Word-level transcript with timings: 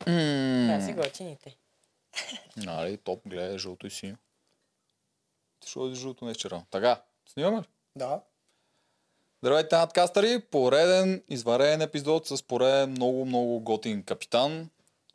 Това 0.00 0.80
си 0.80 0.92
готините. 0.92 1.56
Нали, 2.56 2.96
топ, 2.96 3.28
гледай, 3.28 3.58
жълто 3.58 3.86
и 3.86 3.90
синьо. 3.90 4.16
Ти 5.60 5.68
ще 5.68 5.78
ходиш 5.78 5.98
жълто, 5.98 6.24
не 6.24 6.34
червено. 6.34 6.64
Така, 6.70 7.02
снимаме 7.28 7.58
ли? 7.58 7.64
Да. 7.96 8.20
Здравейте, 9.42 9.76
надкастъри! 9.76 10.40
Пореден 10.40 11.22
изварен 11.28 11.82
епизод 11.82 12.26
с 12.26 12.42
пореден 12.42 12.90
много, 12.90 13.24
много 13.24 13.60
готин 13.60 14.02
капитан. 14.02 14.70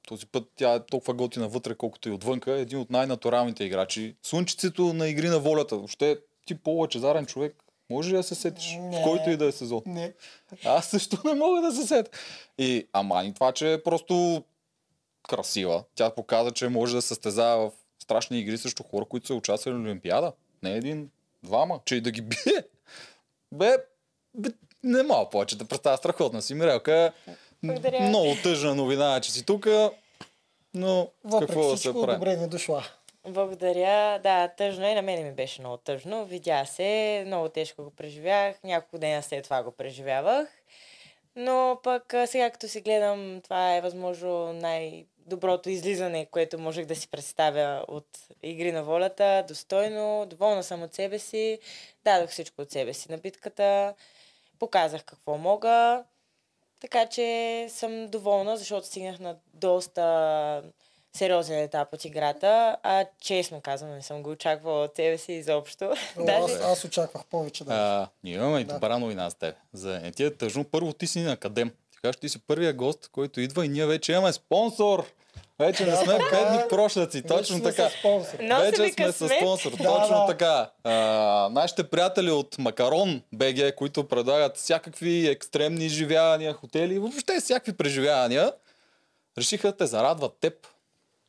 Този 0.07 0.26
път 0.26 0.52
тя 0.55 0.73
е 0.73 0.86
толкова 0.86 1.14
готина 1.14 1.48
вътре, 1.48 1.75
колкото 1.75 2.09
и 2.09 2.11
отвънка. 2.11 2.52
Един 2.52 2.80
от 2.80 2.89
най-натуралните 2.89 3.64
играчи. 3.64 4.16
Слънчицето 4.23 4.93
на 4.93 5.07
игри 5.07 5.27
на 5.27 5.39
волята. 5.39 5.75
Въобще 5.75 6.20
ти 6.46 6.55
по-лъчезарен 6.55 7.25
човек. 7.25 7.64
Може 7.90 8.10
ли 8.10 8.16
да 8.16 8.24
се 8.24 8.36
сетиш? 8.36 8.78
Не. 8.80 9.00
В 9.00 9.04
който 9.04 9.30
и 9.30 9.38
да 9.38 9.46
е 9.46 9.52
сезон. 9.52 9.82
Не. 9.86 10.14
Аз 10.66 10.86
също 10.88 11.18
не 11.26 11.34
мога 11.34 11.62
да 11.62 11.72
се 11.72 11.88
сетя. 11.88 12.12
И 12.58 12.88
ама 12.94 13.23
и 13.26 13.34
това, 13.34 13.52
че 13.52 13.73
е 13.73 13.84
просто 13.84 14.44
красива. 15.30 15.84
Тя 15.96 16.10
показа, 16.10 16.52
че 16.52 16.70
може 16.70 16.96
да 16.96 17.02
състезава 17.02 17.70
в 17.70 17.73
страшни 17.99 18.40
игри 18.40 18.58
срещу 18.58 18.84
хора, 18.84 19.05
които 19.05 19.27
са 19.27 19.34
участвали 19.34 19.76
на 19.76 19.82
Олимпиада. 19.82 20.32
Не 20.63 20.72
един, 20.72 21.10
двама. 21.44 21.80
Че 21.86 21.96
и 21.96 22.02
да 22.02 22.12
ги 22.12 22.22
бие. 22.22 22.63
Бе, 23.52 23.77
бе 24.34 24.49
не 24.84 25.04
мога 25.04 25.30
повече 25.30 25.58
да 25.58 25.66
представя 25.66 25.98
страхотна 25.98 26.41
си. 26.41 26.54
Мирелка, 26.55 27.13
Благодаря. 27.63 27.99
много 28.02 28.35
тъжна 28.44 28.76
новина, 28.76 29.20
че 29.21 29.32
си 29.32 29.46
тук, 29.46 29.68
но 30.74 31.10
Въпреки 31.24 31.54
какво 31.54 31.70
да 31.70 31.77
се 31.77 31.94
прави? 31.94 32.13
добре 32.13 32.38
ми 32.38 32.48
дошла. 32.48 32.84
Благодаря. 33.30 34.20
Да, 34.20 34.48
тъжно 34.48 34.86
и 34.88 34.94
на 34.94 35.02
мене 35.02 35.24
ми 35.24 35.32
беше 35.32 35.62
много 35.62 35.78
тъжно. 35.78 36.26
Видя 36.26 36.66
се, 36.66 37.24
много 37.26 37.50
тежко 37.50 37.84
го 37.84 37.92
преживях. 37.92 38.64
Няколко 38.64 38.98
дена 38.98 39.24
след 39.24 39.44
това 39.44 39.64
го 39.64 39.72
преживявах. 39.72 40.48
Но 41.36 41.80
пък 41.84 42.14
сега 42.26 42.50
като 42.50 42.68
си 42.68 42.82
гледам, 42.82 43.42
това 43.44 43.76
е 43.76 43.82
възможно 43.82 44.54
най-доброто 44.54 45.70
излизане, 45.70 46.26
което 46.26 46.60
можех 46.60 46.86
да 46.86 46.96
си 46.96 47.08
представя 47.08 47.86
от 47.88 48.08
Игри 48.44 48.71
на 48.71 48.84
волята. 48.84 49.46
Достойно, 49.48 50.26
доволна 50.26 50.64
съм 50.64 50.84
от 50.84 50.93
себе 50.93 51.20
си. 51.20 51.60
Дадох 52.04 52.30
всичко 52.30 52.62
от 52.62 52.71
себе 52.71 52.93
си 52.93 53.12
на 53.12 53.18
битката. 53.18 53.93
Показах 54.60 55.04
какво 55.04 55.38
мога. 55.38 56.04
Така 56.80 57.05
че 57.05 57.66
съм 57.70 58.08
доволна, 58.08 58.58
защото 58.58 58.88
стигнах 58.88 59.20
на 59.20 59.38
доста 59.54 60.64
сериозен 61.13 61.60
етап 61.60 61.93
от 61.93 62.05
играта, 62.05 62.77
а 62.84 63.05
честно 63.21 63.62
казвам, 63.62 63.91
не 63.91 64.02
съм 64.02 64.24
го 64.24 64.29
очаквала 64.29 64.84
от 64.84 64.96
себе 64.96 65.18
си 65.18 65.34
изобщо. 65.34 65.94
О, 66.18 66.25
Даже... 66.25 66.53
Аз, 66.53 66.62
аз 66.62 66.84
очаквах 66.85 67.25
повече 67.25 67.63
да. 67.63 67.74
А, 67.74 68.07
ние 68.24 68.34
имаме 68.34 68.59
и 68.59 68.63
Да. 68.63 68.74
добра 68.74 68.97
новина 68.97 69.30
с 69.30 69.35
теб. 69.35 69.56
За 69.74 70.00
не 70.00 70.12
ти 70.12 70.24
е 70.24 70.34
тъжно. 70.35 70.63
Първо 70.63 70.94
ти 70.94 71.07
си 71.07 71.19
на 71.19 71.31
академ. 71.31 71.72
Ти 71.91 71.97
кажеш, 72.02 72.16
ти 72.16 72.30
си 72.30 72.40
първия 72.47 72.74
гост, 72.74 73.09
който 73.12 73.41
идва 73.41 73.66
и 73.66 73.69
ние 73.69 73.85
вече 73.85 74.12
имаме 74.12 74.34
спонсор. 74.34 75.06
Вече 75.59 75.85
не 75.85 75.96
сме 75.96 76.18
така 76.18 76.30
бедни 76.44 76.59
прошляци. 76.69 77.18
Вече 77.18 77.28
Точно 77.28 77.63
така. 77.63 77.90
Вече 78.62 78.94
сме 78.94 79.12
с 79.12 79.30
спонсор. 79.30 79.72
Да, 79.72 79.78
Точно 79.84 80.25
така. 80.28 80.72
А, 80.84 80.94
нашите 81.52 81.90
приятели 81.90 82.31
от 82.31 82.57
Макарон 82.57 83.22
БГ, 83.34 83.75
които 83.75 84.07
предлагат 84.07 84.57
всякакви 84.57 85.28
екстремни 85.28 85.85
изживявания, 85.85 86.53
хотели, 86.53 87.00
въобще 87.00 87.40
всякакви 87.40 87.74
преживявания, 87.74 88.53
решиха 89.38 89.68
да 89.68 89.78
те 89.78 89.85
зарадват 89.85 90.38
теб. 90.41 90.53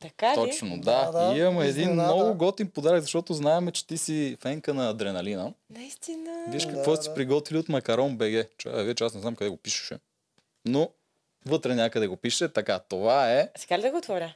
Така 0.00 0.30
ли? 0.30 0.34
Точно, 0.34 0.80
да. 0.80 1.10
Да, 1.10 1.26
да. 1.26 1.36
И 1.36 1.40
имаме 1.40 1.66
един 1.66 1.82
Изненада. 1.82 2.14
много 2.14 2.34
готин 2.38 2.70
подарък, 2.70 3.02
защото 3.02 3.34
знаем, 3.34 3.72
че 3.72 3.86
ти 3.86 3.98
си 3.98 4.36
фенка 4.40 4.74
на 4.74 4.90
адреналина. 4.90 5.52
Наистина. 5.70 6.44
Виж 6.48 6.64
Да, 6.64 6.72
какво 6.72 6.96
да. 6.96 7.02
си 7.02 7.10
приготвили 7.14 7.58
от 7.58 7.68
Макарон 7.68 8.16
БГ. 8.16 8.58
Чай, 8.58 8.84
вече 8.84 9.04
аз 9.04 9.14
не 9.14 9.20
знам 9.20 9.36
къде 9.36 9.50
го 9.50 9.56
пишеше. 9.56 9.98
Но 10.64 10.90
вътре 11.46 11.74
някъде 11.74 12.06
го 12.06 12.16
пише. 12.16 12.48
Така, 12.48 12.78
това 12.78 13.32
е... 13.32 13.50
Сега 13.56 13.78
ли 13.78 13.82
да 13.82 13.90
го 13.90 13.98
отворя? 13.98 14.34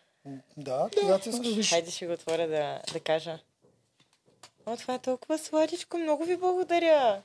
Да, 0.57 0.89
когато 1.01 1.29
искаш. 1.29 1.71
Хайде 1.71 1.91
ще 1.91 2.07
го 2.07 2.13
отворя 2.13 2.49
да, 2.49 2.81
да 2.93 3.01
кажа. 3.01 3.39
О, 4.67 4.77
това 4.77 4.95
е 4.95 4.99
толкова 4.99 5.39
сладичко. 5.39 5.99
Много 5.99 6.25
ви 6.25 6.37
благодаря. 6.37 7.23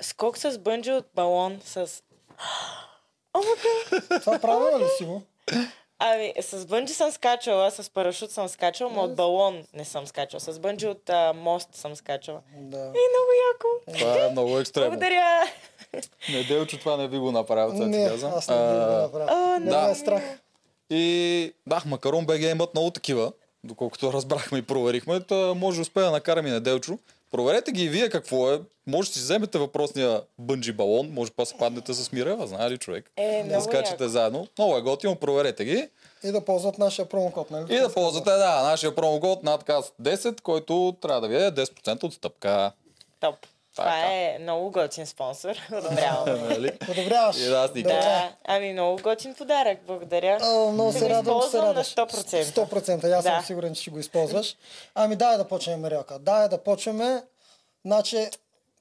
Скок 0.00 0.38
с 0.38 0.58
бънджи 0.58 0.92
от 0.92 1.06
балон 1.14 1.60
с... 1.64 2.02
О! 3.34 3.40
Това 4.20 4.38
правилно 4.38 4.78
ли 4.78 4.88
си 4.98 5.04
го? 5.04 5.22
Ами, 5.98 6.32
с 6.40 6.66
бънджи 6.66 6.94
съм 6.94 7.10
скачала, 7.10 7.70
с 7.70 7.90
парашут 7.90 8.30
съм 8.30 8.48
скачала, 8.48 8.90
но 8.90 9.02
от 9.02 9.14
балон 9.14 9.64
не 9.74 9.84
съм 9.84 10.06
скачала. 10.06 10.40
С 10.40 10.58
бънджи 10.58 10.86
от 10.86 11.10
а, 11.10 11.32
мост 11.32 11.68
съм 11.72 11.96
скачала. 11.96 12.40
Да. 12.52 12.78
И 12.78 13.04
много 13.06 13.30
яко. 13.44 13.98
Това 13.98 14.26
е 14.26 14.30
много 14.30 14.58
екстремно. 14.58 14.90
Благодаря. 14.90 15.42
Неделчо 16.30 16.78
това 16.78 16.96
не 16.96 17.08
би 17.08 17.18
го 17.18 17.32
направил, 17.32 17.70
това 17.70 17.84
ти 17.84 17.90
Не, 17.90 18.08
казвам. 18.08 18.32
аз 18.36 18.48
не 18.48 18.54
би 18.54 18.62
го 18.62 18.68
А, 18.68 19.02
направил. 19.02 19.26
О, 19.30 19.58
Не 19.58 19.70
да. 19.70 19.90
е 19.90 19.94
страх. 19.94 20.22
И 20.90 21.52
да, 21.66 21.82
Макарон 21.86 22.26
БГ 22.26 22.40
имат 22.42 22.74
много 22.74 22.90
такива, 22.90 23.32
доколкото 23.64 24.12
разбрахме 24.12 24.58
и 24.58 24.62
проверихме. 24.62 25.20
Та 25.20 25.54
може 25.54 25.76
да 25.76 25.82
успея 25.82 26.06
да 26.06 26.12
накарам 26.12 26.46
и 26.46 26.50
Неделчо. 26.50 26.98
Проверете 27.34 27.72
ги 27.72 27.84
и 27.84 27.88
вие 27.88 28.08
какво 28.08 28.52
е. 28.52 28.60
Може 28.86 29.08
да 29.08 29.14
си 29.14 29.20
вземете 29.20 29.58
въпросния 29.58 30.22
бънджи 30.38 30.72
балон, 30.72 31.10
може 31.12 31.30
па 31.36 31.46
се 31.46 31.54
паднете 31.58 31.94
с 31.94 32.12
Мирела, 32.12 32.46
знае 32.46 32.70
ли 32.70 32.78
човек? 32.78 33.10
Е, 33.16 33.44
да 33.48 33.60
скачате 33.60 34.04
яко. 34.04 34.08
заедно. 34.08 34.48
Много 34.58 34.76
е 34.76 34.80
готино, 34.82 35.16
проверете 35.16 35.64
ги. 35.64 35.88
И 36.24 36.32
да 36.32 36.44
ползват 36.44 36.78
нашия 36.78 37.08
промокод, 37.08 37.50
нали? 37.50 37.74
И 37.74 37.78
да 37.78 37.92
ползвате, 37.92 38.30
да, 38.30 38.62
нашия 38.62 38.94
промокод 38.94 39.42
надказ 39.42 39.92
10, 40.02 40.40
който 40.40 40.96
трябва 41.00 41.20
да 41.20 41.28
ви 41.28 41.36
е 41.36 41.50
10% 41.50 42.04
отстъпка. 42.04 42.72
Топ. 43.20 43.36
Това 43.74 43.84
Така. 43.84 44.12
е 44.12 44.38
много 44.40 44.70
готин 44.70 45.06
спонсор. 45.06 45.54
Одобрявам. 45.72 46.48
Нали? 46.48 46.78
Подобряваш. 46.78 47.36
И 47.36 47.44
да, 47.44 47.56
аз 47.56 47.72
да, 47.72 48.32
ами 48.44 48.72
много 48.72 49.02
готин 49.02 49.34
подарък. 49.34 49.78
Благодаря. 49.86 50.38
О, 50.42 50.72
много 50.72 50.90
Ще 50.90 50.98
се 50.98 51.04
го 51.04 51.10
радвам, 51.10 51.42
се 51.42 51.46
използвам 51.46 51.62
на 51.62 51.68
радваш. 51.68 51.94
100%. 51.94 52.44
100%. 52.44 53.12
Аз 53.12 53.24
съм 53.24 53.44
сигурен, 53.44 53.74
че 53.74 53.80
ще 53.82 53.90
го 53.90 53.98
използваш. 53.98 54.56
Ами 54.94 55.16
дай 55.16 55.36
да 55.36 55.48
почнем, 55.48 55.80
Мирелка. 55.80 56.18
Дай 56.18 56.48
да 56.48 56.58
почваме. 56.58 57.22
Значи, 57.86 58.28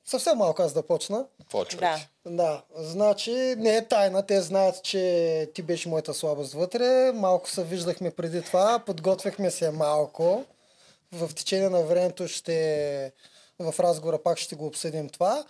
съвсем 0.05 0.37
малко 0.37 0.61
аз 0.61 0.73
да 0.73 0.87
почна. 0.87 1.25
Почвайте. 1.51 2.09
Да. 2.25 2.33
Да, 2.35 2.61
значи 2.75 3.31
не 3.57 3.75
е 3.75 3.87
тайна. 3.87 4.25
Те 4.25 4.41
знаят, 4.41 4.83
че 4.83 5.49
ти 5.53 5.61
беше 5.61 5.89
моята 5.89 6.13
слабост 6.13 6.53
вътре. 6.53 7.11
Малко 7.11 7.49
се 7.49 7.63
виждахме 7.63 8.11
преди 8.11 8.41
това. 8.41 8.79
Подготвяхме 8.85 9.51
се 9.51 9.71
малко. 9.71 10.43
В 11.11 11.35
течение 11.35 11.69
на 11.69 11.81
времето 11.81 12.27
ще 12.27 13.11
в 13.59 13.79
разговора 13.79 14.23
пак 14.23 14.37
ще 14.37 14.55
го 14.55 14.65
обсъдим 14.65 15.09
това. 15.09 15.45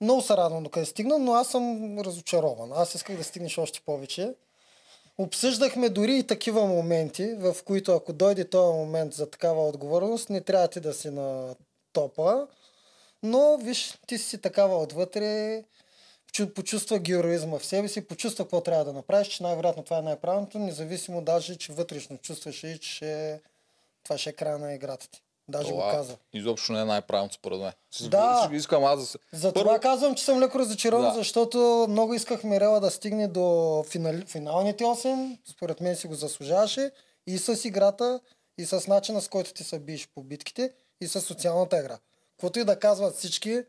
Много 0.00 0.22
се 0.22 0.36
радвам 0.36 0.62
докъде 0.62 0.86
стигна, 0.86 1.18
но 1.18 1.34
аз 1.34 1.48
съм 1.48 1.98
разочарован. 1.98 2.72
Аз 2.74 2.94
исках 2.94 3.16
да 3.16 3.24
стигнеш 3.24 3.58
още 3.58 3.80
повече. 3.80 4.34
Обсъждахме 5.18 5.88
дори 5.88 6.18
и 6.18 6.26
такива 6.26 6.66
моменти, 6.66 7.34
в 7.34 7.56
които 7.64 7.92
ако 7.92 8.12
дойде 8.12 8.50
този 8.50 8.76
момент 8.76 9.14
за 9.14 9.30
такава 9.30 9.68
отговорност, 9.68 10.30
не 10.30 10.40
трябва 10.40 10.68
ти 10.68 10.80
да 10.80 10.94
си 10.94 11.10
на 11.10 11.54
топа. 11.92 12.46
Но, 13.22 13.56
виж, 13.56 13.98
ти 14.06 14.18
си 14.18 14.38
такава 14.38 14.76
отвътре, 14.76 15.64
чу- 16.32 16.54
почувства 16.54 16.98
героизма 16.98 17.58
в 17.58 17.66
себе 17.66 17.88
си, 17.88 18.06
почувства 18.06 18.44
какво 18.44 18.60
трябва 18.60 18.84
да 18.84 18.92
направиш, 18.92 19.28
че 19.28 19.42
най-вероятно 19.42 19.82
това 19.82 19.98
е 19.98 20.02
най-правилното, 20.02 20.58
независимо 20.58 21.22
даже, 21.22 21.56
че 21.56 21.72
вътрешно 21.72 22.18
чувстваш 22.18 22.64
и 22.64 22.78
че 22.78 23.40
това 24.04 24.18
ще 24.18 24.30
е 24.30 24.32
края 24.32 24.58
на 24.58 24.74
играта 24.74 25.10
ти. 25.10 25.22
Даже 25.52 25.70
го 25.70 25.78
Това 25.78 25.90
каза. 25.92 26.16
изобщо 26.32 26.72
не 26.72 26.80
е 26.80 26.84
най-правилното 26.84 27.34
според 27.34 27.60
мен. 27.60 27.72
Да. 28.02 28.50
Искам 28.52 28.84
аз 28.84 29.00
да 29.00 29.06
се... 29.06 29.18
Затова 29.32 29.78
казвам, 29.78 30.14
че 30.14 30.24
съм 30.24 30.40
леко 30.40 30.58
разочарован, 30.58 31.08
Да. 31.08 31.14
защото 31.14 31.86
много 31.88 32.14
исках 32.14 32.44
Мирела 32.44 32.80
да 32.80 32.90
стигне 32.90 33.28
до 33.28 33.44
финали, 33.88 34.24
финалните 34.26 34.84
8. 34.84 35.38
Според 35.46 35.80
мен 35.80 35.96
си 35.96 36.06
го 36.06 36.14
заслужаваше. 36.14 36.90
И 37.26 37.38
с 37.38 37.64
играта, 37.64 38.20
и 38.58 38.66
с 38.66 38.86
начина 38.86 39.20
с 39.20 39.28
който 39.28 39.52
ти 39.52 39.64
се 39.64 39.78
биеш 39.78 40.08
по 40.14 40.22
битките, 40.22 40.72
и 41.00 41.08
с 41.08 41.20
социалната 41.20 41.78
игра. 41.78 41.98
Каквото 42.30 42.58
и 42.58 42.64
да 42.64 42.78
казват 42.78 43.14
всички, 43.16 43.62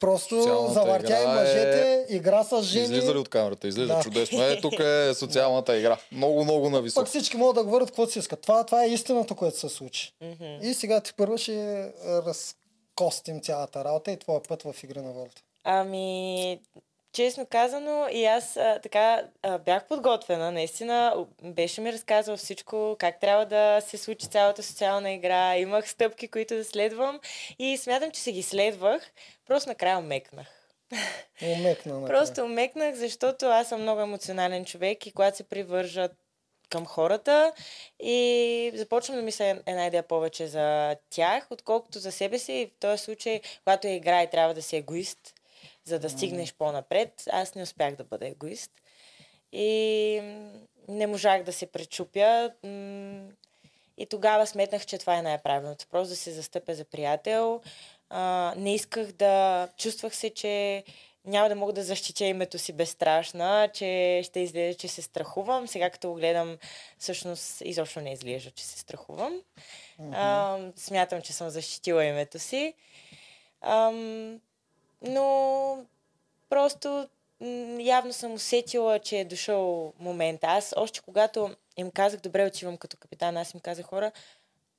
просто 0.00 0.42
завъртя 0.72 1.12
и 1.12 1.22
игра 1.22 1.34
мъжете, 1.34 2.06
игра 2.08 2.44
с 2.44 2.62
жени. 2.62 2.84
Излиза 2.84 3.14
ли 3.14 3.18
от 3.18 3.28
камерата? 3.28 3.68
Излиза 3.68 3.94
Да. 3.94 4.02
чудесно. 4.02 4.42
Е, 4.42 4.60
тук 4.60 4.78
е 4.80 5.14
социалната 5.14 5.76
игра. 5.78 5.98
Много, 6.12 6.44
много 6.44 6.70
нависоко. 6.70 7.00
Пък 7.04 7.08
всички 7.08 7.36
могат 7.36 7.56
да 7.56 7.64
говорят 7.64 7.88
каквото 7.88 8.12
си 8.12 8.18
искат. 8.18 8.40
Това, 8.40 8.64
това 8.66 8.84
е 8.84 8.88
истината, 8.88 9.34
което 9.34 9.58
се 9.58 9.68
случи. 9.68 10.12
И 10.62 10.74
сега 10.74 11.00
ти 11.00 11.12
първо 11.16 11.38
ще 11.38 11.54
е, 11.54 11.88
разкостим 12.06 13.40
цялата 13.40 13.84
работа 13.84 14.10
и 14.12 14.16
твоя 14.18 14.42
път 14.42 14.62
в 14.62 14.74
игра 14.84 15.02
на 15.02 15.12
волята. 15.12 15.42
Ами, 15.64 16.60
честно 17.12 17.46
казано, 17.46 18.06
и 18.12 18.24
аз 18.24 18.56
а, 18.56 18.80
така 18.82 19.22
а, 19.42 19.58
бях 19.58 19.84
подготвена. 19.84 20.52
Наистина, 20.52 21.26
беше 21.42 21.80
ми 21.80 21.92
разказал 21.92 22.36
всичко, 22.36 22.96
как 22.98 23.20
трябва 23.20 23.46
да 23.46 23.80
се 23.80 23.98
случи 23.98 24.28
цялата 24.28 24.62
социална 24.62 25.12
игра. 25.12 25.56
Имах 25.56 25.88
стъпки, 25.88 26.28
които 26.28 26.54
да 26.54 26.64
следвам 26.64 27.20
и 27.58 27.76
смятам, 27.76 28.10
че 28.10 28.20
се 28.20 28.32
ги 28.32 28.42
следвах. 28.42 29.10
Просто 29.46 29.68
накрая 29.68 30.00
мекнах. 30.00 30.46
Умекна. 31.42 32.06
Просто 32.06 32.44
умекнах, 32.44 32.94
защото 32.94 33.46
аз 33.46 33.68
съм 33.68 33.82
много 33.82 34.00
емоционален 34.00 34.64
човек 34.64 35.06
и 35.06 35.12
когато 35.12 35.36
се 35.36 35.44
привържат 35.44 36.12
към 36.70 36.86
хората 36.86 37.52
и 38.00 38.72
започвам 38.74 39.16
да 39.16 39.22
мисля 39.22 39.60
една 39.66 39.86
идея 39.86 40.02
повече 40.02 40.46
за 40.46 40.96
тях, 41.10 41.46
отколкото 41.50 41.98
за 41.98 42.12
себе 42.12 42.38
си. 42.38 42.52
И 42.52 42.66
в 42.66 42.70
този 42.80 43.02
случай, 43.02 43.40
когато 43.64 43.86
я 43.86 43.94
играе, 43.94 44.30
трябва 44.30 44.54
да 44.54 44.62
си 44.62 44.76
егоист. 44.76 45.34
За 45.88 45.98
да 45.98 46.10
стигнеш 46.10 46.54
по-напред. 46.54 47.22
Аз 47.32 47.54
не 47.54 47.62
успях 47.62 47.96
да 47.96 48.04
бъда 48.04 48.26
егоист. 48.26 48.70
И 49.52 50.20
не 50.88 51.06
можах 51.06 51.42
да 51.42 51.52
се 51.52 51.66
пречупя. 51.66 52.50
И 53.96 54.06
тогава 54.10 54.46
сметнах, 54.46 54.86
че 54.86 54.98
това 54.98 55.18
е 55.18 55.22
най-правилното. 55.22 55.86
Просто 55.90 56.08
да 56.08 56.16
се 56.16 56.32
застъпя 56.32 56.74
за 56.74 56.84
приятел. 56.84 57.60
А, 58.10 58.54
не 58.56 58.74
исках 58.74 59.12
да... 59.12 59.68
Чувствах 59.76 60.16
се, 60.16 60.30
че 60.30 60.84
няма 61.24 61.48
да 61.48 61.54
мога 61.54 61.72
да 61.72 61.82
защитя 61.82 62.24
името 62.24 62.58
си 62.58 62.72
безстрашна, 62.72 63.68
че 63.74 64.20
ще 64.24 64.40
изглежда, 64.40 64.78
че 64.78 64.88
се 64.88 65.02
страхувам. 65.02 65.68
Сега 65.68 65.90
като 65.90 66.08
го 66.08 66.14
гледам, 66.14 66.58
всъщност 66.98 67.60
изобщо 67.64 68.00
не 68.00 68.12
изглежда, 68.12 68.50
че 68.50 68.64
се 68.64 68.78
страхувам. 68.78 69.42
А, 70.12 70.58
смятам, 70.76 71.22
че 71.22 71.32
съм 71.32 71.50
защитила 71.50 72.04
името 72.04 72.38
си. 72.38 72.74
Ам, 73.60 74.40
но 75.02 75.86
просто 76.48 77.08
явно 77.78 78.12
съм 78.12 78.32
усетила, 78.32 78.98
че 78.98 79.18
е 79.18 79.24
дошъл 79.24 79.92
момент. 79.98 80.40
Аз 80.44 80.74
още 80.76 81.00
когато 81.00 81.50
им 81.76 81.90
казах, 81.90 82.20
добре, 82.20 82.46
отивам 82.46 82.76
като 82.76 82.96
капитан, 82.96 83.36
аз 83.36 83.54
им 83.54 83.60
казах 83.60 83.86
хора, 83.86 84.12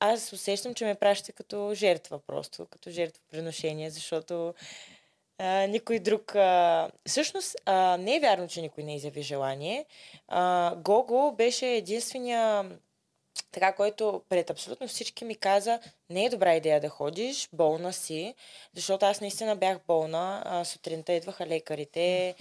аз 0.00 0.32
усещам, 0.32 0.74
че 0.74 0.84
ме 0.84 0.94
пращате 0.94 1.32
като 1.32 1.74
жертва 1.74 2.18
просто, 2.18 2.66
като 2.66 2.90
жертвоприношение, 2.90 3.90
защото 3.90 4.54
а, 5.38 5.66
никой 5.66 5.98
друг... 5.98 6.34
А... 6.34 6.90
Всъщност, 7.06 7.56
а, 7.66 7.96
не 7.96 8.16
е 8.16 8.20
вярно, 8.20 8.48
че 8.48 8.60
никой 8.60 8.84
не 8.84 8.96
изяви 8.96 9.22
желание. 9.22 9.86
А, 10.28 10.74
Гого 10.76 11.32
беше 11.32 11.66
единствения 11.66 12.70
така, 13.52 13.72
който 13.72 14.22
пред 14.28 14.50
абсолютно 14.50 14.88
всички 14.88 15.24
ми 15.24 15.34
каза, 15.34 15.80
не 16.10 16.24
е 16.24 16.30
добра 16.30 16.56
идея 16.56 16.80
да 16.80 16.88
ходиш, 16.88 17.48
болна 17.52 17.92
си, 17.92 18.34
защото 18.74 19.06
аз 19.06 19.20
наистина 19.20 19.56
бях 19.56 19.78
болна. 19.86 20.42
А, 20.44 20.64
сутринта 20.64 21.12
идваха 21.12 21.46
лекарите, 21.46 22.34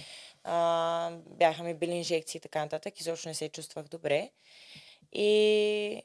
а, 0.44 1.12
бяха 1.26 1.64
ми 1.64 1.74
били 1.74 1.92
инжекции 1.92 2.38
и 2.38 2.42
така 2.42 2.60
нататък, 2.60 3.00
изобщо 3.00 3.30
не 3.30 3.36
се 3.36 3.50
чувствах 3.50 3.86
добре. 3.86 4.30
И 5.14 6.02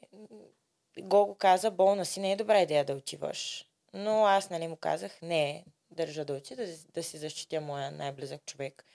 Гого 0.99 1.35
каза, 1.35 1.71
болна 1.71 2.05
си, 2.05 2.19
не 2.19 2.31
е 2.31 2.35
добра 2.35 2.61
идея 2.61 2.85
да 2.85 2.93
отиваш. 2.93 3.65
Но 3.93 4.25
аз 4.25 4.49
нали 4.49 4.67
му 4.67 4.75
казах, 4.75 5.21
не, 5.21 5.65
държа 5.91 6.25
да 6.25 6.33
отида, 6.33 6.65
да, 6.65 6.73
да 6.93 7.03
си 7.03 7.17
защитя 7.17 7.61
моя 7.61 7.91
най-близък 7.91 8.45
човек, 8.45 8.85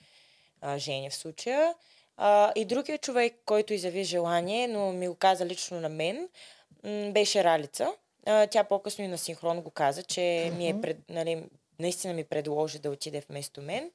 а, 0.61 0.77
Жени 0.77 1.09
в 1.09 1.15
случая. 1.15 1.75
А, 2.23 2.51
и 2.55 2.65
другия 2.65 2.97
човек, 2.97 3.33
който 3.45 3.73
изяви 3.73 4.03
желание, 4.03 4.67
но 4.67 4.91
ми 4.91 5.07
го 5.07 5.15
каза 5.15 5.45
лично 5.45 5.79
на 5.79 5.89
мен, 5.89 6.29
м, 6.83 7.11
беше 7.11 7.43
Ралица. 7.43 7.93
А, 8.25 8.47
тя 8.47 8.63
по-късно 8.63 9.03
и 9.03 9.07
на 9.07 9.17
синхрон 9.17 9.61
го 9.61 9.69
каза, 9.69 10.03
че 10.03 10.51
ми 10.57 10.69
е 10.69 10.81
пред, 10.81 10.97
нали, 11.09 11.43
наистина 11.79 12.13
ми 12.13 12.23
предложи 12.23 12.79
да 12.79 12.89
отиде 12.89 13.23
вместо 13.29 13.61
мен. 13.61 13.91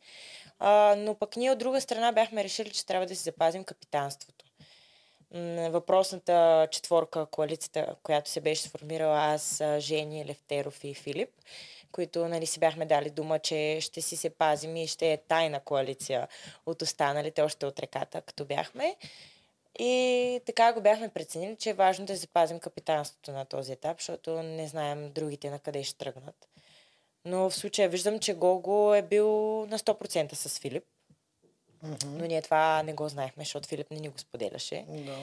А, 0.59 0.95
но 0.99 1.15
пък 1.15 1.37
ние 1.37 1.51
от 1.51 1.59
друга 1.59 1.81
страна 1.81 2.13
бяхме 2.13 2.45
решили, 2.45 2.71
че 2.71 2.87
трябва 2.87 3.07
да 3.07 3.17
си 3.17 3.23
запазим 3.23 3.65
капитанството. 3.65 4.45
Въпросната 5.71 6.69
четворка, 6.71 7.27
коалицията, 7.27 7.95
която 8.03 8.31
се 8.31 8.41
беше 8.41 8.63
сформирала 8.63 9.19
аз, 9.19 9.63
Жени, 9.79 10.27
Левтеров 10.27 10.85
и 10.85 10.95
Филип, 10.95 11.31
които 11.93 12.29
нали, 12.29 12.47
си 12.47 12.61
бяхме 12.61 12.87
дали 12.87 13.11
дума, 13.11 13.39
че 13.39 13.79
ще 13.81 14.01
си 14.01 14.17
се 14.17 14.31
пазим 14.31 14.77
и 14.77 14.87
ще 14.87 15.13
е 15.13 15.17
тайна 15.17 15.61
коалиция 15.61 16.29
от 16.67 16.83
останалите, 16.83 17.43
още 17.43 17.67
от 17.67 17.81
реката, 17.81 18.21
като 18.21 18.45
бяхме. 18.45 18.97
И 19.79 20.41
така 20.47 20.73
го 20.73 20.81
бяхме 20.81 21.09
преценили, 21.09 21.57
че 21.57 21.71
е 21.71 21.75
важно 21.75 22.07
да 22.07 22.17
запазим 22.17 22.61
капитанството 22.61 23.33
на 23.33 23.45
този 23.45 23.73
етап, 23.73 24.01
защото 24.01 24.43
не 24.43 24.69
знаем 24.69 25.13
другите 25.13 25.51
на 25.51 25.59
къде 25.59 25.83
ще 25.83 25.99
тръгнат. 25.99 26.49
Но 27.25 27.51
в 27.51 27.55
случая 27.55 27.89
виждам, 27.89 28.19
че 28.19 28.35
Гого 28.35 28.95
е 28.95 29.03
бил 29.03 29.27
на 29.67 29.79
100% 29.79 30.35
с 30.35 30.59
Филип. 30.59 30.85
Но 32.07 32.27
ние 32.27 32.43
това 32.43 32.83
не 32.83 32.93
го 32.93 33.09
знаехме, 33.09 33.45
защото 33.45 33.69
Филип 33.69 33.91
не 33.91 34.01
ни 34.01 34.09
го 34.09 34.19
споделяше. 34.19 34.85
Да. 34.89 35.17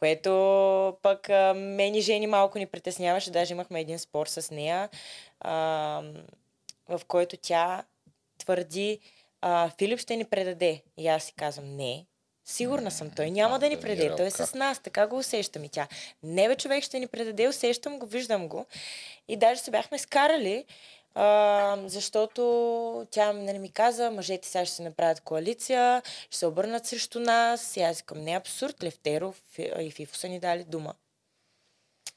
Което 0.00 0.96
пък 1.02 1.30
а, 1.30 1.54
мен 1.54 1.94
и 1.94 2.00
Жени 2.00 2.26
малко 2.26 2.58
ни 2.58 2.66
притесняваше. 2.66 3.30
Даже 3.30 3.54
имахме 3.54 3.80
един 3.80 3.98
спор 3.98 4.26
с 4.26 4.50
нея, 4.50 4.88
а, 5.40 6.02
в 6.88 7.00
който 7.08 7.36
тя 7.36 7.84
твърди, 8.38 8.98
а, 9.40 9.70
Филип 9.78 9.98
ще 9.98 10.16
ни 10.16 10.24
предаде. 10.24 10.82
И 10.96 11.08
аз 11.08 11.24
си 11.24 11.32
казвам, 11.36 11.76
не, 11.76 12.06
сигурна 12.44 12.90
съм, 12.90 13.10
той 13.10 13.30
няма 13.30 13.56
а, 13.56 13.58
да 13.58 13.68
ни 13.68 13.76
да, 13.76 13.82
предаде, 13.82 14.16
той 14.16 14.26
е 14.26 14.30
с 14.30 14.54
нас, 14.54 14.78
така 14.78 15.06
го 15.06 15.18
усещам 15.18 15.64
и 15.64 15.68
тя. 15.68 15.88
Не 16.22 16.48
бе, 16.48 16.56
човек 16.56 16.84
ще 16.84 16.98
ни 16.98 17.06
предаде, 17.06 17.48
усещам 17.48 17.98
го, 17.98 18.06
виждам 18.06 18.48
го. 18.48 18.66
И 19.28 19.36
даже 19.36 19.60
се 19.60 19.70
бяхме 19.70 19.98
скарали, 19.98 20.64
а, 21.14 21.76
защото 21.86 23.06
тя 23.10 23.32
нали, 23.32 23.58
ми 23.58 23.72
каза, 23.72 24.10
мъжете 24.10 24.48
сега 24.48 24.64
ще 24.64 24.74
се 24.74 24.82
направят 24.82 25.20
коалиция, 25.20 26.02
ще 26.30 26.38
се 26.38 26.46
обърнат 26.46 26.86
срещу 26.86 27.20
нас. 27.20 27.76
И 27.76 27.82
аз 27.82 27.98
викам, 27.98 28.20
не 28.20 28.32
е 28.32 28.36
абсурд, 28.36 28.82
Левтеров 28.82 29.42
Фи- 29.56 29.80
и 29.80 29.90
Фифо 29.90 30.16
са 30.16 30.28
ни 30.28 30.40
дали 30.40 30.64
дума. 30.64 30.94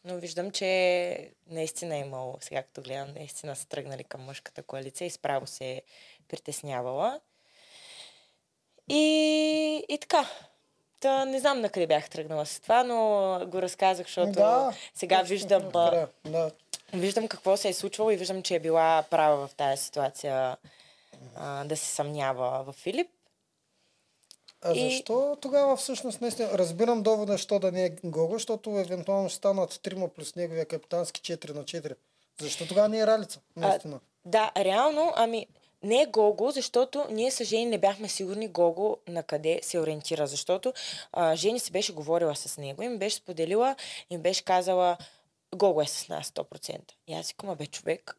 Но 0.06 0.16
виждам, 0.16 0.52
че 0.52 1.32
наистина 1.48 1.96
е 1.96 2.00
имало, 2.00 2.38
сега 2.42 2.64
като 2.64 2.82
гледам, 2.82 3.14
наистина 3.14 3.56
са 3.56 3.68
тръгнали 3.68 4.04
към 4.04 4.22
мъжката 4.22 4.64
коалиция 4.64 5.06
и 5.06 5.10
справо 5.10 5.48
се 5.48 5.72
е 5.72 5.82
притеснявала. 6.28 7.20
И, 8.90 9.86
и 9.90 9.98
така. 9.98 10.30
Та, 11.00 11.26
не 11.26 11.40
знам 11.40 11.62
на 11.62 11.70
къде 11.70 11.88
бях 11.88 12.10
тръгнала 12.10 12.46
с 12.46 12.60
това, 12.60 12.84
но 12.84 12.96
го 13.48 13.62
разказах, 13.62 14.06
защото 14.08 14.32
Да, 14.32 14.74
сега 14.96 15.20
точно 15.20 15.30
виждам, 15.30 15.62
а, 15.74 15.82
накрая, 15.82 16.08
Да. 16.26 16.52
Виждам 16.94 17.28
какво 17.28 17.58
се 17.58 17.70
е 17.70 17.74
случвало 17.74 18.12
и 18.12 18.18
виждам, 18.18 18.44
че 18.44 18.56
е 18.56 18.60
била 18.60 19.04
права 19.10 19.48
в 19.48 19.56
тази 19.56 19.84
ситуация 19.84 20.58
а, 21.36 21.64
да 21.64 21.78
се 21.78 21.86
съмнява 21.86 22.64
в 22.64 22.74
Филип. 22.74 23.08
А 24.62 24.74
И- 24.74 24.90
защо 24.90 25.38
тогава 25.42 25.78
всъщност 25.78 26.22
наистина 26.22 26.50
разбирам 26.54 27.04
довода, 27.04 27.32
защо 27.32 27.60
да 27.60 27.72
не 27.72 27.86
е 27.86 27.90
Гого, 28.04 28.34
защото 28.34 28.70
евентуално 28.70 29.30
ще 29.30 29.38
станат 29.38 29.80
трима 29.84 30.08
плюс 30.08 30.36
неговия 30.36 30.66
капитански 30.66 31.22
4 31.22 31.54
на 31.54 31.64
4. 31.64 31.96
Защо 32.42 32.68
тогава 32.68 32.90
не 32.90 33.00
е 33.00 33.08
Ралица? 33.08 33.40
Наистина. 33.56 34.00
Да, 34.26 34.52
реално, 34.58 35.14
ами 35.16 35.48
не 35.84 36.02
е 36.02 36.06
Гого, 36.06 36.52
защото 36.52 37.06
ние 37.10 37.32
с 37.32 37.44
Жени 37.44 37.66
не 37.66 37.78
бяхме 37.78 38.10
сигурни 38.10 38.48
Гого 38.48 38.98
на 39.08 39.24
къде 39.24 39.60
се 39.64 39.80
ориентира, 39.80 40.28
защото 40.28 40.74
а, 41.14 41.36
Жени 41.36 41.60
си 41.60 41.72
беше 41.72 41.94
говорила 41.94 42.36
с 42.36 42.58
него 42.58 42.84
и 42.84 42.88
ми 42.88 42.98
беше 42.98 43.16
споделила 43.16 43.76
и 44.10 44.18
ми 44.18 44.24
беше 44.24 44.44
казала 44.44 44.98
Гого 45.56 45.82
е 45.82 45.86
с 45.86 46.08
нас 46.08 46.30
100%. 46.30 46.80
И 47.08 47.14
аз 47.14 47.28
си 47.28 47.34
казвам, 47.34 47.58
бе 47.58 47.66
човек, 47.66 48.18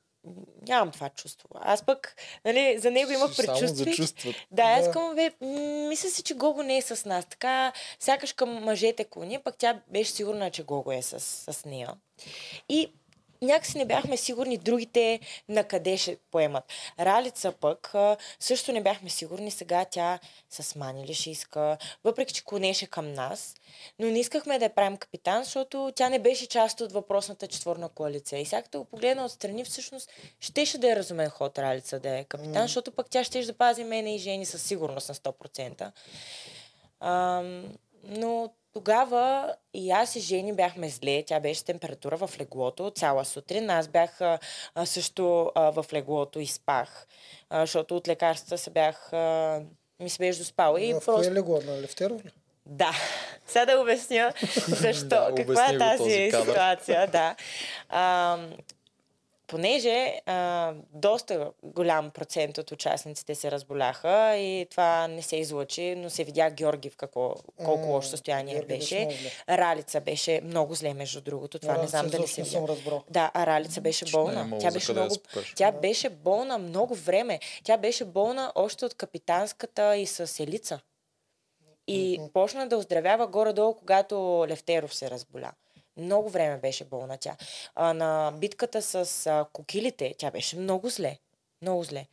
нямам 0.69 0.91
това 0.91 1.09
чувство. 1.09 1.49
Аз 1.55 1.87
пък, 1.87 2.17
нали, 2.45 2.79
за 2.79 2.91
него 2.91 3.13
имах 3.13 3.37
предчувствие. 3.37 4.35
Да, 4.51 4.63
аз 4.63 4.91
казвам, 4.91 5.15
бе, 5.15 5.47
мисля 5.89 6.09
си, 6.09 6.23
че 6.23 6.35
Гого 6.35 6.63
не 6.63 6.77
е 6.77 6.83
с 6.83 7.05
нас. 7.05 7.27
Така, 7.27 7.73
сякаш 8.01 8.33
към 8.33 8.51
мъжете 8.51 9.05
клони, 9.05 9.39
пък 9.39 9.57
тя 9.59 9.81
беше 9.89 10.11
сигурна, 10.11 10.51
че 10.51 10.63
Гого 10.63 10.93
е 10.93 11.03
с, 11.03 11.21
с 11.53 11.65
нея. 11.65 11.91
И 12.69 12.93
някакси 13.43 13.79
не 13.79 13.85
бяхме 13.85 14.17
сигурни 14.17 14.59
другите 14.59 15.21
на 15.49 15.65
къде 15.65 15.97
ще 15.97 16.17
поемат. 16.31 16.65
Ралица 17.01 17.53
пък 17.53 17.95
също 18.41 18.73
не 18.73 18.83
бяхме 18.83 19.11
сигурни. 19.11 19.51
Сега 19.51 19.85
тя 19.85 20.19
с 20.51 20.75
Мани 20.75 21.07
ли 21.07 21.15
ще 21.15 21.31
иска, 21.31 21.79
въпреки 22.05 22.35
че 22.35 22.45
клонеше 22.45 22.87
към 22.87 23.13
нас. 23.13 23.55
Но 23.99 24.07
не 24.07 24.21
искахме 24.21 24.59
да 24.59 24.65
я 24.65 24.75
правим 24.75 24.97
капитан, 24.97 25.45
защото 25.45 25.93
тя 25.97 26.09
не 26.09 26.19
беше 26.19 26.47
част 26.47 26.81
от 26.81 26.93
въпросната 26.93 27.47
четворна 27.47 27.89
коалиция. 27.89 28.41
И 28.41 28.45
като 28.45 28.79
го 28.79 28.85
погледна 28.85 29.25
отстрани, 29.25 29.65
всъщност 29.65 30.11
щеше 30.41 30.79
да 30.79 30.93
е 30.93 30.97
разумен 30.97 31.31
ход 31.31 31.59
Ралица 31.59 32.01
да 32.01 32.19
е 32.19 32.25
капитан, 32.25 32.63
защото 32.63 32.93
пък 32.93 33.11
тя 33.11 33.25
ще 33.25 33.43
да 33.43 33.53
пази 33.53 33.85
мене 33.85 34.15
и 34.15 34.19
Жени 34.19 34.47
със 34.47 34.63
сигурност 34.63 35.09
на 35.09 35.15
100%. 35.15 35.93
Ам, 37.01 37.75
но 38.03 38.51
тогава 38.75 39.55
и 39.75 39.91
аз 39.91 40.17
и 40.17 40.21
Жени 40.21 40.53
бяхме 40.53 40.89
зле. 40.89 41.25
Тя 41.27 41.41
беше 41.41 41.61
с 41.61 41.65
температура 41.65 42.17
в 42.17 42.31
леглото 42.41 42.91
цяла 42.91 43.25
сутрин. 43.25 43.71
Аз 43.71 43.89
бях 43.89 44.21
а, 44.21 44.39
също 44.85 45.53
а, 45.55 45.71
в 45.71 45.87
леглото 45.93 46.41
и 46.41 46.47
спах, 46.47 47.07
а, 47.51 47.61
защото 47.61 47.97
от 47.97 48.09
лекарствата 48.09 48.59
се 48.59 48.71
бях... 48.71 49.13
А, 49.13 49.63
ми 50.01 50.11
се 50.11 50.19
беше 50.19 50.39
доспала. 50.39 50.81
И 50.81 50.95
в 50.95 51.01
просто... 51.05 51.15
кое 51.15 51.31
легло? 51.31 51.61
На 51.67 51.81
Левтеров 51.83 52.25
ли? 52.25 52.31
Да. 52.67 52.93
Сега 53.47 53.67
да 53.67 53.81
обясня 53.81 54.33
защо. 54.69 55.09
Да, 55.09 55.35
Каква 55.37 55.67
е 55.67 55.79
тази 55.79 56.29
кадър. 56.31 56.47
ситуация. 56.47 57.07
Да. 57.07 57.37
А, 57.89 58.39
понеже 59.55 60.21
а, 60.27 60.73
доста 60.93 61.51
голям 61.63 62.11
процент 62.11 62.59
от 62.59 62.71
участниците 62.71 63.35
се 63.35 63.51
разболяха 63.51 64.37
и 64.37 64.67
това 64.71 65.09
не 65.09 65.23
се 65.23 65.37
излъчи, 65.37 65.95
но 65.95 66.11
се 66.11 66.25
видя 66.25 66.51
Георги 66.51 66.91
в 66.91 66.97
какво, 66.97 67.35
колко 67.65 67.89
лошо 67.89 68.09
състояние 68.09 68.55
Георги 68.55 68.69
беше 68.69 69.09
зле. 69.11 69.57
Ралица 69.57 70.01
беше 70.01 70.41
много 70.45 70.75
зле, 70.75 70.95
между 70.95 71.21
другото. 71.21 71.59
Това 71.59 71.73
не 71.73 71.79
Ралица 71.79 71.91
знам 71.91 72.09
дали 72.09 72.27
се 72.27 72.41
не 72.41 72.47
видя. 72.47 73.03
Да, 73.11 73.31
а 73.35 73.47
Ралица 73.47 73.81
беше 73.81 74.05
не 74.05 74.09
е 74.09 74.13
болна. 74.13 74.43
имало 74.47 74.61
Тя 74.61 74.71
беше 74.71 74.93
много, 74.93 75.15
тя 75.57 75.73
беше 75.73 76.11
болна 76.11 76.59
много 76.59 76.95
време. 76.95 77.41
Тя 77.65 77.77
беше 77.77 78.05
болна 78.05 78.53
още 78.55 78.85
от 78.85 78.95
капитанската 78.95 79.97
и 79.97 80.07
с 80.07 80.41
Елица. 80.43 80.81
И 81.87 82.21
почна 82.33 82.69
да 82.69 82.77
оздравява 82.77 83.27
горе-долу, 83.27 83.75
когато 83.75 84.47
Левтеров 84.49 84.95
се 84.95 85.11
разболя. 85.11 85.53
Много 85.97 86.29
време 86.29 86.57
беше 86.57 86.85
болна 86.85 87.17
тя. 87.17 87.37
А, 87.75 87.95
на 87.95 88.33
битката 88.37 88.83
с 88.83 89.27
а, 89.27 89.47
кокилите, 89.53 90.15
тя 90.19 90.31
беше 90.31 90.57
много 90.57 90.89
зле. 90.89 91.19
Много 91.63 91.85
зле. 91.85 92.07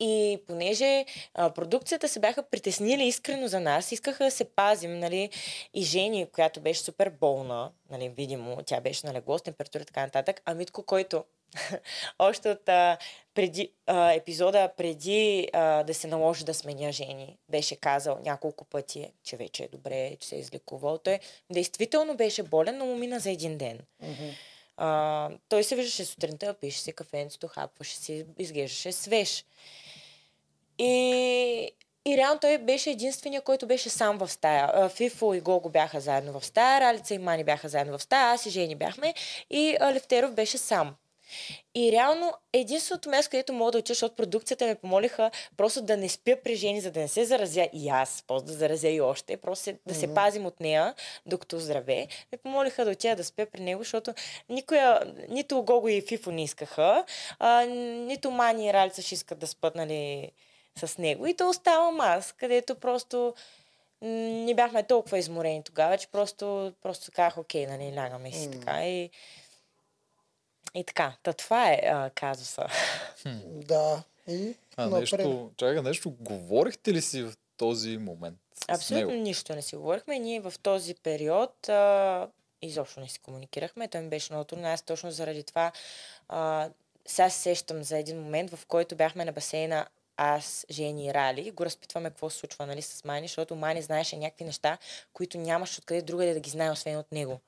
И 0.00 0.42
понеже 0.46 1.04
а, 1.34 1.50
продукцията 1.50 2.08
се 2.08 2.20
бяха 2.20 2.42
притеснили 2.42 3.04
искрено 3.04 3.48
за 3.48 3.60
нас, 3.60 3.92
искаха 3.92 4.24
да 4.24 4.30
се 4.30 4.44
пазим, 4.44 4.98
нали, 4.98 5.30
и 5.74 5.82
Жени, 5.82 6.26
която 6.32 6.60
беше 6.60 6.80
супер 6.80 7.10
болна, 7.10 7.70
нали, 7.90 8.08
видимо, 8.08 8.58
тя 8.66 8.80
беше 8.80 9.06
на 9.06 9.14
легло 9.14 9.38
с 9.38 9.42
температура 9.42 9.82
и 9.82 9.86
така 9.86 10.00
нататък, 10.00 10.42
а 10.44 10.54
Митко, 10.54 10.82
който 10.82 11.24
още 12.18 12.50
от 12.50 12.68
а, 12.68 12.98
преди, 13.34 13.72
а, 13.86 14.12
епизода, 14.12 14.68
преди 14.76 15.48
а, 15.52 15.82
да 15.82 15.94
се 15.94 16.06
наложи 16.06 16.44
да 16.44 16.54
сменя 16.54 16.92
Жени, 16.92 17.38
беше 17.48 17.76
казал 17.76 18.18
няколко 18.24 18.64
пъти, 18.64 19.12
че 19.24 19.36
вече 19.36 19.64
е 19.64 19.68
добре, 19.68 20.16
че 20.20 20.28
се 20.28 20.36
е 20.36 20.38
излекувал. 20.38 20.98
Той 20.98 21.18
действително 21.52 22.16
беше 22.16 22.42
болен, 22.42 22.78
но 22.78 22.86
му 22.86 22.96
мина 22.96 23.18
за 23.18 23.30
един 23.30 23.58
ден. 23.58 23.80
Мгм. 24.02 24.28
А, 24.76 25.30
той 25.48 25.64
се 25.64 25.76
виждаше 25.76 26.04
сутринта, 26.04 26.54
пише 26.54 26.80
си 26.80 26.92
кафенцето, 26.92 27.48
хапваше 27.48 27.96
си, 27.96 28.26
изглеждаше 28.38 28.92
свеж. 28.92 29.44
И, 30.78 31.70
и 32.06 32.16
реално 32.16 32.40
той 32.40 32.58
беше 32.58 32.90
единствения, 32.90 33.42
който 33.42 33.66
беше 33.66 33.90
сам 33.90 34.18
в 34.18 34.28
стая. 34.28 34.88
Фифо 34.88 35.34
и 35.34 35.40
Гого 35.40 35.68
бяха 35.68 36.00
заедно 36.00 36.40
в 36.40 36.46
стая, 36.46 36.80
Ралица 36.80 37.14
и 37.14 37.18
Мани 37.18 37.44
бяха 37.44 37.68
заедно 37.68 37.98
в 37.98 38.02
стая, 38.02 38.34
аз 38.34 38.46
и 38.46 38.50
Жени 38.50 38.74
бяхме 38.74 39.14
и 39.50 39.76
Левтеров 39.80 40.32
беше 40.32 40.58
сам. 40.58 40.94
И 41.74 41.92
реално 41.92 42.32
единственото 42.52 43.08
място, 43.08 43.30
където 43.30 43.52
мога 43.52 43.72
да 43.72 43.78
уча, 43.78 43.90
защото 43.90 44.14
продукцията 44.14 44.66
ме 44.66 44.74
помолиха 44.74 45.30
просто 45.56 45.82
да 45.82 45.96
не 45.96 46.08
спя 46.08 46.36
при 46.36 46.54
Жени, 46.54 46.80
за 46.80 46.90
да 46.90 47.00
не 47.00 47.08
се 47.08 47.24
заразя 47.24 47.68
и 47.72 47.88
аз, 47.88 48.24
после 48.26 48.46
да 48.46 48.52
заразя 48.52 48.88
и 48.88 49.00
още, 49.00 49.36
просто 49.36 49.62
се- 49.64 49.78
да 49.86 49.94
се 49.94 50.06
Мгм. 50.06 50.14
пазим 50.14 50.46
от 50.46 50.60
нея, 50.60 50.94
докато 51.26 51.58
здраве. 51.58 51.96
Ме 52.32 52.38
помолиха 52.38 52.84
да 52.84 52.90
отида 52.90 53.16
да 53.16 53.24
спя 53.24 53.46
при 53.46 53.60
него, 53.60 53.80
защото 53.80 54.14
никоя, 54.48 55.00
нито 55.28 55.62
Гого 55.62 55.88
и 55.88 56.00
Фифо 56.02 56.30
не 56.30 56.44
искаха, 56.44 57.04
а, 57.38 57.64
нито 57.64 58.30
Мани 58.30 58.66
и 58.66 58.72
Ралица 58.72 59.02
ще 59.02 59.14
искат 59.14 59.38
да 59.38 59.46
спят, 59.46 59.74
нали, 59.74 60.30
с 60.76 60.98
него. 60.98 61.26
И 61.26 61.34
то 61.34 61.48
оставам 61.48 62.00
аз, 62.00 62.32
където 62.32 62.74
просто 62.74 63.34
не 64.02 64.54
бяхме 64.54 64.82
толкова 64.82 65.18
изморени 65.18 65.62
тогава, 65.62 65.98
че 65.98 66.08
просто, 66.08 66.72
просто 66.82 67.12
казах, 67.12 67.38
окей, 67.38 67.66
нали, 67.66 67.96
лягаме 67.96 68.32
си 68.32 68.46
М. 68.46 68.52
така 68.52 68.86
и 68.86 69.10
и 70.74 70.84
така, 70.84 71.16
та 71.22 71.32
това 71.32 71.72
е 71.72 71.80
а, 71.84 72.10
казуса. 72.10 72.66
Да. 73.46 74.02
И 74.28 74.54
А 74.76 74.86
напред. 74.86 75.00
нещо, 75.00 75.50
чакай, 75.56 75.82
нещо, 75.82 76.10
говорихте 76.10 76.92
ли 76.92 77.02
си 77.02 77.22
в 77.22 77.32
този 77.56 77.96
момент 77.96 78.38
Абсолютно 78.68 79.10
него? 79.10 79.22
нищо 79.22 79.54
не 79.54 79.62
си 79.62 79.76
говорихме. 79.76 80.18
Ние 80.18 80.40
в 80.40 80.54
този 80.62 80.94
период 80.94 81.68
а, 81.68 82.28
изобщо 82.62 83.00
не 83.00 83.08
си 83.08 83.18
комуникирахме. 83.18 83.88
Той 83.88 84.00
ми 84.00 84.08
беше 84.08 84.32
много 84.32 84.44
трудно. 84.44 84.68
Аз 84.68 84.82
точно 84.82 85.10
заради 85.10 85.42
това 85.42 85.72
а, 86.28 86.70
сега 87.06 87.30
се 87.30 87.38
сещам 87.38 87.82
за 87.82 87.98
един 87.98 88.20
момент, 88.20 88.50
в 88.54 88.66
който 88.66 88.96
бяхме 88.96 89.24
на 89.24 89.32
басейна 89.32 89.86
аз, 90.16 90.66
Жени 90.70 91.06
и 91.06 91.14
Рали, 91.14 91.50
го 91.50 91.64
разпитваме 91.64 92.10
какво 92.10 92.30
се 92.30 92.38
случва 92.38 92.66
нали, 92.66 92.82
с 92.82 93.04
Мани, 93.04 93.28
защото 93.28 93.56
Мани 93.56 93.82
знаеше 93.82 94.16
някакви 94.16 94.44
неща, 94.44 94.78
които 95.12 95.38
нямаш 95.38 95.78
откъде 95.78 96.02
другаде 96.02 96.34
да 96.34 96.40
ги 96.40 96.50
знае, 96.50 96.70
освен 96.70 96.96
от 96.96 97.12
него. 97.12 97.40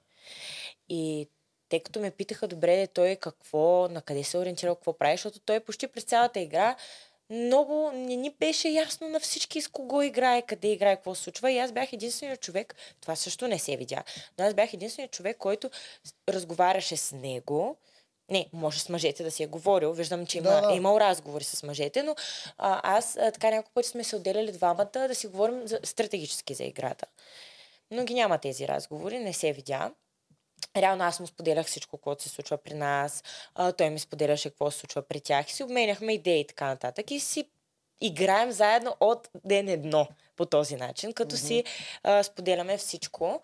И 0.88 1.28
тъй 1.68 1.80
като 1.80 2.00
ме 2.00 2.10
питаха 2.10 2.48
добре 2.48 2.86
той 2.86 3.16
какво, 3.16 3.88
на 3.88 4.02
къде 4.02 4.24
се 4.24 4.36
е 4.36 4.40
ориентирал, 4.40 4.74
какво 4.74 4.92
прави, 4.92 5.16
защото 5.16 5.40
той 5.40 5.60
почти 5.60 5.86
през 5.86 6.04
цялата 6.04 6.40
игра 6.40 6.76
много 7.30 7.90
не 7.94 8.16
ни 8.16 8.30
беше 8.40 8.68
ясно 8.68 9.08
на 9.08 9.20
всички 9.20 9.60
с 9.60 9.68
кого 9.68 10.02
играе, 10.02 10.42
къде 10.42 10.68
играе, 10.68 10.96
какво 10.96 11.14
се 11.14 11.22
случва. 11.22 11.52
И 11.52 11.58
аз 11.58 11.72
бях 11.72 11.92
единственият 11.92 12.40
човек, 12.40 12.74
това 13.00 13.16
също 13.16 13.48
не 13.48 13.58
се 13.58 13.76
видя, 13.76 14.02
но 14.38 14.44
аз 14.44 14.54
бях 14.54 14.72
единственият 14.74 15.12
човек, 15.12 15.36
който 15.36 15.70
разговаряше 16.28 16.96
с 16.96 17.12
него. 17.16 17.76
Не, 18.30 18.48
може 18.52 18.80
с 18.80 18.88
мъжете 18.88 19.22
да 19.22 19.30
си 19.30 19.42
е 19.42 19.46
говорил. 19.46 19.92
Виждам, 19.92 20.26
че 20.26 20.38
има, 20.38 20.50
Да, 20.50 20.60
да. 20.60 20.72
е 20.72 20.76
имал 20.76 20.98
разговори 21.00 21.44
с 21.44 21.62
мъжете, 21.62 22.02
но 22.02 22.14
а, 22.58 22.96
аз 22.96 23.16
а, 23.16 23.32
така 23.32 23.50
няколко 23.50 23.74
пъти 23.74 23.88
сме 23.88 24.04
се 24.04 24.16
отделяли 24.16 24.52
двамата 24.52 25.08
да 25.08 25.14
си 25.14 25.26
говорим 25.26 25.68
за, 25.68 25.80
стратегически 25.84 26.54
за 26.54 26.64
играта. 26.64 27.06
Но 27.90 28.04
ги 28.04 28.14
няма 28.14 28.38
тези 28.38 28.68
разговори, 28.68 29.18
не 29.18 29.32
се 29.32 29.52
видя. 29.52 29.92
Реално 30.76 31.04
аз 31.04 31.20
му 31.20 31.26
споделях 31.26 31.66
всичко, 31.66 31.98
което 31.98 32.22
се 32.22 32.28
случва 32.28 32.56
при 32.58 32.74
нас. 32.74 33.24
А, 33.54 33.72
той 33.72 33.90
ми 33.90 33.98
споделяше 33.98 34.50
какво 34.50 34.70
се 34.70 34.78
случва 34.78 35.02
при 35.02 35.20
тях. 35.20 35.50
И 35.50 35.52
си 35.52 35.62
обменяхме 35.62 36.12
идеи 36.12 36.40
и 36.40 36.46
така 36.46 36.66
нататък. 36.66 37.10
И 37.10 37.20
си 37.20 37.44
играем 38.00 38.52
заедно 38.52 38.96
от 39.00 39.28
ден 39.44 39.68
едно 39.68 40.08
по 40.36 40.46
този 40.46 40.76
начин, 40.76 41.12
като 41.12 41.36
си 41.36 41.64
а, 42.02 42.22
споделяме 42.22 42.78
всичко. 42.78 43.42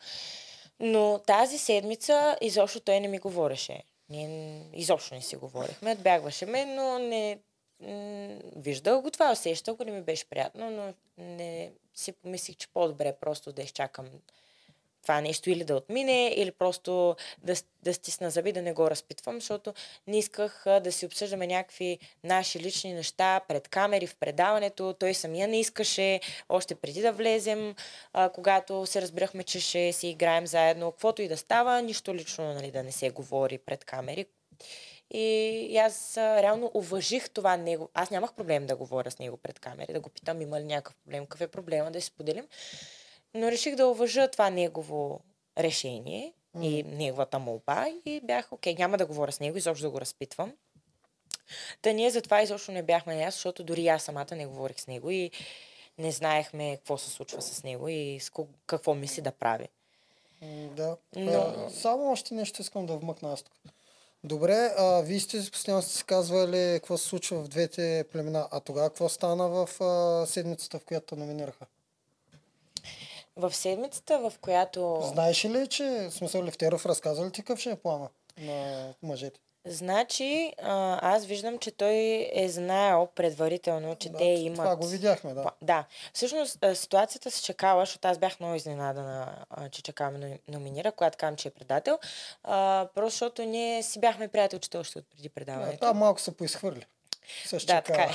Но 0.81 1.21
тази 1.27 1.59
седмица 1.59 2.37
изобщо 2.41 2.81
той 2.81 3.01
не 3.01 3.09
ми 3.09 3.19
говореше. 3.19 3.83
Ние 4.09 4.63
изобщо 4.73 5.15
не 5.15 5.23
си 5.23 5.37
говорихме, 5.37 5.93
отбягваше 5.93 6.47
ме, 6.47 6.65
но 6.65 6.99
не... 6.99 7.39
м, 7.81 8.39
Виждал 8.57 9.01
го 9.01 9.11
това, 9.11 9.33
усещал 9.33 9.77
го, 9.77 9.85
не 9.85 9.91
ми 9.91 10.03
беше 10.03 10.29
приятно, 10.29 10.71
но 10.71 10.95
не 11.19 11.73
си 11.95 12.13
помислих, 12.13 12.57
че 12.57 12.69
по-добре 12.69 13.17
просто 13.21 13.53
да 13.53 13.63
изчакам 13.63 14.07
това 15.05 15.21
нещо 15.21 15.51
или 15.51 15.65
да 15.65 15.77
отмине, 15.77 16.35
или 16.37 16.51
просто 16.51 17.17
да, 17.43 17.55
да 17.83 17.95
стисна 17.95 18.31
зъби, 18.31 18.53
да 18.53 18.63
не 18.63 18.73
го 18.73 18.91
разпитвам, 18.91 19.35
защото 19.35 19.75
не 20.07 20.19
исках 20.19 20.65
да 20.83 20.93
си 20.93 21.07
обсъждаме 21.07 21.47
някакви 21.47 21.99
наши 22.25 22.61
лични 22.61 22.95
неща 22.95 23.41
пред 23.49 23.69
камери 23.69 24.07
в 24.07 24.17
предаването. 24.17 24.95
Той 24.99 25.15
самия 25.15 25.49
не 25.49 25.61
искаше, 25.61 26.21
още 26.49 26.75
преди 26.75 27.01
да 27.01 27.13
влезем, 27.13 27.75
а, 28.13 28.29
когато 28.29 28.87
се 28.87 29.03
разбирахме, 29.03 29.45
че 29.45 29.61
ще 29.61 29.93
си 29.93 30.09
играем 30.09 30.47
заедно, 30.47 30.91
каквото 30.91 31.23
и 31.23 31.29
да 31.29 31.37
става, 31.37 31.83
нищо 31.83 32.15
лично 32.15 32.55
нали, 32.55 32.71
да 32.71 32.83
не 32.83 32.93
се 32.93 33.11
говори 33.11 33.59
пред 33.59 33.85
камери. 33.85 34.27
И 35.11 35.79
аз 35.79 36.17
а, 36.17 36.43
реално 36.43 36.71
уважих 36.75 37.31
това 37.31 37.57
него. 37.57 37.91
Аз 37.95 38.11
нямах 38.11 38.35
проблем 38.35 38.67
да 38.67 38.77
говоря 38.77 39.11
с 39.11 39.19
него 39.19 39.37
пред 39.37 39.61
камери, 39.61 39.93
да 39.93 40.01
го 40.01 40.09
питам 40.09 40.41
има 40.41 40.61
ли 40.61 40.65
някакъв 40.65 40.95
проблем, 40.95 41.27
какъв 41.27 41.41
е 41.41 41.49
проблема, 41.49 41.91
да 41.91 42.01
си 42.01 42.07
споделим. 42.07 42.47
Но 43.35 43.51
реших 43.51 43.75
да 43.77 43.87
уважа 43.87 44.29
това 44.29 44.51
негово 44.51 45.21
решение 45.59 46.33
и 46.63 46.83
неговата 46.83 47.39
молба 47.39 47.87
и 48.05 48.21
бях, 48.21 48.53
окей, 48.53 48.75
няма 48.75 48.99
да 48.99 49.07
говоря 49.07 49.33
с 49.33 49.41
него, 49.41 49.57
изобщо 49.59 49.87
да 49.87 49.91
го 49.91 50.01
разпитвам. 50.01 50.53
Та 51.83 51.93
ние 51.93 52.11
затова 52.11 52.43
изобщо 52.43 52.73
не 52.73 52.83
бяхме 52.83 53.15
наясно, 53.15 53.37
защото 53.37 53.65
дори 53.65 53.89
аз 53.89 54.03
самата 54.03 54.27
не 54.33 54.47
говорих 54.47 54.81
с 54.81 54.87
него 54.87 55.11
и 55.11 55.31
не 55.99 56.13
знаехме 56.13 56.77
какво 56.77 56.99
се 56.99 57.11
случва 57.11 57.43
с 57.43 57.63
него 57.63 57.89
и 57.89 58.19
с 58.21 58.31
какво 58.67 58.95
мисли 58.95 59.23
да 59.23 59.33
прави. 59.33 59.69
Да. 60.71 60.97
Но- 61.17 61.33
А, 61.33 61.71
само 61.71 62.13
още 62.13 62.35
нещо 62.35 62.63
искам 62.63 62.87
да 62.87 62.97
вмъкна 62.97 63.33
аз 63.33 63.43
тук. 63.43 63.55
Добре, 64.25 64.71
а, 64.79 65.01
вие 65.01 65.21
сте 65.21 65.51
постоянно 65.53 65.83
сте 65.83 65.95
си 65.95 66.05
казвали 66.05 66.73
какво 66.75 66.99
се 66.99 67.07
случва 67.09 67.43
в 67.43 67.49
двете 67.49 68.05
племена. 68.13 68.49
А 68.51 68.61
тогава 68.61 68.89
какво 68.89 69.09
стана 69.09 69.49
в 69.49 69.81
а, 69.81 70.27
седмицата, 70.27 70.79
в 70.79 70.85
която 70.85 71.17
номинираха? 71.17 71.67
В 73.37 73.55
седмицата, 73.55 74.19
в 74.19 74.33
която... 74.41 75.01
Знаеш 75.03 75.45
ли, 75.45 75.69
че 75.69 76.09
смисъл 76.11 76.45
Левтеров 76.45 76.87
разказа 76.87 77.27
ли 77.27 77.33
ти 77.33 77.41
какъв 77.41 77.59
ще 77.59 77.71
е 77.71 77.77
плана 77.77 78.09
на 78.39 78.95
мъжете? 79.03 79.41
Значи, 79.67 80.53
а, 80.63 80.99
аз 81.15 81.27
виждам, 81.27 81.59
че 81.59 81.71
той 81.71 82.29
е 82.33 82.49
знаел 82.49 83.09
предварително, 83.15 83.97
че 83.97 84.09
Да, 84.09 84.19
те 84.19 84.25
имат... 84.25 84.57
Това 84.57 84.77
го 84.77 84.87
видяхме, 84.87 85.35
да. 85.35 85.51
Да. 85.63 85.85
Всъщност 86.13 86.59
ситуацията 86.75 87.31
с 87.31 87.43
Чакала, 87.43 87.83
защото 87.83 88.09
аз 88.09 88.19
бях 88.19 88.41
много 88.41 88.55
изненадана, 88.55 89.45
че 89.71 89.83
Чакала 89.83 90.11
ме 90.11 90.19
номи- 90.19 90.39
номинира, 90.49 90.93
когато 90.93 91.19
казвам, 91.19 91.37
че 91.37 91.49
е 91.49 91.51
предател. 91.51 91.99
А, 92.43 92.89
просто 92.95 93.11
защото 93.11 93.43
ние 93.43 93.83
си 93.83 94.01
бяхме 94.01 94.29
приятелчета 94.29 94.79
още 94.79 94.99
от 94.99 95.07
преди 95.11 95.29
да 95.29 95.35
предаването. 95.35 95.79
това 95.79 95.93
малко 95.95 96.21
се 96.21 96.37
поизхвърли. 96.37 96.87
Също 97.47 97.67
Да, 97.67 97.81
така 97.81 98.03
е. 98.03 98.09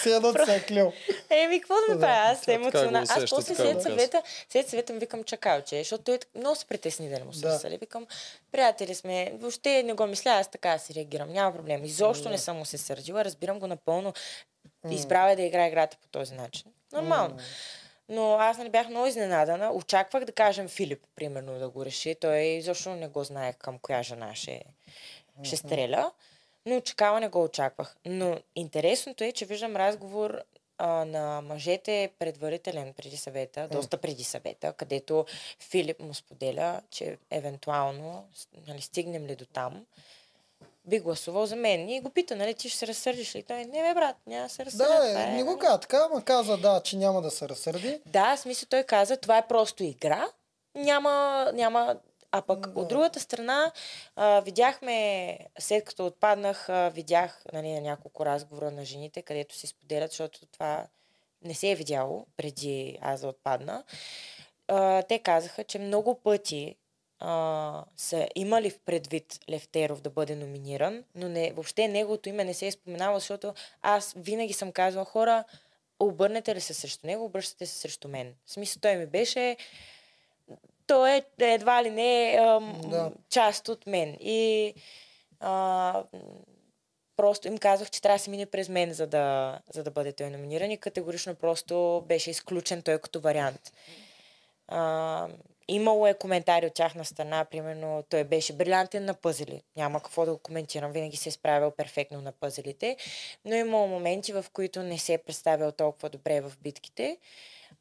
Все 0.00 0.10
едно 0.16 0.32
се 0.46 0.56
е 0.56 0.62
клел. 0.62 0.92
Еми, 1.30 1.60
какво 1.60 1.74
да 1.74 1.80
Да, 1.88 1.94
ми 1.94 2.00
правя? 2.00 2.32
Аз 2.32 2.40
така 2.40 2.52
емоционална. 2.52 3.06
Аз 3.10 3.30
после 3.30 3.54
след 3.54 3.82
съвета, 3.82 4.22
след 4.48 4.68
съвета 4.68 4.92
му 4.92 4.98
викам 4.98 5.24
чакалче, 5.24 5.78
защото 5.78 6.04
той 6.04 6.18
много 6.34 6.56
се 6.56 6.64
притесни 6.64 7.08
да 7.08 7.18
не 7.18 7.24
му 7.24 7.32
се 7.32 7.40
Да. 7.40 7.48
разсъди. 7.48 7.76
Викам, 7.76 8.06
приятели 8.52 8.94
сме, 8.94 9.32
въобще 9.34 9.82
не 9.82 9.92
го 9.92 10.06
мисля, 10.06 10.30
аз 10.30 10.50
така 10.50 10.78
си 10.78 10.94
реагирам, 10.94 11.32
няма 11.32 11.56
проблем. 11.56 11.84
Изобщо 11.84 12.28
не 12.28 12.38
съм 12.38 12.56
му 12.56 12.64
се 12.64 12.78
сърдила, 12.78 13.24
разбирам 13.24 13.58
го 13.58 13.66
напълно. 13.66 14.12
Избрава 14.90 15.30
е 15.32 15.36
да 15.36 15.42
играе 15.42 15.68
играта 15.68 15.96
по 16.02 16.08
този 16.08 16.34
начин. 16.34 16.72
Нормално. 16.92 17.36
Но 18.08 18.34
аз 18.34 18.58
не 18.58 18.68
бях 18.68 18.88
много 18.88 19.06
изненадана. 19.06 19.72
Очаквах 19.72 20.24
да 20.24 20.32
кажем 20.32 20.68
Филип, 20.68 21.02
примерно, 21.16 21.58
да 21.58 21.68
го 21.68 21.84
реши. 21.84 22.14
Той 22.20 22.38
изобщо 22.40 22.90
не 22.90 23.08
го 23.08 23.24
знае 23.24 23.52
към 23.52 23.78
коя 23.78 24.02
жена 24.02 24.34
ще, 24.34 24.62
ще 25.42 25.56
стреля. 25.56 26.10
Но 26.66 26.80
чакала 26.80 27.20
не 27.20 27.28
го 27.28 27.42
очаквах. 27.42 27.96
Но 28.04 28.38
интересното 28.56 29.24
е, 29.24 29.32
че 29.32 29.44
виждам 29.44 29.76
разговор 29.76 30.42
а, 30.78 31.04
на 31.04 31.40
мъжете 31.40 32.10
предварителен 32.18 32.92
преди 32.92 33.16
съвета, 33.16 33.68
доста 33.72 33.96
преди 33.96 34.24
съвета, 34.24 34.72
където 34.72 35.26
Филип 35.58 36.00
му 36.00 36.14
споделя, 36.14 36.80
че 36.90 37.18
евентуално, 37.30 38.24
нали, 38.66 38.80
стигнем 38.80 39.26
ли 39.26 39.36
до 39.36 39.46
там, 39.46 39.86
би 40.84 41.00
гласувал 41.00 41.46
за 41.46 41.56
мен. 41.56 41.88
И 41.88 42.00
го 42.00 42.10
пита, 42.10 42.36
нали, 42.36 42.54
ти 42.54 42.68
ще 42.68 42.78
се 42.78 42.86
разсърдиш 42.86 43.34
ли? 43.34 43.42
Той, 43.42 43.64
не 43.64 43.82
бе, 43.82 43.94
брат, 43.94 44.16
няма 44.26 44.42
да 44.42 44.48
се 44.48 44.64
разсърдя. 44.64 44.84
Да, 44.84 45.08
това 45.08 45.22
е, 45.22 45.24
е, 45.24 45.32
не 45.32 45.42
го 45.42 45.50
нали. 45.50 45.60
каза 45.60 45.80
така, 45.80 46.08
ама 46.10 46.24
каза 46.24 46.56
да, 46.56 46.80
че 46.80 46.96
няма 46.96 47.22
да 47.22 47.30
се 47.30 47.48
разсърди. 47.48 48.00
Да, 48.06 48.36
в 48.36 48.40
смисъл 48.40 48.66
той 48.70 48.82
каза, 48.82 49.16
това 49.16 49.38
е 49.38 49.46
просто 49.46 49.84
игра. 49.84 50.26
Няма, 50.74 51.50
няма 51.54 51.96
А 52.32 52.42
пък 52.42 52.66
от 52.74 52.88
другата 52.88 53.20
страна, 53.20 53.72
а, 54.16 54.40
видяхме, 54.40 55.38
след 55.58 55.84
като 55.84 56.06
отпаднах, 56.06 56.68
а, 56.68 56.88
видях 56.88 57.44
нали, 57.52 57.72
на 57.72 57.80
няколко 57.80 58.26
разговора 58.26 58.70
на 58.70 58.84
жените, 58.84 59.22
където 59.22 59.54
се 59.54 59.66
споделят, 59.66 60.10
защото 60.10 60.46
това 60.46 60.86
не 61.44 61.54
се 61.54 61.70
е 61.70 61.74
видяло 61.74 62.26
преди 62.36 62.98
аз 63.00 63.20
да 63.20 63.28
отпадна. 63.28 63.84
А, 64.68 65.02
те 65.02 65.18
казаха, 65.18 65.64
че 65.64 65.78
много 65.78 66.14
пъти 66.14 66.76
а, 67.18 67.84
са 67.96 68.28
имали 68.34 68.70
в 68.70 68.80
предвид 68.80 69.38
Левтеров 69.50 70.00
да 70.00 70.10
бъде 70.10 70.36
номиниран, 70.36 71.04
но 71.14 71.28
не, 71.28 71.52
въобще 71.52 71.88
неговото 71.88 72.28
име 72.28 72.44
не 72.44 72.54
се 72.54 72.66
е 72.66 72.72
споменало, 72.72 73.18
защото 73.18 73.54
аз 73.82 74.14
винаги 74.16 74.52
съм 74.52 74.72
казвала 74.72 75.04
хора, 75.04 75.44
обърнете 76.00 76.54
ли 76.54 76.60
се 76.60 76.74
срещу 76.74 77.06
него, 77.06 77.24
обръщате 77.24 77.66
се 77.66 77.78
срещу 77.78 78.08
мен. 78.08 78.34
В 78.46 78.52
смисъл, 78.52 78.80
той 78.80 78.96
ми 78.96 79.06
беше 79.06 79.56
той 80.92 81.10
е 81.10 81.24
едва 81.54 81.84
ли 81.84 81.90
не 81.90 82.36
ам, 82.40 82.80
Да. 82.84 83.10
част 83.30 83.68
от 83.68 83.86
мен. 83.86 84.16
И 84.20 84.74
а, 85.40 86.04
просто 87.16 87.48
им 87.48 87.58
казах, 87.58 87.90
че 87.90 88.02
трябва 88.02 88.18
да 88.18 88.22
се 88.22 88.30
мине 88.30 88.46
през 88.46 88.68
мен, 88.68 88.92
за 88.92 89.06
да, 89.06 89.58
за 89.74 89.84
да 89.84 89.90
бъде 89.90 90.12
той 90.12 90.30
номиниран 90.30 90.70
и 90.70 90.76
категорично 90.76 91.34
просто 91.34 92.04
беше 92.08 92.30
изключен 92.30 92.82
той 92.82 92.98
като 92.98 93.20
вариант. 93.20 93.72
А, 94.68 95.28
имало 95.68 96.06
е 96.06 96.14
коментари 96.14 96.66
от 96.66 96.74
тяхна 96.74 97.04
страна, 97.04 97.44
примерно 97.44 98.04
той 98.08 98.24
беше 98.24 98.52
брилянтен 98.52 99.04
на 99.04 99.14
пъзели. 99.14 99.62
Няма 99.76 100.00
какво 100.00 100.24
да 100.24 100.32
го 100.32 100.38
коментирам, 100.38 100.92
винаги 100.92 101.16
се 101.16 101.28
е 101.28 101.32
справил 101.32 101.70
перфектно 101.70 102.20
на 102.20 102.32
пъзелите, 102.32 102.96
но 103.44 103.54
имало 103.54 103.86
моменти, 103.86 104.32
в 104.32 104.44
които 104.52 104.82
не 104.82 104.98
се 104.98 105.12
е 105.14 105.18
представил 105.18 105.72
толкова 105.72 106.08
добре 106.08 106.40
в 106.40 106.52
битките, 106.62 107.16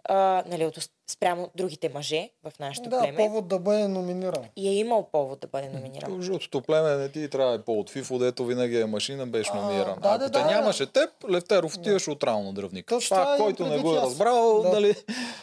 а, 0.06 0.16
нали, 0.48 0.66
от, 0.66 0.78
спрямо 1.08 1.50
другите 1.56 1.90
мъже 1.90 2.30
в 2.44 2.60
нашото 2.60 2.90
Да, 2.90 3.00
племе. 3.00 3.18
повод 3.18 3.48
да 3.48 3.60
бъде 3.60 3.88
номиниран. 3.88 4.46
И 4.56 4.70
е 4.70 4.74
имал 4.74 5.04
повод 5.04 5.40
да 5.40 5.48
бъде 5.48 5.70
номиниран. 5.70 6.12
То 6.12 6.22
Жълтото 6.22 6.62
племе 6.62 6.90
не 6.92 7.10
ти 7.10 7.30
трябва 7.30 7.50
да 7.50 7.56
е 7.56 7.62
по-от 7.62 7.92
FIFO, 7.92 8.20
дето 8.20 8.46
винаги 8.46 8.80
е 8.80 8.86
машина, 8.86 9.28
беше 9.28 9.52
А, 9.54 9.56
номиниран. 9.56 10.00
да, 10.00 10.10
Ако 10.10 10.20
да, 10.20 10.26
те 10.26 10.40
да. 10.40 10.46
нямаше 10.46 10.86
теб, 10.86 11.10
Левтеров 11.30 11.76
отиваше 11.76 12.12
от 12.12 12.24
рано 12.24 12.44
на 12.44 12.54
дръвник. 12.54 12.88
Точно 12.88 13.16
Това, 13.16 13.24
това 13.26 13.38
който 13.38 13.68
не 13.68 13.80
го 13.80 13.94
е 13.94 13.98
аз. 13.98 14.04
разбрал, 14.04 14.62
Да. 14.62 14.70
нали, 14.70 14.96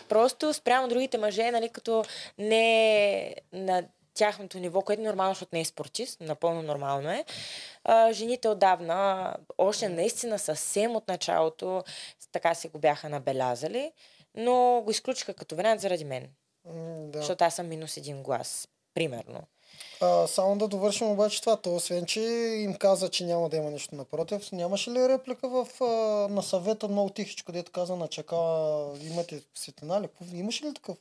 Просто 0.09 0.53
спрямо 0.53 0.89
другите 0.89 1.19
мъже, 1.19 1.51
нали, 1.51 1.69
като 1.69 2.05
не 2.39 2.63
е 3.17 3.35
на 3.53 3.83
тяхното 4.15 4.59
ниво, 4.59 4.83
което 4.83 5.03
е 5.03 5.07
нормално, 5.07 5.31
защото 5.31 5.51
не 5.53 5.61
е 5.61 5.65
спортист, 5.65 6.21
напълно 6.21 6.63
нормално 6.63 7.11
е. 7.11 7.25
А, 7.85 8.13
жените 8.13 8.49
отдавна, 8.49 9.35
още 9.59 9.89
наистина 9.89 10.39
съвсем 10.39 10.97
от 10.97 11.09
началото, 11.09 11.83
така 12.33 12.55
се 12.55 12.69
го 12.69 12.79
бяха 12.79 13.09
набелязали, 13.09 13.93
но 14.39 14.83
го 14.85 14.91
изключиха 14.91 15.35
като 15.35 15.57
вариант 15.57 15.81
заради 15.81 16.05
мен. 16.05 16.29
Да. 16.65 17.19
Защото 17.19 17.45
аз 17.45 17.55
съм 17.55 17.69
минус 17.69 17.97
един 17.97 18.23
глас, 18.23 18.69
примерно. 18.95 19.41
А, 20.01 20.27
само 20.27 20.57
да 20.57 20.69
довършим 20.69 21.11
обаче 21.11 21.41
това. 21.41 21.57
То, 21.57 21.75
освен, 21.75 22.07
че 22.07 22.21
им 22.59 22.75
каза, 22.75 23.09
че 23.09 23.25
няма 23.25 23.49
да 23.49 23.57
има 23.57 23.71
нищо 23.71 23.95
напротив, 23.95 24.53
нямаше 24.53 24.91
ли 24.91 25.09
реплика 25.09 25.49
в, 25.49 25.67
а, 25.81 25.85
на 26.29 26.43
съвета 26.43 26.89
много 26.89 27.11
тихичко, 27.11 27.53
дето 27.53 27.73
каза 27.73 27.97
на 27.97 28.09
чака, 28.09 28.37
имате 29.03 29.43
светлина 29.55 30.01
ли? 30.01 30.09
Имаше 30.33 30.65
ли 30.65 30.75
такъв? 30.75 30.97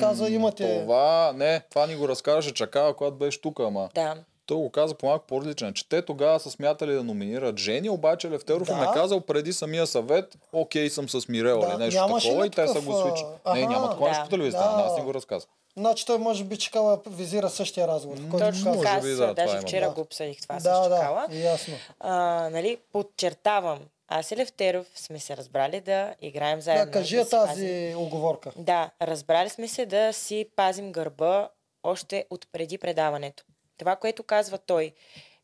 Каза, 0.00 0.28
имате... 0.28 0.80
Това, 0.80 1.32
не, 1.36 1.60
това 1.60 1.86
ни 1.86 1.96
го 1.96 2.08
разказваше 2.08 2.54
Чакава, 2.54 2.96
когато 2.96 3.16
беше 3.16 3.40
тук, 3.40 3.60
ама 3.60 3.88
Да. 3.94 4.16
Той 4.50 4.58
го 4.58 4.70
каза 4.70 4.94
по 4.94 5.06
малко 5.06 5.26
по-различен, 5.26 5.72
че 5.74 5.88
те 5.88 6.02
тогава 6.02 6.40
са 6.40 6.50
смятали 6.50 6.94
да 6.94 7.04
номинират 7.04 7.58
жени, 7.58 7.90
обаче 7.90 8.30
Левтеров 8.30 8.68
им 8.68 8.76
Да. 8.76 8.84
е 8.84 8.94
казал 8.94 9.20
преди 9.20 9.52
самия 9.52 9.86
съвет, 9.86 10.36
окей 10.52 10.90
съм 10.90 11.08
с 11.08 11.28
Мирел 11.28 11.60
Да, 11.60 11.66
или 11.68 11.76
нещо 11.76 12.06
такова 12.14 12.46
и 12.46 12.50
те 12.50 12.68
са 12.68 12.80
го 12.80 12.92
свичали. 12.92 13.28
а, 13.44 13.54
Не, 13.54 13.60
няма 13.60 13.90
такова 13.90 14.06
Да. 14.06 14.10
нещо 14.10 14.24
по 14.24 14.30
телевизията, 14.30 14.68
Да. 14.68 14.82
аз 14.82 14.98
ни 14.98 15.04
го 15.04 15.14
разказа. 15.14 15.46
Значи 15.76 16.06
той 16.06 16.18
може 16.18 16.44
би 16.44 16.56
чакава 16.56 16.98
визира 17.08 17.50
същия 17.50 17.88
разговор. 17.88 18.18
в 18.18 18.30
който 18.30 18.46
Точно 18.46 18.70
може 18.70 18.80
така, 18.80 19.00
би, 19.00 19.08
да, 19.08 19.16
това 19.16 19.32
даже 19.34 19.52
има, 19.52 19.62
вчера 19.62 19.84
да. 19.84 19.90
го 19.90 20.00
обсъдих 20.00 20.40
това 20.40 20.54
Да, 20.54 20.60
с 20.60 20.64
Чакала. 20.84 21.26
да, 21.30 21.36
ясно. 21.36 21.74
А, 22.00 22.14
нали, 22.50 22.78
подчертавам, 22.92 23.78
аз 24.08 24.30
и 24.30 24.36
Левтеров 24.36 24.86
сме 24.94 25.18
се 25.18 25.36
разбрали 25.36 25.80
да 25.80 26.14
играем 26.20 26.60
заедно. 26.60 26.84
Да, 26.84 26.90
кажи 26.90 27.16
да 27.16 27.28
тази 27.28 27.94
оговорка. 27.98 28.50
Да, 28.56 28.90
разбрали 29.02 29.48
сме 29.48 29.68
се 29.68 29.86
да 29.86 30.12
си 30.12 30.46
пазим 30.56 30.92
гърба 30.92 31.48
още 31.82 32.24
от 32.30 32.46
преди 32.52 32.78
предаването. 32.78 33.44
Това, 33.80 33.96
което 33.96 34.22
казва 34.22 34.58
той, 34.58 34.92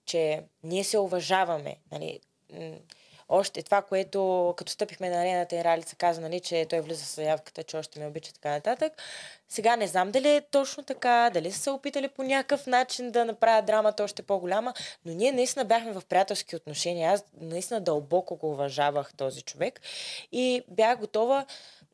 че 0.05 0.43
ние 0.63 0.85
се 0.85 0.99
уважаваме, 0.99 1.77
нали, 1.93 2.21
още 3.29 3.63
това, 3.63 3.83
което 3.83 4.55
като 4.57 4.73
стъпихме 4.73 5.11
на 5.11 5.23
арената 5.23 5.57
и 5.57 5.65
Ралица 5.65 5.97
каза, 5.97 6.21
нали, 6.21 6.41
че 6.41 6.67
той 6.71 6.81
влиза 6.81 7.05
с 7.05 7.15
заявката, 7.15 7.63
че 7.63 7.77
още 7.77 7.99
ме 8.01 8.07
обича 8.07 8.33
така 8.33 8.51
нататък. 8.51 8.93
Сега 9.49 9.77
не 9.77 9.87
знам 9.87 10.11
дали 10.11 10.29
е 10.29 10.41
точно 10.41 10.83
така, 10.83 11.31
дали 11.35 11.53
са 11.53 11.59
се 11.59 11.71
опитали 11.71 12.09
по 12.09 12.23
някакъв 12.23 12.67
начин 12.67 13.11
да 13.11 13.25
направят 13.25 13.67
драмата 13.67 14.05
още 14.05 14.23
по-голяма, 14.23 14.75
но 15.05 15.15
ние 15.15 15.33
наистина 15.33 15.65
бяхме 15.65 15.93
в 15.93 16.03
приятелски 16.09 16.57
отношения. 16.57 17.13
Аз 17.13 17.25
наистина 17.41 17.81
дълбоко 17.81 18.37
го 18.37 18.51
уважавах 18.51 19.15
този 19.17 19.43
човек 19.43 19.81
и 20.33 20.63
бях 20.69 20.99
готова 20.99 21.47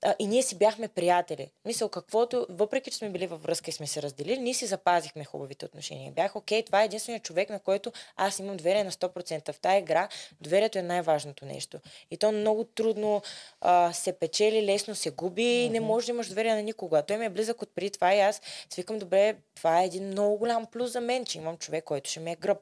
а, 0.02 0.14
и 0.18 0.26
ние 0.26 0.42
си 0.42 0.58
бяхме 0.58 0.88
приятели. 0.88 1.50
Мисъл, 1.64 1.88
каквото, 1.88 2.46
въпреки 2.50 2.90
че 2.90 2.96
сме 2.96 3.10
били 3.10 3.26
във 3.26 3.42
връзка 3.42 3.70
и 3.70 3.72
сме 3.72 3.86
се 3.86 4.02
разделили, 4.02 4.38
ние 4.38 4.54
си 4.54 4.66
запазихме 4.66 5.24
хубавите 5.24 5.64
отношения. 5.64 6.12
Бях, 6.12 6.36
окей, 6.36 6.62
това 6.62 6.82
е 6.82 6.84
единственият 6.84 7.24
човек, 7.24 7.50
на 7.50 7.60
който 7.60 7.92
аз 8.16 8.38
имам 8.38 8.56
доверие 8.56 8.84
на 8.84 8.90
100%. 8.90 9.52
В 9.52 9.60
тази 9.60 9.78
игра 9.78 10.08
доверието 10.40 10.78
е 10.78 10.82
най-важното 10.82 11.44
нещо. 11.44 11.78
И 12.10 12.16
то 12.16 12.32
много 12.32 12.64
трудно 12.64 13.22
а, 13.60 13.92
се 13.92 14.12
печели, 14.12 14.66
лесно 14.66 14.94
се 14.94 15.10
губи 15.10 15.42
и 15.42 15.70
не 15.70 15.80
можеш 15.80 16.06
да 16.06 16.12
имаш 16.12 16.28
доверие 16.28 16.54
на 16.54 16.62
никога. 16.62 17.02
Той 17.02 17.16
ми 17.16 17.24
е 17.24 17.30
близък 17.30 17.62
от 17.62 17.74
преди 17.74 17.90
това 17.90 18.14
и 18.14 18.20
аз 18.20 18.40
свикам 18.70 18.98
добре, 18.98 19.36
това 19.54 19.82
е 19.82 19.86
един 19.86 20.06
много 20.06 20.36
голям 20.36 20.66
плюс 20.66 20.92
за 20.92 21.00
мен, 21.00 21.24
че 21.24 21.38
имам 21.38 21.56
човек, 21.56 21.84
който 21.84 22.10
ще 22.10 22.20
ме 22.20 22.32
е 22.32 22.36
гръб. 22.36 22.58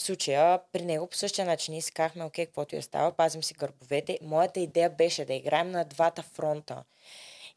В 0.00 0.02
случая 0.02 0.60
при 0.72 0.82
него 0.82 1.06
по 1.06 1.16
същия 1.16 1.44
начин 1.44 1.80
казахме, 1.94 2.24
окей, 2.24 2.46
каквото 2.46 2.76
и 2.76 2.82
става, 2.82 3.12
пазим 3.12 3.42
си 3.42 3.54
гърбовете. 3.54 4.18
Моята 4.22 4.60
идея 4.60 4.90
беше 4.90 5.24
да 5.24 5.34
играем 5.34 5.70
на 5.70 5.84
двата 5.84 6.22
фронта. 6.22 6.84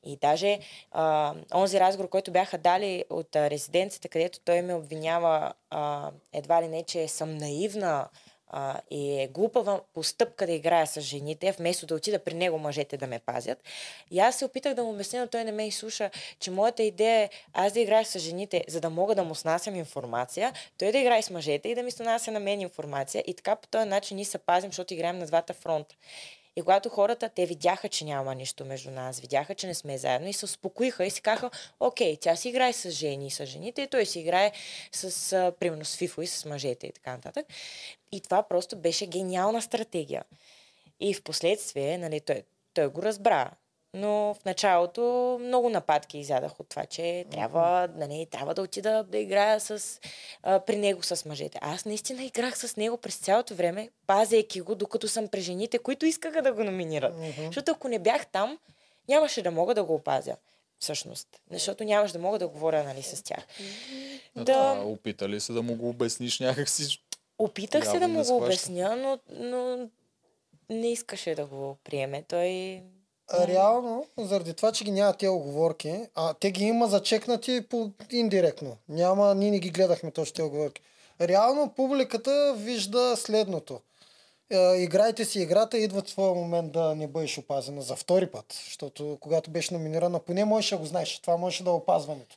И 0.06 0.18
даже 0.18 0.60
а, 0.92 1.34
онзи 1.54 1.80
разговор, 1.80 2.10
който 2.10 2.32
бяха 2.32 2.58
дали 2.58 3.06
от 3.10 3.36
резиденцията, 3.36 4.10
където 4.10 4.40
той 4.40 4.62
ме 4.62 4.74
обвинява 4.74 5.54
а, 5.70 6.12
едва 6.34 6.64
ли 6.64 6.68
не, 6.68 6.84
че 6.84 7.08
съм 7.08 7.38
наивна 7.38 8.10
а, 8.56 8.80
и 8.92 9.22
е 9.22 9.28
глупава 9.28 9.82
постъпка 9.94 10.46
да 10.46 10.52
играя 10.52 10.88
с 10.88 11.02
жените, 11.02 11.52
вместо 11.52 11.86
да 11.86 11.96
отида 11.96 12.20
при 12.20 12.34
него 12.34 12.58
мъжете 12.60 12.98
да 12.98 13.08
ме 13.08 13.20
пазят. 13.20 13.64
И 14.12 14.20
аз 14.20 14.36
се 14.36 14.46
опитах 14.46 14.74
да 14.74 14.84
му 14.84 14.90
обясня, 14.90 15.22
но 15.22 15.28
той 15.28 15.44
не 15.44 15.52
ме 15.52 15.68
изслуша, 15.68 16.10
че 16.40 16.52
моята 16.52 16.84
идея 16.84 17.24
е 17.24 17.30
аз 17.54 17.74
да 17.74 17.80
играя 17.80 18.06
с 18.06 18.20
жените, 18.20 18.64
за 18.68 18.82
да 18.82 18.90
мога 18.90 19.16
да 19.16 19.24
му 19.24 19.36
снасям 19.36 19.76
информация, 19.76 20.54
той 20.78 20.92
да 20.92 20.98
играе 20.98 21.22
с 21.22 21.30
мъжете 21.30 21.70
и 21.70 21.76
да 21.76 21.84
ми 21.84 21.92
снася 21.92 22.32
на 22.32 22.40
мен 22.40 22.62
информация. 22.62 23.24
И 23.28 23.34
така 23.34 23.56
по 23.56 23.68
този 23.68 23.90
начин 23.90 24.16
ние 24.16 24.26
се 24.26 24.38
пазим, 24.38 24.70
защото 24.70 24.94
играем 24.94 25.20
на 25.20 25.26
двата 25.26 25.54
фронта. 25.54 25.96
И 26.56 26.62
когато 26.62 26.90
хората, 26.90 27.30
те 27.30 27.46
видяха, 27.46 27.90
че 27.90 28.06
няма 28.06 28.36
нищо 28.36 28.66
между 28.66 28.92
нас, 28.92 29.20
видяха, 29.20 29.56
че 29.56 29.68
не 29.68 29.74
сме 29.74 29.98
заедно 29.98 30.28
и 30.28 30.34
се 30.34 30.46
успокоиха 30.46 31.06
и 31.06 31.10
си 31.10 31.22
казаха, 31.22 31.50
окей, 31.80 32.18
тя 32.18 32.36
си 32.36 32.50
играе 32.50 32.74
с 32.74 32.92
жени 32.92 33.28
и 33.28 33.32
с 33.32 33.46
жените, 33.46 33.82
и 33.82 33.88
той 33.88 34.06
си 34.06 34.20
играе 34.20 34.52
с, 34.92 35.34
а, 35.34 35.52
примерно, 35.60 35.86
с 35.86 35.98
Фифо 35.98 36.22
и 36.22 36.28
с 36.28 36.46
мъжете 36.46 36.88
и 36.88 36.92
така 36.92 37.12
нататък. 37.12 37.46
И 38.12 38.22
това 38.22 38.44
просто 38.44 38.78
беше 38.78 39.08
гениална 39.08 39.62
стратегия. 39.62 40.24
И 41.00 41.14
в 41.14 41.24
последствие, 41.24 41.98
нали, 41.98 42.20
той, 42.20 42.44
той 42.74 42.88
го 42.88 43.04
разбра. 43.04 43.52
Но 43.96 44.34
в 44.34 44.46
началото 44.46 45.38
много 45.42 45.70
нападки 45.70 46.18
изядах 46.18 46.60
от 46.60 46.70
това, 46.70 46.86
че 46.86 47.26
трябва, 47.32 47.90
нали, 47.96 48.28
трябва 48.32 48.54
да 48.54 48.62
отида 48.62 49.04
да 49.04 49.18
играя 49.18 49.60
с, 49.60 50.00
а, 50.44 50.60
при 50.60 50.76
него 50.76 51.04
с 51.04 51.26
мъжете. 51.26 51.60
Аз 51.62 51.86
наистина 51.86 52.24
играх 52.24 52.58
с 52.58 52.76
него 52.78 52.98
през 52.98 53.16
цялото 53.16 53.56
време, 53.56 53.90
пазейки 54.08 54.62
го, 54.62 54.76
докато 54.76 55.08
съм 55.08 55.28
при 55.28 55.42
жените, 55.42 55.80
които 55.80 56.06
искаха 56.06 56.42
да 56.42 56.54
го 56.54 56.64
номинират. 56.64 57.14
Защото 57.46 57.72
ако 57.72 57.88
не 57.88 58.00
бях 58.00 58.28
там, 58.28 58.58
нямаше 59.10 59.42
да 59.42 59.52
мога 59.52 59.76
да 59.76 59.84
го 59.84 59.94
опазя. 59.94 60.36
Всъщност. 60.80 61.28
Защото 61.52 61.84
нямаше 61.84 62.14
да 62.14 62.20
мога 62.20 62.40
да 62.40 62.48
говоря 62.48 62.84
нали, 62.84 63.02
с 63.02 63.24
тях. 63.24 63.48
Да. 64.36 64.44
Да, 64.44 64.82
опитали 64.86 65.40
се 65.40 65.54
да 65.54 65.62
му 65.62 65.76
го 65.76 65.90
обясниш 65.90 66.40
някакси. 66.40 67.00
опитах 67.38 67.90
се 67.92 68.00
да 68.00 68.08
му 68.08 68.24
го 68.24 68.38
обясня, 68.38 68.96
но, 68.96 69.20
но 69.30 69.90
не 70.70 70.92
искаше 70.92 71.36
да 71.36 71.46
го 71.46 71.78
приеме. 71.84 72.24
Той 72.28 72.82
А, 72.82 72.82
реално, 73.40 74.06
заради 74.18 74.54
това, 74.54 74.72
че 74.72 74.84
ги 74.84 74.92
няма 74.92 75.14
тези 75.14 75.30
оговорки, 75.30 76.08
а 76.16 76.34
те 76.34 76.52
ги 76.52 76.64
има 76.66 76.88
зачекнати 76.88 77.62
по 77.70 77.92
индиректно. 78.12 78.78
Няма, 78.90 79.36
ние 79.36 79.52
не 79.52 79.60
ги 79.60 79.70
гледахме 79.70 80.12
точно 80.12 80.34
тези 80.34 80.46
оговорки. 80.46 80.82
Реално 81.22 81.74
публиката 81.76 82.54
вижда 82.58 83.18
следното. 83.18 83.80
Е, 84.50 84.76
играйте 84.76 85.26
си 85.26 85.40
играта, 85.40 85.78
идва 85.78 86.02
твоя 86.02 86.34
момент 86.34 86.72
да 86.72 86.96
не 86.96 87.08
бъдеш 87.08 87.38
опазена 87.38 87.82
за 87.82 87.96
втори 87.96 88.28
път. 88.28 88.46
Защото 88.66 89.18
когато 89.22 89.52
беше 89.52 89.74
номинирана, 89.74 90.20
поне 90.20 90.46
можеше 90.46 90.76
да 90.76 90.80
го 90.80 90.86
знаеш. 90.86 91.20
Това 91.20 91.38
можеше 91.38 91.64
да 91.64 91.70
е 91.70 91.74
опазването. 91.74 92.36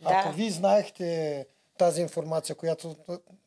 Да. 0.00 0.08
Ако 0.10 0.32
вие 0.32 0.50
знаехте 0.50 1.46
тази 1.78 2.02
информация, 2.02 2.56
която, 2.56 2.96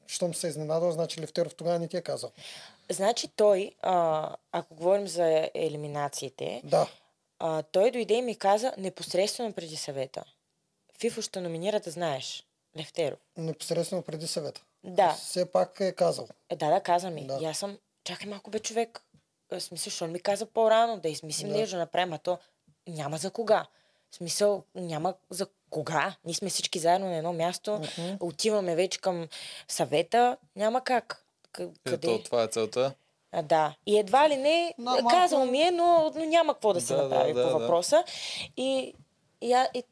щом 0.08 0.34
се 0.34 0.48
е 0.48 0.50
изненадал, 0.50 0.92
значи 0.92 1.22
Левтеров 1.22 1.56
тогава 1.56 1.80
не 1.80 1.88
ти 1.88 1.98
е 1.98 2.02
казал. 2.02 2.32
Значи 2.90 3.28
той, 3.28 3.72
а, 3.82 4.30
ако 4.52 4.76
говорим 4.76 5.08
за 5.08 5.50
елиминациите, 5.56 6.62
Да. 6.64 6.88
а, 7.40 7.64
той 7.64 7.92
дойде 7.92 8.14
и 8.14 8.22
ми 8.22 8.36
каза 8.36 8.74
непосредствено 8.78 9.54
преди 9.54 9.76
съвета. 9.76 10.24
Фифо 10.94 11.22
ще 11.22 11.42
номинира 11.42 11.80
да 11.80 11.92
знаеш. 11.92 12.46
Левтеров. 12.78 13.20
Непосредствено 13.38 14.02
преди 14.02 14.28
съвета. 14.28 14.62
Да, 14.84 15.14
Все 15.14 15.46
пак 15.46 15.80
е 15.80 15.92
казал. 15.92 16.28
е, 16.50 16.56
да, 16.56 16.70
да, 16.70 16.82
каза 16.82 17.10
ми. 17.10 17.24
Да. 17.24 17.40
И 17.42 17.46
аз 17.46 17.58
съм, 17.58 17.78
чакай 18.04 18.28
малко 18.28 18.50
бе 18.50 18.60
човек. 18.60 19.02
В 19.52 19.62
смисъл, 19.62 19.92
що 19.92 20.08
ми 20.08 20.20
каза 20.20 20.46
по-рано 20.46 21.00
да 21.00 21.10
измислим 21.10 21.50
Да. 21.50 21.58
нещо 21.58 21.72
да 21.72 21.80
направим, 21.80 22.14
а 22.14 22.18
то 22.18 22.38
няма 22.88 23.18
за 23.18 23.32
кога. 23.32 23.66
В 24.12 24.16
смисъл, 24.16 24.64
няма 24.76 25.14
за 25.30 25.48
кога. 25.70 26.16
Ние 26.26 26.34
сме 26.36 26.50
всички 26.50 26.80
заедно 26.80 27.08
на 27.08 27.16
едно 27.16 27.34
място, 27.34 27.72
Мгм. 27.98 28.16
отиваме 28.20 28.76
вече 28.76 29.02
към 29.02 29.28
съвета, 29.68 30.38
няма 30.56 30.84
как. 30.84 31.26
Къде? 31.86 32.14
Ето, 32.14 32.24
това 32.24 32.44
е 32.44 32.48
целта. 32.48 32.94
А, 33.32 33.42
да. 33.42 33.76
И 33.86 34.00
едва 34.00 34.30
ли 34.30 34.38
не, 34.38 34.74
Но 34.78 34.84
малко... 34.84 35.08
казал 35.08 35.46
ми 35.46 35.62
е, 35.62 35.72
но, 35.72 36.12
но 36.16 36.26
няма 36.26 36.54
какво 36.54 36.74
да 36.74 36.82
се 36.82 36.94
Да, 36.96 37.04
направи 37.04 37.34
да, 37.34 37.44
по 37.44 37.48
да, 37.48 37.54
да. 37.54 37.60
въпроса. 37.60 38.04
И, 38.58 38.94
и, 39.42 39.66
и, 39.74 39.84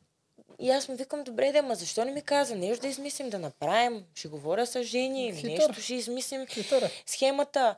и 0.60 0.70
аз 0.70 0.90
му 0.90 0.96
викам, 0.96 1.24
добре, 1.24 1.52
да, 1.52 1.62
ма 1.62 1.76
защо 1.76 2.06
не 2.06 2.12
ми 2.12 2.22
каза? 2.22 2.56
Нещо 2.56 2.82
да 2.82 2.88
измислим, 2.88 3.30
да 3.30 3.40
направим. 3.40 4.04
Ще 4.16 4.28
говоря 4.28 4.66
с 4.66 4.84
Жени 4.84 5.28
или 5.28 5.54
нещо 5.54 5.82
ще 5.82 5.94
измислим. 5.96 6.48
Хитър 6.48 6.82
е. 6.82 6.92
Схемата. 7.06 7.76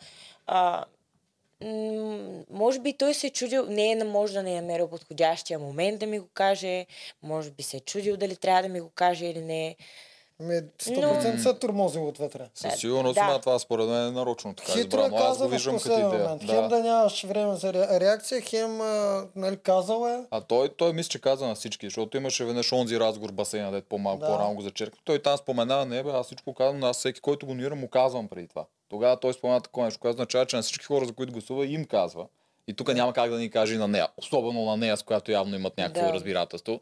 А, 0.47 0.85
м- 1.63 2.43
може 2.49 2.79
би 2.79 2.93
той 2.93 3.13
се 3.13 3.27
е 3.27 3.29
чудил, 3.29 3.65
не 3.69 3.91
е, 3.91 4.03
може 4.03 4.33
да 4.33 4.43
не 4.43 4.55
е 4.55 4.61
намерил 4.61 4.87
подходящия 4.87 5.59
момент 5.59 5.99
да 5.99 6.05
ми 6.05 6.19
го 6.19 6.27
каже, 6.33 6.85
може 7.23 7.51
би 7.51 7.63
се 7.63 7.77
е 7.77 7.79
чудил 7.79 8.17
дали 8.17 8.35
трябва 8.35 8.61
да 8.61 8.69
ми 8.69 8.81
го 8.81 8.89
каже 8.89 9.25
или 9.25 9.41
не. 9.41 9.75
Ме 10.39 10.63
100% 10.79 11.01
Но- 11.27 11.39
се 11.39 11.49
е 11.49 11.53
турмозил 11.53 12.07
отвътре. 12.07 12.47
Със 12.55 12.71
Да. 12.71 12.77
сигурност 12.77 13.15
Да. 13.15 13.39
това 13.39 13.59
според 13.59 13.87
мен 13.87 14.07
е 14.07 14.11
нарочно 14.11 14.53
така 14.53 14.71
Хитро 14.71 14.79
е 14.97 15.03
избрано. 15.03 15.15
Аз 15.17 15.37
го 15.37 15.47
виждам 15.47 15.77
като 15.77 15.91
идея. 15.91 16.07
момент. 16.09 16.43
Хем 16.43 16.67
да 16.67 16.79
нямаш 16.79 17.23
време 17.23 17.55
за 17.55 17.73
ре- 17.73 17.99
реакция, 17.99 18.41
хем 18.41 18.81
а, 18.81 19.25
нали, 19.35 19.57
казал 19.57 20.07
е. 20.09 20.25
А 20.31 20.41
той, 20.41 20.69
той 20.69 20.93
мисля, 20.93 21.09
че 21.09 21.21
каза 21.21 21.47
на 21.47 21.55
всички, 21.55 21.85
защото 21.85 22.17
имаше 22.17 22.45
веднъж 22.45 22.73
онзи 22.73 22.99
разговор 22.99 23.31
басейна, 23.31 23.71
дет 23.71 23.85
по-малко 23.85 24.19
Да. 24.19 24.27
по-рано 24.27 24.53
го 24.53 24.61
зачеркна. 24.61 24.99
Той 25.03 25.19
там 25.19 25.37
спомена, 25.37 25.85
не 25.85 26.03
бе, 26.03 26.09
аз 26.09 26.25
всичко 26.25 26.53
казвам, 26.53 26.79
но 26.79 26.87
аз 26.87 26.97
всеки, 26.97 27.19
който 27.19 27.45
го 27.45 27.51
номинира, 27.51 27.75
му 27.75 27.87
казвам 27.87 28.27
преди 28.27 28.47
това. 28.47 28.65
Тогава 28.89 29.17
той 29.17 29.33
спомена 29.33 29.61
такова 29.61 29.85
нещо, 29.85 29.99
което 29.99 30.13
означава, 30.13 30.45
че 30.45 30.55
на 30.55 30.61
всички 30.61 30.85
хора, 30.85 31.05
за 31.05 31.13
които 31.13 31.33
гласува, 31.33 31.65
им 31.65 31.85
казва. 31.85 32.25
И 32.67 32.73
тук 32.73 32.93
няма 32.93 33.13
как 33.13 33.29
да 33.31 33.37
ни 33.37 33.49
каже 33.49 33.75
и 33.75 33.77
на 33.77 33.87
нея. 33.87 34.07
Особено 34.17 34.65
на 34.65 34.77
нея, 34.77 34.97
с 34.97 35.03
която 35.03 35.31
явно 35.31 35.55
имат 35.55 35.77
някакво 35.77 36.01
Да. 36.01 36.13
разбирателство. 36.13 36.79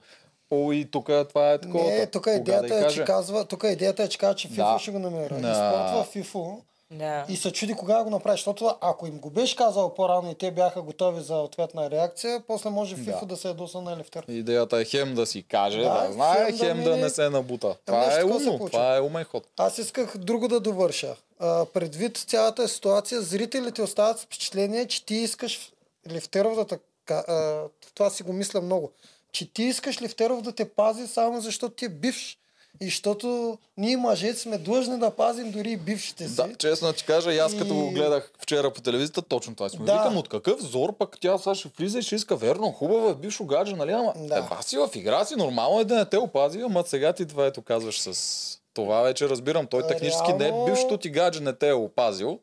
О, 0.51 0.71
и 0.71 0.85
тук 0.85 1.05
това 1.29 1.51
е 1.51 1.57
такова. 1.57 1.83
Не, 1.83 2.05
тук 2.05 2.25
да 2.25 2.31
идеята 2.31 2.75
й 2.75 2.81
е, 2.81 2.87
че 2.87 3.03
казва, 3.03 3.45
тук 3.45 3.63
идеята 3.65 4.03
е, 4.03 4.09
че 4.09 4.17
казва, 4.17 4.35
че 4.35 4.47
ФИФО 4.47 4.61
Да. 4.63 4.79
ще 4.79 4.91
го 4.91 4.99
намира. 4.99 5.29
Да. 5.31 5.37
И 5.41 5.53
спортва 5.53 6.05
ФИФО 6.05 6.57
Да. 6.91 7.25
и 7.29 7.35
се 7.35 7.51
чуди 7.51 7.73
кога 7.73 8.03
го 8.03 8.09
направи, 8.09 8.33
защото 8.33 8.75
ако 8.81 9.07
им 9.07 9.19
го 9.19 9.29
беше 9.29 9.55
казал 9.55 9.93
по-рано 9.93 10.31
и 10.31 10.35
те 10.35 10.51
бяха 10.51 10.81
готови 10.81 11.21
за 11.21 11.35
ответна 11.35 11.91
реакция, 11.91 12.41
после 12.41 12.69
може 12.69 12.95
ФИФО 12.95 13.19
Да. 13.19 13.25
да, 13.25 13.37
се 13.37 13.47
ядоса 13.47 13.81
на 13.81 13.97
Левтер. 13.97 14.25
Идеята 14.27 14.77
е 14.77 14.85
хем 14.85 15.15
да 15.15 15.25
си 15.25 15.43
каже, 15.43 15.77
Да, 15.79 16.01
да, 16.01 16.13
знае, 16.13 16.35
хем 16.37 16.51
да 16.51 16.57
хем 16.57 16.77
да, 16.77 16.89
мине- 16.89 16.97
не 16.97 17.09
се 17.09 17.29
набута. 17.29 17.75
Това 17.85 18.19
е 18.19 18.23
умно, 18.25 18.59
това 18.61 18.95
е 18.95 19.01
умен 19.01 19.23
ход. 19.23 19.43
Аз 19.57 19.77
исках 19.77 20.17
друго 20.17 20.47
да 20.47 20.59
довърша. 20.59 21.15
А, 21.39 21.65
предвид 21.65 22.17
цялата 22.19 22.67
ситуация, 22.67 23.21
зрителите 23.21 23.81
остават 23.81 24.19
с 24.19 24.23
впечатление, 24.23 24.87
че 24.87 25.05
ти 25.05 25.15
искаш 25.15 25.71
Левтеров 26.11 26.55
да 26.55 26.65
така... 26.65 26.83
А, 27.27 27.61
това 27.95 28.09
си 28.09 28.23
го 28.23 28.33
мисля 28.33 28.61
много. 28.61 28.91
Че 29.31 29.53
ти 29.53 29.63
искаш 29.63 30.01
Левтеров 30.01 30.41
да 30.41 30.51
те 30.51 30.65
пази 30.65 31.07
само 31.07 31.41
защото 31.41 31.75
ти 31.75 31.85
е 31.85 31.89
бивш. 31.89 32.37
И 32.81 32.85
защото 32.85 33.57
ние 33.77 33.97
мъжете 33.97 34.39
сме 34.39 34.57
длъжни 34.57 34.99
да 34.99 35.11
пазим 35.11 35.51
дори 35.51 35.71
и 35.71 35.77
бившите 35.77 36.27
си. 36.27 36.35
Да, 36.35 36.55
честно 36.55 36.93
ти 36.93 37.05
кажа, 37.05 37.33
и 37.33 37.37
аз 37.37 37.53
като 37.53 37.73
го 37.75 37.91
гледах 37.91 38.31
вчера 38.39 38.73
по 38.73 38.81
телевизията, 38.81 39.21
точно 39.21 39.55
това 39.55 39.69
си 39.69 39.79
му 39.79 39.85
Да. 39.85 39.93
викам, 39.93 40.17
от 40.17 40.29
какъв 40.29 40.61
зор 40.61 40.97
пък 40.97 41.17
тя 41.19 41.37
сега 41.37 41.55
ще 41.55 41.69
влиза 41.69 41.99
и 41.99 42.03
ще 42.03 42.15
иска 42.15 42.35
верно, 42.35 42.71
хубава 42.71 43.09
е 43.09 43.15
бившо 43.15 43.45
гадже, 43.45 43.75
нали? 43.75 43.91
Ама 43.91 44.13
Да. 44.17 44.37
е, 44.37 44.41
ба 44.41 44.61
си 44.61 44.77
в 44.77 44.89
игра 44.95 45.25
си, 45.25 45.35
нормално 45.35 45.79
е 45.79 45.85
да 45.85 45.95
не 45.95 46.05
те 46.05 46.17
опази, 46.17 46.59
ама 46.59 46.83
сега 46.85 47.13
ти 47.13 47.25
това 47.25 47.45
ето 47.45 47.61
казваш 47.61 48.01
с 48.01 48.37
това 48.73 49.01
вече 49.01 49.29
разбирам. 49.29 49.67
Той 49.67 49.87
технически 49.87 50.33
не 50.33 50.45
Реално- 50.45 50.63
е 50.63 50.65
бившото 50.65 50.97
ти 50.97 51.09
гадже 51.09 51.39
не 51.39 51.53
те 51.53 51.69
е 51.69 51.73
опазил, 51.73 52.39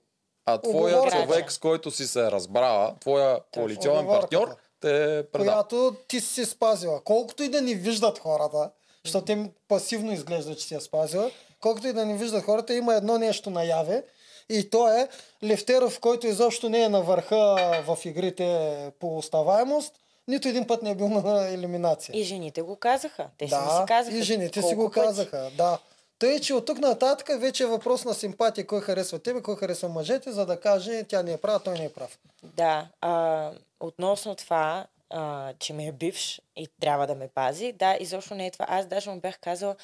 а 0.47 0.59
твоя 0.59 1.03
човек, 1.03 1.53
с 1.53 1.59
който 1.59 1.91
си 1.91 2.07
се 2.07 2.31
разбрала, 2.31 2.95
твоя 3.01 3.39
коалиционен 3.53 4.01
Уговорката. 4.01 4.39
партньор, 4.39 4.57
те 4.85 5.25
предал. 5.33 5.53
която 5.53 5.97
ти 6.09 6.21
си 6.21 6.35
се 6.35 6.45
спазила. 6.45 7.01
Колкото 7.05 7.43
и 7.43 7.49
да 7.49 7.63
ни 7.63 7.75
виждат 7.75 8.19
хората, 8.19 8.71
защото 9.05 9.25
те 9.25 9.51
пасивно 9.69 10.13
изглежда, 10.13 10.55
че 10.55 10.67
си 10.67 10.75
я 10.75 10.81
спазила, 10.81 11.31
колкото 11.61 11.87
и 11.87 11.93
да 11.93 12.05
ни 12.07 12.15
виждат 12.15 12.45
хората, 12.45 12.75
има 12.75 12.95
едно 12.95 13.19
нещо 13.19 13.51
наяве 13.51 14.05
и 14.49 14.71
то 14.71 14.89
е 14.89 15.09
Левтеров, 15.45 16.01
който 16.01 16.27
изобщо 16.27 16.69
не 16.69 16.83
е 16.83 16.89
на 16.89 17.03
върха 17.03 17.57
в 17.87 17.99
игрите 18.05 18.91
по 19.01 19.19
оставаемост, 19.19 19.95
нито 20.29 20.49
един 20.49 20.67
път 20.67 20.83
не 20.83 20.91
е 20.91 20.95
бил 20.95 21.09
на 21.09 21.49
елиминация. 21.49 22.19
И 22.19 22.23
жените 22.23 22.63
го 22.63 22.77
казаха. 22.77 23.27
Те 23.39 23.49
си 23.49 23.55
ми 23.55 23.61
да, 23.61 23.81
си 23.81 23.83
казаха. 23.87 24.17
и 24.17 24.23
жените 24.23 24.63
си 24.63 24.75
го 24.75 24.91
пъти. 24.91 25.07
казаха. 25.07 25.51
Да. 25.57 25.79
Тъй, 26.19 26.41
че 26.41 26.55
от 26.55 26.67
тук 26.67 26.79
нататък 26.79 27.41
вече 27.41 27.63
е 27.63 27.67
въпрос 27.67 28.05
на 28.05 28.15
симпатия, 28.15 28.67
кой 28.67 28.81
харесва 28.81 29.19
тебе, 29.19 29.43
кой 29.43 29.57
харесва 29.57 29.89
мъжете, 29.89 30.33
за 30.33 30.47
да 30.47 30.61
каже 30.61 31.05
тя 31.09 31.23
не 31.23 31.33
е 31.33 31.37
права, 31.37 31.61
той 31.61 31.79
не 31.79 31.85
е 31.85 31.93
прав. 31.93 32.19
Да, 32.43 32.87
а, 33.01 33.51
относно 33.87 34.35
това, 34.35 34.87
а, 35.11 35.53
че 35.59 35.73
ме 35.73 35.87
е 35.87 35.93
бивш 35.93 36.41
и 36.57 36.69
трябва 36.81 37.07
да 37.07 37.15
ме 37.15 37.29
пази, 37.29 37.73
да, 37.73 37.97
изобщо 38.01 38.35
не 38.35 38.47
е 38.47 38.51
това. 38.51 38.67
Аз 38.69 38.87
даже 38.87 39.11
му 39.11 39.21
бях 39.21 39.39
казала, 39.39 39.77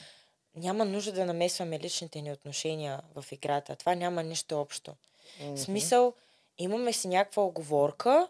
няма 0.55 0.85
нужда 0.85 1.13
да 1.13 1.27
намесваме 1.27 1.79
личните 1.79 2.21
ни 2.21 2.33
отношения 2.33 3.01
в 3.15 3.25
играта. 3.33 3.77
Това 3.77 3.95
няма 3.95 4.23
нищо 4.23 4.61
общо. 4.61 4.95
В 5.41 5.59
смисъл, 5.59 6.15
имаме 6.59 6.93
си 6.93 7.09
някаква 7.09 7.43
оговорка, 7.43 8.29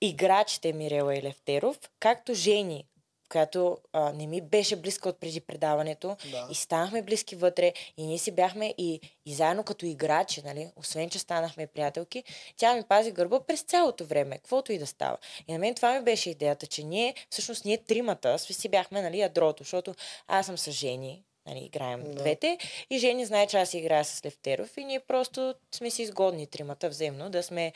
играчите 0.00 0.72
Мирела 0.72 1.16
и 1.16 1.22
Левтеров, 1.22 1.78
както 2.00 2.34
Жени, 2.34 2.84
която 3.28 3.78
а, 3.92 4.12
не 4.12 4.26
ми 4.26 4.40
беше 4.40 4.76
близка 4.76 5.08
от 5.08 5.20
преди 5.20 5.40
предаването 5.40 6.16
Да. 6.30 6.48
и 6.50 6.54
станахме 6.54 7.02
близки 7.02 7.36
вътре 7.36 7.72
и 7.96 8.06
ние 8.06 8.18
си 8.18 8.30
бяхме 8.30 8.74
и, 8.78 9.00
и 9.26 9.34
заедно 9.34 9.64
като 9.64 9.86
играчи, 9.86 10.42
нали, 10.44 10.70
освен 10.76 11.10
че 11.10 11.18
станахме 11.18 11.66
приятелки, 11.66 12.24
тя 12.56 12.74
ми 12.74 12.82
пази 12.82 13.12
гърба 13.12 13.40
през 13.40 13.62
цялото 13.62 14.04
време, 14.04 14.36
каквото 14.38 14.72
и 14.72 14.78
да 14.78 14.86
става. 14.86 15.16
И 15.48 15.52
на 15.52 15.58
мен 15.58 15.74
това 15.74 15.98
ми 15.98 16.04
беше 16.04 16.30
идеята, 16.30 16.66
че 16.66 16.84
ние, 16.84 17.14
всъщност 17.30 17.64
ние 17.64 17.78
тримата 17.78 18.38
сви 18.38 18.54
си 18.54 18.68
бяхме 18.68 19.02
нали, 19.02 19.18
ядрото, 19.18 19.62
защото 19.62 19.94
аз 20.28 20.46
съм 20.46 20.58
с 20.58 20.70
Жени, 20.70 21.22
нали, 21.46 21.58
играем 21.58 22.04
Да. 22.04 22.10
двете 22.10 22.58
и 22.90 22.98
Жени 22.98 23.26
знае, 23.26 23.46
че 23.46 23.56
аз 23.56 23.74
играя 23.74 24.04
с 24.04 24.24
Левтеров 24.24 24.76
и 24.76 24.84
ние 24.84 25.00
просто 25.00 25.54
сме 25.74 25.90
си 25.90 26.02
изгодни 26.02 26.46
тримата 26.46 26.88
взаимно 26.88 27.30
да 27.30 27.42
сме 27.42 27.72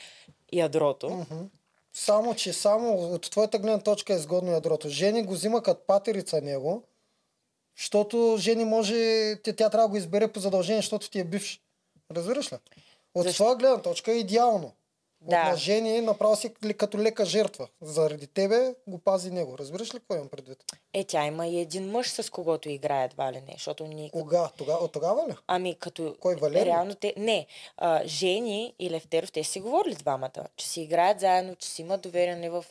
ядрото. 0.53 1.09
Мгм. 1.09 1.43
Само, 1.93 2.35
че 2.35 2.53
само 2.53 3.13
от 3.13 3.31
твоята 3.31 3.59
гледна 3.59 3.79
точка 3.79 4.13
е 4.13 4.15
изгодно 4.15 4.51
ядрото. 4.51 4.89
Жени 4.89 5.23
го 5.23 5.33
взима 5.33 5.63
като 5.63 5.85
патерица 5.87 6.41
него, 6.41 6.83
защото 7.77 8.35
Жени 8.39 8.65
може, 8.65 9.35
тя, 9.43 9.53
тя 9.55 9.69
трябва 9.69 9.87
да 9.87 9.91
го 9.91 9.97
избере 9.97 10.31
по 10.31 10.39
задължение, 10.39 10.81
защото 10.81 11.09
ти 11.09 11.19
е 11.19 11.23
бивш. 11.23 11.61
Разбираш 12.11 12.53
ли? 12.53 12.57
От 13.13 13.23
Защо? 13.23 13.43
твоя 13.43 13.55
гледна 13.55 13.81
точка 13.81 14.11
е 14.11 14.15
идеално. 14.15 14.71
Да. 15.21 15.41
От 15.41 15.43
на 15.51 15.57
Жени 15.57 16.01
направо 16.01 16.35
си 16.35 16.53
като 16.77 16.97
лека 16.97 17.25
жертва. 17.25 17.67
Заради 17.81 18.27
тебе 18.27 18.75
го 18.87 18.97
пази 18.97 19.31
него. 19.31 19.57
Разбираш 19.57 19.93
ли 19.93 19.99
какво 19.99 20.15
имам 20.15 20.29
предвид? 20.29 20.57
Е, 20.93 21.03
тя 21.03 21.25
има 21.25 21.47
и 21.47 21.59
един 21.59 21.91
мъж, 21.91 22.09
с 22.09 22.29
когото 22.29 22.69
играе 22.69 23.05
едва 23.05 23.33
ли 23.33 23.41
не, 23.41 23.53
защото 23.53 23.85
като- 23.85 24.09
Кога? 24.11 24.49
Тога, 24.57 24.73
от 24.73 24.91
тогава 24.91 25.27
ли? 25.27 25.33
Ами 25.47 25.75
като... 25.75 26.15
Кой, 26.19 26.35
Валери? 26.35 26.65
Реално 26.65 26.95
те... 26.95 27.13
Не. 27.17 27.47
А, 27.77 28.01
Жени 28.05 28.73
и 28.79 28.89
Левтеров, 28.89 29.31
те 29.31 29.43
си 29.43 29.59
говорили 29.59 29.95
двамата, 29.95 30.47
че 30.55 30.67
си 30.67 30.81
играят 30.81 31.19
заедно, 31.19 31.55
че 31.55 31.67
си 31.69 31.81
имат 31.81 32.01
доверие 32.01 32.49
в, 32.49 32.65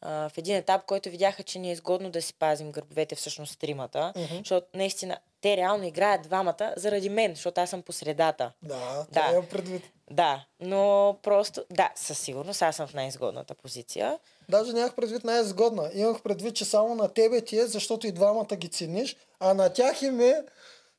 а, 0.00 0.28
в 0.28 0.38
един 0.38 0.56
етап, 0.56 0.84
който 0.86 1.10
видяха, 1.10 1.42
че 1.42 1.58
ни 1.58 1.68
е 1.68 1.72
изгодно 1.72 2.10
да 2.10 2.22
си 2.22 2.34
пазим 2.34 2.72
гърбовете 2.72 3.14
всъщност 3.14 3.58
тримата, 3.58 4.12
Мгм. 4.16 4.36
защото 4.36 4.66
наистина 4.74 5.18
те 5.40 5.56
реално 5.56 5.84
играят 5.84 6.22
двамата 6.22 6.72
заради 6.76 7.08
мен, 7.08 7.34
защото 7.34 7.60
аз 7.60 7.70
съм 7.70 7.82
по 7.82 7.92
средата. 7.92 8.52
Да, 8.62 8.78
Да. 8.78 9.06
това 9.12 9.32
имам 9.32 9.46
предвид. 9.46 9.82
Да, 10.10 10.44
но 10.60 11.16
просто... 11.22 11.64
Да, 11.70 11.90
със 11.94 12.18
сигурност 12.18 12.62
аз 12.62 12.76
съм 12.76 12.86
в 12.86 12.94
най-изгодната 12.94 13.54
позиция. 13.54 14.18
Даже 14.48 14.72
нямах 14.72 14.94
предвид 14.94 15.24
най-изгодна. 15.24 15.90
Имах 15.94 16.22
предвид, 16.22 16.56
че 16.56 16.64
само 16.64 16.94
на 16.94 17.08
тебе 17.08 17.40
ти 17.40 17.58
е, 17.58 17.66
защото 17.66 18.06
и 18.06 18.12
двамата 18.12 18.56
ги 18.56 18.68
цениш, 18.68 19.16
а 19.40 19.54
на 19.54 19.72
тях 19.72 20.02
им 20.02 20.20
е, 20.20 20.42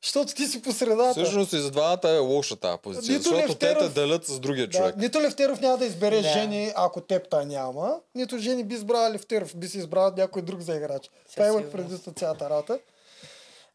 защото 0.04 0.34
ти 0.34 0.46
си 0.46 0.62
по 0.62 0.72
средата. 0.72 1.10
Всъщност 1.14 1.52
и 1.52 1.58
за 1.58 1.70
двамата 1.70 2.00
е 2.04 2.18
лоша 2.18 2.56
тази 2.56 2.78
позиция, 2.78 3.12
Нито 3.12 3.22
защото 3.24 3.48
те 3.48 3.58
те 3.58 3.66
Левтеров- 3.66 3.92
делят 3.92 4.26
с 4.26 4.40
другия 4.40 4.66
Да, 4.66 4.72
човек. 4.72 4.96
нито 4.96 5.20
Левтеров 5.20 5.60
няма 5.60 5.78
да 5.78 5.86
избере 5.86 6.16
Да. 6.16 6.28
Жени, 6.28 6.72
ако 6.76 7.00
теб 7.00 7.30
та 7.30 7.44
няма, 7.44 8.00
нито 8.14 8.38
Жени 8.38 8.64
би 8.64 8.74
избрала 8.74 9.10
Левтеров, 9.10 9.56
би 9.56 9.68
си 9.68 9.78
избрала 9.78 10.12
някой 10.16 10.42
друг 10.42 10.60
за 10.60 10.74
играч. 10.74 11.10
Това 11.30 11.46
имах 11.46 11.64
от 12.06 12.18
цялата 12.18 12.50
работа. 12.50 12.78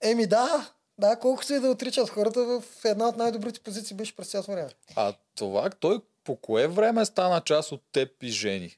Еми 0.01 0.27
да, 0.27 0.69
да, 0.97 1.15
колкото 1.15 1.53
и 1.53 1.59
да 1.59 1.69
отричат 1.69 2.09
хората, 2.09 2.39
в 2.41 2.85
една 2.85 3.07
от 3.07 3.17
най-добрите 3.17 3.59
позиции 3.59 3.95
беше 3.95 4.15
през 4.15 4.27
цялото 4.27 4.51
време. 4.51 4.69
А 4.95 5.13
това, 5.35 5.69
той 5.69 5.99
по 6.23 6.35
кое 6.35 6.67
време 6.67 7.05
стана 7.05 7.41
част 7.41 7.71
от 7.71 7.81
теб 7.91 8.23
и 8.23 8.29
Жени? 8.29 8.75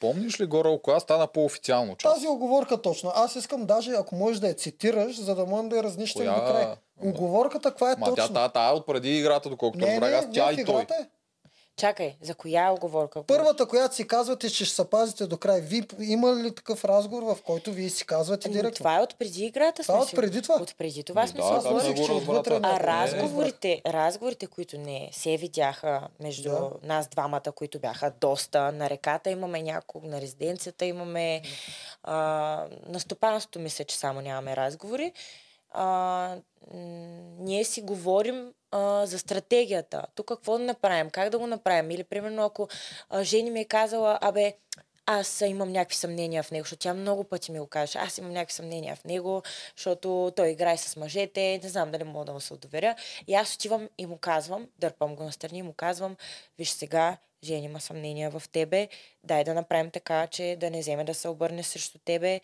Помниш 0.00 0.40
ли 0.40 0.46
горе 0.46 0.78
кога 0.82 1.00
стана 1.00 1.26
по-официално 1.26 1.96
част? 1.96 2.14
Тази 2.14 2.28
оговорка 2.28 2.82
точно. 2.82 3.12
Аз 3.14 3.36
искам 3.36 3.66
даже, 3.66 3.90
ако 3.90 4.14
можеш 4.14 4.40
да 4.40 4.48
я 4.48 4.54
цитираш, 4.54 5.20
за 5.20 5.34
да 5.34 5.46
можем 5.46 5.68
да 5.68 5.76
я 5.76 5.82
разнищим 5.82 6.24
Коя? 6.24 6.40
до 6.40 6.46
край. 6.52 6.66
Оговорката, 7.02 7.70
каква 7.70 7.92
е 7.92 7.96
Ма 7.98 8.06
тя 8.06 8.14
точно? 8.14 8.34
та, 8.34 8.48
та 8.48 8.68
е 8.68 8.72
от 8.72 8.86
преди 8.86 9.18
играта, 9.18 9.50
доколкото 9.50 9.86
не, 9.86 9.92
разбрах 9.92 10.14
аз, 10.14 10.26
тя 10.32 10.52
и 10.52 10.64
той. 10.64 10.82
е. 10.82 10.86
Чакай, 11.76 12.16
за 12.22 12.34
коя 12.34 12.72
оговорка? 12.72 13.20
говориш? 13.20 13.38
Първата, 13.38 13.66
която 13.66 13.94
си 13.94 14.08
казвате, 14.08 14.50
че 14.50 14.64
ще 14.64 14.74
се 14.74 14.90
пазите 14.90 15.26
до 15.26 15.36
край. 15.36 15.60
Ви 15.60 15.86
има 16.00 16.36
ли 16.36 16.54
такъв 16.54 16.84
разговор, 16.84 17.22
в 17.22 17.42
който 17.42 17.72
вие 17.72 17.88
си 17.88 18.06
казвате 18.06 18.48
Ами, 18.48 18.52
директно? 18.56 18.76
Това 18.76 18.96
е 18.96 19.00
от 19.00 19.18
преди 19.18 19.44
играта. 19.44 19.82
Това 19.82 19.94
сме 19.94 20.02
от 20.02 20.14
преди 20.22 20.42
това? 20.42 20.54
От 20.54 20.74
преди 20.78 21.04
това 21.04 21.26
сме 21.26 21.40
да, 21.40 21.46
се 21.46 21.52
да, 21.52 21.58
оговорили. 21.58 21.94
да 21.94 22.00
го 22.00 22.06
че 22.06 22.12
отвътре 22.12 22.60
А 22.62 22.80
разговорите, 22.80 23.82
разговорите, 23.86 24.46
които 24.46 24.78
не 24.78 25.08
се 25.12 25.36
видяха 25.36 26.08
между 26.20 26.50
Да. 26.50 26.70
нас 26.82 27.08
двамата, 27.08 27.52
които 27.54 27.78
бяха 27.78 28.12
доста 28.20 28.72
на 28.72 28.90
реката, 28.90 29.30
имаме 29.30 29.62
няколко, 29.62 30.06
на 30.06 30.20
резиденцията 30.20 30.84
имаме, 30.84 31.42
а, 32.02 32.14
на 32.86 33.00
стопанството 33.00 33.58
мисля, 33.58 33.84
че 33.84 33.96
само 33.96 34.20
нямаме 34.20 34.56
разговори. 34.56 35.12
А, 35.70 36.36
м, 36.74 36.80
ние 37.38 37.64
си 37.64 37.80
говорим 37.82 38.52
а, 38.76 39.06
за 39.06 39.18
стратегията. 39.18 40.06
Тук 40.14 40.26
какво 40.28 40.58
да 40.58 40.64
направим, 40.64 41.10
как 41.10 41.30
да 41.30 41.38
го 41.38 41.46
направим. 41.46 41.90
Или 41.90 42.04
примерно 42.04 42.44
ако 42.44 42.68
а, 43.10 43.24
Жени 43.24 43.50
ми 43.50 43.60
е 43.60 43.64
казала, 43.64 44.18
абе, 44.20 44.54
аз 45.06 45.40
имам 45.40 45.72
някакви 45.72 45.96
съмнения 45.96 46.42
в 46.42 46.50
него, 46.50 46.64
защото 46.64 46.80
тя 46.80 46.94
много 46.94 47.24
пъти 47.24 47.52
ми 47.52 47.58
го 47.58 47.66
каже. 47.66 47.98
Аз 47.98 48.18
имам 48.18 48.32
някакви 48.32 48.54
съмнения 48.54 48.96
в 48.96 49.04
него, 49.04 49.42
защото 49.76 50.32
той 50.36 50.48
играе 50.48 50.76
с 50.76 50.96
мъжете, 50.96 51.60
не 51.62 51.68
знам 51.68 51.90
дали 51.90 52.04
мога 52.04 52.24
да 52.24 52.32
му 52.32 52.40
се 52.40 52.56
доверя. 52.56 52.94
И 53.26 53.34
аз 53.34 53.54
отивам 53.54 53.88
и 53.98 54.06
му 54.06 54.18
казвам, 54.18 54.68
дърпам 54.78 55.16
го 55.16 55.22
настрани 55.22 55.58
и 55.58 55.62
му 55.62 55.72
казвам, 55.72 56.16
виж 56.58 56.70
сега, 56.70 57.16
Жени 57.44 57.64
има 57.64 57.80
съмнения 57.80 58.30
в 58.30 58.42
тебе, 58.52 58.88
дай 59.24 59.44
да 59.44 59.54
направим 59.54 59.90
така, 59.90 60.26
че 60.26 60.56
да 60.60 60.70
не 60.70 60.80
вземе 60.80 61.04
да 61.04 61.14
се 61.14 61.28
обърне 61.28 61.62
срещу 61.62 61.98
тебе. 61.98 62.40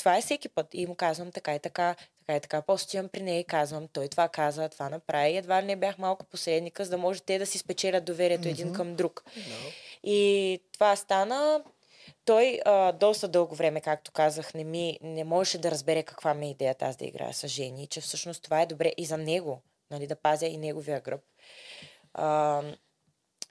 Това 0.00 0.16
е 0.16 0.20
всеки 0.20 0.48
път. 0.48 0.66
И 0.72 0.86
му 0.86 0.94
казвам 0.94 1.32
така 1.32 1.54
и 1.54 1.58
така, 1.58 1.96
така 2.18 2.36
и 2.36 2.40
така. 2.40 2.62
После 2.62 2.84
отивам 2.84 3.08
при 3.08 3.22
нея 3.22 3.40
и 3.40 3.44
казвам, 3.44 3.88
той 3.88 4.08
това 4.08 4.28
каза, 4.28 4.68
това 4.68 4.88
направи. 4.88 5.36
Едва 5.36 5.62
ли 5.62 5.66
не 5.66 5.76
бях 5.76 5.98
малко 5.98 6.24
посредника, 6.24 6.84
за 6.84 6.90
да 6.90 6.98
може 6.98 7.20
те 7.20 7.38
да 7.38 7.46
си 7.46 7.58
спечелят 7.58 8.04
доверието 8.04 8.48
един 8.48 8.72
към 8.72 8.96
друг. 8.96 9.24
И 10.04 10.60
това 10.72 10.96
стана. 10.96 11.62
Той 12.24 12.60
а, 12.64 12.92
доста 12.92 13.28
дълго 13.28 13.54
време, 13.54 13.80
както 13.80 14.12
казах, 14.12 14.54
не, 14.54 14.64
ми, 14.64 14.98
не 15.02 15.24
можеше 15.24 15.58
да 15.58 15.70
разбере 15.70 16.02
каква 16.02 16.34
ми 16.34 16.46
е 16.46 16.50
идеята 16.50 16.86
аз 16.86 16.96
да 16.96 17.04
играя 17.04 17.34
с 17.34 17.48
жени, 17.48 17.86
че 17.86 18.00
всъщност 18.00 18.42
това 18.42 18.62
е 18.62 18.66
добре 18.66 18.92
и 18.96 19.04
за 19.04 19.16
него, 19.16 19.62
нали, 19.90 20.06
да 20.06 20.16
пазя 20.16 20.46
и 20.46 20.58
неговия 20.58 21.00
гръб. 21.00 21.20
А, 22.14 22.62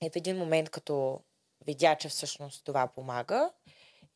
и 0.03 0.09
в 0.09 0.15
един 0.15 0.38
момент, 0.38 0.69
като 0.69 1.19
видя, 1.65 1.95
че 1.95 2.09
всъщност 2.09 2.63
това 2.65 2.88
помага 2.88 3.49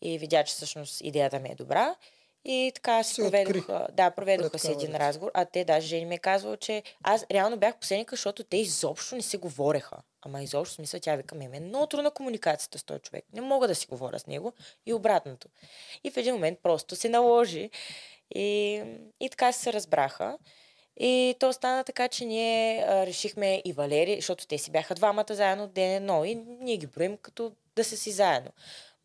и 0.01 0.17
видя, 0.17 0.43
че 0.43 0.53
всъщност 0.53 1.01
идеята 1.01 1.39
ми 1.39 1.49
е 1.49 1.55
добра, 1.55 1.95
и 2.45 2.71
така 2.75 3.03
си 3.03 3.13
Се 3.13 3.21
проведох, 3.21 3.49
откри 3.49 3.73
а, 3.73 3.87
да, 3.91 4.11
проведоха 4.11 4.59
си 4.59 4.71
един 4.71 4.95
разговор, 4.95 5.31
а 5.33 5.45
те 5.45 5.65
даже 5.65 5.87
Жени 5.87 6.05
ми 6.05 6.15
е 6.15 6.17
казвала, 6.17 6.57
че 6.57 6.83
аз 7.03 7.25
реално 7.31 7.57
бях 7.57 7.75
посредника, 7.77 8.15
защото 8.15 8.43
те 8.43 8.57
изобщо 8.57 9.15
не 9.15 9.21
си 9.21 9.37
говореха. 9.37 9.97
Ама 10.21 10.43
изобщо, 10.43 10.75
смисъл, 10.75 10.99
тя 10.99 11.15
вика, 11.15 11.35
ми 11.35 11.49
е 11.53 11.59
много 11.59 11.87
трудна 11.87 12.11
комуникацията 12.11 12.79
с 12.79 12.83
този 12.83 12.99
човек. 12.99 13.25
Не 13.33 13.41
мога 13.41 13.67
да 13.67 13.75
си 13.75 13.87
говоря 13.87 14.19
с 14.19 14.27
него 14.27 14.53
и 14.85 14.93
обратното. 14.93 15.47
И 16.03 16.11
в 16.11 16.17
един 16.17 16.33
момент 16.33 16.59
просто 16.63 16.95
се 16.95 17.09
наложи 17.09 17.69
и, 18.35 18.81
и 19.19 19.29
така 19.29 19.51
се 19.51 19.73
разбраха. 19.73 20.37
И 20.99 21.35
то 21.39 21.53
стана 21.53 21.83
така, 21.83 22.07
че 22.07 22.25
ние 22.25 22.85
а, 22.87 23.05
решихме 23.05 23.61
и 23.65 23.73
Валери, 23.73 24.15
защото 24.15 24.47
те 24.47 24.57
си 24.57 24.71
бяха 24.71 24.95
двамата 24.95 25.25
заедно 25.29 25.67
ден 25.67 25.91
едно 25.91 26.25
и 26.25 26.35
ние 26.35 26.77
ги 26.77 26.87
броим 26.87 27.17
като 27.17 27.51
да 27.75 27.83
са 27.83 27.97
си 27.97 28.11
заедно. 28.11 28.51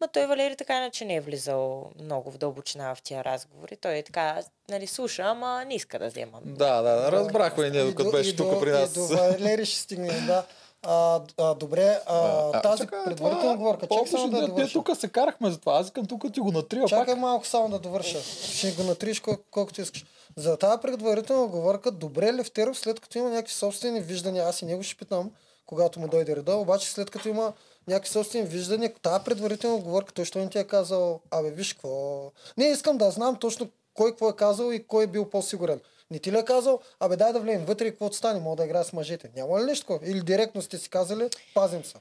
Ма 0.01 0.09
той 0.09 0.27
Валери 0.27 0.57
така 0.57 0.77
иначе 0.77 1.05
не 1.05 1.15
е 1.15 1.21
влизал 1.21 1.91
много 2.01 2.31
в 2.31 2.39
дълбочина 2.39 2.95
в 2.95 3.03
тия 3.03 3.25
разговори. 3.25 3.77
Той 3.77 3.95
е 3.95 4.03
така, 4.03 4.39
нали, 4.69 4.87
слуша, 4.87 5.23
ама 5.25 5.65
не 5.65 5.75
иска 5.75 5.99
да 5.99 6.09
взема. 6.09 6.41
Да, 6.45 6.83
да, 6.83 6.93
да, 6.93 7.13
разбрахме 7.13 7.67
и 7.67 7.71
ние, 7.71 7.85
докато 7.85 8.05
до- 8.05 8.11
беше 8.11 8.37
тук 8.37 8.61
при 8.61 8.71
нас. 8.71 8.91
И 8.91 8.95
до 8.95 9.07
Валери 9.07 9.67
ще 9.67 9.79
стигне, 9.79 10.21
да. 10.21 10.45
А, 10.83 11.21
а, 11.39 11.55
добре, 11.55 12.01
а, 12.07 12.17
А, 12.51 12.63
тази 12.63 12.83
чакай, 12.83 13.05
предварителна 13.05 13.41
това- 13.43 13.53
оговорка, 13.55 13.87
чакай 13.87 14.07
само 14.09 14.29
да 14.31 14.47
довърша. 14.47 14.73
тук 14.75 14.97
се 14.97 15.09
карахме 15.09 15.51
за 15.51 15.59
това. 15.59 15.73
Аз 15.73 15.87
искам 15.87 16.07
тук 16.07 16.33
ти 16.33 16.41
го 16.41 16.53
натрия 16.53 16.85
Чакай 16.87 17.07
пак. 17.07 17.19
малко 17.19 17.47
само 17.47 17.69
да 17.69 17.79
довърша. 17.79 18.21
Ще 18.49 18.71
го 18.73 18.83
натриш 18.83 19.21
кол- 19.21 19.39
колкото 19.51 19.81
искаш. 19.81 20.05
За 20.37 20.57
тази 20.57 20.81
предварителна 20.81 21.43
оговорка, 21.45 21.91
добре 21.91 22.33
Левтеров, 22.33 22.79
след 22.79 23.01
като 23.01 23.19
има 23.19 23.31
някакви 23.31 23.53
собствени 23.53 24.01
виждания, 24.01 24.45
аз 24.45 24.63
и 24.63 24.67
него 24.67 24.83
ще 24.83 24.97
питам, 24.97 25.31
когато 25.67 26.01
му 26.01 26.09
дойде 26.09 26.37
реда, 26.37 26.55
обаче 26.55 26.89
след 26.89 27.11
като 27.11 27.29
има 27.29 27.53
някакви 27.89 28.11
собствени 28.11 28.47
виждания, 28.47 28.95
тази 29.03 29.25
предварителна 29.25 29.77
оговорка, 29.77 30.13
той 30.13 30.25
що 30.25 30.39
не 30.39 30.51
ти 30.51 30.59
е 30.59 30.65
казал, 30.65 31.21
абе 31.31 31.51
виж 31.51 31.73
какво... 31.73 32.33
Не, 32.57 32.67
искам 32.67 32.99
да 32.99 33.11
знам 33.11 33.37
точно 33.37 33.69
кой 33.95 34.11
какво 34.11 34.29
е 34.29 34.37
казал 34.37 34.73
и 34.73 34.87
кой 34.87 35.05
е 35.05 35.07
бил 35.07 35.31
по-сигурен. 35.31 35.81
Не 36.11 36.19
ти 36.19 36.33
ли 36.33 36.39
е 36.39 36.45
казал, 36.45 36.81
абе 37.01 37.17
дай 37.17 37.33
да 37.33 37.41
влезем 37.41 37.65
вътре 37.65 37.87
и 37.87 37.91
какво 37.91 38.13
стане, 38.13 38.41
мога 38.41 38.57
да 38.57 38.65
играя 38.65 38.85
с 38.85 38.93
мъжете. 38.93 39.31
Няма 39.37 39.61
ли 39.61 39.65
нещо? 39.65 40.01
Или 40.05 40.21
директно 40.23 40.63
сте 40.63 40.79
си 40.79 40.91
казали, 40.91 41.29
пазим 41.55 41.85
се. 41.85 41.97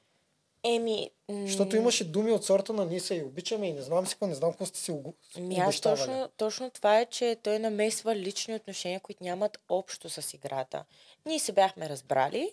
Еми, 0.63 1.12
Защото 1.30 1.76
имаше 1.76 2.04
думи 2.04 2.32
от 2.32 2.45
сорта 2.45 2.73
на 2.73 2.86
ние 2.86 3.00
се 3.00 3.15
и 3.15 3.23
обичаме 3.23 3.67
и 3.67 3.73
не 3.73 3.82
знам 3.82 4.08
си 4.08 4.13
какво, 4.13 4.28
не 4.28 4.36
знам 4.36 4.52
какво 4.52 4.65
сте 4.65 4.80
си 4.80 4.91
угу- 4.91 5.13
Ами 5.38 5.60
аз 5.60 5.82
точно, 5.82 6.30
точно 6.38 6.69
това 6.69 7.00
е, 7.00 7.06
че 7.06 7.38
той 7.43 7.60
намесва 7.60 8.15
лични 8.15 8.56
отношения, 8.56 9.00
които 9.00 9.23
нямат 9.23 9.60
общо 9.69 10.10
с 10.10 10.34
играта. 10.34 10.86
Ние 11.26 11.39
се 11.39 11.52
бяхме 11.52 11.89
разбрали, 11.89 12.52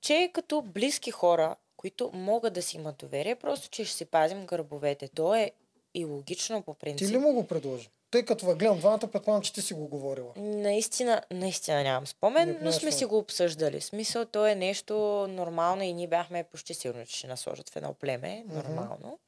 че 0.00 0.30
като 0.32 0.62
близки 0.62 1.10
хора, 1.10 1.56
които 1.80 2.10
могат 2.14 2.52
да 2.52 2.62
си 2.62 2.76
имат 2.76 2.96
доверие, 2.96 3.34
просто 3.34 3.68
че 3.68 3.84
ще 3.84 3.96
си 3.96 4.04
пазим 4.04 4.46
гърбовете. 4.46 5.08
То 5.08 5.34
е 5.34 5.50
и 5.94 6.04
логично 6.04 6.62
по 6.62 6.74
принцип. 6.74 7.08
Ти 7.08 7.14
ли 7.14 7.18
му 7.18 7.32
го 7.32 7.46
предложи? 7.46 7.88
Тъй 8.10 8.24
като 8.24 8.46
ви 8.46 8.54
гледам 8.54 8.78
двамата, 8.78 9.08
предполагам, 9.12 9.42
че 9.42 9.52
ти 9.52 9.62
си 9.62 9.74
го 9.74 9.86
говорила. 9.86 10.32
Наистина, 10.36 11.22
наистина 11.30 11.82
нямам 11.82 12.06
спомен, 12.06 12.48
Не, 12.48 12.52
но 12.52 12.58
нямаш 12.58 12.74
сме 12.74 12.92
си 12.92 13.04
го 13.04 13.18
обсъждали. 13.18 13.80
Смисъл, 13.80 14.24
то 14.24 14.46
е 14.46 14.54
нещо 14.54 14.94
нормално 15.28 15.82
и 15.82 15.92
ние 15.92 16.06
бяхме 16.06 16.44
почти 16.44 16.74
сигурни, 16.74 17.06
че 17.06 17.18
ще 17.18 17.26
насложат 17.26 17.70
в 17.70 17.76
едно 17.76 17.94
племе. 17.94 18.44
Нормално. 18.48 19.18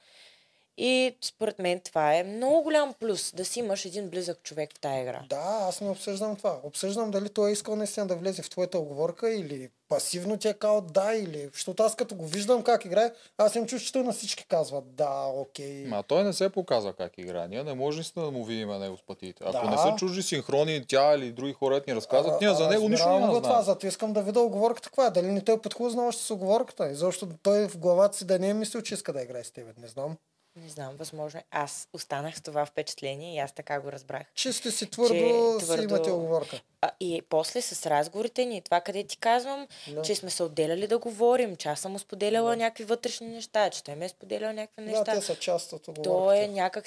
И 0.76 1.16
според 1.24 1.58
мен 1.58 1.80
това 1.80 2.14
е 2.14 2.22
много 2.22 2.62
голям 2.62 2.94
плюс 3.00 3.32
да 3.34 3.44
си 3.44 3.58
имаш 3.58 3.84
един 3.84 4.08
близък 4.08 4.42
човек 4.42 4.70
в 4.74 4.80
тая 4.80 5.02
игра. 5.02 5.22
Да, 5.28 5.58
аз 5.68 5.80
не 5.80 5.90
обсъждам 5.90 6.36
това. 6.36 6.60
Обсъждам 6.62 7.10
дали 7.10 7.28
той 7.28 7.50
е 7.50 7.52
искал 7.52 7.76
наистина 7.76 8.06
да 8.06 8.16
влезе 8.16 8.42
в 8.42 8.50
твоята 8.50 8.78
оговорка 8.78 9.30
или 9.30 9.70
пасивно 9.88 10.36
ти 10.36 10.48
е 10.48 10.54
казал 10.54 10.80
да 10.80 11.14
или... 11.14 11.48
Защото 11.52 11.82
аз 11.82 11.96
като 11.96 12.14
го 12.14 12.26
виждам 12.26 12.62
как 12.62 12.84
играе, 12.84 13.12
аз 13.38 13.54
им 13.54 13.66
чуш, 13.66 13.82
че 13.82 13.92
той 13.92 14.02
на 14.02 14.12
всички 14.12 14.46
казва 14.48 14.82
да, 14.82 15.24
окей. 15.34 15.84
Ма 15.84 16.02
той 16.02 16.24
не 16.24 16.32
се 16.32 16.48
показва 16.48 16.92
как 16.92 17.18
играе. 17.18 17.48
Ние 17.48 17.64
не 17.64 17.74
може 17.74 17.96
наистина 17.96 18.24
да 18.24 18.30
му 18.30 18.44
видим 18.44 18.68
него 18.68 18.96
с 18.96 19.02
пътите. 19.06 19.44
Ако 19.44 19.66
Да. 19.66 19.70
не 19.70 19.76
са 19.78 19.94
чужди 19.98 20.22
синхрони, 20.22 20.84
тя 20.88 21.14
или 21.14 21.32
други 21.32 21.52
хора 21.52 21.80
ни 21.86 21.94
разказват, 21.94 22.40
ние 22.40 22.54
за 22.54 22.68
него 22.68 22.88
нищо 22.88 23.08
няма 23.08 23.26
да 23.26 23.32
това, 23.32 23.40
знаем. 23.50 23.64
зато 23.64 23.86
искам 23.86 24.12
да 24.12 24.22
видя 24.22 24.40
оговорката 24.40 24.88
каква 24.88 25.06
е. 25.06 25.10
Дали 25.10 25.26
не 25.26 25.44
той 25.44 25.60
подхлузна 25.60 26.06
още 26.06 26.22
с 26.22 26.30
оговорката. 26.30 26.90
И 26.90 26.94
защото 26.94 27.34
той 27.42 27.68
в 27.68 27.78
главата 27.78 28.16
си 28.16 28.24
да 28.24 28.38
не 28.38 28.48
е 28.48 28.54
мислил, 28.54 28.82
че 28.82 28.94
иска 28.94 29.12
да 29.12 29.22
играе 29.22 29.44
с 29.44 29.50
тебе. 29.50 29.72
Не 29.78 29.88
знам. 29.88 30.16
Не 30.56 30.68
знам, 30.68 30.96
възможно 30.96 31.40
е. 31.40 31.44
Аз 31.50 31.88
останах 31.92 32.36
с 32.36 32.42
това 32.42 32.66
впечатление 32.66 33.34
и 33.34 33.38
аз 33.38 33.52
така 33.52 33.80
го 33.80 33.92
разбрах. 33.92 34.22
Че 34.34 34.52
сте 34.52 34.70
си 34.70 34.86
твърдо, 34.86 35.14
Че 35.14 35.18
си 35.60 35.66
твърдо- 35.66 35.82
имате 35.84 36.10
оговорка. 36.10 36.60
А, 36.80 36.90
и 37.00 37.22
после 37.22 37.62
с 37.62 37.86
разговорите 37.88 38.44
ни, 38.44 38.62
това 38.62 38.80
къде 38.80 39.04
ти 39.04 39.16
казвам, 39.16 39.68
Да. 39.88 40.02
че 40.02 40.14
сме 40.14 40.30
се 40.30 40.42
отделяли 40.42 40.86
да 40.86 40.98
говорим, 40.98 41.56
че 41.56 41.68
аз 41.68 41.80
съм 41.80 41.92
му 41.92 41.98
споделяла 41.98 42.56
някакви 42.56 42.84
вътрешни 42.84 43.28
неща, 43.28 43.70
че 43.70 43.84
той 43.84 43.94
ме 43.94 44.04
е 44.04 44.08
споделял 44.08 44.52
някакви 44.52 44.82
Да, 44.82 44.90
неща. 44.90 45.04
те 45.06 45.22
са 45.22 45.36
част 45.36 45.72
от 45.72 45.88
оговорката. 45.88 46.10
То 46.10 46.32
е 46.34 46.46
някак... 46.48 46.84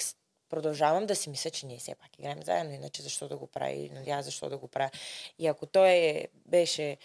Продължавам 0.50 1.06
да 1.06 1.16
си 1.16 1.30
мисля, 1.30 1.50
че 1.50 1.66
ние 1.66 1.78
все 1.78 1.94
пак 1.94 2.18
играем 2.18 2.42
заедно, 2.42 2.72
иначе 2.72 3.02
защо 3.02 3.28
да 3.28 3.36
го 3.36 3.46
прави, 3.46 3.90
нали 3.90 4.10
аз 4.10 4.24
защо 4.24 4.48
да 4.48 4.58
го 4.58 4.68
правя. 4.68 4.90
И 5.38 5.46
ако 5.46 5.66
той 5.66 5.88
е- 5.88 6.28
беше 6.46 6.96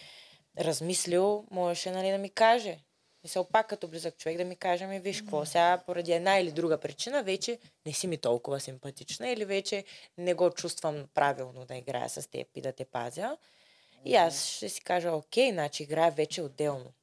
размислил, 0.60 1.46
можеше 1.52 1.92
нали, 1.92 2.12
да 2.12 2.18
ми 2.18 2.30
каже. 2.30 2.78
Мисъл, 3.24 3.44
пак 3.44 3.68
като 3.68 3.88
близък 3.88 4.18
човек 4.18 4.38
да 4.38 4.46
ми 4.46 4.56
каже, 4.56 4.88
ми 4.88 5.00
виж 5.00 5.22
какво, 5.22 5.46
сега 5.46 5.84
поради 5.86 6.12
една 6.12 6.40
или 6.40 6.52
друга 6.52 6.78
причина 6.78 7.24
вече 7.24 7.60
не 7.86 7.94
си 7.94 8.08
ми 8.08 8.18
толкова 8.18 8.60
симпатична 8.60 9.30
или 9.30 9.46
вече 9.46 9.84
не 10.18 10.34
го 10.34 10.52
чувствам 10.52 11.08
правилно 11.14 11.66
да 11.66 11.76
играя 11.76 12.10
с 12.10 12.28
теб 12.28 12.48
и 12.56 12.62
да 12.62 12.72
те 12.72 12.86
пазя. 12.86 13.38
И 14.06 14.16
аз 14.16 14.46
ще 14.46 14.70
си 14.70 14.82
кажа, 14.82 15.12
окей, 15.12 15.52
значи 15.52 15.84
играя 15.84 16.12
вече 16.12 16.42
отделно. 16.42 16.94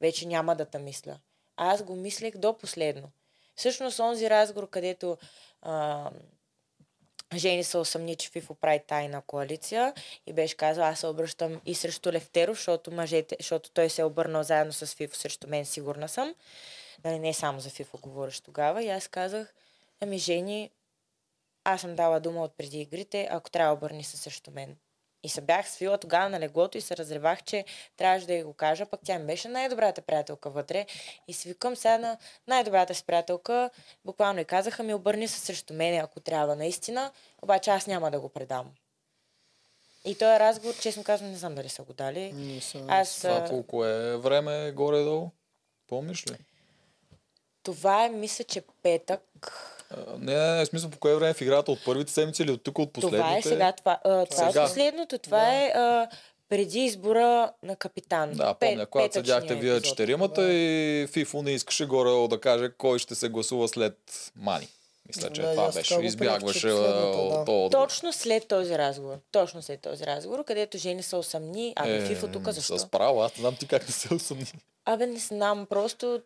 Вече 0.00 0.26
няма 0.26 0.56
да 0.56 0.64
те 0.64 0.78
мисля. 0.78 1.18
Аз 1.56 1.82
го 1.82 1.96
мислех 1.96 2.36
до 2.36 2.58
последно. 2.58 3.10
Всъщност, 3.56 4.00
онзи 4.00 4.30
разговор, 4.30 4.70
където 4.70 5.18
а, 5.62 6.10
Жени 7.34 7.64
се 7.64 7.78
усъмни, 7.78 8.16
че 8.16 8.30
Фифо 8.30 8.54
прави 8.54 8.80
тайна 8.86 9.22
коалиция 9.22 9.94
и 10.26 10.32
беше 10.32 10.56
казал, 10.56 10.84
аз 10.84 11.00
се 11.00 11.06
обръщам 11.06 11.60
и 11.66 11.74
срещу 11.74 12.12
Левтеров, 12.12 12.56
защото, 12.56 12.90
мъжете, 12.90 13.36
защото 13.40 13.70
той 13.70 13.90
се 13.90 14.02
е 14.02 14.04
обърнал 14.04 14.42
заедно 14.42 14.72
с 14.72 14.86
Фифо 14.86 15.16
срещу 15.16 15.48
мен, 15.48 15.66
сигурна 15.66 16.08
съм. 16.08 16.34
Нали, 17.04 17.18
не 17.18 17.34
само 17.34 17.60
за 17.60 17.70
Фифо 17.70 17.98
говориш 17.98 18.40
тогава. 18.40 18.82
И 18.82 18.88
аз 18.88 19.08
казах, 19.08 19.54
ами 20.00 20.18
Жени, 20.18 20.70
аз 21.64 21.80
съм 21.80 21.96
дала 21.96 22.20
дума 22.20 22.42
от 22.42 22.56
преди 22.56 22.80
игрите, 22.80 23.28
ако 23.30 23.50
трябва 23.50 23.74
обърни 23.74 24.04
се 24.04 24.16
срещу 24.16 24.50
мен. 24.50 24.76
И 25.22 25.28
се 25.28 25.40
бях 25.40 25.70
свила 25.70 25.98
тогава 25.98 26.28
на 26.28 26.40
леглото 26.40 26.78
и 26.78 26.80
се 26.80 26.96
разревах, 26.96 27.42
че 27.42 27.64
трябваше 27.96 28.26
да 28.26 28.34
й 28.34 28.42
го 28.42 28.52
кажа, 28.52 28.86
пък 28.86 29.00
тя 29.04 29.18
ми 29.18 29.26
беше 29.26 29.48
най-добрата 29.48 30.02
приятелка 30.02 30.50
вътре. 30.50 30.86
И 31.28 31.32
си 31.32 31.48
викам 31.48 31.76
сега 31.76 31.98
на 31.98 32.18
най-добрата 32.46 32.94
си 32.94 33.04
приятелка, 33.04 33.70
буквално 34.04 34.40
и 34.40 34.44
казаха 34.44 34.82
ми 34.82 34.94
обърни 34.94 35.28
се 35.28 35.40
срещу 35.40 35.74
мене, 35.74 35.96
ако 35.96 36.20
трябва 36.20 36.56
наистина, 36.56 37.12
обаче 37.42 37.70
аз 37.70 37.86
няма 37.86 38.10
да 38.10 38.20
го 38.20 38.28
предам. 38.28 38.70
И 40.04 40.14
този 40.14 40.40
разговор, 40.40 40.74
честно 40.76 41.04
казвам, 41.04 41.30
не 41.30 41.36
знам 41.36 41.54
дали 41.54 41.68
са 41.68 41.82
го 41.82 41.92
дали. 41.92 42.32
Не 42.32 42.60
съм- 42.60 42.86
Аз... 42.90 43.20
Това 43.20 43.44
колко 43.48 43.84
е 43.84 44.16
време 44.16 44.72
горе-долу? 44.72 45.30
Помниш 45.88 46.26
ли? 46.26 46.36
Това 47.62 48.04
е, 48.04 48.08
мисля, 48.08 48.44
че 48.44 48.62
петък. 48.82 49.22
А, 49.90 49.96
не, 50.18 50.34
не, 50.34 50.56
не, 50.56 50.64
в 50.64 50.68
смисъл 50.68 50.90
по 50.90 50.98
кое 50.98 51.14
време 51.14 51.34
в 51.34 51.40
играта 51.40 51.72
от 51.72 51.84
първите 51.84 52.12
седмици 52.12 52.42
или 52.42 52.50
от 52.50 52.62
тук 52.62 52.78
от 52.78 52.92
последните? 52.92 53.22
Това 53.22 53.36
е 53.38 53.42
сега. 53.42 53.72
Това, 53.72 53.98
а, 54.04 54.26
това 54.26 54.50
Сега. 54.50 54.62
е 54.62 54.66
последното. 54.66 55.18
Това 55.18 55.54
е 55.54 55.66
а, 55.66 56.08
преди 56.48 56.80
избора 56.80 57.52
на 57.62 57.76
капитан. 57.76 58.32
Да, 58.32 58.54
Пет- 58.54 58.58
помня, 58.60 58.86
когато 58.86 59.12
седяхте 59.12 59.54
вие 59.54 59.80
четиримата 59.80 60.52
и 60.52 61.06
Фифо 61.06 61.42
не 61.42 61.50
искаше 61.50 61.86
горе 61.86 62.28
да 62.28 62.40
каже 62.40 62.70
кой 62.78 62.98
ще 62.98 63.14
се 63.14 63.28
гласува 63.28 63.68
след 63.68 63.98
Мани. 64.36 64.68
Мисля, 65.08 65.30
че 65.32 65.42
Да, 65.42 65.50
това 65.50 65.72
беше. 65.72 66.00
Избягваше 66.02 66.68
да. 66.68 67.68
Точно 67.72 68.12
след 68.12 68.48
този 68.48 68.78
разговор. 68.78 69.16
Точно 69.32 69.62
след 69.62 69.80
този 69.80 70.06
разговор, 70.06 70.44
където 70.44 70.78
жени 70.78 71.02
се 71.02 71.16
усъмни. 71.16 71.72
Абе, 71.76 71.96
Е, 71.96 72.00
Фифо 72.00 72.28
тук 72.28 72.48
защо? 72.48 72.78
С 72.78 72.86
право, 72.86 73.20
аз 73.20 73.36
не 73.36 73.40
знам 73.40 73.56
ти 73.56 73.66
как 73.66 73.86
не 73.86 73.92
се 73.92 74.14
усъмни. 74.14 74.52
Абе, 74.84 75.06
не 75.06 75.18
знам, 75.18 75.66
просто 75.66 76.20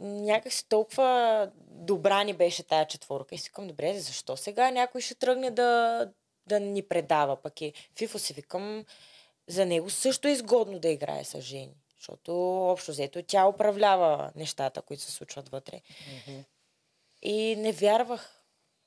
някакси 0.00 0.68
толкова 0.68 1.48
добра 1.76 2.24
ни 2.24 2.32
беше 2.32 2.62
тая 2.62 2.86
четворка. 2.86 3.34
И 3.34 3.38
си 3.38 3.48
викам, 3.48 3.68
добре, 3.68 3.98
защо 3.98 4.36
сега 4.36 4.70
някой 4.70 5.00
ще 5.00 5.14
тръгне 5.14 5.50
да, 5.50 6.08
да 6.46 6.60
ни 6.60 6.82
предава 6.82 7.36
пък 7.36 7.60
и 7.60 7.72
Фифо 7.96 8.18
си 8.18 8.32
викам, 8.32 8.84
за 9.48 9.66
него 9.66 9.90
също 9.90 10.28
е 10.28 10.30
изгодно 10.30 10.78
да 10.78 10.88
играе 10.88 11.24
с 11.24 11.40
жени. 11.40 11.74
Защото 11.98 12.60
общо 12.70 12.90
взето 12.90 13.22
тя 13.22 13.46
управлява 13.46 14.30
нещата, 14.36 14.82
които 14.82 15.02
се 15.02 15.12
случват 15.12 15.48
вътре. 15.48 15.80
И 17.22 17.56
не 17.56 17.72
вярвах, 17.72 18.35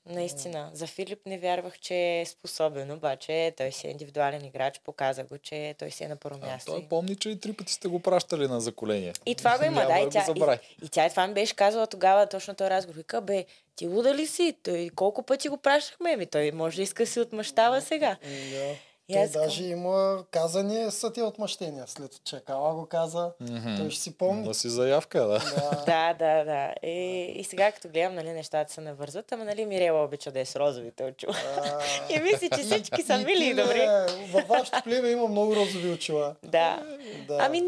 наистина. 0.05 0.69
За 0.73 0.87
Филип 0.87 1.19
не 1.25 1.37
вярвах, 1.37 1.79
че 1.79 1.95
е 1.95 2.25
способен, 2.25 2.91
обаче 2.91 3.53
той 3.57 3.71
си 3.71 3.87
е 3.87 3.91
индивидуален 3.91 4.45
играч, 4.45 4.79
показа 4.79 5.23
го, 5.23 5.37
че 5.37 5.75
той 5.79 5.91
си 5.91 6.03
е 6.03 6.07
на 6.07 6.15
първо 6.15 6.39
А, 6.43 6.45
място. 6.47 6.71
той 6.71 6.85
помни, 6.89 7.15
че 7.15 7.29
и 7.29 7.39
три 7.39 7.53
пъти 7.53 7.73
сте 7.73 7.87
го 7.87 7.99
пращали 7.99 8.47
на 8.47 8.61
заколение. 8.61 9.13
И 9.25 9.35
това 9.35 9.57
го 9.57 9.63
има, 9.65 9.85
да. 9.85 9.99
И 9.99 10.03
го 10.03 10.09
тя, 10.09 10.23
забрави. 10.25 10.59
и, 10.81 10.85
и 10.85 10.89
тя 10.89 11.09
това 11.09 11.27
ми 11.27 11.33
беше 11.33 11.55
казала 11.55 11.87
тогава 11.87 12.27
точно 12.29 12.55
този 12.55 12.69
разговор. 12.69 12.97
Вика, 12.97 13.21
бе, 13.21 13.45
ти 13.75 13.87
луда 13.87 14.15
ли 14.15 14.27
си? 14.27 14.55
Той 14.63 14.89
колко 14.95 15.23
пъти 15.23 15.49
го 15.49 15.57
пращахме? 15.57 16.15
Ми 16.15 16.25
той 16.25 16.51
може 16.51 16.75
да 16.75 16.81
иска 16.81 17.03
да 17.03 17.07
си 17.07 17.19
отмъщава 17.19 17.81
сега. 17.81 18.17
Да. 18.51 18.75
И 19.09 19.13
Той 19.13 19.25
викам, 19.25 19.41
даже 19.41 19.63
има 19.63 20.23
казани 20.31 20.91
съти 20.91 21.21
отмъщения. 21.21 21.83
След 21.87 22.23
Чакала 22.23 22.75
го 22.75 22.85
каза. 22.85 23.31
Той 23.77 23.89
ще 23.89 24.01
си 24.01 24.17
помни. 24.17 24.47
Да 24.47 24.53
си 24.53 24.69
заявка, 24.69 25.19
да. 25.19 25.39
Да. 25.39 25.83
Да, 25.85 26.13
да, 26.13 26.43
да. 26.45 26.73
И, 26.83 27.25
и 27.35 27.43
сега 27.43 27.71
като 27.71 27.89
гледам, 27.89 28.15
нали, 28.15 28.29
нещата 28.31 28.73
се 28.73 28.81
навързват, 28.81 29.31
ама 29.31 29.45
нали 29.45 29.65
Мирела 29.65 30.03
обича 30.03 30.31
да 30.31 30.39
е 30.39 30.45
с 30.45 30.55
розовите 30.55 31.03
очила. 31.03 31.33
А, 31.57 31.79
И 32.09 32.19
мисли, 32.21 32.49
че 32.49 32.61
всички 32.61 33.01
са 33.03 33.13
и 33.13 33.25
мили 33.25 33.37
ти, 33.37 33.43
и 33.43 33.53
добри. 33.53 33.73
бе, 33.77 34.05
Във 34.31 34.47
вашето 34.47 34.81
племе 34.83 35.09
има 35.09 35.27
много 35.27 35.55
розови 35.55 35.89
очила. 35.89 36.35
Да. 36.43 36.83
Да. 37.27 37.37
Ами, 37.41 37.61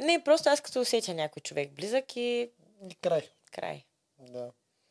не, 0.00 0.22
просто 0.24 0.48
аз 0.48 0.60
като 0.60 0.80
усетя 0.80 1.14
някой 1.14 1.40
човек 1.40 1.70
близък 1.72 2.16
и 2.16 2.50
И 2.90 2.94
край. 3.02 3.22
край. 3.52 3.84
Да. 4.20 4.50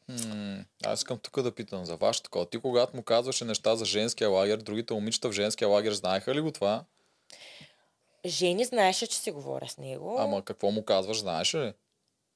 М, 0.10 0.66
Аз 0.86 1.00
искам 1.00 1.20
тук 1.20 1.42
да 1.42 1.56
питам 1.56 1.86
за 1.86 1.96
вашето 1.96 2.24
такова. 2.24 2.50
Ти 2.50 2.60
когато 2.60 2.96
му 2.96 3.04
казваше 3.04 3.46
неща 3.46 3.76
за 3.76 3.86
женския 3.86 4.30
лагер, 4.30 4.58
другите 4.58 4.94
момичета 4.94 5.30
в 5.30 5.32
женския 5.32 5.68
лагер 5.68 5.94
знаеха 5.94 6.36
ли 6.36 6.42
го 6.42 6.52
това? 6.52 6.84
Жени 8.26 8.66
знаеше, 8.66 9.08
че 9.08 9.18
си 9.18 9.32
говоря 9.32 9.68
с 9.70 9.78
него. 9.78 10.16
Ама 10.20 10.46
какво 10.46 10.72
му 10.72 10.86
казваш, 10.86 11.20
знаеш 11.20 11.56
ли? 11.56 11.74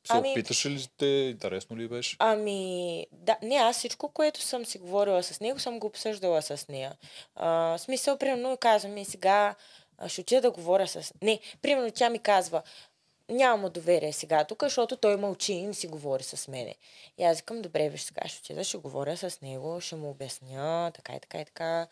Се 0.07 0.13
Ами- 0.13 0.31
опиташе 0.31 0.69
ли 0.69 0.87
те, 0.97 1.05
интересно 1.05 1.77
ли 1.77 1.87
беше? 1.87 2.15
Ами, 2.19 3.07
да, 3.11 3.37
не, 3.41 3.55
аз 3.55 3.77
всичко, 3.77 4.09
което 4.09 4.41
съм 4.41 4.65
си 4.65 4.77
говорила 4.77 5.23
с 5.23 5.39
него, 5.39 5.59
съм 5.59 5.79
го 5.79 5.87
обсъждала 5.87 6.41
с 6.41 6.67
нея. 6.69 6.95
А, 7.35 7.77
смисъл, 7.77 8.17
примерно, 8.17 8.57
казвам 8.57 8.93
ми 8.93 9.05
сега, 9.05 9.55
ще 10.07 10.21
отида 10.21 10.41
да 10.41 10.51
говоря 10.51 10.87
с... 10.87 11.13
Не, 11.21 11.39
примерно, 11.61 11.91
тя 11.91 12.09
ми 12.09 12.19
казва, 12.19 12.61
нямам 13.29 13.71
доверие 13.71 14.13
сега 14.13 14.43
тук, 14.43 14.63
защото 14.63 14.97
той 14.97 15.17
мълчи 15.17 15.53
и 15.53 15.67
не 15.67 15.73
си 15.73 15.87
говори 15.87 16.23
с 16.23 16.47
мене. 16.47 16.75
И 17.17 17.23
аз 17.23 17.37
викам, 17.37 17.61
добре, 17.61 17.89
виж 17.89 18.01
сега, 18.01 18.27
ще 18.27 18.39
отида, 18.39 18.63
ще 18.63 18.77
говоря 18.77 19.17
с 19.17 19.41
него, 19.41 19.81
ще 19.81 19.95
му 19.95 20.09
обясня, 20.09 20.91
така 20.95 21.13
и 21.13 21.19
така 21.19 21.41
и 21.41 21.45
така. 21.45 21.87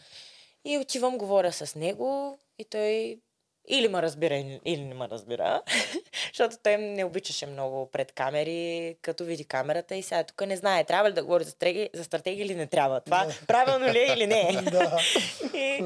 И 0.66 0.78
отивам, 0.78 1.18
говоря 1.18 1.52
с 1.52 1.76
него 1.76 2.40
и 2.60 2.66
той 2.66 3.20
или 3.68 3.88
ме 3.88 4.02
разбира, 4.02 4.36
или 4.66 4.82
не 4.82 4.94
ме 4.94 5.08
разбира. 5.10 5.62
Защото 6.34 6.58
той 6.58 6.78
не 6.78 7.06
обичаше 7.06 7.46
много 7.46 7.86
пред 7.88 8.12
камери, 8.12 8.96
като 9.02 9.26
види 9.26 9.46
камерата 9.46 9.96
и 9.96 10.04
сега 10.04 10.24
тук 10.24 10.42
не 10.42 10.58
знае, 10.58 10.84
трябва 10.84 11.10
ли 11.10 11.14
да 11.14 11.24
говори 11.24 11.44
за 11.44 11.52
стратегия, 11.52 11.90
за 11.94 12.04
стратегия 12.04 12.46
или 12.46 12.56
не 12.56 12.68
трябва. 12.68 13.02
Това 13.02 13.28
правилно 13.48 13.86
ли 13.86 14.00
е 14.00 14.14
или 14.14 14.28
не 14.28 14.42
е. 14.50 14.60
И, 15.54 15.84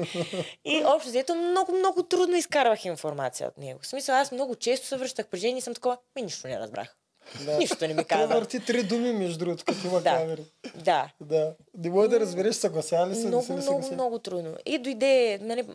и 0.66 0.82
общо 0.86 1.08
взето 1.08 1.34
много, 1.34 1.72
много 1.72 2.02
трудно 2.02 2.36
изкарвах 2.36 2.84
информация 2.84 3.48
от 3.48 3.58
него. 3.58 3.80
В 3.82 3.86
смисъл, 3.86 4.14
аз 4.14 4.32
много 4.32 4.54
често 4.56 4.86
се 4.86 4.96
връщах 4.96 5.26
при 5.26 5.38
жени 5.38 5.58
и 5.58 5.62
съм 5.62 5.74
такова, 5.74 5.96
ми 6.16 6.22
нищо 6.22 6.48
не 6.48 6.58
разбрах. 6.58 6.96
да. 7.40 7.58
Нищо 7.58 7.76
не 7.80 7.88
ми 7.88 7.94
Той 7.96 8.04
каза. 8.04 8.26
върти 8.28 8.60
три 8.60 8.82
думи, 8.82 9.12
между 9.12 9.38
другото, 9.38 9.64
като 9.64 9.86
има 9.86 10.00
Да. 10.00 10.10
камери. 10.12 10.44
Да. 10.74 11.10
Да. 11.20 11.54
Не 11.74 11.90
може 11.90 12.08
да 12.10 12.20
разбереш 12.20 12.56
съгласява 12.56 13.08
ли 13.08 13.14
се, 13.14 13.20
не 13.20 13.26
много, 13.28 13.44
се 13.44 13.52
ли 13.52 13.56
много, 13.56 13.92
много 13.92 14.18
трудно. 14.18 14.56
И 14.66 14.78
дойде 14.78 15.38
нали, 15.40 15.66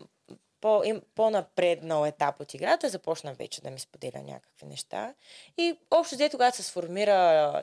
по, 0.64 0.82
им, 0.84 1.02
по-напреднал 1.14 2.06
етап 2.06 2.40
от 2.40 2.54
играта, 2.54 2.88
започна 2.88 3.34
вече 3.34 3.60
да 3.60 3.70
ми 3.70 3.78
споделя 3.78 4.22
някакви 4.22 4.66
неща. 4.66 5.14
И 5.58 5.78
общо 5.90 6.14
взе 6.14 6.30
когато 6.30 6.56
се 6.56 6.62
сформира 6.62 7.62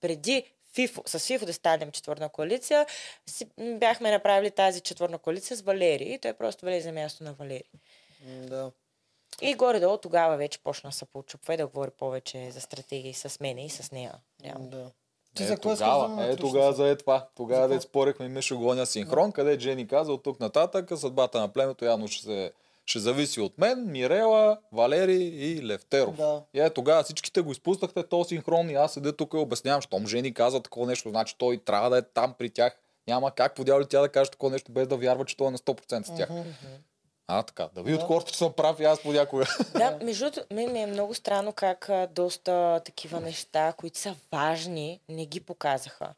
преди 0.00 0.44
ФИФО, 0.72 1.02
с 1.06 1.18
ФИФО 1.18 1.46
да 1.46 1.52
станем 1.52 1.90
четвърна 1.90 2.28
коалиция, 2.28 2.86
си, 3.26 3.46
бяхме 3.58 4.10
направили 4.10 4.50
тази 4.50 4.80
четвърна 4.80 5.18
коалиция 5.18 5.56
с 5.56 5.62
Валери. 5.62 6.12
И 6.12 6.18
той 6.18 6.32
просто 6.32 6.66
влезе 6.66 6.92
място 6.92 7.24
на 7.24 7.32
Валери. 7.32 7.70
Да. 8.26 8.72
И 9.40 9.54
горе-долу 9.54 9.96
тогава 9.96 10.36
вече 10.36 10.58
почна 10.58 10.90
да 10.90 10.96
се 10.96 11.04
поучупва 11.04 11.54
и 11.54 11.56
да 11.56 11.66
говори 11.66 11.90
повече 11.90 12.50
за 12.50 12.60
стратегии 12.60 13.14
с 13.14 13.40
мене 13.40 13.66
и 13.66 13.70
с 13.70 13.92
нея. 13.92 14.14
Реално. 14.44 14.68
Да. 14.68 14.90
Ти 15.38 15.44
Е, 15.44 15.46
за 15.46 15.56
кое 15.56 15.74
тогава, 15.74 16.16
да 16.16 16.32
е, 16.32 16.36
тогава 16.36 16.72
за 16.72 16.88
е 16.88 16.96
това. 16.96 17.26
Тогава 17.36 17.68
да 17.68 17.74
и 18.24 18.28
Мишо 18.28 18.58
гоня 18.58 18.86
синхрон, 18.86 19.32
къде 19.32 19.58
Джени 19.58 19.86
каза 19.86 20.12
от 20.12 20.22
тук 20.22 20.40
нататък, 20.40 20.92
съдбата 20.96 21.40
на 21.40 21.48
племето 21.48 21.84
явно 21.84 22.08
ще, 22.08 22.22
се, 22.22 22.52
ще 22.86 22.98
зависи 22.98 23.40
от 23.40 23.58
мен, 23.58 23.90
Мирела, 23.90 24.58
Валери 24.72 25.22
и 25.24 25.66
Левтеров. 25.66 26.16
Да. 26.16 26.42
И 26.54 26.60
е, 26.60 26.70
тогава 26.70 27.02
всичките 27.02 27.40
го 27.40 27.52
изпуснахте 27.52 28.02
този 28.02 28.28
синхрон 28.28 28.70
и 28.70 28.74
аз 28.74 28.92
седя 28.92 29.12
тук 29.12 29.34
и 29.34 29.36
обяснявам, 29.36 29.82
щом 29.82 30.06
Жени 30.06 30.34
каза 30.34 30.62
такова 30.62 30.86
нещо, 30.86 31.10
значи 31.10 31.34
той 31.38 31.58
трябва 31.58 31.90
да 31.90 31.98
е 31.98 32.02
там 32.02 32.34
при 32.38 32.50
тях. 32.50 32.78
Няма 33.08 33.30
как 33.30 33.54
подява 33.54 33.80
ли 33.80 33.86
тя 33.86 34.00
да 34.00 34.08
каже 34.08 34.30
такова 34.30 34.52
нещо, 34.52 34.72
без 34.72 34.88
да 34.88 34.96
вярва, 34.96 35.24
че 35.24 35.36
той 35.36 35.48
е 35.48 35.50
на 35.50 35.58
100% 35.58 36.06
с 36.06 36.16
тях. 36.16 36.28
А, 37.28 37.42
така. 37.42 37.68
Да 37.74 37.82
ви 37.82 37.94
от 37.94 38.00
Да. 38.00 38.06
хората, 38.06 38.32
че 38.32 38.38
съм 38.38 38.52
прав 38.52 38.80
и 38.80 38.84
аз 38.84 39.02
понякога. 39.02 39.44
Да, 39.72 39.98
между 40.02 40.24
другото, 40.24 40.54
мен 40.54 40.72
ми 40.72 40.82
е 40.82 40.86
много 40.86 41.14
странно 41.14 41.52
как 41.52 41.88
а, 41.88 42.08
доста 42.10 42.80
такива 42.84 43.20
неща, 43.20 43.72
които 43.72 43.98
са 43.98 44.14
важни, 44.32 45.00
не 45.08 45.26
ги 45.26 45.40
показаха. 45.40 46.14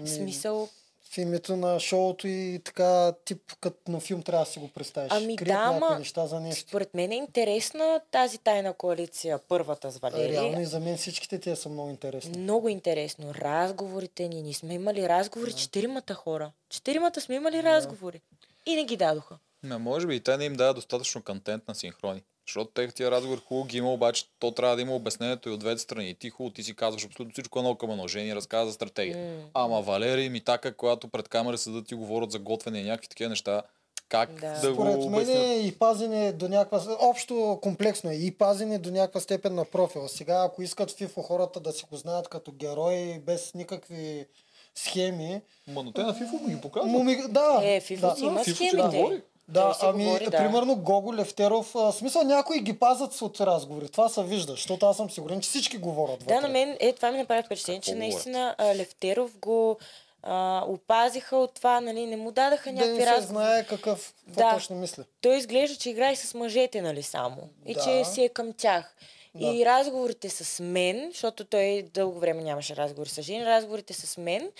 В 0.00 0.08
смисъл, 0.08 0.68
В 1.10 1.18
името 1.18 1.56
на 1.56 1.80
шоуто 1.80 2.28
и 2.28 2.60
така 2.64 3.12
тип 3.24 3.52
като 3.60 3.90
на 3.90 4.00
филм 4.00 4.22
трябва 4.22 4.44
да 4.44 4.50
си 4.50 4.58
го 4.58 4.68
представиш. 4.68 5.12
Ами 5.12 5.36
Крият 5.36 5.58
да, 5.58 5.76
ама 5.76 5.98
неща 5.98 6.26
за 6.26 6.40
нещо. 6.40 6.68
според 6.68 6.94
мен 6.94 7.12
е 7.12 7.16
интересна 7.16 8.00
тази 8.10 8.38
тайна 8.38 8.72
коалиция, 8.72 9.38
първата 9.38 9.90
с 9.90 9.98
Валерий. 9.98 10.32
Реално 10.32 10.60
и 10.60 10.64
за 10.64 10.80
мен 10.80 10.96
всичките 10.96 11.38
тия 11.38 11.56
са 11.56 11.68
много 11.68 11.90
интересни. 11.90 12.38
Много 12.38 12.68
интересно. 12.68 13.34
Разговорите 13.34 14.28
ни. 14.28 14.42
Ние 14.42 14.54
сме 14.54 14.74
имали 14.74 15.08
разговори 15.08 15.52
четиримата 15.52 16.14
хора. 16.14 16.52
Четиримата 16.68 17.20
сме 17.20 17.34
имали 17.34 17.62
разговори. 17.62 18.20
И 18.66 18.74
не 18.76 18.84
ги 18.84 18.96
дадоха. 18.96 19.34
Не, 19.64 19.78
може 19.78 20.06
би 20.06 20.14
и 20.16 20.20
те 20.20 20.36
не 20.36 20.44
им 20.44 20.54
дадат 20.54 20.76
достатъчно 20.76 21.22
контент 21.22 21.68
на 21.68 21.74
синхрони. 21.74 22.22
Защото 22.46 22.70
те 22.74 22.88
тия 22.88 23.10
разговори 23.10 23.40
хубаво 23.48 23.66
ги 23.66 23.78
има, 23.78 23.92
обаче 23.92 24.24
то 24.38 24.50
трябва 24.50 24.76
да 24.76 24.82
има 24.82 24.94
обяснението 24.94 25.48
и 25.48 25.52
от 25.52 25.60
двете 25.60 25.82
страни. 25.82 26.10
И 26.10 26.14
ти 26.14 26.30
хубаво, 26.30 26.52
ти 26.52 26.62
си 26.62 26.76
казваш 26.76 27.04
абсолютно 27.04 27.32
всичко 27.32 27.58
едно 27.58 27.74
към 27.74 27.90
едно. 27.90 28.08
Жени 28.08 28.34
разказва 28.34 28.66
за 28.66 28.72
стратегия. 28.72 29.16
М. 29.18 29.42
Ама 29.54 29.82
Валерий 29.82 30.28
ми 30.28 30.40
така, 30.40 30.72
когато 30.74 31.08
пред 31.08 31.28
камера 31.28 31.58
седат 31.58 31.90
и 31.90 31.94
говорят 31.94 32.30
за 32.30 32.38
готвене 32.38 32.78
и 32.78 32.84
някакви 32.84 33.08
такива 33.08 33.30
неща, 33.30 33.62
как 34.08 34.34
Да. 34.40 34.50
да, 34.50 34.72
Според 34.72 34.96
го 34.96 35.10
мен 35.10 35.28
е 35.28 35.54
и 35.54 35.72
пазене 35.78 36.32
до 36.32 36.48
някаква... 36.48 36.96
Общо 37.00 37.58
комплексно 37.62 38.10
е. 38.10 38.14
И 38.14 38.30
пазене 38.38 38.78
до 38.78 38.90
някаква 38.90 39.20
степен 39.20 39.54
на 39.54 39.64
профила. 39.64 40.08
Сега, 40.08 40.44
ако 40.46 40.62
искат 40.62 40.90
фифо 40.90 41.22
хората 41.22 41.60
да 41.60 41.72
си 41.72 41.84
го 41.90 41.96
знаят 41.96 42.28
като 42.28 42.52
герой, 42.52 43.22
без 43.26 43.54
никакви 43.54 44.26
схеми... 44.74 45.40
Ма, 45.68 45.82
но 45.82 45.92
те 45.92 46.02
на 46.02 46.14
FIFA 46.14 46.40
му 46.40 46.48
ги 46.48 46.60
показват. 46.60 47.04
Ми... 47.04 47.16
Да, 47.28 47.60
Е, 47.64 47.80
Фифо 47.80 48.06
да. 48.06 48.16
си 48.16 48.24
има 48.24 48.40
FIFA 48.40 48.44
си 48.44 48.54
схемите. 48.54 48.98
говори. 48.98 49.22
Да, 49.48 49.76
ами, 49.82 50.04
говори, 50.04 50.24
да. 50.24 50.36
примерно 50.38 50.76
Гого 50.76 51.14
Левтеров, 51.14 51.74
а, 51.76 51.92
смисъл 51.92 52.22
някои 52.22 52.60
ги 52.60 52.78
пазят 52.78 53.22
от 53.22 53.40
разговори. 53.40 53.88
Това 53.88 54.08
се 54.08 54.22
вижда, 54.22 54.52
защото 54.52 54.86
аз 54.86 54.96
съм 54.96 55.10
сигурен, 55.10 55.40
че 55.40 55.48
всички 55.48 55.78
говорят 55.78 56.18
Да, 56.18 56.24
вътре. 56.24 56.40
на 56.40 56.48
мен 56.48 56.76
е, 56.80 56.92
това 56.92 57.10
ми 57.10 57.18
направи 57.18 57.42
впечатление, 57.42 57.80
че 57.80 57.94
наистина 57.94 58.54
а, 58.58 58.74
Левтеров 58.74 59.38
го 59.38 59.78
а, 60.22 60.64
опазиха 60.66 61.36
от 61.36 61.54
това, 61.54 61.80
нали, 61.80 62.06
не 62.06 62.16
му 62.16 62.30
дадаха 62.30 62.64
Да 62.64 62.72
не 62.72 62.80
някакви 62.80 63.02
се 63.02 63.06
разговори. 63.06 63.44
знае 63.44 63.64
какъв, 63.64 64.14
Да. 64.26 64.52
точно 64.54 64.76
мисли. 64.76 65.02
Той 65.20 65.36
изглежда, 65.36 65.76
че 65.76 65.90
играе 65.90 66.16
с 66.16 66.34
мъжете, 66.34 66.82
нали, 66.82 67.02
само. 67.02 67.36
И 67.66 67.74
Да. 67.74 67.80
че 67.82 68.04
си 68.04 68.22
е 68.22 68.28
към 68.28 68.52
тях. 68.52 68.96
Да. 69.34 69.46
И 69.46 69.66
разговорите 69.66 70.28
с 70.30 70.62
мен, 70.62 71.10
защото 71.10 71.44
той 71.44 71.82
дълго 71.84 72.18
време 72.18 72.42
нямаше 72.42 72.76
разговори 72.76 73.08
с 73.08 73.22
жени, 73.22 73.46
разговорите 73.46 73.92
с 73.92 74.16
мен 74.16 74.50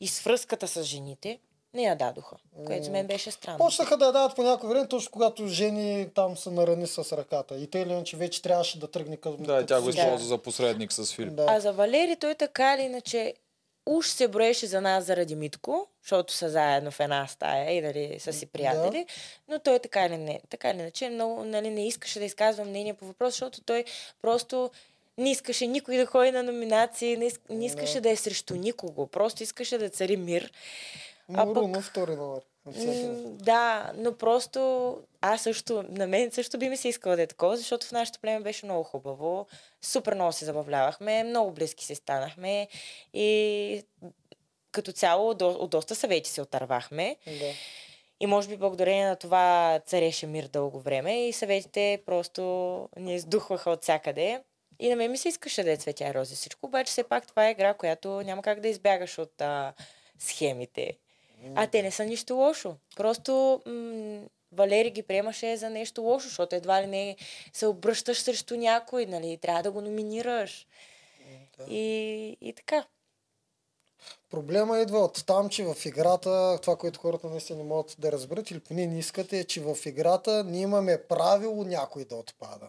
и 0.00 0.08
с 0.08 0.20
връзката 0.20 0.68
с 0.68 0.82
жените, 0.82 1.38
не 1.74 1.82
я 1.82 1.96
дадоха, 1.96 2.36
което 2.66 2.84
за 2.84 2.90
мен 2.90 3.06
беше 3.06 3.30
странно. 3.30 3.58
Почнаха 3.58 3.96
да 3.96 4.06
я 4.06 4.12
дават 4.12 4.36
по 4.36 4.42
някое 4.42 4.68
време, 4.68 4.88
точно 4.88 5.10
когато 5.12 5.46
жени 5.46 6.08
там 6.14 6.36
се 6.36 6.50
нарани 6.50 6.86
с 6.86 7.16
ръката. 7.16 7.56
И 7.56 7.70
те 7.70 7.78
или 7.78 7.92
иначе 7.92 8.16
вече 8.16 8.42
трябваше 8.42 8.78
да 8.78 8.90
тръгне 8.90 9.16
към... 9.16 9.36
Да, 9.38 9.60
и 9.60 9.66
тя 9.66 9.80
го 9.80 9.88
използва 9.88 10.26
за 10.26 10.38
посредник 10.38 10.92
с 10.92 11.12
Филип. 11.12 11.34
Да. 11.34 11.46
А 11.48 11.60
за 11.60 11.72
Валери 11.72 12.16
той 12.16 12.34
така 12.34 12.74
или 12.74 12.82
иначе 12.82 13.34
уж 13.86 14.08
се 14.08 14.28
броеше 14.28 14.66
за 14.66 14.80
нас 14.80 15.04
заради 15.04 15.34
Митко, 15.34 15.86
защото 16.02 16.32
са 16.32 16.50
заедно 16.50 16.90
в 16.90 17.00
една 17.00 17.26
стая 17.26 17.72
и 17.72 17.80
нали, 17.80 18.16
са 18.20 18.32
си 18.32 18.46
приятели, 18.46 19.06
но 19.48 19.58
той 19.58 19.78
така 19.78 20.06
или, 20.06 20.16
не, 20.16 20.40
така 20.50 20.70
или 20.70 20.78
иначе 20.78 21.10
много, 21.10 21.44
нали, 21.44 21.70
не 21.70 21.86
искаше 21.86 22.18
да 22.18 22.24
изказва 22.24 22.64
мнение 22.64 22.94
по 22.94 23.04
въпрос, 23.04 23.32
защото 23.32 23.60
той 23.60 23.84
просто 24.22 24.70
не 25.18 25.30
искаше 25.30 25.66
никой 25.66 25.96
да 25.96 26.06
ходи 26.06 26.30
на 26.30 26.42
номинации, 26.42 27.16
не, 27.16 27.26
иск, 27.26 27.40
не 27.50 27.66
искаше 27.66 28.00
да. 28.00 28.10
е 28.10 28.16
срещу 28.16 28.54
никого, 28.54 29.06
просто 29.06 29.42
искаше 29.42 29.78
да 29.78 29.88
цари 29.88 30.16
мир. 30.16 30.52
А 31.34 31.44
Муруно 31.44 31.72
пък- 31.72 31.82
втори 31.82 32.16
номер. 32.16 32.42
Да, 33.44 33.92
но 33.96 34.16
просто 34.16 34.98
аз 35.20 35.42
също, 35.42 35.84
на 35.88 36.06
мен 36.06 36.30
също 36.30 36.58
би 36.58 36.68
ми 36.68 36.76
се 36.76 36.88
искала 36.88 37.16
да 37.16 37.22
е 37.22 37.26
такова, 37.26 37.56
защото 37.56 37.86
в 37.86 37.92
нашето 37.92 38.20
племе 38.20 38.40
беше 38.40 38.66
много 38.66 38.82
хубаво. 38.82 39.46
Супер 39.82 40.14
много 40.14 40.32
се 40.32 40.44
забавлявахме, 40.44 41.24
много 41.24 41.50
близки 41.50 41.84
се 41.84 41.94
станахме 41.94 42.68
и 43.14 43.82
като 44.72 44.92
цяло 44.92 45.34
до, 45.34 45.48
от 45.50 45.70
доста 45.70 45.94
съвети 45.94 46.30
се 46.30 46.42
отървахме. 46.42 47.16
Да. 47.26 47.52
И 48.20 48.26
може 48.26 48.48
би 48.48 48.56
благодарение 48.56 49.06
на 49.06 49.16
това 49.16 49.80
цареше 49.86 50.26
мир 50.26 50.44
дълго 50.44 50.80
време 50.80 51.28
и 51.28 51.32
съветите 51.32 52.02
просто 52.06 52.42
ни 52.96 53.14
издухваха 53.14 53.70
от 53.70 53.82
всякъде. 53.82 54.42
И 54.80 54.88
на 54.88 54.96
мен 54.96 55.10
ми 55.10 55.18
се 55.18 55.28
искаше 55.28 55.64
да 55.64 55.72
е 55.72 55.76
цветя 55.76 56.08
и 56.08 56.14
рози 56.14 56.34
всичко, 56.34 56.66
обаче 56.66 56.90
все 56.90 57.02
пак 57.02 57.26
това 57.26 57.48
е 57.48 57.50
игра, 57.50 57.74
която 57.74 58.08
няма 58.08 58.42
как 58.42 58.60
да 58.60 58.68
избягаш 58.68 59.18
от 59.18 59.40
а, 59.40 59.72
схемите. 60.18 60.98
А 61.54 61.66
те 61.66 61.82
не 61.82 61.90
са 61.90 62.04
нищо 62.04 62.34
лошо. 62.34 62.76
Просто 62.96 63.62
м- 63.66 64.20
Валери 64.52 64.90
ги 64.90 65.02
приемаше 65.02 65.56
за 65.56 65.70
нещо 65.70 66.02
лошо, 66.02 66.28
защото 66.28 66.56
едва 66.56 66.82
ли 66.82 66.86
не 66.86 67.16
се 67.52 67.66
обръщаш 67.66 68.20
срещу 68.20 68.56
някой, 68.56 69.06
нали? 69.06 69.38
Трябва 69.42 69.62
да 69.62 69.70
го 69.70 69.80
номинираш. 69.80 70.66
И, 71.68 72.36
и 72.40 72.52
така. 72.52 72.84
Проблема 74.30 74.78
идва 74.78 74.98
от 74.98 75.24
там, 75.26 75.48
че 75.48 75.64
в 75.64 75.76
играта, 75.86 76.58
това, 76.62 76.76
което 76.76 77.00
хората 77.00 77.26
наистина 77.26 77.58
не 77.58 77.64
могат 77.64 77.96
да 77.98 78.12
разберат 78.12 78.50
или 78.50 78.60
поне 78.60 78.86
не 78.86 78.98
искат 78.98 79.32
е, 79.32 79.44
че 79.44 79.60
в 79.60 79.76
играта 79.86 80.44
ние 80.44 80.62
имаме 80.62 81.02
правило 81.02 81.64
някой 81.64 82.04
да 82.04 82.16
отпада. 82.16 82.66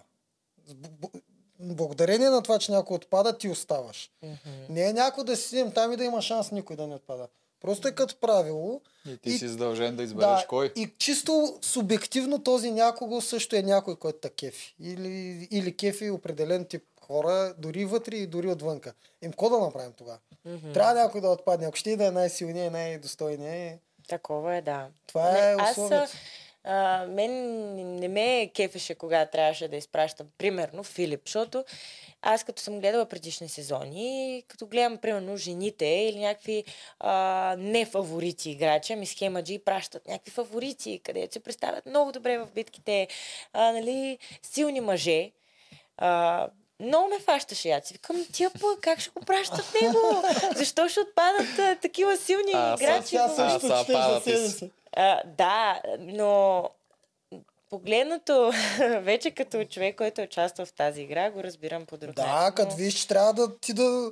Благодарение 1.59 2.29
на 2.29 2.43
това, 2.43 2.59
че 2.59 2.71
някой 2.71 2.95
отпада, 2.95 3.37
ти 3.37 3.49
оставаш. 3.49 4.11
Не 4.69 4.89
е 4.89 4.93
някой 4.93 5.23
да 5.23 5.37
си 5.37 5.71
там 5.75 5.91
и 5.91 5.97
да 5.97 6.03
има 6.03 6.21
шанс 6.21 6.51
никой 6.51 6.75
да 6.75 6.87
не 6.87 6.95
отпада. 6.95 7.27
Просто 7.65 7.87
е 7.87 7.91
като 7.91 8.15
правило. 8.15 8.81
И 9.07 9.17
ти 9.17 9.29
И- 9.29 9.31
си 9.31 9.47
задължен 9.47 9.95
да 9.95 10.03
избереш 10.03 10.41
Да, 10.41 10.45
кой. 10.47 10.73
и 10.75 10.89
чисто 10.97 11.57
субективно 11.61 12.39
този 12.39 12.71
някого 12.71 13.21
също 13.21 13.55
е 13.55 13.61
някой, 13.61 13.95
който 13.95 14.19
та 14.19 14.29
кефи. 14.29 14.75
Или, 14.79 15.07
или 15.51 15.77
кефи 15.77 16.09
определен 16.09 16.65
тип 16.65 16.83
хора, 17.01 17.53
дори 17.57 17.85
вътре 17.85 18.15
и 18.15 18.27
дори 18.27 18.47
отвънка. 18.47 18.93
Им 19.21 19.31
какво 19.31 19.49
да 19.49 19.59
направим 19.59 19.93
тогава? 19.93 20.17
Трябва 20.73 20.93
някой 20.93 21.21
да 21.21 21.27
отпадне. 21.29 21.67
Ако 21.67 21.75
ще 21.75 21.91
и 21.91 21.97
да 21.97 22.05
е 22.05 22.11
най-силният, 22.11 22.73
най-достойният. 22.73 23.79
Такова 24.07 24.55
е, 24.55 24.61
да. 24.61 24.87
Това 25.07 25.31
Не, 25.31 25.39
е 25.41 25.55
аз, 25.57 25.71
условието. 25.71 26.11
а, 26.63 27.05
мен 27.05 27.31
не 27.95 28.07
ме 28.07 28.51
кефеше, 28.55 28.95
кога 28.95 29.25
трябваше 29.25 29.67
да 29.67 29.75
изпращам, 29.75 30.27
примерно, 30.37 30.83
Филип, 30.83 31.21
защото 31.25 31.65
аз 32.25 32.43
като 32.43 32.61
съм 32.61 32.79
гледала 32.79 33.05
предишни 33.05 33.49
сезони, 33.49 34.05
като 34.47 34.65
гледам, 34.65 34.97
примерно, 34.97 35.37
жените 35.37 35.85
или 35.85 36.19
някакви 36.19 36.63
а, 36.99 37.11
нефаворити 37.59 38.51
играчи, 38.51 38.93
ами 38.93 39.05
схемаджи 39.05 39.59
пращат 39.59 40.07
някакви 40.07 40.31
фаворити, 40.31 40.99
където 40.99 41.33
се 41.33 41.39
представят 41.39 41.85
много 41.85 42.11
добре 42.11 42.37
в 42.37 42.47
битките, 42.47 43.07
а, 43.53 43.71
нали, 43.71 44.17
силни 44.43 44.81
мъже. 44.81 45.31
А, 45.97 46.47
много 46.79 47.09
ме 47.09 47.19
фащаше 47.19 47.69
яци. 47.69 47.93
Викам, 47.93 48.25
тия 48.33 48.49
пък, 48.51 48.79
как 48.81 48.99
ще 48.99 49.09
го 49.09 49.21
пращат 49.21 49.65
него? 49.81 49.97
Защо 50.55 50.89
ще 50.89 50.99
отпадат 50.99 51.59
а, 51.59 51.75
такива 51.75 52.17
силни 52.17 52.51
А, 52.53 52.73
играчи? 52.73 53.09
Тя 53.09 53.27
в 53.27 53.31
А, 53.31 53.35
също 53.35 53.59
са 53.59 53.79
чете 53.79 53.91
за 53.91 53.97
падат 53.99 54.21
и 54.21 54.29
себе 54.29 54.37
с- 54.39 54.57
си. 54.57 54.71
а, 54.93 55.21
да, 55.27 55.81
но 55.99 56.63
погледнато 57.69 58.51
вече 58.99 59.31
като 59.31 59.65
човек, 59.65 59.95
който 59.97 60.21
е 60.21 60.23
участвал 60.23 60.65
в 60.65 60.73
тази 60.73 61.01
игра, 61.01 61.31
го 61.31 61.43
разбирам 61.43 61.85
по 61.85 61.97
друг 61.97 62.15
Да, 62.15 62.25
начин. 62.25 62.55
като 62.55 62.75
виж, 62.75 62.93
че 62.93 63.07
трябва 63.07 63.33
да 63.33 63.57
ти 63.57 63.73
да 63.73 64.11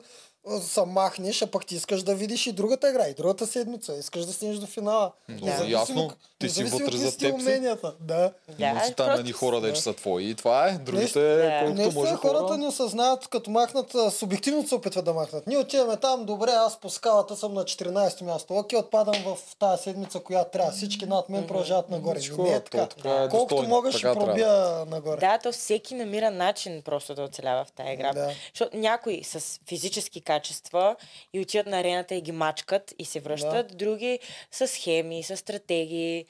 се 0.61 0.81
махнеш, 0.81 1.41
а 1.41 1.47
пък 1.47 1.65
ти 1.65 1.75
искаш 1.75 2.03
да 2.03 2.15
видиш 2.15 2.47
и 2.47 2.51
другата 2.51 2.89
игра, 2.89 3.07
и 3.07 3.13
другата 3.13 3.47
седмица. 3.47 3.95
Искаш 3.95 4.25
да 4.25 4.33
стигнеш 4.33 4.57
до 4.57 4.65
финала. 4.67 5.11
Да, 5.29 5.45
Независимо- 5.45 5.69
ясно. 5.69 6.11
Ти 6.39 6.49
си 6.49 6.63
вътре 6.63 6.97
за 6.97 7.11
теб 7.11 7.19
си. 7.29 7.31
уменията. 7.41 7.93
Да. 7.99 8.31
Да, 8.49 8.81
си 8.85 8.93
там 8.93 9.11
едни 9.11 9.31
хора, 9.31 9.61
да 9.61 9.69
да. 9.69 9.75
са 9.75 9.93
твои 9.93 10.23
и 10.23 10.35
това 10.35 10.67
е. 10.67 10.71
Другите, 10.73 11.19
Да. 11.21 11.59
колкото 11.59 11.73
Наистина 11.75 12.01
може 12.01 12.15
хората 12.15 12.43
хора. 12.43 12.57
не 12.57 12.67
осъзнават, 12.67 13.27
като 13.27 13.51
махнат, 13.51 13.85
субективно 14.11 14.67
се 14.67 14.75
опитват 14.75 15.05
да 15.05 15.13
махнат. 15.13 15.47
Ние 15.47 15.57
отиваме 15.57 15.97
там, 15.97 16.25
добре, 16.25 16.51
аз 16.51 16.77
по 16.77 16.89
скалата 16.89 17.35
съм 17.35 17.53
на 17.53 17.63
14 17.63 18.21
място. 18.21 18.53
Окей, 18.53 18.79
отпадам 18.79 19.15
в 19.25 19.55
тази 19.55 19.83
седмица, 19.83 20.19
която 20.19 20.51
трябва. 20.51 20.71
Всички 20.71 21.05
над 21.05 21.29
мен 21.29 21.47
продължават 21.47 21.89
нагоре. 21.89 22.19
Всичко, 22.19 22.43
Не 22.43 22.49
е 22.49 22.59
то 22.59 22.69
така. 22.71 22.85
така 22.87 23.09
е 23.15 23.29
Колкото 23.29 23.55
достойно, 23.55 23.75
мога 23.75 23.91
ще 23.91 24.01
пробия 24.03 24.51
нагоре. 24.85 25.19
Да, 25.19 25.37
то 25.37 25.51
всеки 25.51 25.95
намира 25.95 26.31
начин 26.31 26.81
просто 26.81 27.15
да 27.15 27.23
оцелява 27.23 27.65
в 27.65 27.71
тази 27.71 27.89
игра. 27.91 28.11
Защото 28.53 28.77
някои 28.77 29.23
с 29.23 29.59
физически 29.67 30.21
качества 30.33 30.95
и 31.33 31.39
отиват 31.39 31.67
на 31.67 31.79
арената 31.79 32.15
и 32.15 32.21
ги 32.21 32.31
мачкат 32.31 32.93
и 32.99 33.05
се 33.05 33.19
връщат, 33.19 33.77
други 33.77 34.19
с 34.51 34.67
схеми, 34.67 35.23
с 35.23 35.37
стратегии. 35.37 36.25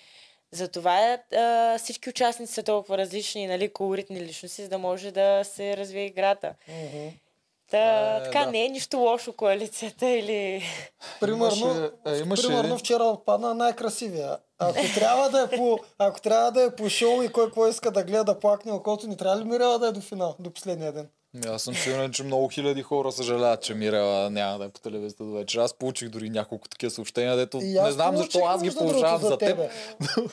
Затова 0.52 1.18
а, 1.36 1.78
всички 1.78 2.10
участници 2.10 2.54
са 2.54 2.64
толкова 2.64 2.98
различни, 2.98 3.48
нали, 3.48 3.74
колоритни 3.74 4.22
личности, 4.22 4.64
за 4.64 4.70
да 4.70 4.78
може 4.78 5.12
да 5.12 5.44
се 5.44 5.78
развие 5.78 6.06
играта. 6.06 6.54
Мгм. 6.68 7.08
Та, 7.72 8.18
Е, 8.18 8.24
така 8.24 8.46
да. 8.46 8.52
не 8.52 8.66
е 8.66 8.70
нищо 8.70 8.98
лошо 8.98 9.34
коалицията 9.34 10.10
или... 10.10 10.64
Примерно, 11.20 11.46
Имаше- 11.46 11.92
е, 12.08 12.20
имаше 12.20 12.48
примерно 12.48 12.78
вчера 12.78 13.04
отпадна 13.04 13.54
най-красивия. 13.54 14.38
Ако 14.60 14.80
трябва 14.96 15.30
да 15.30 15.42
е 15.42 15.58
по, 15.58 15.80
ако 15.98 16.22
трябва 16.22 16.52
да 16.52 16.64
е 16.64 16.76
по 16.76 16.90
шоу 16.90 17.24
и 17.24 17.32
кой 17.32 17.46
какво 17.46 17.68
иска 17.68 17.92
да 17.92 18.04
гледа 18.04 18.24
да 18.24 18.40
плакне 18.40 18.72
окото, 18.72 19.08
ни 19.08 19.18
трябва 19.18 19.42
ли 19.42 19.44
Мирела 19.44 19.80
да 19.80 19.88
е 19.88 19.92
до 19.92 20.02
финал, 20.02 20.36
до 20.40 20.52
последния 20.52 20.92
ден? 20.92 21.10
Аз 21.48 21.64
съм 21.64 21.76
сигурен, 21.76 22.12
че 22.12 22.24
много 22.24 22.48
хиляди 22.48 22.82
хора 22.82 23.12
съжаляват, 23.12 23.62
че 23.62 23.74
Мирела 23.74 24.30
няма 24.30 24.60
да 24.60 24.66
е 24.66 24.70
по 24.70 24.80
телевизията 24.80 25.24
до 25.24 25.32
вечер. 25.32 25.60
Аз 25.60 25.74
получих 25.74 26.10
дори 26.10 26.30
няколко 26.30 26.68
такива 26.68 26.90
съобщения, 26.92 27.36
дето 27.36 27.58
И 27.58 27.80
не 27.84 27.92
знам 27.92 28.18
защо 28.18 28.40
аз 28.46 28.64
ги 28.64 28.72
получавам 28.76 29.22
за 29.22 29.38
теб. 29.38 29.50
тебе. 29.50 29.70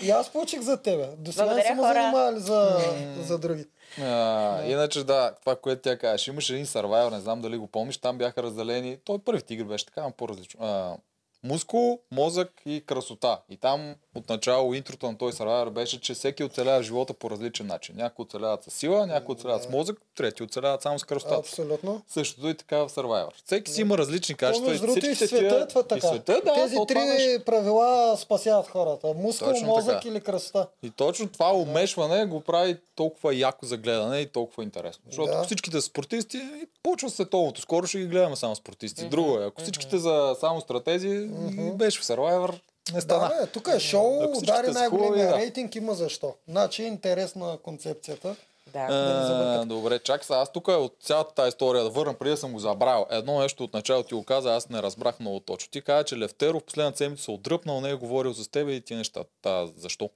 И 0.02 0.10
аз 0.10 0.30
получих 0.30 0.60
за 0.60 0.76
тебе. 0.76 1.08
До 1.18 1.32
сега 1.32 1.54
не 1.54 1.62
съм 1.62 1.80
занимавали 1.80 2.40
за, 2.40 2.78
за 3.22 3.38
други. 3.38 3.64
А, 4.02 4.64
иначе 4.64 5.04
да, 5.04 5.34
това, 5.40 5.56
което 5.56 5.82
тя 5.82 5.98
кажеш, 5.98 6.28
имаше 6.28 6.54
един 6.54 6.66
Survivor, 6.66 7.10
не 7.10 7.20
знам 7.20 7.40
дали 7.40 7.56
го 7.56 7.66
помниш, 7.66 7.98
там 7.98 8.18
бяха 8.18 8.42
разделени, 8.42 8.98
той 9.04 9.18
първите 9.18 9.54
игри 9.54 9.64
беше 9.64 9.86
така, 9.86 10.02
но 10.02 10.10
по-различно. 10.10 10.60
А, 10.66 10.96
мускул, 11.44 12.00
мозък 12.10 12.62
и 12.66 12.84
красота. 12.86 13.40
И 13.48 13.56
там 13.56 13.94
отначало 14.14 14.74
интрото 14.74 15.06
на 15.06 15.18
този 15.18 15.36
Survivor 15.36 15.70
беше, 15.70 16.00
че 16.00 16.14
всеки 16.14 16.44
оцелява 16.44 16.82
живота 16.82 17.14
по 17.14 17.30
различен 17.30 17.66
начин. 17.66 17.94
Някои 17.96 18.22
оцеляват 18.22 18.64
с 18.64 18.70
сила, 18.70 19.06
някои 19.06 19.32
оцеляват 19.32 19.62
с 19.62 19.68
мозък, 19.68 19.98
трети 20.16 20.42
оцеляват 20.42 20.82
само 20.82 20.98
с 20.98 21.04
красотата. 21.04 21.36
Абсолютно. 21.38 22.02
Същото 22.08 22.48
и 22.48 22.54
така 22.54 22.78
в 22.78 22.88
Survivor. 22.88 23.30
Всеки 23.44 23.70
си 23.72 23.80
има 23.80 23.98
различни 23.98 24.34
То, 24.34 24.38
качества. 24.38 24.68
между 24.70 24.86
другото, 24.86 25.06
и 25.06 25.14
света 25.14 25.36
е 25.56 25.68
това 25.68 25.80
И 25.80 25.88
така. 25.88 26.06
света, 26.08 26.40
да, 26.44 26.54
Тези 26.54 26.76
то 26.76 26.86
три 26.86 27.38
правила 27.46 28.16
спасяват 28.16 28.68
хората. 28.68 29.14
Мускул, 29.16 29.48
Точно 29.48 29.66
мозък 29.66 29.94
така. 29.94 30.08
или 30.08 30.20
красота. 30.20 30.66
И 30.82 30.90
точно 30.90 31.28
това 31.28 31.52
умешване 31.52 32.26
го 32.26 32.40
прави 32.40 32.76
толкова 32.96 33.34
яко 33.34 33.66
за 33.66 33.76
гледане 33.76 34.18
и 34.18 34.26
толкова 34.26 34.62
интересно. 34.62 35.02
Защото 35.06 35.32
Да. 35.32 35.44
всичките 35.44 35.80
спортисти, 35.80 36.36
и 36.36 36.66
почва 36.82 37.10
световното. 37.10 37.60
Скоро 37.60 37.86
ще 37.86 37.98
ги 37.98 38.06
гледаме 38.06 38.36
само 38.36 38.56
спортисти. 38.56 39.04
Друго 39.04 39.38
е. 39.38 39.44
Ако 39.44 39.62
всичките 39.62 39.98
за 39.98 40.36
само 40.40 40.60
стратези, 40.60 41.28
беше 41.74 42.00
в 42.00 42.04
Survivor, 42.04 42.60
не 42.94 43.00
стана. 43.00 43.28
Да, 43.28 43.40
бе, 43.40 43.46
тук 43.46 43.68
е 43.68 43.80
шоу, 43.80 44.38
удари 44.38 44.70
най-големия 44.70 45.28
да. 45.28 45.36
рейтинг, 45.36 45.74
има 45.74 45.94
защо. 45.94 46.34
Значи 46.48 46.82
е 46.82 46.86
интересна 46.86 47.58
концепцията. 47.62 48.36
Да. 48.66 48.86
да 48.86 49.20
ни 49.20 49.26
забъркат. 49.26 49.62
А, 49.62 49.66
добре, 49.66 49.98
чакай 49.98 50.24
сега. 50.24 50.38
Аз 50.38 50.52
тук 50.52 50.68
от 50.68 50.96
цялата 51.00 51.34
тази 51.34 51.48
история 51.48 51.82
да 51.84 51.90
върна, 51.90 52.14
преди 52.14 52.30
да 52.30 52.36
съм 52.36 52.52
го 52.52 52.58
забравил. 52.58 53.06
Едно 53.10 53.40
нещо 53.40 53.64
от 53.64 53.74
начало 53.74 54.02
ти 54.02 54.14
го 54.14 54.24
каза, 54.24 54.54
аз 54.54 54.68
не 54.68 54.82
разбрах 54.82 55.20
много 55.20 55.40
точно. 55.40 55.70
Ти 55.70 55.82
каза, 55.82 56.04
че 56.04 56.18
Левтеров 56.18 56.64
последната 56.64 56.98
седмица 56.98 57.24
се 57.24 57.30
отдръпнал, 57.30 57.80
не 57.80 57.90
е 57.90 57.94
говорил 57.94 58.34
с 58.34 58.48
теб 58.48 58.68
и 58.68 58.80
ти 58.80 58.94
неща. 58.94 59.24
Та, 59.42 59.66
защо? 59.66 60.10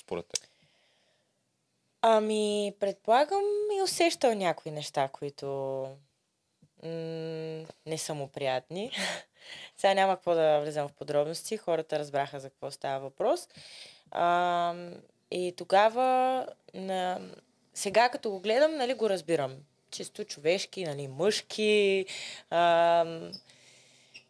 Според 0.00 0.26
теб. 0.26 0.44
Ами, 2.02 2.74
предполагам 2.80 3.42
и 3.78 3.82
усещал 3.82 4.34
някои 4.34 4.72
неща, 4.72 5.08
които 5.08 5.46
м- 6.82 6.88
не 7.86 7.98
са 7.98 8.14
му 8.14 8.28
приятни. 8.28 8.92
Сега 9.76 9.94
няма 9.94 10.16
какво 10.16 10.34
да 10.34 10.60
влизам 10.60 10.88
в 10.88 10.92
подробности. 10.92 11.56
Хората 11.56 11.98
разбраха 11.98 12.40
за 12.40 12.50
какво 12.50 12.70
става 12.70 13.00
въпрос. 13.00 13.48
А, 14.10 14.74
и 15.30 15.54
тогава, 15.56 16.46
на... 16.74 17.20
сега 17.74 18.08
като 18.08 18.30
го 18.30 18.40
гледам, 18.40 18.76
нали, 18.76 18.94
го 18.94 19.10
разбирам. 19.10 19.56
Чисто 19.90 20.24
човешки, 20.24 20.84
нали, 20.84 21.08
мъжки. 21.08 22.06
А, 22.50 23.06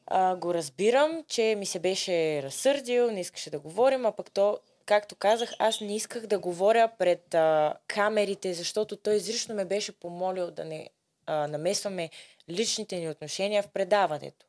а, 0.06 0.36
го 0.36 0.54
разбирам, 0.54 1.24
че 1.28 1.54
ми 1.58 1.66
се 1.66 1.78
беше 1.78 2.42
разсърдил, 2.42 3.10
не 3.10 3.20
искаше 3.20 3.50
да 3.50 3.58
говорим, 3.58 4.06
а 4.06 4.12
пък 4.12 4.30
то, 4.30 4.58
както 4.86 5.16
казах, 5.16 5.52
аз 5.58 5.80
не 5.80 5.96
исках 5.96 6.26
да 6.26 6.38
говоря 6.38 6.90
пред 6.98 7.34
а, 7.34 7.74
камерите, 7.86 8.54
защото 8.54 8.96
той 8.96 9.14
изрично 9.14 9.54
ме 9.54 9.64
беше 9.64 9.92
помолил 9.92 10.50
да 10.50 10.64
не 10.64 10.88
а, 11.26 11.46
намесваме 11.46 12.10
личните 12.50 12.96
ни 12.96 13.08
отношения 13.08 13.62
в 13.62 13.68
предаването. 13.68 14.46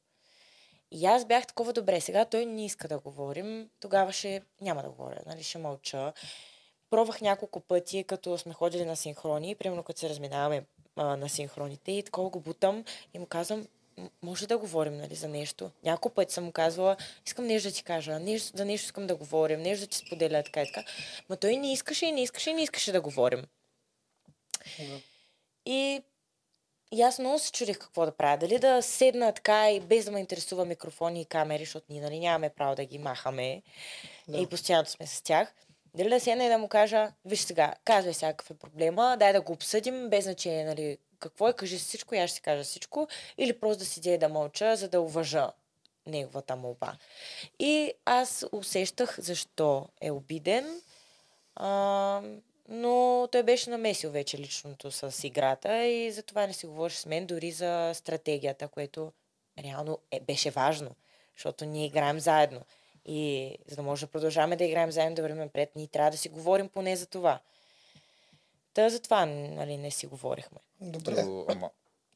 И 0.93 1.05
аз 1.05 1.25
бях 1.25 1.47
такова 1.47 1.73
добре. 1.73 2.01
Сега 2.01 2.25
той 2.25 2.45
не 2.45 2.65
иска 2.65 2.87
да 2.87 2.99
говорим. 2.99 3.69
Тогава 3.79 4.11
ще 4.11 4.41
няма 4.61 4.83
да 4.83 4.89
говоря, 4.89 5.19
нали, 5.25 5.43
ще 5.43 5.57
мълча. 5.57 6.13
Пробвах 6.89 7.21
няколко 7.21 7.59
пъти, 7.59 8.03
като 8.03 8.37
сме 8.37 8.53
ходили 8.53 8.85
на 8.85 8.95
синхрони, 8.95 9.55
примерно 9.55 9.83
като 9.83 9.99
се 9.99 10.09
разминаваме 10.09 10.65
а, 10.95 11.17
на 11.17 11.29
синхроните 11.29 11.91
и 11.91 12.03
такова 12.03 12.29
го 12.29 12.39
бутам 12.39 12.85
и 13.13 13.19
му 13.19 13.25
казвам, 13.25 13.67
«М- 13.97 14.09
може 14.21 14.47
да 14.47 14.57
говорим 14.57 14.97
нали, 14.97 15.15
за 15.15 15.27
нещо. 15.27 15.71
Няколко 15.83 16.15
пъти 16.15 16.33
съм 16.33 16.43
му 16.43 16.51
казвала, 16.51 16.97
искам 17.25 17.45
нещо 17.45 17.69
да 17.69 17.75
ти 17.75 17.83
кажа, 17.83 18.19
нещо, 18.19 18.57
за 18.57 18.65
нещо 18.65 18.85
искам 18.85 19.07
да 19.07 19.15
говорим, 19.15 19.61
нещо 19.61 19.85
да 19.85 19.89
ти 19.89 19.97
споделя, 19.97 20.43
така 20.43 20.61
и 20.61 20.65
така. 20.65 20.83
Но 21.29 21.35
той 21.35 21.57
не 21.57 21.73
искаше 21.73 22.05
и 22.05 22.11
не 22.11 22.23
искаше 22.23 22.49
и 22.49 22.53
не 22.53 22.63
искаше 22.63 22.91
да 22.91 23.01
говорим. 23.01 23.43
Да. 24.79 24.99
И, 25.65 26.03
и 26.93 27.01
аз 27.01 27.19
много 27.19 27.39
се 27.39 27.51
чудих 27.51 27.79
какво 27.79 28.05
да 28.05 28.11
правя. 28.11 28.37
Дали 28.37 28.59
да 28.59 28.81
седна 28.81 29.33
така 29.33 29.71
и 29.71 29.79
без 29.79 30.05
да 30.05 30.11
ме 30.11 30.19
интересува 30.19 30.65
микрофони 30.65 31.21
и 31.21 31.25
камери, 31.25 31.63
защото 31.65 31.85
ние 31.89 32.01
нали, 32.01 32.19
нямаме 32.19 32.49
право 32.49 32.75
да 32.75 32.85
ги 32.85 32.97
махаме 32.97 33.61
Да. 34.27 34.37
и 34.37 34.47
постоянно 34.47 34.85
сме 34.85 35.07
с 35.07 35.21
тях. 35.21 35.53
Дали 35.95 36.09
да 36.09 36.19
седна 36.19 36.45
и 36.45 36.49
да 36.49 36.57
му 36.57 36.67
кажа, 36.67 37.11
виж 37.25 37.39
сега, 37.39 37.73
казвай 37.85 38.13
сега 38.13 38.33
какъв 38.33 38.51
е 38.51 38.53
проблема, 38.59 39.15
дай 39.19 39.33
да 39.33 39.41
го 39.41 39.53
обсъдим, 39.53 40.09
без 40.09 40.23
значение, 40.23 40.65
нали, 40.65 40.97
какво 41.19 41.47
е, 41.47 41.53
кажи 41.53 41.77
всичко 41.77 42.15
и 42.15 42.17
аз 42.17 42.29
ще 42.29 42.35
си 42.35 42.41
кажа 42.41 42.63
всичко, 42.63 43.07
или 43.37 43.59
просто 43.59 43.79
да 43.79 43.85
седя 43.85 44.09
и 44.11 44.17
да 44.17 44.29
мълча, 44.29 44.75
за 44.75 44.87
да 44.87 45.01
уважа 45.01 45.51
неговата 46.07 46.55
молба. 46.55 46.93
И 47.59 47.93
аз 48.05 48.45
усещах 48.51 49.15
защо 49.19 49.87
е 50.01 50.11
обиден, 50.11 50.81
а, 51.55 52.21
но 52.69 53.27
той 53.31 53.43
беше 53.43 53.69
намесил 53.69 54.11
вече 54.11 54.37
личното 54.37 54.91
с 54.91 55.23
играта 55.23 55.85
и 55.85 56.11
затова 56.11 56.47
не 56.47 56.53
си 56.53 56.65
говореше 56.65 56.97
с 56.97 57.05
мен 57.05 57.25
дори 57.25 57.51
за 57.51 57.91
стратегията, 57.93 58.67
което 58.67 59.11
реално 59.63 59.99
е, 60.11 60.19
беше 60.19 60.51
важно, 60.51 60.95
защото 61.35 61.65
ние 61.65 61.85
играем 61.85 62.19
заедно. 62.19 62.61
И 63.05 63.51
за 63.67 63.75
да 63.75 63.81
може 63.81 64.05
да 64.05 64.11
продължаваме 64.11 64.55
да 64.55 64.63
играем 64.63 64.91
заедно 64.91 65.15
да 65.15 65.21
вървим 65.21 65.39
напред, 65.39 65.71
ние 65.75 65.87
трябва 65.87 66.11
да 66.11 66.17
си 66.17 66.29
говорим 66.29 66.69
поне 66.69 66.95
за 66.95 67.05
това. 67.05 67.39
Та 68.73 68.89
затова 68.89 69.25
нали, 69.25 69.77
не 69.77 69.91
си 69.91 70.07
говорихме. 70.07 70.59
Добре. 70.81 71.13
Друго, 71.13 71.45
ама, 71.49 71.69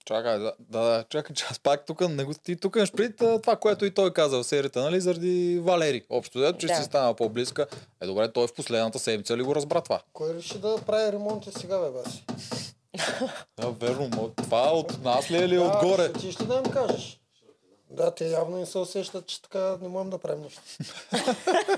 чакай, 0.08 0.40
да, 0.40 0.54
да, 0.60 0.80
да, 0.80 1.04
чакай, 1.10 1.36
че 1.36 1.46
аз 1.52 1.60
пак 1.60 1.86
тук 1.86 2.10
не 2.10 2.24
го 2.24 2.34
ти 2.34 2.56
тук 2.56 2.76
имаш 2.76 2.92
пред 2.92 3.18
това, 3.18 3.56
което 3.56 3.86
и 3.86 3.92
той 3.92 4.14
каза 4.14 4.38
в 4.38 4.44
серията, 4.44 4.82
нали, 4.82 5.02
заради 5.02 5.60
Валери. 5.64 6.04
Общо, 6.10 6.40
дето, 6.40 6.58
че 6.58 6.68
Да. 6.68 6.76
си 6.76 6.84
стана 6.84 7.14
по-близка. 7.14 7.68
Е, 8.02 8.06
добре, 8.06 8.32
той 8.32 8.48
в 8.48 8.54
последната 8.54 9.00
седмица 9.00 9.38
ли 9.38 9.44
го 9.44 9.56
разбра 9.56 9.82
това? 9.82 10.02
Кой 10.14 10.34
реши 10.34 10.60
да 10.60 10.78
прави 10.86 11.12
ремонти 11.12 11.50
сега, 11.52 11.80
бе, 11.80 11.90
баси? 11.90 12.24
Да, 13.60 13.70
верно, 13.70 14.10
но 14.16 14.30
това 14.30 14.72
от 14.72 15.04
нас 15.04 15.32
ли 15.32 15.38
е 15.38 15.46
или 15.46 15.56
Да, 15.56 15.62
отгоре? 15.62 16.14
Ти 16.14 16.32
ще 16.32 16.44
да 16.44 16.56
им 16.56 16.72
кажеш. 16.72 17.20
Да, 17.90 18.12
те 18.12 18.26
явно 18.26 18.58
не 18.58 18.66
се 18.66 18.78
усещат, 18.78 19.28
че 19.28 19.42
така 19.42 19.78
не 19.82 19.88
можем 19.88 20.10
да 20.10 20.18
правим 20.18 20.44
нищо. 20.44 20.62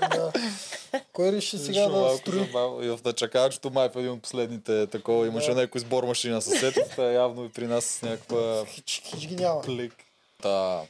да. 0.00 0.32
Кой 1.12 1.32
реши 1.32 1.58
сега 1.58 1.88
да 1.88 2.16
строи? 2.16 2.38
забавно. 2.38 2.82
И 2.82 2.88
в 2.88 3.00
начакачето 3.04 3.70
май 3.70 3.88
в 3.88 3.96
един 3.96 4.10
от 4.10 4.22
последните 4.22 4.86
такова 4.86 5.26
имаше 5.26 5.50
Да. 5.50 5.54
някой 5.54 5.80
сбор 5.80 6.04
машина 6.04 6.42
със 6.42 6.60
сетата, 6.60 7.02
явно 7.04 7.44
и 7.44 7.48
при 7.48 7.66
нас 7.66 7.84
с 7.84 8.02
някаква 8.02 8.64
Хич, 8.66 9.02
хич 9.04 9.26
ги 9.26 9.36
няма. 9.36 9.60
плик. 9.62 9.94
Та, 10.42 10.82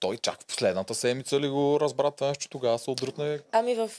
той 0.00 0.16
чак 0.16 0.42
в 0.42 0.46
последната 0.46 0.94
седмица 0.94 1.40
ли 1.40 1.48
го 1.48 1.78
разбра 1.80 2.10
това 2.10 2.28
нещо, 2.28 2.48
тогава 2.48 2.78
се 2.78 2.90
отдръпне. 2.90 3.40
Ами 3.52 3.74
в, 3.74 3.90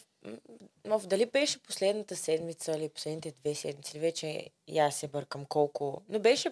м, 0.86 0.98
в 0.98 1.08
дали 1.08 1.26
беше 1.26 1.60
последната 1.60 2.16
седмица 2.16 2.72
или 2.72 2.90
последните 2.90 3.32
две 3.34 3.56
седмици, 3.56 4.00
вече 4.00 4.50
и 4.68 4.80
аз 4.80 4.96
се 4.96 5.08
бъркам 5.08 5.46
колко. 5.46 6.02
Но 6.10 6.20
беше 6.20 6.52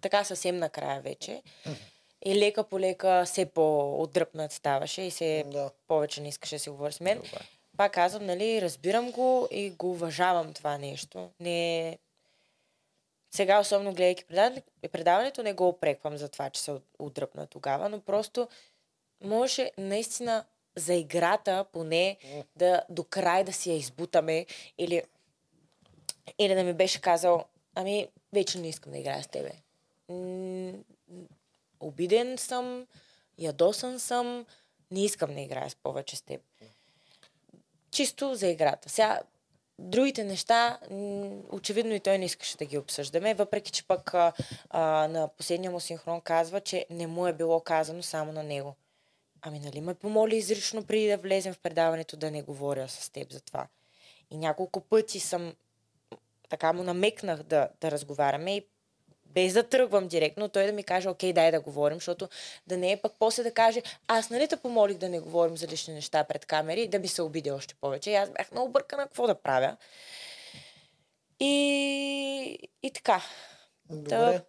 така 0.00 0.24
съвсем 0.24 0.58
накрая 0.58 1.00
вече. 1.00 1.42
И 2.24 2.34
лека 2.36 2.64
по 2.64 2.80
лека 2.80 3.22
все 3.26 3.46
по-отдръпнат 3.46 4.52
ставаше 4.52 5.02
и 5.02 5.10
се 5.10 5.44
Да. 5.46 5.70
повече 5.88 6.20
не 6.20 6.28
искаше 6.28 6.54
да 6.54 6.60
си 6.60 6.70
говори 6.70 6.92
с 6.92 7.00
мен. 7.00 7.16
Добре. 7.16 7.38
Пак 7.76 7.92
казвам, 7.92 8.26
нали, 8.26 8.62
разбирам 8.62 9.10
го 9.10 9.48
и 9.50 9.70
го 9.70 9.90
уважавам 9.90 10.54
това 10.54 10.78
нещо. 10.78 11.30
Не... 11.40 11.98
Сега, 13.30 13.60
особено 13.60 13.92
гледайки 13.92 14.24
предаване- 14.24 14.62
предаването, 14.88 15.42
не 15.42 15.52
го 15.52 15.68
опреквам 15.68 16.16
за 16.16 16.28
това, 16.28 16.50
че 16.50 16.60
се 16.62 16.70
от- 16.70 16.84
отдръпна 16.98 17.46
тогава, 17.46 17.88
но 17.88 18.00
просто 18.00 18.48
можеше 19.20 19.72
наистина 19.78 20.44
за 20.76 20.94
играта 20.94 21.64
поне 21.72 22.16
да 22.56 22.82
до 22.88 23.04
край 23.04 23.44
да 23.44 23.52
си 23.52 23.70
я 23.70 23.76
избутаме 23.76 24.46
или, 24.78 25.02
или 26.38 26.54
да 26.54 26.64
ми 26.64 26.72
беше 26.72 27.00
казал, 27.00 27.44
ами 27.74 28.08
вече 28.32 28.58
не 28.58 28.68
искам 28.68 28.92
да 28.92 28.98
играя 28.98 29.22
с 29.22 29.28
тебе. 29.28 29.52
Обиден 31.80 32.38
съм, 32.38 32.86
ядосан 33.38 34.00
съм, 34.00 34.46
не 34.90 35.04
искам 35.04 35.34
да 35.34 35.40
играя 35.40 35.70
с 35.70 35.76
повече 35.76 36.16
с 36.16 36.22
теб. 36.22 36.40
Чисто 37.90 38.34
за 38.34 38.46
играта. 38.46 38.88
Сега, 38.88 39.20
другите 39.78 40.24
неща, 40.24 40.78
очевидно 41.50 41.94
и 41.94 42.00
той 42.00 42.18
не 42.18 42.24
искаше 42.24 42.56
да 42.56 42.64
ги 42.64 42.78
обсъждаме, 42.78 43.34
въпреки 43.34 43.70
че 43.70 43.86
пък 43.86 44.14
а, 44.14 44.32
а, 44.70 45.08
на 45.08 45.28
последния 45.28 45.70
му 45.70 45.80
синхрон 45.80 46.20
казва, 46.20 46.60
че 46.60 46.86
не 46.90 47.06
му 47.06 47.26
е 47.26 47.32
било 47.32 47.60
казано 47.60 48.02
само 48.02 48.32
на 48.32 48.42
него. 48.42 48.74
Ами 49.42 49.58
нали 49.58 49.80
ме 49.80 49.94
помоли 49.94 50.36
изрично 50.36 50.84
преди 50.84 51.08
да 51.08 51.16
влезем 51.16 51.54
в 51.54 51.58
предаването 51.58 52.16
да 52.16 52.30
не 52.30 52.42
говоря 52.42 52.88
с 52.88 53.10
теб 53.10 53.32
за 53.32 53.40
това. 53.40 53.66
И 54.30 54.36
няколко 54.36 54.80
пъти 54.80 55.20
съм 55.20 55.54
така 56.48 56.72
му 56.72 56.82
намекнах 56.82 57.42
да, 57.42 57.68
да 57.80 57.90
разговаряме 57.90 58.56
и 58.56 58.66
без 59.34 59.52
да 59.52 59.62
тръгвам 59.62 60.08
директно, 60.08 60.48
той 60.48 60.66
да 60.66 60.72
ми 60.72 60.82
каже, 60.82 61.08
окей, 61.08 61.32
дай 61.32 61.50
да 61.50 61.60
говорим, 61.60 61.96
защото 61.96 62.28
да 62.66 62.76
не 62.76 62.92
е 62.92 62.96
пък 62.96 63.12
после 63.18 63.42
да 63.42 63.54
каже, 63.54 63.82
аз 64.08 64.30
нали 64.30 64.48
те 64.48 64.56
помолих 64.56 64.98
да 64.98 65.08
не 65.08 65.20
говорим 65.20 65.56
за 65.56 65.66
лични 65.66 65.94
неща 65.94 66.24
пред 66.24 66.46
камери 66.46 66.88
да 66.88 66.98
ми 66.98 67.08
се 67.08 67.22
обиди 67.22 67.50
още 67.50 67.74
повече. 67.74 68.10
И 68.10 68.14
аз 68.14 68.30
бях 68.30 68.52
много 68.52 68.72
бъркана 68.72 69.02
какво 69.02 69.26
да 69.26 69.34
правя. 69.34 69.76
И, 71.40 72.58
и 72.82 72.90
така. 72.90 73.22
Добре. 73.90 74.42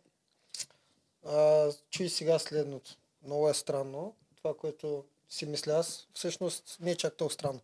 А, 1.25 1.69
чуй 1.89 2.09
сега 2.09 2.39
следното. 2.39 2.95
Много 3.25 3.49
е 3.49 3.53
странно. 3.53 4.15
Това, 4.37 4.57
което 4.57 5.03
си 5.29 5.45
мисля 5.45 5.73
аз, 5.73 6.07
всъщност 6.13 6.77
не 6.79 6.91
е 6.91 6.95
чак 6.95 7.17
толкова 7.17 7.33
странно. 7.33 7.59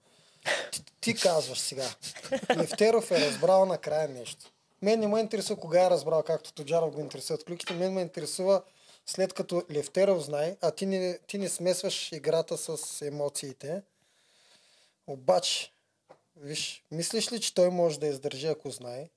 Ти, 0.72 0.84
ти 1.02 1.16
казваш 1.16 1.60
сега. 1.60 1.90
Левтеров 2.58 3.12
е 3.12 3.20
разбрал 3.20 3.66
накрая 3.66 4.10
нещо. 4.10 4.52
Мен 4.86 5.00
не 5.00 5.08
ме 5.08 5.20
интересува 5.20 5.60
кога 5.60 5.86
е 5.86 5.90
разбрал, 5.90 6.24
както 6.24 6.54
Тоджаров 6.54 6.92
го 6.92 7.02
интересуват 7.02 7.44
клюките. 7.44 7.74
Мен 7.74 7.94
ме 7.94 8.02
интересува 8.02 8.64
след 9.06 9.34
като 9.34 9.64
Левтеров 9.72 10.24
знае, 10.24 10.58
а 10.62 10.72
ти 10.72 10.86
не, 10.86 11.20
ти 11.28 11.38
не 11.38 11.50
смесваш 11.50 12.12
играта 12.12 12.58
с 12.58 13.02
емоциите. 13.02 13.84
Обаче, 15.08 15.72
виж, 16.36 16.84
мислиш 16.92 17.32
ли, 17.32 17.42
че 17.42 17.54
той 17.54 17.70
може 17.70 18.00
да 18.00 18.08
издържи, 18.08 18.48
ако 18.48 18.70
знае? 18.70 19.10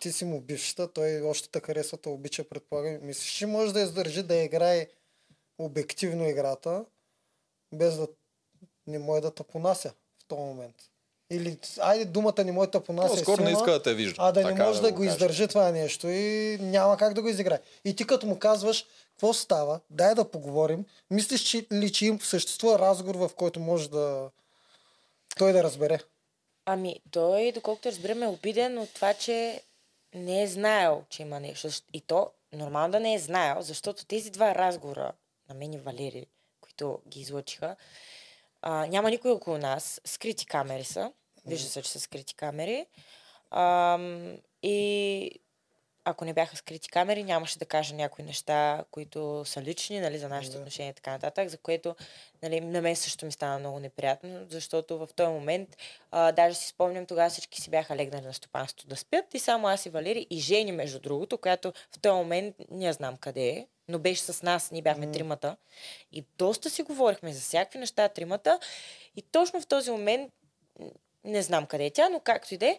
ти 0.00 0.12
си 0.12 0.24
му 0.24 0.40
бившата, 0.40 0.92
той 0.92 1.22
още 1.22 1.48
те 1.48 1.60
харесва, 1.60 1.98
те 1.98 2.08
обича, 2.08 2.48
предполагам. 2.48 2.98
Мислиш, 3.02 3.32
че 3.32 3.46
може 3.46 3.72
да 3.72 3.80
издържи 3.80 4.22
да 4.22 4.36
играе 4.36 4.88
обективно 5.58 6.28
играта, 6.28 6.84
без 7.72 7.96
да 7.96 8.08
не 8.86 8.98
може 8.98 9.22
да 9.22 9.34
те 9.34 9.42
понася 9.42 9.94
в 10.22 10.24
този 10.28 10.40
момент. 10.40 10.90
Или, 11.30 11.58
айде 11.80 12.04
думата 12.04 12.44
не 12.44 12.52
може 12.52 12.70
да 12.70 12.80
те 12.80 12.84
понася. 12.84 13.14
е 13.14 13.16
По-скоро 13.16 13.42
не 13.42 13.50
иска 13.50 13.70
да 13.70 13.82
те 13.82 13.94
вижда. 13.94 14.14
А 14.18 14.32
да 14.32 14.40
не 14.44 14.50
Така 14.50 14.64
може 14.66 14.80
да, 14.80 14.90
го 14.90 14.96
го 14.96 15.02
кажа. 15.02 15.12
издържи 15.12 15.48
това 15.48 15.70
нещо 15.70 16.08
и 16.08 16.58
няма 16.60 16.96
как 16.96 17.14
да 17.14 17.22
го 17.22 17.28
изиграе. 17.28 17.60
И 17.84 17.96
ти 17.96 18.06
като 18.06 18.26
му 18.26 18.38
казваш, 18.38 18.86
какво 19.10 19.32
става, 19.32 19.80
дай 19.90 20.14
да 20.14 20.30
поговорим, 20.30 20.84
мислиш 21.10 21.40
че, 21.40 21.66
ли, 21.72 21.92
че 21.92 22.06
им 22.06 22.20
съществува 22.20 22.78
разговор, 22.78 23.14
в 23.14 23.30
който 23.36 23.60
може 23.60 23.90
да 23.90 24.30
той 25.38 25.52
да 25.52 25.62
разбере. 25.62 25.98
Ами, 26.66 27.00
той, 27.10 27.52
доколкото 27.52 27.88
разбираме, 27.88 28.24
е 28.24 28.28
обиден 28.28 28.78
от 28.78 28.94
това, 28.94 29.14
че 29.14 29.60
не 30.14 30.42
е 30.42 30.46
знаел, 30.46 31.02
че 31.08 31.22
има 31.22 31.40
нещо. 31.40 31.68
И 31.92 32.00
то 32.00 32.30
нормално 32.52 32.92
да 32.92 33.00
не 33.00 33.14
е 33.14 33.18
знаел, 33.18 33.62
защото 33.62 34.06
тези 34.06 34.30
два 34.30 34.54
разговора 34.54 35.12
на 35.48 35.54
мен 35.54 35.72
и 35.72 35.78
Валери, 35.78 36.26
които 36.60 36.98
ги 37.08 37.20
излъчиха, 37.20 37.76
а, 38.68 38.86
няма 38.86 39.10
никой 39.10 39.30
около 39.30 39.58
нас. 39.58 40.00
Скрити 40.04 40.46
камери 40.46 40.84
са. 40.84 41.12
Вижда 41.46 41.68
се, 41.68 41.82
че 41.82 41.90
са 41.90 42.00
скрити 42.00 42.34
камери. 42.34 42.86
Ам, 43.50 44.36
и 44.62 45.30
ако 46.08 46.24
не 46.24 46.32
бяха 46.32 46.56
скрити 46.56 46.88
камери, 46.88 47.24
нямаше 47.24 47.58
да 47.58 47.64
кажа 47.64 47.94
някои 47.94 48.24
неща, 48.24 48.84
които 48.90 49.42
са 49.46 49.62
лични, 49.62 50.00
нали, 50.00 50.18
за 50.18 50.28
нашите 50.28 50.52
Да. 50.56 50.58
отношения 50.58 50.90
и 50.90 50.94
така 50.94 51.10
нататък, 51.10 51.48
за 51.48 51.58
което 51.58 51.96
нали, 52.42 52.60
на 52.60 52.80
мен 52.82 52.96
също 52.96 53.26
ми 53.26 53.32
стана 53.32 53.58
много 53.58 53.78
неприятно, 53.80 54.46
защото 54.50 54.98
в 54.98 55.08
този 55.16 55.32
момент, 55.32 55.76
а, 56.10 56.32
даже 56.32 56.56
си 56.56 56.66
спомням, 56.68 57.06
тогава 57.06 57.30
всички 57.30 57.60
си 57.60 57.70
бяха 57.70 57.96
легнали 57.96 58.24
на 58.24 58.34
стопанството 58.34 58.86
да 58.86 58.96
спят 58.96 59.34
и 59.34 59.38
само 59.38 59.68
аз 59.68 59.86
и 59.86 59.90
Валери 59.90 60.26
и 60.30 60.38
Жени, 60.38 60.72
между 60.72 61.00
другото, 61.00 61.38
която 61.38 61.72
в 61.96 61.98
този 62.00 62.14
момент 62.14 62.56
не 62.70 62.92
знам 62.92 63.16
къде 63.16 63.48
е, 63.48 63.66
но 63.88 63.98
беше 63.98 64.22
с 64.22 64.42
нас, 64.42 64.70
ние 64.70 64.82
бяхме 64.82 65.06
М. 65.06 65.12
тримата 65.12 65.56
и 66.12 66.24
доста 66.38 66.70
си 66.70 66.82
говорихме 66.82 67.32
за 67.32 67.40
всякакви 67.40 67.78
неща 67.78 68.08
тримата 68.08 68.58
и 69.16 69.22
точно 69.22 69.60
в 69.60 69.66
този 69.66 69.90
момент 69.90 70.32
не 71.26 71.42
знам 71.42 71.66
къде 71.66 71.84
е 71.84 71.90
тя, 71.90 72.08
но 72.08 72.20
както 72.20 72.54
и 72.54 72.56
да 72.56 72.66
е, 72.66 72.76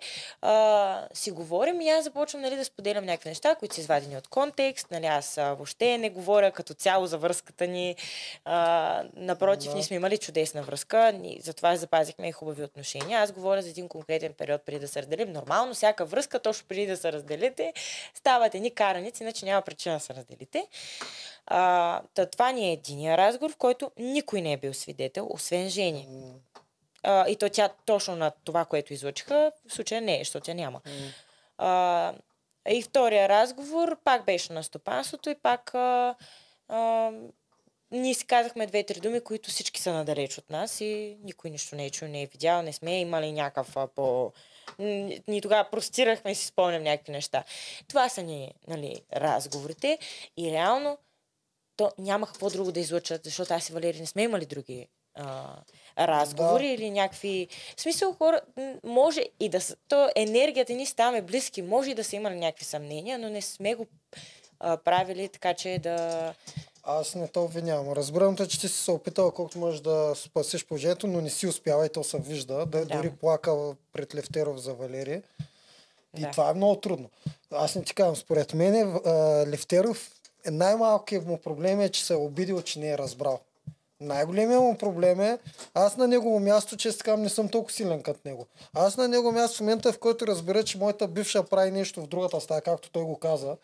си 1.13 1.31
говорим 1.31 1.81
и 1.81 1.89
аз 1.89 2.03
започвам 2.03 2.41
нали, 2.41 2.55
да 2.55 2.65
споделям 2.65 3.05
някакви 3.05 3.29
неща, 3.29 3.55
които 3.55 3.75
са 3.75 3.81
извадени 3.81 4.17
от 4.17 4.27
контекст. 4.27 4.91
Нали, 4.91 5.05
аз 5.05 5.37
а, 5.37 5.53
въобще 5.53 5.97
не 5.97 6.09
говоря 6.09 6.51
като 6.51 6.73
цяло 6.73 7.05
за 7.07 7.17
връзката 7.17 7.67
ни. 7.67 7.95
А, 8.45 9.03
напротив, 9.15 9.69
Да. 9.69 9.75
ние 9.75 9.83
сме 9.83 9.95
имали 9.95 10.17
чудесна 10.17 10.61
връзка, 10.61 11.11
ни, 11.11 11.39
затова 11.43 11.75
запазихме 11.75 12.27
и 12.29 12.31
хубави 12.31 12.63
отношения. 12.63 13.19
Аз 13.19 13.31
говоря 13.31 13.61
за 13.61 13.69
един 13.69 13.87
конкретен 13.87 14.33
период 14.33 14.61
преди 14.65 14.79
да 14.79 14.87
се 14.87 15.01
разделим. 15.01 15.31
Нормално, 15.31 15.73
всяка 15.73 16.05
връзка, 16.05 16.39
точно 16.39 16.67
преди 16.67 16.87
да 16.87 16.97
се 16.97 17.13
разделите, 17.13 17.73
стават 18.13 18.55
едни 18.55 18.71
караници, 18.71 19.23
иначе 19.23 19.45
няма 19.45 19.61
причина 19.61 19.95
да 19.95 19.99
се 19.99 20.13
разделите. 20.13 20.67
А, 21.47 22.01
та, 22.13 22.25
това 22.25 22.51
ни 22.51 22.69
е 22.69 22.73
единия 22.73 23.17
разговор, 23.17 23.51
в 23.51 23.57
който 23.57 23.91
никой 23.97 24.41
не 24.41 24.53
е 24.53 24.57
бил 24.57 24.73
свидетел, 24.73 25.27
освен 25.29 25.69
Жени. 25.69 26.07
А, 27.03 27.29
и 27.29 27.35
то 27.35 27.49
тя 27.49 27.69
точно 27.85 28.15
на 28.15 28.31
това, 28.43 28.65
което 28.65 28.93
излучиха, 28.93 29.51
в 29.67 29.73
случая 29.73 30.01
не 30.01 30.15
е, 30.15 30.19
защото 30.19 30.45
тя 30.45 30.53
няма. 30.53 30.81
А, 31.57 32.13
и 32.69 32.81
втория 32.81 33.29
разговор 33.29 33.97
пак 34.03 34.25
беше 34.25 34.53
на 34.53 34.63
стопанството 34.63 35.29
и 35.29 35.35
пак 35.35 35.75
а, 35.75 36.15
а, 36.67 37.11
ние 37.91 38.13
си 38.13 38.25
казахме 38.25 38.67
две-три 38.67 38.99
думи, 38.99 39.21
които 39.21 39.49
всички 39.49 39.81
са 39.81 39.93
надалеч 39.93 40.37
от 40.37 40.49
нас 40.49 40.81
и 40.81 41.17
никой 41.23 41.49
нищо 41.49 41.75
не 41.75 41.85
е 41.85 41.89
чул, 41.89 42.07
не 42.07 42.21
е 42.21 42.25
видял, 42.25 42.61
не 42.61 42.73
сме 42.73 42.99
имали 42.99 43.31
някакъв 43.31 43.77
а, 43.77 43.87
по... 43.87 44.31
Ние 44.79 45.41
тогава 45.41 45.69
простирахме 45.69 46.31
и 46.31 46.35
си 46.35 46.45
спомням 46.45 46.83
някакви 46.83 47.11
неща. 47.11 47.43
Това 47.87 48.09
са 48.09 48.23
ни 48.23 48.53
нали, 48.67 49.01
разговорите 49.13 49.99
и 50.37 50.51
реално 50.51 50.97
то 51.77 51.91
няма 51.97 52.27
какво 52.27 52.49
друго 52.49 52.71
да 52.71 52.79
излъчат, 52.79 53.23
защото 53.23 53.53
аз 53.53 53.69
и 53.69 53.73
Валери 53.73 53.99
не 53.99 54.05
сме 54.05 54.23
имали 54.23 54.45
други 54.45 54.87
а, 55.17 55.55
разговори 55.99 56.67
Да. 56.67 56.73
или 56.73 56.89
някакви... 56.89 57.47
В 57.77 57.81
смисъл 57.81 58.13
хора, 58.13 58.41
може 58.83 59.23
и 59.39 59.49
да. 59.49 59.59
То 59.87 60.09
енергията 60.15 60.73
ни 60.73 60.85
ставаме 60.85 61.21
близки, 61.21 61.61
може 61.61 61.91
и 61.91 61.95
да 61.95 62.03
са 62.03 62.15
имали 62.15 62.35
някакви 62.35 62.65
съмнения, 62.65 63.19
но 63.19 63.29
не 63.29 63.41
сме 63.41 63.75
го 63.75 63.85
а, 64.59 64.77
правили 64.77 65.29
така, 65.29 65.53
че 65.53 65.79
да... 65.83 66.33
Аз 66.83 67.15
не 67.15 67.27
те 67.27 67.39
обвинявам. 67.39 67.93
Разбирам 67.93 68.35
те, 68.35 68.47
че 68.47 68.59
ти 68.59 68.67
си 68.67 68.83
се 68.83 68.91
опитал 68.91 69.31
колкото 69.31 69.59
можеш 69.59 69.79
да 69.81 70.13
спасиш 70.15 70.65
положението, 70.65 71.07
но 71.07 71.21
не 71.21 71.29
си 71.29 71.47
успяла 71.47 71.85
и 71.85 71.89
то 71.89 72.03
се 72.03 72.19
вижда. 72.19 72.53
Да, 72.65 72.65
Да. 72.65 72.85
дори 72.85 73.09
плака 73.11 73.55
пред 73.93 74.15
Левтеров 74.15 74.57
за 74.57 74.73
Валерия. 74.73 75.23
И 76.17 76.21
Да. 76.21 76.31
това 76.31 76.49
е 76.49 76.53
много 76.53 76.75
трудно. 76.75 77.09
Аз 77.51 77.75
не 77.75 77.83
ти 77.83 77.93
казвам, 77.93 78.15
според 78.15 78.53
мен 78.53 78.75
а, 79.05 79.11
Левтеров 79.47 80.11
е 80.45 80.51
най-малкият 80.51 81.25
му 81.25 81.37
проблем 81.37 81.81
е, 81.81 81.89
че 81.89 82.05
се 82.05 82.13
е 82.13 82.17
обидил, 82.17 82.61
че 82.61 82.79
не 82.79 82.89
е 82.91 82.97
разбрал. 82.97 83.39
Най-големият 84.01 84.61
му 84.61 84.77
проблем 84.77 85.21
е, 85.21 85.39
аз 85.73 85.97
на 85.97 86.07
негово 86.07 86.39
място, 86.39 86.77
че 86.77 86.97
така 86.97 87.17
не 87.17 87.29
съм 87.29 87.49
толкова 87.49 87.73
силен 87.73 88.03
като 88.03 88.19
него. 88.25 88.47
Аз 88.73 88.97
на 88.97 89.07
негово 89.07 89.31
място 89.31 89.57
в 89.57 89.59
момента, 89.59 89.93
в 89.93 89.99
който 89.99 90.27
разбера, 90.27 90.63
че 90.63 90.77
моята 90.77 91.07
бивша 91.07 91.43
прави 91.43 91.71
нещо 91.71 92.01
в 92.01 92.07
другата 92.07 92.41
стая, 92.41 92.61
както 92.61 92.91
той 92.91 93.03
го 93.03 93.19
каза, 93.19 93.57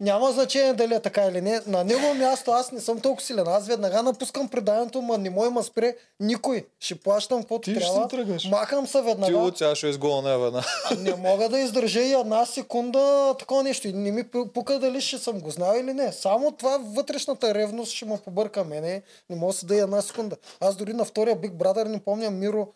няма 0.00 0.32
значение 0.32 0.72
дали 0.72 0.94
е 0.94 1.00
така 1.00 1.22
или 1.22 1.40
не. 1.40 1.60
На 1.66 1.84
него 1.84 2.14
място 2.14 2.50
аз 2.50 2.72
не 2.72 2.80
съм 2.80 3.00
толкова 3.00 3.22
силен. 3.22 3.48
Аз 3.48 3.66
веднага 3.66 4.02
напускам 4.02 4.48
преданието, 4.48 5.02
ма 5.02 5.18
не 5.18 5.30
мой 5.30 5.50
ма 5.50 5.62
спре 5.62 5.86
никой. 6.20 6.66
Ще 6.80 6.94
плащам 6.94 7.40
каквото 7.40 7.60
Ти 7.62 7.70
ще 7.72 7.80
трябва. 7.82 8.08
тръгнеш. 8.08 8.44
Махам 8.44 8.86
се 8.86 8.92
Ти 8.94 9.00
веднага. 9.00 9.38
от 9.38 9.58
сега 9.58 9.74
ще 9.74 9.86
изгоня 9.86 10.38
веднага. 10.38 10.66
Не 10.98 11.14
мога 11.14 11.48
да 11.48 11.58
издържа 11.58 12.00
и 12.00 12.12
една 12.12 12.46
секунда 12.46 13.00
такова 13.38 13.62
нещо. 13.62 13.88
И 13.88 13.92
не 13.92 14.10
ми 14.10 14.24
пу- 14.24 14.48
пука 14.48 14.78
дали 14.78 15.00
ще 15.00 15.18
съм 15.18 15.40
го 15.40 15.50
знал 15.50 15.74
или 15.74 15.92
не. 15.92 16.12
Само 16.12 16.52
това 16.52 16.78
вътрешната 16.78 17.54
ревност 17.54 17.92
ще 17.92 18.04
му 18.04 18.18
побърка 18.18 18.64
мене. 18.64 19.02
Не 19.30 19.36
мога 19.36 19.52
да 19.52 19.58
се 19.58 19.66
да 19.66 19.74
и 19.74 19.80
една 19.80 20.02
секунда. 20.02 20.36
Аз 20.60 20.76
дори 20.76 20.92
на 20.92 21.04
втория 21.04 21.36
Big 21.36 21.52
Brother 21.52 21.84
не 21.84 21.98
помня 22.00 22.30
Миро. 22.30 22.58
Мир, 22.58 22.66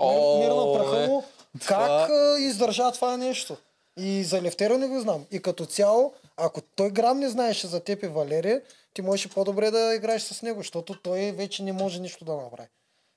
О, 0.00 0.38
мир 0.38 0.48
на 0.48 0.72
праха 0.74 1.02
е. 1.02 1.06
му. 1.06 1.24
Това- 1.60 1.76
Как 1.78 2.10
а, 2.10 2.36
издържа 2.38 2.92
това 2.92 3.16
нещо? 3.16 3.56
И 3.96 4.24
за 4.24 4.42
Левтера 4.42 4.78
не 4.78 4.86
го 4.86 5.00
знам. 5.00 5.24
И 5.30 5.42
като 5.42 5.66
цяло, 5.66 6.12
ако 6.36 6.60
той 6.62 6.90
грам 6.90 7.18
не 7.20 7.28
знаеше 7.28 7.66
за 7.66 7.80
теб 7.80 8.02
и 8.02 8.08
Валерия, 8.08 8.62
ти 8.94 9.02
можеш 9.02 9.28
по-добре 9.28 9.70
да 9.70 9.94
играеш 9.94 10.22
с 10.22 10.42
него, 10.42 10.60
защото 10.60 11.02
той 11.02 11.32
вече 11.32 11.62
не 11.62 11.72
може 11.72 12.00
нищо 12.00 12.24
да 12.24 12.36
направи. 12.36 12.68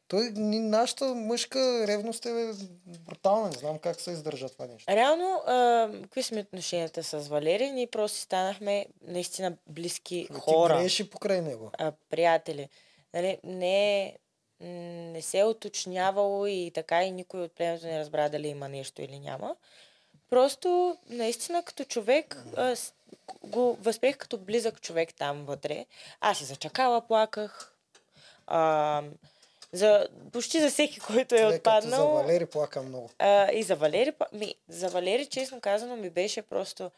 Той, 0.08 0.30
ни- 0.30 0.60
нашата 0.60 1.06
мъжка 1.06 1.60
ревност 1.88 2.26
е 2.26 2.52
брутална. 3.00 3.46
Не 3.46 3.58
знам 3.58 3.80
как 3.80 4.02
се 4.02 4.12
издържа 4.12 4.50
това 4.50 4.66
нещо. 4.66 4.92
Реално, 4.92 5.42
а, 5.48 5.90
какви 6.04 6.24
сме 6.24 6.40
отношенията 6.40 7.04
с 7.04 7.20
Валерия? 7.20 7.74
Ние 7.74 7.88
просто 7.88 8.18
станахме 8.18 8.86
наистина 9.02 9.58
близки 9.68 10.28
Ти 10.28 10.34
хора. 10.34 10.74
грееш 10.74 11.00
и 11.00 11.10
покрай 11.10 11.42
него. 11.42 11.72
а, 11.74 11.92
приятели. 12.10 12.70
Нали, 13.14 13.38
не, 13.44 14.16
не 15.12 15.22
се 15.22 15.40
е 15.40 15.46
уточнявало 15.46 16.46
и 16.46 16.72
така 16.76 17.04
и 17.04 17.12
никой 17.12 17.42
от 17.42 17.56
племето 17.56 17.86
не 17.86 18.00
разбра 18.00 18.30
дали 18.30 18.48
има 18.48 18.70
нещо 18.70 19.02
или 19.02 19.20
няма. 19.20 19.56
Просто, 20.30 20.98
наистина, 21.10 21.64
като 21.64 21.84
човек, 21.84 22.44
а, 22.58 22.76
го 23.43 23.78
възприех 23.82 24.18
като 24.18 24.38
близък 24.38 24.82
човек 24.82 25.14
там 25.14 25.45
вътре. 25.45 25.86
Аз 26.22 26.41
и 26.41 26.45
за 26.45 26.55
чакала 26.55 27.01
плаках. 27.01 27.74
А, 28.47 29.03
за, 29.72 30.07
почти 30.34 30.62
за 30.62 30.70
всеки, 30.70 30.99
който 30.99 31.36
е 31.36 31.39
Човек, 31.39 31.64
като 31.64 31.72
за 31.82 31.88
отпаднал. 31.88 32.12
Валери 32.14 32.45
плака 32.45 32.82
много. 32.82 33.10
А, 33.20 33.51
и 33.51 33.64
за 33.64 33.76
Валери, 33.76 34.14
ми, 34.34 34.55
за 34.68 34.89
Валери, 34.89 35.26
честно 35.26 35.62
казано, 35.62 35.95
ми 35.95 36.10
беше 36.10 36.41
просто 36.41 36.91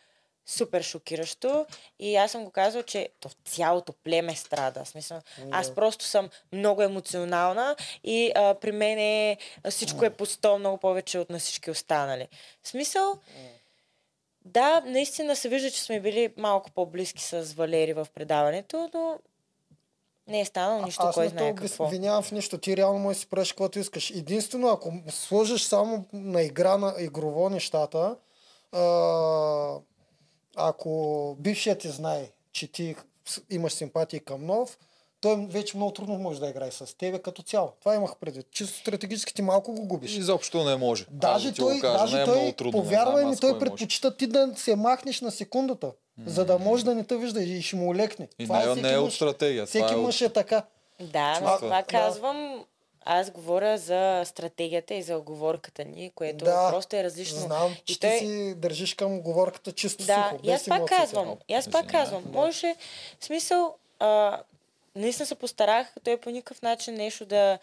супер 0.45 0.81
шокиращо. 0.81 1.65
И 1.99 2.15
аз 2.15 2.31
съм 2.31 2.43
го 2.43 2.51
казала, 2.51 2.83
че 2.83 3.09
то 3.19 3.29
цялото 3.45 3.93
племе 3.93 4.35
страда. 4.35 4.85
Смисъл, 4.85 5.21
аз 5.51 5.67
Да. 5.69 5.75
просто 5.75 6.05
съм 6.05 6.29
много 6.53 6.81
емоционална 6.81 7.75
и 8.03 8.31
а, 8.35 8.53
при 8.53 8.71
мен 8.71 8.99
е, 8.99 9.37
всичко 9.69 10.05
е 10.05 10.09
по 10.09 10.25
сто 10.25 10.57
много 10.59 10.77
повече 10.77 11.19
от 11.19 11.29
на 11.29 11.39
всички 11.39 11.71
останали. 11.71 12.27
В 12.63 12.67
смисъл, 12.67 13.19
да, 14.45 14.81
наистина 14.85 15.35
се 15.35 15.49
вижда, 15.49 15.71
че 15.71 15.81
сме 15.81 15.99
били 15.99 16.33
малко 16.37 16.71
по-близки 16.71 17.23
с 17.23 17.53
Валери 17.53 17.93
в 17.93 18.07
предаването, 18.13 18.89
но 18.93 19.19
не 20.27 20.39
е 20.39 20.45
станало 20.45 20.85
нищо, 20.85 21.03
Аз 21.03 21.15
кой 21.15 21.23
не 21.23 21.29
знае 21.29 21.55
какво. 21.55 21.83
обвинявам 21.83 22.23
в 22.23 22.31
нищо. 22.31 22.57
Ти 22.57 22.77
реално 22.77 22.99
можеш 22.99 23.17
да 23.17 23.21
си 23.21 23.29
правиш 23.29 23.51
каквото 23.51 23.79
искаш. 23.79 24.11
Единствено, 24.11 24.67
ако 24.67 24.93
сложиш 25.09 25.61
само 25.61 26.05
на 26.13 26.41
игра 26.41 26.77
на 26.77 26.95
игрово 26.99 27.49
нещата, 27.49 28.17
а, 28.71 29.79
ако 30.55 31.35
бившият 31.39 31.79
ти 31.79 31.89
знае, 31.89 32.31
че 32.51 32.71
ти 32.71 32.95
имаш 33.49 33.73
симпатии 33.73 34.19
към 34.19 34.45
нов, 34.45 34.77
той 35.21 35.35
вече 35.41 35.77
много 35.77 35.93
трудно 35.93 36.15
може 36.15 36.39
да 36.39 36.47
играе 36.47 36.71
с 36.71 36.97
тебе 36.97 37.19
като 37.19 37.41
цяло. 37.41 37.71
Това 37.79 37.95
имах 37.95 38.15
предвид. 38.15 38.47
Чисто 38.51 38.73
стратегически 38.75 39.33
ти 39.33 39.41
малко 39.41 39.73
го 39.73 39.81
губиш. 39.83 40.11
Изобщо 40.11 40.63
не 40.63 40.75
може. 40.75 41.03
Аз 41.03 41.07
Даже 41.11 41.51
да 41.51 41.61
го 41.63 41.69
той, 41.69 41.79
кажа, 41.79 41.97
даже 41.97 42.15
не 42.15 42.21
е 42.21 42.25
той 42.25 42.35
много 42.35 42.51
трудно. 42.51 42.71
повярвай 42.73 43.25
ми, 43.25 43.31
аз 43.31 43.39
той 43.39 43.49
може. 43.49 43.59
предпочита 43.61 44.17
ти 44.17 44.27
да 44.27 44.49
се 44.55 44.75
махнеш 44.75 45.21
на 45.21 45.31
секундата, 45.31 45.91
за 46.25 46.45
да 46.45 46.57
може 46.59 46.85
да 46.85 46.95
не 46.95 47.03
те 47.03 47.17
вижда 47.17 47.43
и 47.43 47.61
ще 47.61 47.75
му 47.75 47.95
лекне. 47.95 48.27
И 48.39 48.43
Това 48.45 48.57
не, 48.57 48.65
всеки 48.65 48.81
не 48.81 48.93
е 48.93 48.97
от 48.97 49.05
мъж. 49.05 49.15
стратегия. 49.15 49.55
това 49.57 49.69
Всеки 49.69 49.93
е 49.93 49.97
от- 49.97 50.03
мъж 50.03 50.21
е 50.21 50.29
така. 50.29 50.63
Да, 50.99 51.39
но 51.41 51.57
това 51.57 51.69
Да. 51.71 51.83
казвам. 51.83 52.65
Аз 53.05 53.31
говоря 53.31 53.77
за 53.77 54.23
стратегията 54.25 54.93
и 54.93 55.03
за 55.03 55.17
оговорката 55.17 55.85
ни, 55.85 56.11
което 56.11 56.45
Да, 56.45 56.69
просто 56.71 56.95
е 56.95 57.03
различно. 57.03 57.39
Знам, 57.39 57.71
И 57.73 57.75
че 57.85 57.99
той- 57.99 58.17
си 58.17 58.53
държиш 58.55 58.93
към 58.93 59.13
оговорката 59.13 59.71
чисто 59.71 60.05
Да, 60.05 60.29
сухо, 60.31 60.39
и 60.43 60.51
аз 60.51 60.65
пак 60.65 60.85
казвам. 60.87 61.35
И 61.47 61.53
аз 61.53 61.69
пак 61.69 61.87
казвам. 61.87 62.23
Можеше, 62.25 62.75
в 63.19 63.25
смисъл, 63.25 63.75
а, 63.99 64.39
наистина 64.95 65.25
се 65.25 65.35
постарах 65.35 65.93
той 66.03 66.17
по 66.17 66.29
никакъв 66.29 66.61
начин 66.61 66.93
нещо 66.93 67.25
да, 67.25 67.59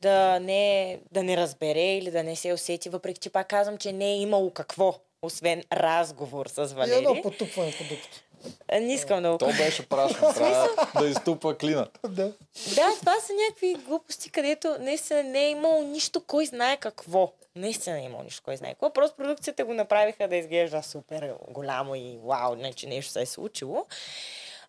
да, 0.00 0.40
не, 0.40 0.98
да 1.12 1.22
не 1.22 1.36
разбере 1.36 1.96
или 1.96 2.10
да 2.10 2.22
не 2.22 2.36
се 2.36 2.52
усети, 2.52 2.88
въпреки 2.88 3.20
че 3.20 3.30
пак 3.30 3.48
казвам, 3.48 3.78
че 3.78 3.92
не 3.92 4.12
е 4.12 4.16
имало 4.16 4.50
какво, 4.50 4.94
освен 5.22 5.62
разговор 5.72 6.46
с 6.46 6.70
И 6.70 6.74
Валери. 6.74 6.96
едно 6.96 7.22
потупване 7.22 7.72
по 7.72 7.82
дупето. 7.82 8.22
А, 8.68 8.80
Не 8.80 8.94
искам 8.94 9.22
да 9.22 9.30
го 9.30 9.38
То 9.38 9.46
беше 9.46 9.88
прашно. 9.88 10.34
Трябва 10.34 10.68
да 11.00 11.06
изтупа 11.06 11.58
клина. 11.58 11.88
Да. 12.08 12.32
Да, 12.74 12.90
това 13.00 13.20
са 13.20 13.32
някакви 13.46 13.74
глупости, 13.74 14.30
където 14.30 14.76
наистина 14.80 15.22
не 15.22 15.44
е 15.46 15.50
имало 15.50 15.82
нищо, 15.82 16.20
кой 16.20 16.46
знае 16.46 16.76
какво. 16.76 17.32
Наистина 17.56 17.96
не 17.96 18.02
е 18.02 18.06
имало 18.06 18.22
нищо, 18.22 18.42
кой 18.44 18.56
знае 18.56 18.70
какво. 18.70 18.92
Просто 18.92 19.16
продукцията 19.16 19.64
го 19.64 19.74
направиха 19.74 20.28
да 20.28 20.36
изглежда 20.36 20.82
супер 20.82 21.34
голямо 21.48 21.94
и 21.94 22.18
вау, 22.24 22.54
не, 22.54 22.72
че 22.72 22.86
нещо 22.86 23.12
се 23.12 23.20
е 23.22 23.26
случило. 23.26 23.86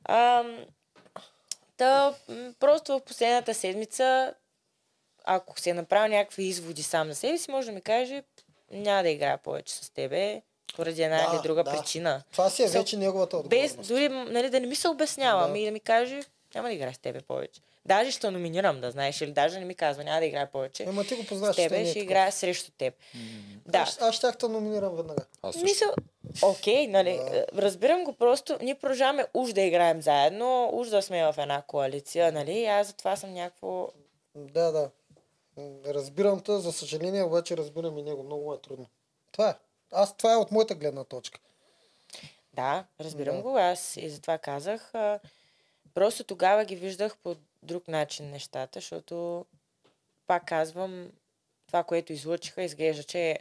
Ам, 0.10 0.58
та, 1.78 2.14
просто 2.60 2.94
в 2.94 3.02
последната 3.02 3.54
седмица, 3.54 4.34
ако 5.24 5.60
се 5.60 5.70
е 5.70 5.74
направил 5.74 6.12
някакви 6.12 6.44
изводи 6.44 6.84
сам 6.84 7.08
за 7.08 7.16
себе 7.16 7.38
си, 7.38 7.52
може 7.52 7.68
да 7.68 7.74
ми 7.74 7.82
каже, 7.82 8.24
няма 8.72 9.04
да 9.04 9.10
играя 9.10 9.38
повече 9.38 9.74
с 9.76 9.90
тебе, 9.90 10.42
поради 10.76 11.04
една 11.04 11.18
Да, 11.20 11.32
или 11.34 11.42
друга 11.42 11.64
да. 11.64 11.72
причина. 11.72 12.24
Това 12.32 12.50
си 12.50 12.64
е 12.64 12.68
вече 12.68 12.98
неговата 12.98 13.38
Без 13.40 13.72
отговорност. 13.72 13.90
дори 13.90 14.10
нали, 14.10 14.50
да 14.50 14.60
не 14.60 14.68
ми 14.68 14.76
се 14.76 14.88
обяснява, 14.88 15.42
Да. 15.42 15.48
ами 15.48 15.66
да 15.66 15.72
ми 15.72 15.80
каже, 15.80 16.22
няма 16.56 16.68
да 16.68 16.74
играя 16.74 16.94
с 16.94 17.00
тебе 17.00 17.22
повече. 17.22 17.62
Даже 17.88 18.12
ще 18.12 18.32
номинирам, 18.32 18.82
да 18.82 18.92
знаеш, 18.92 19.22
или 19.22 19.32
даже 19.32 19.60
не 19.60 19.66
ми 19.66 19.76
казва, 19.76 20.04
няма 20.04 20.20
да 20.20 20.26
играя 20.26 20.52
повече. 20.52 20.84
Ема 20.84 21.04
ти 21.04 21.16
го 21.16 21.24
с 21.24 21.28
познаваш, 21.28 21.58
не 21.58 21.64
тебе 21.64 21.82
е 21.82 21.86
ще 21.86 21.94
такъв. 21.94 22.04
играя 22.04 22.32
срещу 22.32 22.72
теб. 22.72 22.94
Да. 23.66 23.78
Аз, 23.80 24.02
аз 24.02 24.16
щях 24.16 24.38
да 24.38 24.50
номинирам 24.50 24.96
веднага. 24.96 25.26
Аз 25.42 25.54
също. 25.54 25.64
Мисъл, 25.64 25.90
окей, 26.44 26.88
нали, 26.88 27.20
Да. 27.24 27.38
е, 27.38 27.46
разбирам 27.56 28.04
го 28.04 28.14
просто, 28.14 28.58
ние 28.62 28.76
продължаваме 28.76 29.28
уж 29.34 29.54
да 29.54 29.62
играем 29.62 30.02
заедно, 30.02 30.70
уж 30.74 30.88
да 30.88 31.02
сме 31.02 31.24
в 31.24 31.36
една 31.38 31.62
коалиция, 31.62 32.32
нали, 32.32 32.54
и 32.54 32.66
аз 32.66 32.88
затова 32.88 33.16
съм 33.16 33.34
някакво... 33.34 33.90
Да, 34.36 34.72
да. 34.72 34.90
Разбирам 35.86 36.40
те, 36.40 36.52
за 36.52 36.72
съжаление, 36.72 37.24
обаче 37.24 37.58
разбирам 37.58 37.98
и 37.98 38.04
него. 38.04 38.24
Много 38.24 38.54
е 38.54 38.58
трудно. 38.58 38.86
Това 39.32 39.50
е. 39.50 39.56
Аз, 39.92 40.18
това 40.18 40.34
е 40.34 40.38
от 40.38 40.52
моята 40.52 40.76
гледна 40.76 41.04
точка. 41.04 41.40
Да, 42.54 42.86
разбирам 43.00 43.36
Да. 43.36 43.42
го, 43.42 43.58
аз 43.58 43.98
и 43.98 44.10
затова 44.10 44.38
казах. 44.38 44.96
А, 44.96 45.20
просто 45.94 46.24
тогава 46.24 46.66
ги 46.66 46.76
виждах 46.76 47.18
по 47.18 47.36
друг 47.64 47.88
начин 47.88 48.30
нещата, 48.30 48.80
защото, 48.80 49.45
пак 50.28 50.45
казвам, 50.45 51.12
това, 51.68 51.84
което 51.84 52.14
излъчиха, 52.14 52.64
изглежда, 52.64 53.03
че 53.03 53.39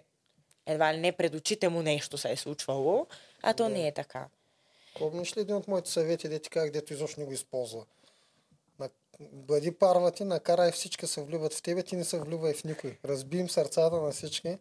едва 0.67 0.95
ли 0.95 0.99
не 0.99 1.13
пред 1.13 1.35
очите 1.35 1.69
му 1.69 1.83
нещо 1.83 2.19
се 2.19 2.31
е 2.33 2.37
случвало, 2.37 3.07
а 3.43 3.55
то 3.55 3.63
Да. 3.63 3.69
не 3.69 3.89
е 3.89 3.93
така. 3.95 4.29
Помниш 4.99 5.37
ли 5.37 5.41
един 5.41 5.57
от 5.57 5.69
моите 5.69 5.91
съвети, 5.91 6.29
де 6.29 6.39
ти 6.39 6.51
как, 6.51 6.71
дето 6.71 6.93
изобщо 6.93 7.21
не 7.21 7.27
го 7.27 7.33
използва? 7.33 7.85
Бъди 9.21 9.73
парва 9.73 10.11
ти, 10.11 10.25
накарай 10.25 10.71
всички 10.71 11.07
се 11.07 11.23
влюбват 11.23 11.55
в 11.55 11.63
тебе, 11.63 11.83
ти 11.83 11.97
не 11.97 12.05
се 12.05 12.19
влюбвай 12.19 12.55
в 12.55 12.65
никой. 12.65 12.99
Разби 13.05 13.39
им 13.39 13.51
сърцата 13.51 13.97
на 13.97 14.11
всички. 14.11 14.59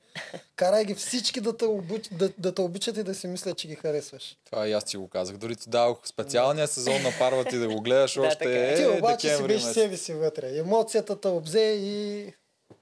Карай 0.56 0.86
ги 0.86 0.96
всички 0.96 1.42
да 1.42 1.58
те, 1.58 1.66
обуч... 1.66 2.08
да, 2.12 2.30
да 2.38 2.56
те 2.56 2.62
обичат 2.62 2.98
и 2.98 3.04
да 3.04 3.16
си 3.16 3.28
мислят, 3.28 3.58
че 3.58 3.68
ги 3.68 3.76
харесваш. 3.76 4.38
Това 4.46 4.68
и 4.68 4.74
аз 4.74 4.84
ти 4.84 4.98
го 4.98 5.08
казах. 5.08 5.38
Дори 5.38 5.56
ти 5.56 5.70
дадох 5.70 6.08
специалния 6.08 6.68
сезон 6.68 7.02
на 7.02 7.12
парва 7.20 7.46
ти 7.46 7.58
да 7.58 7.68
го 7.68 7.82
гледаш 7.82 8.14
Да, 8.14 8.22
още 8.22 8.44
така 8.46 8.52
е. 8.52 8.76
ти 8.76 8.88
обаче 8.88 9.36
си 9.36 9.44
беше 9.44 9.66
себе 9.66 9.98
си 9.98 10.14
вътре. 10.14 10.58
Емоцията 10.58 11.22
те 11.22 11.28
обзе 11.28 11.62
и... 11.62 12.34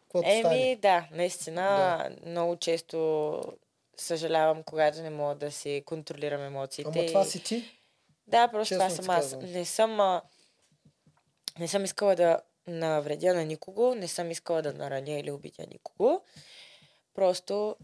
Каквото 0.04 0.30
Еми, 0.30 0.40
стане. 0.40 0.78
да, 0.82 1.08
наистина, 1.12 2.10
много 2.26 2.56
често 2.56 3.42
съжалявам, 3.98 4.64
когато 4.64 5.02
не 5.02 5.10
мога 5.10 5.36
да 5.36 5.52
си 5.52 5.84
контролирам 5.86 6.42
емоциите. 6.42 6.92
Ама 6.96 7.08
това 7.08 7.26
си 7.26 7.44
ти. 7.44 7.80
Да, 8.28 8.48
просто 8.48 8.74
това 8.76 8.90
Честно 8.90 9.04
съм 9.04 9.16
ти 9.16 9.20
аз. 9.20 9.52
Не 9.54 9.66
съм, 9.66 10.00
а, 10.00 10.22
не 11.60 11.68
съм 11.68 11.84
искала 11.84 12.16
да 12.16 12.40
навредя 12.68 13.34
на 13.34 13.46
никого, 13.46 13.96
не 13.96 14.08
съм 14.08 14.32
искала 14.32 14.62
да 14.62 14.74
нараня 14.74 15.20
или 15.20 15.32
обидя 15.32 15.66
никого. 15.72 16.22
Просто, 17.16 17.76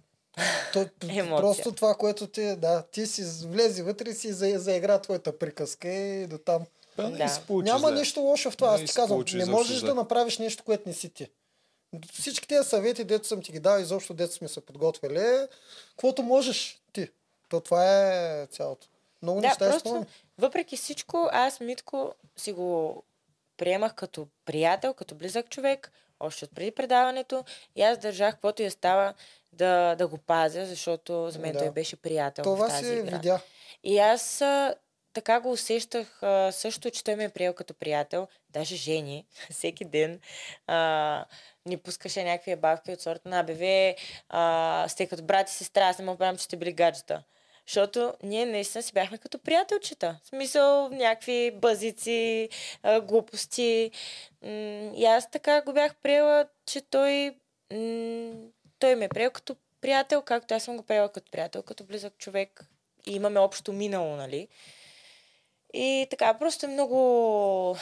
То, 0.74 0.80
Емоция. 1.09 1.38
просто 1.41 1.72
това, 1.72 1.95
което 1.95 2.28
ти, 2.28 2.55
да, 2.55 2.84
ти 2.91 3.07
си 3.07 3.24
влезе 3.47 3.84
вътре 3.84 4.09
и 4.09 4.13
си 4.13 4.34
за, 4.34 4.53
заигра 4.55 5.01
твоята 5.01 5.38
приказка 5.39 5.89
и 5.89 6.28
до 6.28 6.38
там. 6.38 6.65
Да. 6.97 7.41
получи 7.47 7.65
Няма 7.65 7.88
зле. 7.88 7.97
нищо 7.99 8.20
лошо 8.20 8.51
в 8.51 8.57
това. 8.57 8.78
Не 8.78 8.84
Аз 8.84 8.89
ти 8.89 8.95
казвам, 8.95 9.24
не 9.34 9.45
можеш 9.45 9.78
зле. 9.78 9.88
да 9.88 9.95
направиш 9.95 10.38
нещо, 10.38 10.63
което 10.63 10.89
не 10.89 10.93
си 10.93 11.09
ти. 11.09 11.28
Всички 12.13 12.47
тези 12.47 12.70
съвети, 12.70 13.03
дето 13.03 13.28
съм 13.28 13.41
ти 13.41 13.51
ги 13.51 13.59
дал, 13.59 13.80
изобщо 13.80 14.13
дето 14.13 14.34
сме 14.34 14.47
се 14.47 14.61
подготвили, 14.61 15.20
е, 15.20 15.47
каквото 15.89 16.24
можеш 16.24 16.82
ти. 16.93 17.09
То 17.49 17.59
това 17.59 18.07
е 18.07 18.47
цялото. 18.47 18.88
Много 19.22 19.41
да, 19.41 19.47
неща 19.47 19.70
просто, 19.70 19.88
изпълни. 19.88 20.05
въпреки 20.38 20.78
всичко, 20.78 21.30
аз 21.32 21.59
Митко 21.59 22.13
си 22.38 22.51
го 22.51 23.03
приемах 23.60 23.93
като 23.93 24.28
приятел, 24.45 24.93
като 24.93 25.16
близък 25.16 25.49
човек, 25.49 25.91
още 26.20 26.45
от 26.45 26.55
преди 26.55 26.72
предаването. 26.72 27.45
И 27.76 27.82
аз 27.82 27.97
държах, 27.97 28.34
каквото 28.34 28.62
и 28.62 28.70
става, 28.70 29.14
да, 29.53 29.95
да 29.95 30.07
го 30.07 30.18
пазя, 30.18 30.66
защото 30.66 31.30
за 31.30 31.39
мен 31.39 31.53
Да. 31.53 31.60
той 31.60 31.72
беше 31.72 31.95
приятел 31.95 32.43
Това 32.43 32.68
в 32.68 32.70
тази 32.70 32.86
си 32.86 32.93
игра. 32.93 33.18
видя. 33.18 33.39
И 33.84 33.99
аз 33.99 34.41
а, 34.41 34.76
така 35.14 35.39
го 35.39 35.51
усещах 35.51 36.24
а, 36.24 36.51
също, 36.51 36.91
че 36.91 37.03
той 37.03 37.16
ме 37.16 37.24
е 37.24 37.30
приел 37.30 37.53
като 37.53 37.74
приятел. 37.74 38.28
Даже 38.49 38.76
Жени, 38.76 39.26
всеки 39.51 39.86
ден 39.86 40.20
а, 40.68 41.26
ни 41.66 41.78
пускаше 41.78 42.24
някакви 42.24 42.55
бавки 42.55 42.91
от 42.91 43.01
сорта 43.01 43.30
на 43.30 43.43
БВ, 43.43 43.93
а, 44.30 44.86
сте 44.89 45.07
като 45.07 45.24
брат 45.24 45.49
и 45.49 45.53
сестра, 45.53 45.88
аз 45.88 45.99
не 45.99 46.05
мога 46.05 46.26
да 46.26 46.38
че 46.38 46.43
сте 46.43 46.57
били 46.57 46.74
гаджета. 46.74 47.24
Защото 47.70 48.13
ние 48.24 48.45
наистина 48.45 48.84
си 48.84 48.93
бяхме 48.93 49.17
като 49.17 49.39
приятелчета. 49.39 50.20
В 50.24 50.28
смисъл, 50.28 50.89
някакви 50.89 51.51
базици, 51.51 52.49
а, 52.84 53.01
глупости. 53.01 53.91
И 54.95 55.05
аз 55.05 55.32
така 55.32 55.61
го 55.61 55.74
бях 55.74 55.95
приела, 55.95 56.45
че 56.65 56.82
той, 56.82 57.36
той 58.80 58.95
ме 58.95 59.05
е 59.05 59.09
приел 59.09 59.32
като 59.32 59.55
приятел, 59.82 60.22
както 60.22 60.53
аз 60.53 60.63
съм 60.63 60.78
го 60.78 60.84
приела 60.84 61.09
като 61.09 61.32
приятел, 61.32 61.63
като 61.63 61.84
близък 61.84 62.17
човек. 62.17 62.65
И 63.07 63.15
имаме 63.15 63.39
общо 63.39 63.74
минало, 63.74 64.15
нали? 64.15 64.47
И 65.74 66.07
така, 66.09 66.34
просто 66.34 66.65
е 66.65 66.70
много, 66.70 67.78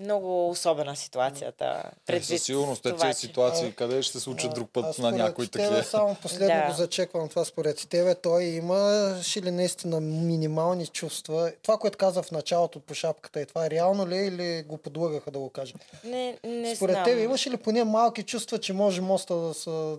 много 0.00 0.50
особена 0.50 0.96
ситуацията. 0.96 1.82
Е, 1.86 1.90
Предвид 2.06 2.24
със 2.28 2.42
сигурност, 2.42 2.82
това, 2.82 2.96
тези 2.98 3.14
че- 3.14 3.26
ситуации, 3.26 3.68
А, 3.68 3.72
къде 3.72 4.02
ще 4.02 4.12
се 4.12 4.20
случат 4.20 4.54
друг 4.54 4.68
а 4.68 4.72
път 4.72 4.98
на 4.98 5.12
някои 5.12 5.48
тебе, 5.48 5.64
такива. 5.64 5.84
Само 5.84 6.14
последно 6.14 6.54
Да. 6.60 6.66
го 6.66 6.72
зачеквам 6.72 7.28
това 7.28 7.44
според 7.44 7.88
тебе. 7.88 8.14
Той 8.14 8.44
имаш 8.44 9.36
ли 9.36 9.50
наистина 9.50 10.00
минимални 10.00 10.86
чувства? 10.86 11.52
Това, 11.62 11.78
което 11.78 11.98
каза 11.98 12.22
в 12.22 12.30
началото 12.30 12.80
по 12.80 12.94
шапката, 12.94 13.40
и 13.40 13.46
това 13.46 13.66
е 13.66 13.70
реално 13.70 14.08
ли 14.08 14.16
е 14.16 14.26
или 14.26 14.62
го 14.62 14.78
подлъгаха 14.78 15.30
да 15.30 15.38
го 15.38 15.50
кажа? 15.50 15.74
Не, 16.04 16.38
не 16.44 16.76
Според 16.76 16.94
знам. 16.94 17.04
тебе 17.04 17.22
имаш 17.22 17.46
ли 17.46 17.56
поне 17.56 17.84
малки 17.84 18.22
чувства, 18.22 18.58
че 18.58 18.72
може 18.72 19.00
моста 19.00 19.34
да 19.36 19.54
са... 19.54 19.98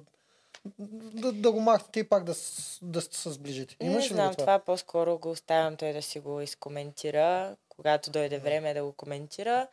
Да, 0.79 1.31
да 1.31 1.51
го 1.51 1.59
махнете 1.59 1.99
и 1.99 2.03
пак 2.03 2.23
да, 2.23 2.33
да 2.81 3.01
се 3.01 3.31
сближите? 3.31 3.75
Имаш 3.81 4.03
не 4.03 4.09
ли 4.09 4.13
знам, 4.13 4.29
го 4.29 4.35
това? 4.35 4.59
по-скоро 4.59 5.17
го 5.17 5.29
оставям 5.29 5.75
той 5.75 5.93
да 5.93 6.01
си 6.01 6.19
го 6.19 6.41
изкоментира, 6.41 7.55
когато 7.75 8.11
дойде 8.11 8.37
време 8.37 8.73
да 8.73 8.83
го 8.83 8.91
коментира. 8.91 9.67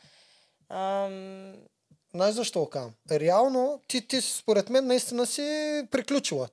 Ам, 0.69 1.55
Знаеш 2.15 2.35
защо 2.35 2.67
казвам? 2.67 2.93
Реално, 3.11 3.81
ти, 3.89 4.09
ти 4.09 4.21
според 4.21 4.71
мен 4.71 4.87
наистина 4.87 5.27
си 5.27 5.43
приключила. 5.91 6.49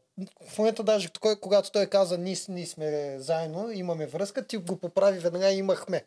В 0.47 0.57
момента 0.57 0.83
даже, 0.83 1.09
когато 1.41 1.71
той 1.71 1.85
каза, 1.85 2.17
ние, 2.17 2.35
ние 2.49 2.65
сме 2.65 3.15
заедно, 3.19 3.71
имаме 3.71 4.05
връзка, 4.05 4.47
ти 4.47 4.57
го 4.57 4.77
поправи 4.77 5.19
веднага 5.19 5.51
имахме. 5.51 6.05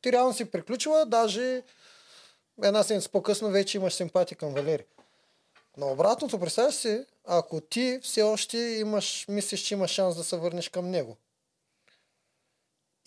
Ти 0.00 0.12
реално 0.12 0.34
си 0.34 0.44
приключила, 0.44 1.06
даже 1.06 1.62
една 2.62 2.82
седмица 2.82 3.08
по-късно 3.08 3.48
вече 3.48 3.78
имаш 3.78 3.94
симпатия 3.94 4.38
към 4.38 4.54
Валери. 4.54 4.84
Но 5.76 5.86
обратното, 5.86 6.40
представяш 6.40 6.74
си, 6.74 7.04
ако 7.24 7.60
ти 7.60 8.00
все 8.02 8.22
още 8.22 8.58
имаш, 8.58 9.26
мислиш, 9.28 9.60
че 9.60 9.74
имаш 9.74 9.90
шанс 9.90 10.16
да 10.16 10.24
се 10.24 10.36
върнеш 10.36 10.68
към 10.68 10.90
него. 10.90 11.16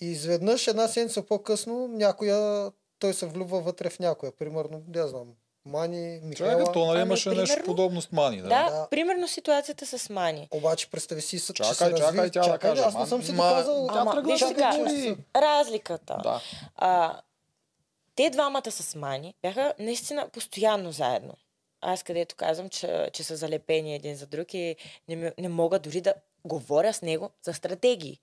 И 0.01 0.05
изведнъж 0.05 0.67
една 0.67 0.87
седмица 0.87 1.21
по-късно 1.21 1.87
някоя, 1.87 2.71
той 2.99 3.13
се 3.13 3.25
влюбва 3.25 3.61
вътре 3.61 3.89
в 3.89 3.99
някоя. 3.99 4.31
Примерно, 4.31 4.83
не 4.87 5.07
знам, 5.07 5.27
Мани, 5.65 6.19
Михайла. 6.23 6.51
Чакай, 6.53 6.73
то 6.73 6.85
нали 6.85 6.99
Ами, 6.99 7.07
имаше 7.07 7.29
нещо 7.29 7.45
примерно- 7.47 7.65
подобно 7.65 8.01
с 8.01 8.11
Мани, 8.11 8.37
да? 8.37 8.43
да, 8.43 8.69
Да. 8.69 8.87
примерно 8.89 9.27
ситуацията 9.27 9.85
с 9.87 10.09
Мани. 10.09 10.47
Обаче 10.51 10.89
представи 10.89 11.21
си, 11.21 11.29
че 11.31 11.43
се 11.43 11.53
Чакай, 11.53 11.91
разви. 11.91 11.99
чакай, 12.01 12.31
тя 12.31 12.47
да 12.47 12.57
каже, 12.59 12.81
аз 12.81 12.95
не 12.95 13.05
съм 13.05 13.23
си 13.23 13.31
ма- 13.31 13.35
доказал. 13.49 13.87
тя 13.87 13.99
Ама, 13.99 14.21
виж 14.21 14.39
да 14.39 14.47
сега, 14.47 14.71
разликата. 15.35 16.17
Да. 16.23 16.41
А, 16.75 17.21
те 18.15 18.29
двамата 18.29 18.71
с 18.71 18.95
Мани 18.95 19.35
бяха 19.41 19.73
наистина 19.79 20.29
постоянно 20.29 20.91
заедно. 20.91 21.33
Аз 21.81 22.03
където 22.03 22.35
казвам, 22.35 22.69
че, 22.69 23.09
че 23.13 23.23
са 23.23 23.35
залепени 23.35 23.95
един 23.95 24.15
за 24.15 24.25
друг 24.27 24.53
и 24.53 24.75
не, 25.09 25.33
не 25.37 25.49
мога 25.49 25.79
дори 25.79 26.01
да 26.01 26.13
говоря 26.45 26.93
с 26.93 27.01
него 27.01 27.29
за 27.43 27.53
стратегии. 27.53 28.19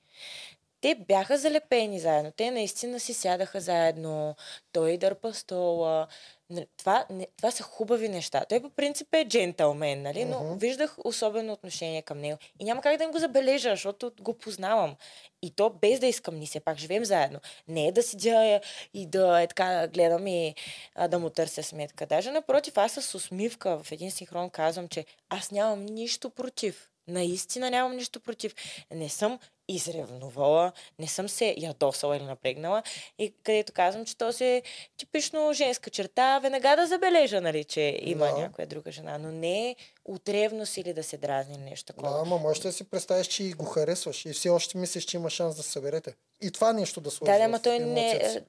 Те 0.80 0.94
бяха 0.94 1.38
залепени 1.38 2.00
заедно. 2.00 2.32
Те 2.36 2.50
наистина 2.50 3.00
си 3.00 3.14
сядаха 3.14 3.60
заедно. 3.60 4.36
Той 4.72 4.96
дърпа 4.96 5.34
стола. 5.34 6.06
Н- 6.50 6.66
Това, 6.76 7.06
не, 7.10 7.26
това 7.36 7.50
са 7.50 7.62
хубави 7.62 8.08
неща. 8.08 8.44
Той 8.48 8.62
по 8.62 8.70
принцип 8.70 9.14
е 9.14 9.24
джентълмен, 9.24 10.02
нали? 10.02 10.24
но 10.24 10.44
Мгм. 10.44 10.54
виждах 10.58 10.96
особено 11.04 11.52
отношение 11.52 12.02
към 12.02 12.18
него. 12.18 12.38
И 12.60 12.64
няма 12.64 12.82
как 12.82 12.96
да 12.96 13.04
им 13.04 13.10
го 13.10 13.18
забележа, 13.18 13.70
защото 13.70 14.12
го 14.20 14.34
познавам. 14.34 14.96
И 15.42 15.50
то 15.50 15.70
без 15.70 16.00
да 16.00 16.06
искам, 16.06 16.38
ни 16.38 16.46
все 16.46 16.60
пак 16.60 16.78
живеем 16.78 17.04
заедно. 17.04 17.40
Не 17.68 17.86
е 17.86 17.92
да 17.92 18.02
седя 18.02 18.44
е, 18.44 18.60
и 18.94 19.06
да 19.06 19.42
е 19.42 19.46
така 19.46 19.88
гледам 19.88 20.26
и 20.26 20.54
а, 20.94 21.08
да 21.08 21.18
му 21.18 21.30
търся 21.30 21.62
сметка. 21.62 22.06
Даже 22.06 22.30
напротив, 22.30 22.78
аз 22.78 22.92
с 22.92 23.14
усмивка 23.14 23.82
в 23.82 23.92
един 23.92 24.10
синхрон 24.10 24.50
казвам, 24.50 24.88
че 24.88 25.04
аз 25.28 25.50
нямам 25.50 25.84
нищо 25.84 26.30
против. 26.30 26.88
Наистина 27.08 27.70
нямам 27.70 27.96
нищо 27.96 28.20
против. 28.20 28.54
Не 28.90 29.08
съм 29.08 29.38
изревнувала, 29.68 30.72
не 30.98 31.06
съм 31.06 31.28
се 31.28 31.54
ядосала 31.58 32.16
или 32.16 32.24
напрегнала. 32.24 32.82
И 33.18 33.32
където 33.42 33.72
казвам, 33.72 34.04
че 34.04 34.16
то 34.16 34.32
си 34.32 34.44
е 34.44 34.62
типично 34.96 35.52
женска 35.52 35.90
черта, 35.90 36.38
веднага 36.38 36.76
да 36.76 36.86
забележа, 36.86 37.40
нали, 37.40 37.64
че 37.64 37.98
има 38.02 38.26
Да. 38.26 38.38
някоя 38.38 38.66
друга 38.66 38.92
жена. 38.92 39.18
Но 39.18 39.32
не 39.32 39.76
от 40.04 40.28
ревност 40.28 40.76
или 40.76 40.92
да 40.92 41.02
се 41.02 41.16
дразни 41.16 41.56
нещо 41.56 41.86
такова. 41.86 42.10
Да, 42.12 42.20
ама 42.20 42.38
можеш 42.38 42.62
да 42.62 42.72
си 42.72 42.84
представиш, 42.84 43.26
че 43.26 43.50
го 43.50 43.64
харесваш 43.64 44.26
и 44.26 44.32
все 44.32 44.48
още 44.48 44.78
мислиш, 44.78 45.04
че 45.04 45.16
има 45.16 45.30
шанс 45.30 45.56
да 45.56 45.62
се 45.62 45.70
съберете. 45.70 46.14
И 46.40 46.50
това 46.50 46.72
нещо 46.72 47.00
да 47.00 47.10
сложи 47.10 47.32
Да, 47.32 47.38
да, 47.38 47.44
ама 47.44 47.62
той 47.62 47.78
не, 47.78 48.10
е, 48.10 48.42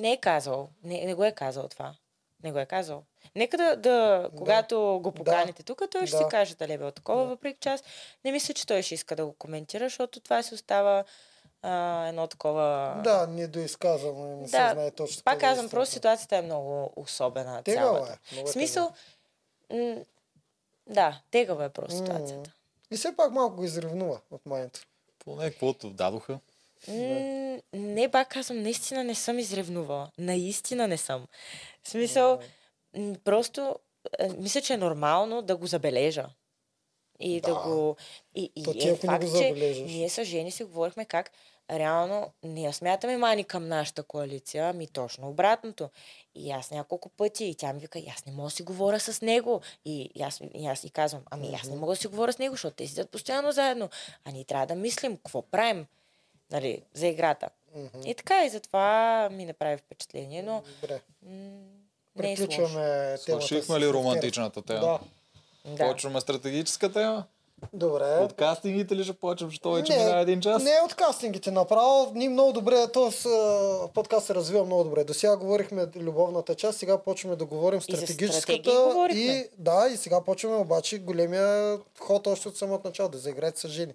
не 0.00 0.12
е 0.12 0.16
казал. 0.16 0.68
Не, 0.84 1.04
не 1.04 1.14
го 1.14 1.24
е 1.24 1.32
казал 1.32 1.68
това. 1.68 1.94
Не 2.44 2.52
го 2.52 2.58
е 2.58 2.66
казал. 2.66 3.02
Нека 3.34 3.56
да, 3.56 3.76
да 3.76 4.28
когато 4.36 5.00
го 5.02 5.12
поканите 5.12 5.62
тук, 5.62 5.82
той 5.90 6.06
ще 6.06 6.16
Да. 6.16 6.18
си 6.18 6.28
каже 6.30 6.54
дали 6.54 6.72
е 6.72 6.78
било 6.78 6.90
такова, 6.90 7.22
Да. 7.22 7.28
въпреки 7.28 7.58
че 7.60 7.68
аз 7.68 7.82
не 8.24 8.32
мисля, 8.32 8.54
че 8.54 8.66
той 8.66 8.82
ще 8.82 8.94
иска 8.94 9.16
да 9.16 9.26
го 9.26 9.32
коментира, 9.32 9.84
защото 9.84 10.20
това 10.20 10.42
си 10.42 10.54
остава 10.54 11.04
а, 11.62 12.06
едно 12.06 12.26
такова... 12.26 13.00
Да, 13.04 13.26
недоизказано 13.26 14.26
и 14.26 14.36
не 14.36 14.48
се 14.48 14.56
Да, 14.56 14.70
знае 14.72 14.90
точно. 14.90 15.22
Пак 15.24 15.36
е 15.36 15.40
казвам, 15.40 15.68
просто 15.68 15.94
ситуацията 15.94 16.36
е 16.36 16.42
много 16.42 16.92
особена. 16.96 17.62
Тегава 17.62 17.86
цялата. 17.96 18.12
е. 18.12 18.34
много 18.34 18.48
е 18.48 18.52
смисъл, 18.52 18.92
м- 19.70 19.96
да, 20.86 21.20
тегава 21.30 21.64
е 21.64 21.68
просто 21.68 21.96
ситуацията. 21.96 22.52
И 22.90 22.96
все 22.96 23.16
пак 23.16 23.32
малко 23.32 23.56
го 23.56 23.64
изревнува 23.64 24.20
от 24.30 24.46
майната. 24.46 24.80
Поне 25.18 25.50
каквото 25.50 25.90
дадоха. 25.90 26.38
М, 26.88 26.94
Не, 27.72 28.08
пак 28.10 28.28
казвам, 28.28 28.62
наистина 28.62 29.04
не 29.04 29.14
съм 29.14 29.38
изревнувала. 29.38 30.10
Наистина 30.18 30.88
не 30.88 30.96
съм. 30.96 31.26
В 31.84 31.88
смисъл, 31.88 32.38
м, 32.96 33.14
просто 33.24 33.76
е, 34.18 34.28
мисля, 34.28 34.60
че 34.60 34.74
е 34.74 34.76
нормално 34.76 35.42
да 35.42 35.56
го 35.56 35.66
забележа. 35.66 36.26
И 37.20 37.40
да, 37.40 37.54
Да. 37.54 37.60
го... 37.60 37.96
И, 38.34 38.52
и 38.56 38.62
ти, 38.62 38.88
е 38.88 38.96
факт, 38.96 39.24
че 39.38 39.50
ние 39.86 40.08
с 40.08 40.24
Жени 40.24 40.50
си 40.50 40.64
говорихме 40.64 41.04
как 41.04 41.30
реално 41.70 42.32
не 42.42 42.62
я 42.62 42.72
смятаме 42.72 43.16
мани 43.16 43.44
към 43.44 43.68
нашата 43.68 44.02
коалиция, 44.02 44.68
ами 44.68 44.86
точно 44.86 45.28
обратното. 45.28 45.90
И 46.34 46.50
аз 46.50 46.70
няколко 46.70 47.08
пъти, 47.08 47.44
и 47.44 47.54
тя 47.54 47.72
ми 47.72 47.80
вика, 47.80 47.98
«И 47.98 48.08
аз 48.16 48.26
не 48.26 48.32
мога 48.32 48.46
да 48.46 48.50
си 48.50 48.62
говоря 48.62 49.00
с 49.00 49.22
него. 49.22 49.60
И, 49.84 50.10
и, 50.14 50.22
аз, 50.22 50.40
и 50.54 50.66
аз 50.66 50.84
и 50.84 50.90
казвам, 50.90 51.22
ами 51.30 51.54
аз 51.62 51.68
не 51.68 51.76
мога 51.76 51.92
да 51.92 51.96
си 51.96 52.06
говоря 52.06 52.32
с 52.32 52.38
него, 52.38 52.54
защото 52.54 52.76
те 52.76 52.86
сидят 52.86 53.10
постоянно 53.10 53.52
заедно. 53.52 53.90
А 54.24 54.30
ние 54.30 54.44
трябва 54.44 54.66
да 54.66 54.74
мислим 54.74 55.16
какво 55.16 55.42
правим 55.42 55.86
нали, 56.50 56.82
за 56.94 57.06
играта. 57.06 57.48
Мгм. 57.74 58.00
И 58.06 58.14
така, 58.14 58.44
и 58.44 58.48
затова 58.50 59.28
ми 59.32 59.46
направи 59.46 59.76
впечатление, 59.76 60.42
но 60.42 60.62
Добре. 60.80 61.00
м- 61.22 61.73
е. 62.18 62.22
Приключваме 62.22 62.84
темата. 63.16 63.18
Свършихме 63.18 63.80
ли 63.80 63.92
романтичната 63.92 64.62
тема? 64.62 64.80
Да. 64.80 64.98
Да. 65.76 65.88
Почваме 65.88 66.20
стратегическа 66.20 66.92
тема. 66.92 67.24
Добре. 67.72 68.04
От 68.04 68.32
кастингите 68.32 68.96
ли 68.96 69.04
ще 69.04 69.12
почвам, 69.12 69.50
защото 69.50 69.72
вече 69.72 69.92
Не, 69.92 69.98
минава 69.98 70.20
един 70.20 70.40
час? 70.40 70.62
Не 70.62 70.80
от 70.84 70.94
кастингите 70.94 71.50
направо. 71.50 72.12
Ние 72.14 72.28
много 72.28 72.52
добре, 72.52 72.92
този 72.92 73.28
подкаст 73.94 74.26
се 74.26 74.34
развива 74.34 74.64
много 74.64 74.84
добре. 74.84 75.04
До 75.04 75.14
сега 75.14 75.36
говорихме 75.36 75.86
любовната 75.96 76.54
част, 76.54 76.78
сега 76.78 76.98
почваме 76.98 77.36
да 77.36 77.44
говорим 77.44 77.78
И 77.78 77.82
стратегическата. 77.82 78.70
говорихме. 78.88 79.22
и, 79.22 79.48
да, 79.58 79.88
и 79.92 79.96
сега 79.96 80.20
почваме 80.20 80.56
обаче 80.56 80.98
големия 80.98 81.78
ход 82.00 82.26
още 82.26 82.48
от 82.48 82.56
самото 82.56 82.88
начало, 82.88 83.08
да 83.08 83.18
заиграете 83.18 83.60
с 83.60 83.68
жени. 83.68 83.92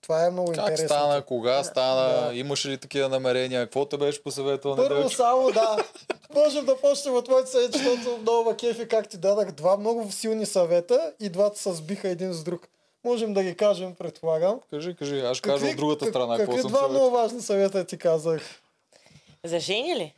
Това 0.00 0.26
е 0.26 0.30
много 0.30 0.48
Как 0.48 0.58
интересно. 0.60 0.86
стана, 0.88 1.22
кога 1.22 1.64
стана, 1.64 2.26
Да. 2.26 2.34
имаше 2.34 2.68
ли 2.68 2.78
такива 2.78 3.08
намерения, 3.08 3.60
какво 3.60 3.84
те 3.84 3.96
беше 3.96 4.22
посъветвал 4.22 4.76
Първо 4.76 4.88
Неделчо? 4.90 5.16
само 5.16 5.50
да. 5.52 5.76
Можем 6.34 6.64
да 6.64 6.76
почнем 6.76 7.14
от 7.14 7.28
моите 7.28 7.50
съвети, 7.50 7.78
защото 7.78 8.18
много 8.18 8.54
кефи 8.56 8.88
как 8.88 9.08
ти 9.08 9.16
дадах 9.16 9.50
два 9.50 9.76
много 9.76 10.12
силни 10.12 10.46
съвета 10.46 11.12
и 11.20 11.28
двата 11.28 11.58
се 11.58 11.72
сбиха 11.72 12.08
един 12.08 12.32
с 12.32 12.44
друг. 12.44 12.68
Можем 13.04 13.34
да 13.34 13.42
ги 13.42 13.56
кажем, 13.56 13.94
предполагам. 13.94 14.60
Кажи, 14.70 14.96
кажи, 14.96 15.20
аз 15.20 15.36
ще 15.36 15.48
кажа 15.48 15.66
от 15.66 15.76
другата 15.76 16.04
как- 16.04 16.08
страна, 16.08 16.36
Какви 16.36 16.52
два 16.52 16.62
съветвал. 16.62 16.88
много 16.90 17.10
важни 17.10 17.40
съвета 17.40 17.84
ти 17.84 17.98
казах? 17.98 18.42
За 19.44 19.58
жени 19.58 19.96
ли? 19.96 20.14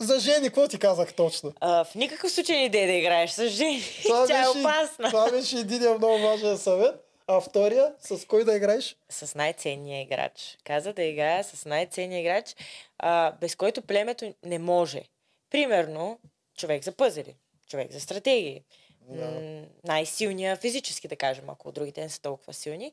За 0.00 0.18
жени, 0.20 0.42
какво 0.42 0.68
ти 0.68 0.78
казах 0.78 1.12
точно? 1.12 1.52
А, 1.60 1.84
в 1.84 1.94
никакъв 1.94 2.30
случай 2.32 2.56
не 2.56 2.64
идея 2.64 2.86
да 2.86 2.92
играеш 2.92 3.30
с 3.30 3.48
жени. 3.48 3.82
Това 4.02 4.26
Тя 4.26 4.34
е 4.34 4.44
беше- 4.44 4.58
опасна. 4.58 5.08
Това 5.08 5.30
беше 5.30 5.58
един 5.58 5.94
много 5.94 6.18
важен 6.18 6.58
съвет. 6.58 6.94
А 7.26 7.40
втория, 7.40 7.94
с 7.98 8.26
кой 8.26 8.44
да 8.44 8.56
играеш? 8.56 8.96
С 9.08 9.34
най-ценния 9.34 10.02
играч. 10.02 10.58
Каза 10.64 10.92
да 10.92 11.02
играя 11.02 11.44
с 11.44 11.64
най-ценния 11.64 12.20
играч, 12.20 12.56
а, 12.98 13.32
без 13.32 13.56
който 13.56 13.82
племето 13.82 14.34
не 14.42 14.58
може. 14.58 15.02
Примерно, 15.50 16.18
човек 16.56 16.84
за 16.84 16.92
пъзели, 16.92 17.36
човек 17.68 17.92
за 17.92 18.00
стратегии. 18.00 18.62
Да. 19.00 19.26
М, 19.26 19.66
най-силния 19.84 20.56
физически, 20.56 21.08
да 21.08 21.16
кажем, 21.16 21.50
ако 21.50 21.72
другите 21.72 22.00
не 22.00 22.08
са 22.08 22.22
толкова 22.22 22.52
силни. 22.54 22.92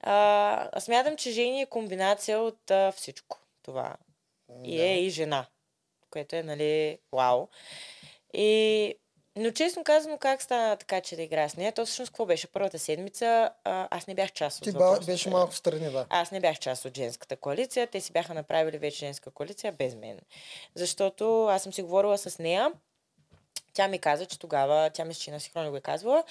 А, 0.00 0.68
аз 0.72 0.84
смятам, 0.84 1.16
че 1.16 1.30
Жени 1.30 1.62
е 1.62 1.66
комбинация 1.66 2.40
от 2.40 2.70
а, 2.70 2.92
всичко 2.92 3.38
това. 3.62 3.96
И 4.64 4.80
е 4.80 5.00
и 5.00 5.10
жена, 5.10 5.46
което 6.10 6.36
е, 6.36 6.42
нали, 6.42 6.98
вау. 7.12 7.48
И, 8.34 8.94
но 9.36 9.50
честно 9.50 9.84
казано, 9.84 10.18
как 10.18 10.42
стана 10.42 10.76
така, 10.76 11.00
че 11.00 11.16
да 11.16 11.22
играя 11.22 11.50
с 11.50 11.56
нея? 11.56 11.72
То 11.72 11.86
всъщност 11.86 12.10
какво 12.10 12.26
беше? 12.26 12.46
Първата 12.46 12.78
седмица 12.78 13.50
а, 13.64 13.88
аз 13.90 14.06
не 14.06 14.14
бях 14.14 14.32
част 14.32 14.58
от 14.58 14.64
Ти 14.64 14.72
ба, 14.72 15.00
беше 15.06 15.30
малко 15.30 15.52
в 15.52 15.56
страни, 15.56 15.90
да. 15.90 16.06
аз 16.10 16.30
не 16.30 16.40
бях 16.40 16.58
част 16.58 16.84
от 16.84 16.96
женската 16.96 17.36
коалиция. 17.36 17.86
Те 17.86 18.00
си 18.00 18.12
бяха 18.12 18.34
направили 18.34 18.78
вече 18.78 18.98
женска 18.98 19.30
коалиция 19.30 19.72
без 19.72 19.94
мен. 19.94 20.18
Защото 20.74 21.46
аз 21.46 21.62
съм 21.62 21.72
си 21.72 21.82
говорила 21.82 22.18
с 22.18 22.38
нея. 22.38 22.72
Тя 23.72 23.88
ми 23.88 23.98
каза, 23.98 24.26
че 24.26 24.38
тогава, 24.38 24.90
тя 24.90 25.04
мисля, 25.04 25.20
че 25.20 25.30
на 25.30 25.40
синхронно 25.40 25.70
го 25.70 25.76
е 25.76 25.80
казвала, 25.80 26.24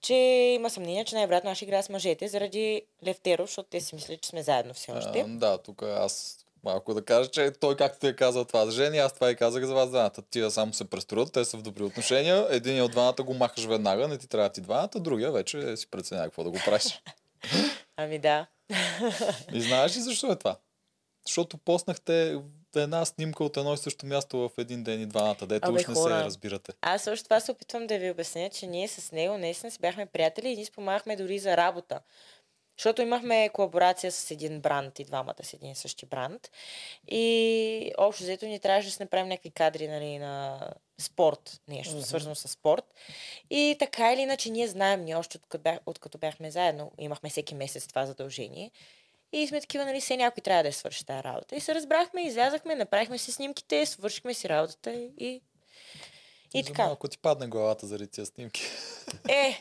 че 0.00 0.14
има 0.14 0.70
съмнение, 0.70 1.04
че 1.04 1.14
най-вероятно 1.14 1.50
аз 1.50 1.62
играя 1.62 1.82
с 1.82 1.88
мъжете 1.88 2.28
заради 2.28 2.82
Левтеров, 3.04 3.48
защото 3.48 3.68
те 3.68 3.80
си 3.80 3.94
мислят, 3.94 4.20
че 4.20 4.28
сме 4.28 4.42
заедно 4.42 4.74
все 4.74 4.92
още. 4.92 5.20
А, 5.20 5.26
да, 5.28 5.58
тук 5.58 5.82
аз 5.82 6.45
малко 6.66 6.94
да 6.94 7.04
кажа, 7.04 7.30
че 7.30 7.50
той 7.50 7.76
както 7.76 7.98
ти 7.98 8.06
е 8.06 8.16
казал 8.16 8.44
това 8.44 8.66
за 8.66 8.72
жени, 8.72 8.98
аз 8.98 9.14
това 9.14 9.30
и 9.30 9.36
казах 9.36 9.64
за 9.64 9.74
вас 9.74 9.90
двамата. 9.90 10.22
Тия 10.30 10.50
само 10.50 10.72
се 10.72 10.90
престроят, 10.90 11.32
те 11.32 11.44
са 11.44 11.56
в 11.56 11.62
добри 11.62 11.82
отношения. 11.82 12.46
Един 12.50 12.82
от 12.82 12.90
двамата 12.90 13.22
го 13.22 13.34
махаш 13.34 13.64
веднага, 13.64 14.08
не 14.08 14.18
ти 14.18 14.28
трябва 14.28 14.48
ти 14.48 14.60
двамата, 14.60 14.90
другия 14.96 15.32
вече 15.32 15.76
си 15.76 15.90
преценя 15.90 16.22
какво 16.22 16.44
да 16.44 16.50
го 16.50 16.58
правиш. 16.64 17.02
Ами 17.96 18.18
да. 18.18 18.46
И 19.52 19.60
знаеш 19.60 19.96
ли 19.96 20.00
защо 20.00 20.32
е 20.32 20.36
това? 20.36 20.56
Защото 21.26 21.58
поснахте 21.58 22.40
една 22.76 23.04
снимка 23.04 23.44
от 23.44 23.56
едно 23.56 23.74
и 23.74 23.76
също 23.76 24.06
място 24.06 24.38
в 24.38 24.50
един 24.58 24.84
ден 24.84 25.00
и 25.00 25.06
двамата, 25.06 25.46
дето 25.46 25.72
уж 25.72 25.86
не 25.86 25.94
се 25.94 26.10
разбирате. 26.10 26.72
Аз 26.82 27.02
също 27.02 27.24
това 27.24 27.40
се 27.40 27.50
опитвам 27.50 27.86
да 27.86 27.98
ви 27.98 28.10
обясня, 28.10 28.50
че 28.50 28.66
ние 28.66 28.88
с 28.88 29.12
него 29.12 29.38
наистина 29.38 29.70
си 29.70 29.78
бяхме 29.80 30.06
приятели 30.06 30.48
и 30.48 30.56
ние 30.56 30.64
спомагахме 30.64 31.16
дори 31.16 31.38
за 31.38 31.56
работа. 31.56 32.00
Защото 32.78 33.02
имахме 33.02 33.48
колаборация 33.52 34.12
с 34.12 34.30
един 34.30 34.60
бранд 34.60 34.98
и 34.98 35.04
двамата 35.04 35.34
с 35.42 35.52
един 35.52 35.70
и 35.70 35.74
същи 35.74 36.06
бранд. 36.06 36.50
И 37.08 37.92
общо 37.98 38.22
взето 38.22 38.46
ни 38.46 38.60
трябваше 38.60 38.88
да 38.88 38.92
си 38.92 39.02
направим 39.02 39.28
някакви 39.28 39.50
кадри 39.50 39.88
нали, 39.88 40.18
на 40.18 40.60
спорт, 40.98 41.60
нещо 41.68 41.94
Мгм. 41.94 42.04
свързано 42.04 42.34
с 42.34 42.48
спорт. 42.48 42.94
И 43.50 43.76
така 43.78 44.12
или 44.12 44.20
иначе 44.20 44.50
ние 44.50 44.68
знаем, 44.68 45.04
ние 45.04 45.16
още 45.16 45.36
откато, 45.36 45.62
бях, 45.62 45.78
откато 45.86 46.18
бяхме 46.18 46.50
заедно, 46.50 46.92
имахме 46.98 47.30
всеки 47.30 47.54
месец 47.54 47.86
това 47.86 48.06
задължение. 48.06 48.70
И 49.32 49.46
сме 49.46 49.60
такива, 49.60 49.84
нали, 49.84 50.00
все 50.00 50.16
някой 50.16 50.40
трябва 50.40 50.62
да 50.62 50.72
свърши 50.72 51.06
тази 51.06 51.24
работа. 51.24 51.56
И 51.56 51.60
се 51.60 51.74
разбрахме, 51.74 52.22
излязахме, 52.22 52.74
направихме 52.74 53.18
си 53.18 53.32
снимките, 53.32 53.86
свършихме 53.86 54.34
си 54.34 54.48
работата 54.48 54.92
и... 55.18 55.40
И 56.58 56.64
така. 56.64 56.84
Малко 56.84 57.08
ти 57.08 57.18
падне 57.18 57.46
главата 57.46 57.86
заради 57.86 58.06
тия 58.06 58.26
снимки. 58.26 58.62
Е, 59.28 59.58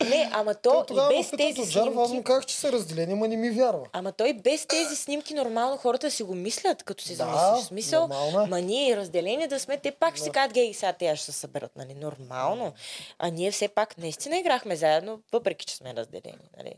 не, 0.04 0.30
ама 0.32 0.54
то, 0.54 0.70
То 0.70 0.82
и 0.82 0.86
тогава 0.86 1.08
без 1.08 1.32
ме 1.32 1.38
тези 1.38 1.70
Жарва, 1.70 1.88
аз 1.88 1.96
му 1.96 2.06
снимки... 2.08 2.24
казах, 2.24 2.46
че 2.46 2.56
са 2.56 2.72
разделени, 2.72 3.14
ма 3.14 3.28
не 3.28 3.36
ми 3.36 3.50
вярва. 3.50 3.86
Ама 3.92 4.12
той 4.12 4.32
без 4.32 4.66
тези 4.66 4.96
снимки 4.96 5.34
нормално 5.34 5.76
хората 5.76 6.10
си 6.10 6.22
го 6.22 6.34
мислят, 6.34 6.82
като 6.82 7.04
си 7.04 7.16
Да, 7.16 7.24
замислиш. 7.24 7.66
Смисъл, 7.68 8.00
нормално 8.00 8.40
е. 8.40 8.46
ма 8.46 8.60
ние 8.60 8.96
разделени 8.96 9.48
да 9.48 9.60
сме, 9.60 9.78
те 9.78 9.90
пак 9.90 10.14
ще 10.14 10.22
си 10.22 10.28
Да. 10.28 10.32
казват, 10.32 10.52
гей, 10.54 10.74
сега 10.74 10.92
те 10.92 11.16
ще 11.16 11.26
се 11.26 11.32
съберат, 11.32 11.76
нали, 11.76 11.94
нормално. 11.94 12.72
А 13.18 13.28
ние 13.30 13.50
все 13.50 13.68
пак 13.68 13.98
наистина 13.98 14.38
играхме 14.38 14.76
заедно, 14.76 15.20
въпреки 15.32 15.66
че 15.66 15.76
сме 15.76 15.94
разделени, 15.94 16.50
нали. 16.58 16.74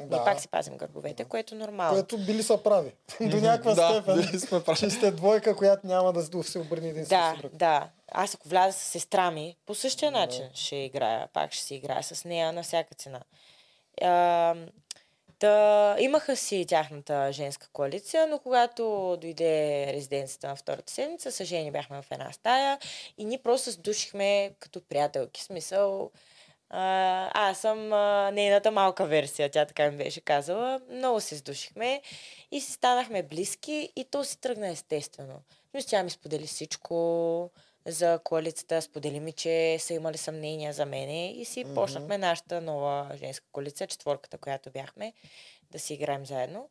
Ние 0.00 0.08
Да. 0.08 0.24
пак 0.24 0.40
си 0.40 0.48
пазим 0.48 0.76
гърбовете, 0.76 1.24
което 1.24 1.54
е 1.54 1.58
нормално. 1.58 1.92
Което 1.94 2.18
били 2.18 2.42
са 2.42 2.62
прави. 2.62 2.92
До 3.20 3.36
някаква 3.36 3.74
да, 3.74 3.88
степен. 3.88 4.40
сме 4.40 4.64
прави. 4.64 4.78
Че 4.78 4.90
сте 4.90 5.10
двойка, 5.10 5.56
която 5.56 5.86
няма 5.86 6.12
да 6.12 6.42
се 6.42 6.58
обърне 6.58 6.88
един 6.88 7.04
Да, 7.04 7.34
друг. 7.38 7.52
да. 7.54 7.88
Аз 8.12 8.34
ако 8.34 8.48
вляза 8.48 8.78
с 8.78 8.82
сестра 8.82 9.30
ми, 9.30 9.56
по 9.66 9.74
същия 9.74 10.10
начин 10.10 10.44
ще 10.54 10.76
играя. 10.76 11.28
Пак 11.32 11.52
ще 11.52 11.64
си 11.64 11.74
играя 11.74 12.02
с 12.02 12.24
нея 12.24 12.52
на 12.52 12.62
всяка 12.62 12.94
цена. 12.94 13.20
А, 14.02 14.54
Та, 15.38 15.96
имаха 15.98 16.36
си 16.36 16.64
тяхната 16.68 17.32
женска 17.32 17.68
коалиция, 17.72 18.26
но 18.26 18.38
когато 18.38 18.82
дойде 19.20 19.86
резиденцията 19.92 20.48
на 20.48 20.56
втората 20.56 20.92
седмица, 20.92 21.32
с 21.32 21.44
жени 21.44 21.70
бяхме 21.70 22.02
в 22.02 22.10
една 22.10 22.32
стая 22.32 22.78
и 23.18 23.24
ние 23.24 23.38
просто 23.38 23.72
се 23.72 23.78
душихме 23.78 24.50
като 24.58 24.80
приятелки. 24.80 25.42
Смисъл, 25.42 26.10
а, 26.70 27.30
аз 27.48 27.58
съм 27.58 27.92
а, 27.92 28.30
нейната 28.30 28.70
малка 28.70 29.06
версия, 29.06 29.50
тя 29.50 29.66
така 29.66 29.90
ми 29.90 29.96
беше 29.96 30.20
казала. 30.20 30.80
Много 30.90 31.20
се 31.20 31.36
сдушихме 31.36 32.02
и 32.50 32.60
си 32.60 32.72
станахме 32.72 33.22
близки 33.22 33.92
и 33.96 34.04
то 34.04 34.24
си 34.24 34.40
тръгна 34.40 34.68
естествено. 34.68 35.42
Мисля, 35.74 35.88
тя 35.88 36.02
ми 36.02 36.10
сподели 36.10 36.46
всичко 36.46 37.50
за 37.86 38.20
коалицията, 38.24 38.82
сподели 38.82 39.20
ми, 39.20 39.32
че 39.32 39.76
са 39.78 39.94
имали 39.94 40.18
съмнения 40.18 40.72
за 40.72 40.86
мене 40.86 41.32
и 41.32 41.44
си 41.44 41.64
Мгм. 41.64 41.74
почнахме 41.74 42.18
нашата 42.18 42.60
нова 42.60 43.10
женска 43.14 43.46
коалиция, 43.52 43.86
четворката, 43.86 44.38
която 44.38 44.70
бяхме, 44.70 45.12
да 45.70 45.78
си 45.78 45.94
играем 45.94 46.26
заедно. 46.26 46.68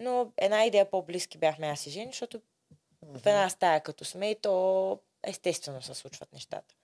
Но 0.00 0.32
една 0.36 0.64
идея 0.64 0.90
по-близки 0.90 1.38
бяхме 1.38 1.66
аз 1.66 1.86
и 1.86 1.90
Жени, 1.90 2.06
защото 2.06 2.40
в 3.02 3.26
една 3.26 3.50
стая 3.50 3.80
като 3.80 4.04
сме 4.04 4.30
и 4.30 4.40
то 4.40 4.98
естествено 5.24 5.82
се 5.82 5.94
случват 5.94 6.32
нещата. 6.32 6.74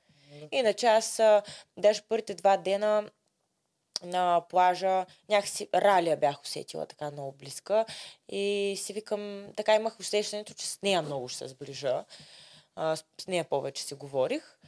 Иначе 0.52 0.86
аз 0.86 1.18
а, 1.20 1.42
даже 1.76 2.02
първите 2.02 2.34
два 2.34 2.56
дена 2.56 3.10
на 4.02 4.42
плажа 4.48 5.06
някакси 5.28 5.68
Ралия 5.74 6.16
бях 6.16 6.42
усетила 6.42 6.86
така 6.86 7.10
много 7.10 7.32
близка 7.32 7.84
и 8.28 8.74
си 8.78 8.92
викам, 8.92 9.46
така 9.56 9.74
имах 9.74 10.00
усещането, 10.00 10.54
че 10.54 10.66
с 10.66 10.82
нея 10.82 11.02
много 11.02 11.28
ще 11.28 11.38
се 11.38 11.48
сближа. 11.48 12.04
А, 12.76 12.96
с 12.96 13.26
нея 13.28 13.44
повече 13.44 13.82
си 13.82 13.94
говорих. 13.94 14.58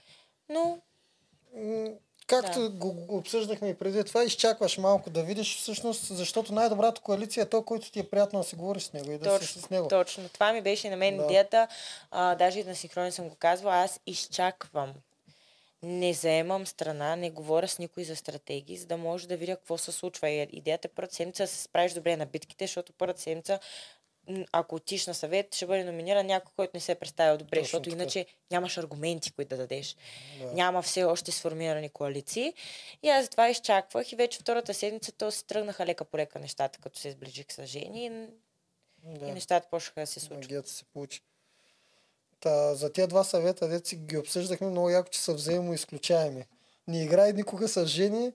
Но 0.48 0.78
Както 2.26 2.60
Да. 2.60 2.68
го 2.68 3.06
обсъждахме 3.08 3.68
и 3.68 3.74
преди 3.74 4.04
това, 4.04 4.24
изчакваш 4.24 4.78
малко 4.78 5.10
да 5.10 5.22
видиш 5.22 5.56
всъщност, 5.56 6.04
защото 6.04 6.52
най-добрата 6.54 7.00
коалиция 7.00 7.42
е 7.42 7.48
то, 7.48 7.62
който 7.62 7.90
ти 7.90 8.00
е 8.00 8.10
приятно 8.10 8.38
да 8.38 8.44
си 8.44 8.56
говориш 8.56 8.82
с 8.82 8.92
него 8.92 9.12
и 9.12 9.18
да 9.18 9.24
си 9.24 9.40
точно, 9.40 9.62
с 9.62 9.70
него. 9.70 9.88
точно. 9.88 10.28
Това 10.28 10.52
ми 10.52 10.62
беше 10.62 10.90
на 10.90 10.96
мен 10.96 11.16
Да. 11.16 11.24
идеята. 11.24 11.68
А, 12.10 12.34
даже 12.34 12.60
и 12.60 12.64
на 12.64 12.74
синхрони 12.74 13.12
съм 13.12 13.28
го 13.28 13.34
казвала. 13.34 13.76
Аз 13.76 14.00
изчаквам. 14.06 14.94
Не 15.87 16.12
заемам 16.14 16.66
страна, 16.66 17.16
не 17.16 17.30
говоря 17.30 17.68
с 17.68 17.78
никой 17.78 18.05
за 18.05 18.16
стратегии, 18.16 18.76
за 18.76 18.87
да 18.87 18.97
може 18.97 19.28
да 19.28 19.37
видя 19.37 19.57
какво 19.57 19.78
се 19.78 19.93
случва. 19.93 20.30
И 20.30 20.49
идеята 20.53 20.89
е 20.89 20.95
първата 20.95 21.14
седмица 21.14 21.43
да 21.43 21.47
се 21.47 21.62
справиш 21.62 21.93
добре 21.93 22.16
на 22.16 22.26
битките, 22.26 22.64
защото 22.66 22.93
първата 22.93 23.20
седмица, 23.20 23.59
ако 24.53 24.74
отиш 24.74 25.07
на 25.07 25.14
съвет, 25.14 25.55
ще 25.55 25.66
бъде 25.66 25.84
номиниран 25.84 26.26
някой, 26.26 26.53
който 26.57 26.70
не 26.74 26.80
се 26.80 26.93
е 26.93 26.95
представил 26.95 27.39
добре, 27.39 27.57
Точно 27.57 27.64
защото 27.64 27.91
така. 27.91 28.03
иначе 28.03 28.26
нямаш 28.51 28.78
аргументи, 28.78 29.32
които 29.32 29.49
да 29.49 29.57
дадеш. 29.57 29.97
Да. 30.39 30.53
Няма 30.53 30.82
все 30.82 31.05
още 31.05 31.32
сформирани 31.32 31.89
коалиции. 31.89 32.55
И 33.03 33.09
аз 33.09 33.24
затова 33.24 33.49
изчаквах 33.49 34.12
и 34.12 34.16
вече 34.16 34.39
втората 34.39 34.74
седмица 34.74 35.12
то 35.12 35.30
се 35.30 35.45
тръгнаха 35.45 35.87
лека 35.87 36.05
по 36.05 36.16
лека 36.18 36.39
нещата, 36.39 36.78
като 36.78 36.99
се 36.99 37.11
сближих 37.11 37.47
с 37.53 37.66
жени 37.66 38.07
и, 38.07 38.11
Да. 39.18 39.26
и 39.26 39.32
нещата 39.32 39.68
почнаха 39.70 40.01
да 40.01 40.07
се 40.07 40.20
случват. 40.20 40.45
Магията 40.45 40.68
се 40.70 40.84
получи. 40.84 41.20
Та, 42.41 42.74
за 42.74 42.93
тези 42.93 43.07
два 43.09 43.24
съвета, 43.24 43.68
дето 43.68 43.89
си 43.89 43.97
ги 43.97 44.16
обсъждахме, 44.18 44.66
много 44.66 44.91
яко, 44.91 45.09
че 45.11 45.20
са 45.20 45.34
взаимоизключаеми. 45.34 46.45
Не 46.89 47.03
играй 47.03 47.32
никога 47.32 47.68
с 47.68 47.87
жени, 47.87 48.32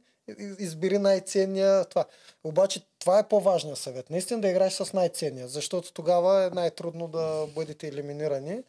избери 0.59 0.97
най-ценния 0.97 1.85
това. 1.85 2.05
Обаче 2.43 2.81
това 2.99 3.19
е 3.19 3.27
по-важният 3.27 3.77
съвет. 3.77 4.09
Наистина 4.09 4.41
да 4.41 4.47
играеш 4.49 4.73
с 4.73 4.93
най-ценния, 4.93 5.47
защото 5.47 5.93
тогава 5.93 6.43
е 6.43 6.49
най-трудно 6.49 7.07
да 7.07 7.47
бъдете 7.55 7.87
елиминирани. 7.87 8.59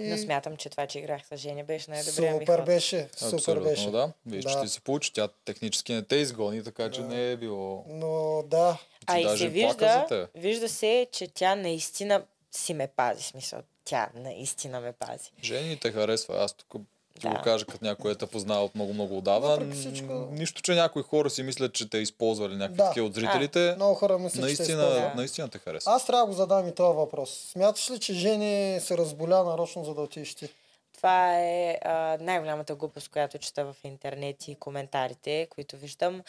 И 0.00 0.02
Но 0.02 0.18
смятам, 0.18 0.56
че 0.56 0.70
това, 0.70 0.86
че 0.86 0.98
играх 0.98 1.22
с 1.26 1.36
Жени, 1.36 1.62
беше 1.64 1.90
най-добрия 1.90 2.32
ми 2.32 2.38
супер 2.40 2.56
ход. 2.56 2.66
беше, 2.66 3.08
супер 3.16 3.34
Абсолютно, 3.34 3.64
беше. 3.64 3.90
да. 3.90 4.12
Виж, 4.26 4.44
че 4.44 4.54
Да. 4.54 4.62
ти 4.62 4.68
се 4.68 4.80
получи. 4.80 5.12
Тя 5.12 5.28
технически 5.44 5.92
не 5.92 6.02
те 6.02 6.16
изгони, 6.16 6.64
така 6.64 6.90
че 6.90 7.00
Да. 7.00 7.06
не 7.06 7.30
е 7.30 7.36
било... 7.36 7.84
Но 7.88 8.42
да, 8.46 8.78
А 9.06 9.18
и 9.18 9.38
се 9.38 9.48
вижда, 9.48 10.28
вижда 10.34 10.68
се, 10.68 11.06
че 11.12 11.28
тя 11.28 11.54
наистина 11.56 12.22
си 12.54 12.74
ме 12.74 12.86
пази. 12.86 13.22
Смисъл, 13.22 13.58
тя 13.84 14.08
наистина 14.14 14.80
ме 14.80 14.92
пази. 14.92 15.30
Жени 15.42 15.76
те 15.76 15.92
харесва. 15.92 16.34
Аз 16.36 16.52
тук 16.52 16.82
ще 17.18 17.28
Да. 17.28 17.34
го 17.34 17.42
кажа 17.42 17.66
като 17.66 17.84
някой 17.84 18.12
е 18.12 18.14
те 18.14 18.26
познава 18.26 18.64
от 18.64 18.74
много-много 18.74 19.18
отдавна. 19.18 19.74
Всичко- 19.74 20.28
Нищо, 20.30 20.62
че 20.62 20.74
някои 20.74 21.02
хора 21.02 21.30
си 21.30 21.42
мислят, 21.42 21.74
че 21.74 21.90
те 21.90 21.98
използвали 21.98 22.54
някакви 22.54 22.76
Да. 22.76 22.84
такива 22.84 23.06
от 23.06 23.14
зрителите. 23.14 23.72
много 23.76 23.94
хора 23.94 24.18
мислят, 24.18 24.48
че 24.48 24.56
те 24.56 24.62
наистина, 24.76 25.12
наистина 25.16 25.48
те 25.48 25.58
харесва. 25.58 25.92
Аз 25.92 26.06
трябва 26.06 26.20
да 26.20 26.26
го 26.26 26.32
задам 26.32 26.68
и 26.68 26.74
този 26.74 26.96
въпрос. 26.96 27.48
Смяташ 27.52 27.90
ли, 27.90 27.98
че 27.98 28.14
Жени 28.14 28.80
се 28.80 28.98
разболя 28.98 29.44
нарочно, 29.44 29.84
за 29.84 29.94
да 29.94 30.00
отидеш 30.00 30.34
ти? 30.34 30.48
Това 30.96 31.40
е 31.40 31.78
а, 31.82 32.18
най-голямата 32.20 32.74
глупост, 32.74 33.08
която 33.08 33.38
чета 33.38 33.64
в 33.64 33.76
интернет 33.84 34.48
и 34.48 34.54
коментарите, 34.54 35.46
които 35.50 35.76
виждам. 35.76 36.22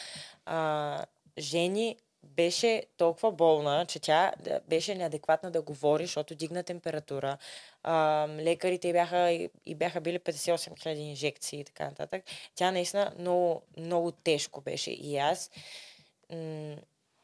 А, 0.46 1.04
Жени 1.38 1.96
беше 2.26 2.82
толкова 2.96 3.32
болна, 3.32 3.86
че 3.86 4.00
тя 4.00 4.32
беше 4.68 4.94
неадекватна 4.94 5.50
да 5.50 5.62
говори, 5.62 6.06
защото 6.06 6.34
дигна 6.34 6.62
температура. 6.62 7.38
Лекарите 8.38 8.92
бяха, 8.92 9.48
и 9.66 9.74
бяха 9.74 10.00
били 10.00 10.18
58 10.18 10.56
000 10.56 10.88
инжекции 10.88 11.60
и 11.60 11.64
така 11.64 11.84
нататък. 11.84 12.24
Тя 12.54 12.70
наистина 12.70 13.12
много, 13.18 13.62
много 13.78 14.12
тежко 14.12 14.60
беше. 14.60 14.90
И 14.90 15.16
аз, 15.16 15.50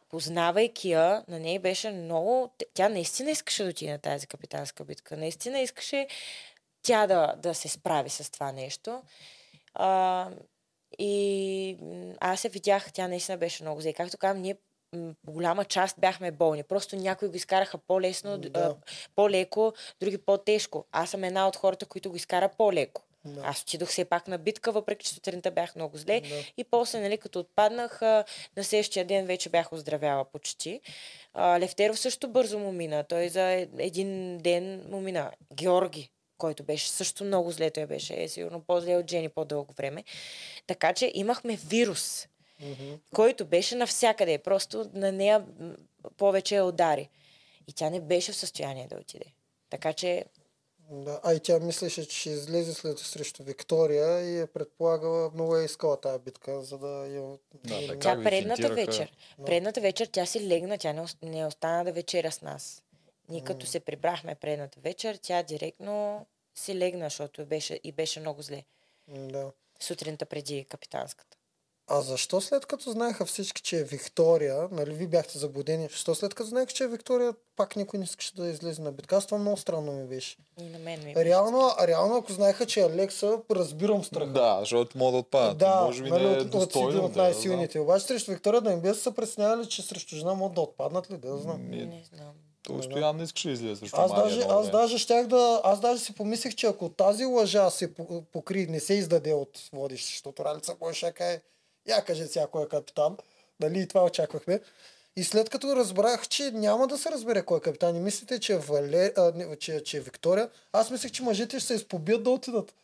познавайки 0.08 0.90
я, 0.90 1.24
на 1.28 1.38
нея 1.40 1.60
беше 1.60 1.90
много... 1.90 2.50
Тя 2.74 2.88
наистина 2.88 3.30
искаше 3.30 3.64
да 3.64 3.70
отиде 3.70 3.92
на 3.92 3.98
тази 3.98 4.26
капитанска 4.26 4.84
битка. 4.84 5.16
Наистина 5.16 5.60
искаше 5.60 6.06
тя 6.82 7.06
да, 7.06 7.34
да 7.36 7.54
се 7.54 7.68
справи 7.68 8.10
с 8.10 8.30
това 8.30 8.52
нещо. 8.52 9.02
А, 9.74 10.30
и 10.98 11.76
аз 12.20 12.44
я 12.44 12.50
видях, 12.50 12.92
тя 12.92 13.08
наистина 13.08 13.38
беше 13.38 13.62
много 13.62 13.80
зле. 13.80 13.92
Както 13.92 14.18
казвам, 14.18 14.42
ние 14.42 14.56
голяма 15.26 15.64
част 15.64 16.00
бяхме 16.00 16.30
болни. 16.30 16.62
Просто 16.62 16.96
някои 16.96 17.28
го 17.28 17.36
изкараха 17.36 17.78
по-лесно, 17.78 18.38
Да. 18.38 18.76
по-леко, 19.16 19.72
други 20.00 20.18
по-тежко. 20.18 20.84
Аз 20.92 21.10
съм 21.10 21.24
една 21.24 21.48
от 21.48 21.56
хората, 21.56 21.86
които 21.86 22.10
го 22.10 22.16
изкара 22.16 22.48
по-леко. 22.58 23.02
Да. 23.24 23.40
Аз 23.44 23.62
отидох 23.62 23.88
все 23.88 24.04
пак 24.04 24.28
на 24.28 24.38
битка, 24.38 24.72
въпреки 24.72 25.06
че 25.06 25.14
сутринта 25.14 25.50
бях 25.50 25.76
много 25.76 25.96
зле. 25.96 26.20
Да. 26.20 26.34
И 26.56 26.64
после, 26.64 27.00
нали, 27.00 27.18
като 27.18 27.38
отпаднах, 27.40 28.00
на 28.00 28.24
следващия 28.62 29.04
ден 29.04 29.26
вече 29.26 29.48
бях 29.48 29.72
оздравяла 29.72 30.24
почти. 30.24 30.80
Левтеров 31.38 31.98
също 31.98 32.28
бързо 32.28 32.58
му 32.58 32.72
мина. 32.72 33.04
Той 33.04 33.28
за 33.28 33.50
е- 33.52 33.68
един 33.78 34.38
ден 34.38 34.84
му 34.90 35.00
мина. 35.00 35.30
Георги, 35.54 36.10
който 36.38 36.62
беше 36.62 36.90
също 36.90 37.24
много 37.24 37.50
зле, 37.50 37.70
той 37.70 37.86
беше 37.86 38.22
е, 38.22 38.28
сигурно 38.28 38.60
по-зле 38.60 38.96
от 38.96 39.10
Жени 39.10 39.28
по-дълго 39.28 39.74
време. 39.74 40.04
Така 40.66 40.92
че 40.92 41.10
имахме 41.14 41.56
вирус, 41.56 42.28
Мгм. 42.62 42.94
който 43.14 43.44
беше 43.44 43.74
навсякъде. 43.74 44.38
Просто 44.38 44.90
на 44.94 45.12
нея 45.12 45.46
повече 46.16 46.56
я 46.56 46.64
удари. 46.64 47.10
И 47.68 47.72
тя 47.72 47.90
не 47.90 48.00
беше 48.00 48.32
в 48.32 48.36
състояние 48.36 48.86
да 48.86 48.96
отиде. 48.96 49.26
Така 49.70 49.92
че 49.92 50.24
Да, 50.90 51.20
а 51.24 51.34
и 51.34 51.40
тя 51.40 51.58
мислеше, 51.58 52.08
че 52.08 52.18
ще 52.18 52.30
излезе 52.30 52.74
след 52.74 52.98
срещу 52.98 53.42
Виктория 53.42 54.20
и 54.20 54.40
е 54.40 54.46
предполагала, 54.46 55.30
много 55.34 55.56
е 55.56 55.64
искала 55.64 56.00
тази 56.00 56.18
битка, 56.18 56.62
за 56.62 56.78
да 56.78 57.06
я... 57.06 57.38
Да, 57.54 57.86
така 57.86 57.98
Тя 57.98 58.22
предната 58.24 58.74
вечер. 58.74 59.12
Да. 59.38 59.44
Предната 59.44 59.80
вечер 59.80 60.06
тя 60.06 60.26
си 60.26 60.48
легна, 60.48 60.78
тя 60.78 60.92
не, 60.92 61.04
не 61.22 61.46
остана 61.46 61.84
да 61.84 61.92
вечеря 61.92 62.32
с 62.32 62.42
нас. 62.42 62.82
Ние 63.28 63.44
като 63.44 63.66
се 63.66 63.80
прибрахме 63.80 64.34
предната 64.34 64.80
вечер, 64.80 65.18
тя 65.22 65.42
директно 65.42 66.26
си 66.54 66.74
легна, 66.74 67.06
защото 67.06 67.46
беше, 67.46 67.80
и 67.84 67.92
беше 67.92 68.20
много 68.20 68.42
зле. 68.42 68.64
Да. 69.08 69.52
Сутринта 69.80 70.26
преди 70.26 70.64
капитанската. 70.64 71.36
А 71.94 72.00
защо 72.00 72.40
след 72.40 72.66
като 72.66 72.90
знаеха 72.90 73.24
всички, 73.24 73.62
че 73.62 73.78
е 73.78 73.84
Виктория, 73.84 74.68
нали 74.70 74.94
ви 74.94 75.06
бяхте 75.06 75.38
заблудени, 75.38 75.88
защо 75.90 76.14
след 76.14 76.34
като 76.34 76.48
знаеха, 76.48 76.72
че 76.72 76.84
е 76.84 76.88
Виктория, 76.88 77.34
пак 77.56 77.76
никой 77.76 77.98
не 77.98 78.04
искаше 78.04 78.34
да 78.34 78.48
излезе 78.48 78.82
на 78.82 78.92
битка? 78.92 79.16
Аз 79.16 79.26
това 79.26 79.38
много 79.38 79.56
странно 79.56 79.92
ми 79.92 80.06
беше. 80.06 80.36
И 80.60 80.64
на 80.64 80.78
мен 80.78 81.04
ми 81.04 81.14
беше 81.14 81.24
Реално, 81.24 81.70
реално 81.82 82.16
ако 82.16 82.32
знаеха, 82.32 82.66
че 82.66 82.80
е 82.80 82.84
Алекса, 82.84 83.38
разбирам 83.50 84.04
страха. 84.04 84.32
Да, 84.32 84.56
защото 84.60 84.98
могат 84.98 85.12
да 85.12 85.18
отпадат. 85.18 85.58
Да, 85.58 85.80
Може 85.84 86.02
би 86.02 86.10
нали, 86.10 86.24
не 86.24 86.34
е 86.34 86.40
от, 86.40 86.54
от, 86.54 86.76
един 86.76 87.00
от 87.00 87.12
да, 87.12 87.22
най-силните. 87.22 87.80
Обаче 87.80 88.06
срещу 88.06 88.30
Виктория 88.30 88.60
да 88.60 88.72
им 88.72 88.80
бе 88.80 88.94
се 88.94 89.14
пресняли, 89.14 89.68
че 89.68 89.82
срещу 89.82 90.16
жена 90.16 90.34
могат 90.34 90.54
да 90.54 90.60
отпаднат 90.60 91.10
ли, 91.10 91.16
да 91.16 91.36
знам. 91.36 91.70
Ми, 91.70 91.76
Не 91.76 92.02
знам. 92.14 92.32
Той 92.62 92.82
стоян 92.82 93.16
не 93.16 93.22
искаше 93.22 93.48
да 93.48 93.54
излезе 93.54 93.76
срещу 93.76 93.96
Аз 93.96 94.10
Мария 94.10 94.24
даже, 94.24 94.40
едно 94.40 94.58
аз 94.58 94.70
даже 94.70 94.98
щях 94.98 95.26
да, 95.26 95.60
аз 95.64 95.80
даже 95.80 96.02
си 96.02 96.14
помислех, 96.14 96.54
че 96.54 96.66
ако 96.66 96.88
тази 96.88 97.24
лъжа 97.24 97.70
се 97.70 97.94
по- 97.94 98.22
покри, 98.32 98.66
не 98.66 98.80
се 98.80 98.94
издаде 98.94 99.32
от 99.32 99.68
водещ, 99.72 100.06
защото 100.06 100.44
Ралица 100.44 100.76
можеше 100.80 101.06
да 101.06 101.12
каже, 101.12 101.40
я 101.88 102.04
каже 102.04 102.26
сега 102.26 102.46
кой 102.46 102.62
е 102.62 102.68
капитан, 102.68 103.16
нали 103.60 103.80
и 103.80 103.88
това 103.88 104.04
очаквахме. 104.04 104.60
И 105.16 105.24
след 105.24 105.50
като 105.50 105.76
разбрах, 105.76 106.28
че 106.28 106.50
няма 106.50 106.86
да 106.86 106.98
се 106.98 107.10
разбере 107.10 107.42
кой 107.42 107.58
е 107.58 107.60
капитан 107.60 107.96
и 107.96 108.00
мислите, 108.00 108.40
че 108.40 108.52
е, 108.52 108.58
Вале, 108.58 109.12
а, 109.16 109.32
не, 109.34 109.56
че, 109.56 109.82
че 109.84 109.96
е 109.96 110.00
Виктория, 110.00 110.50
аз 110.72 110.90
мислех, 110.90 111.12
че 111.12 111.22
мъжете 111.22 111.58
ще 111.58 111.66
се 111.66 111.74
изпобият 111.74 112.22
да 112.22 112.30
отидат. 112.30 112.74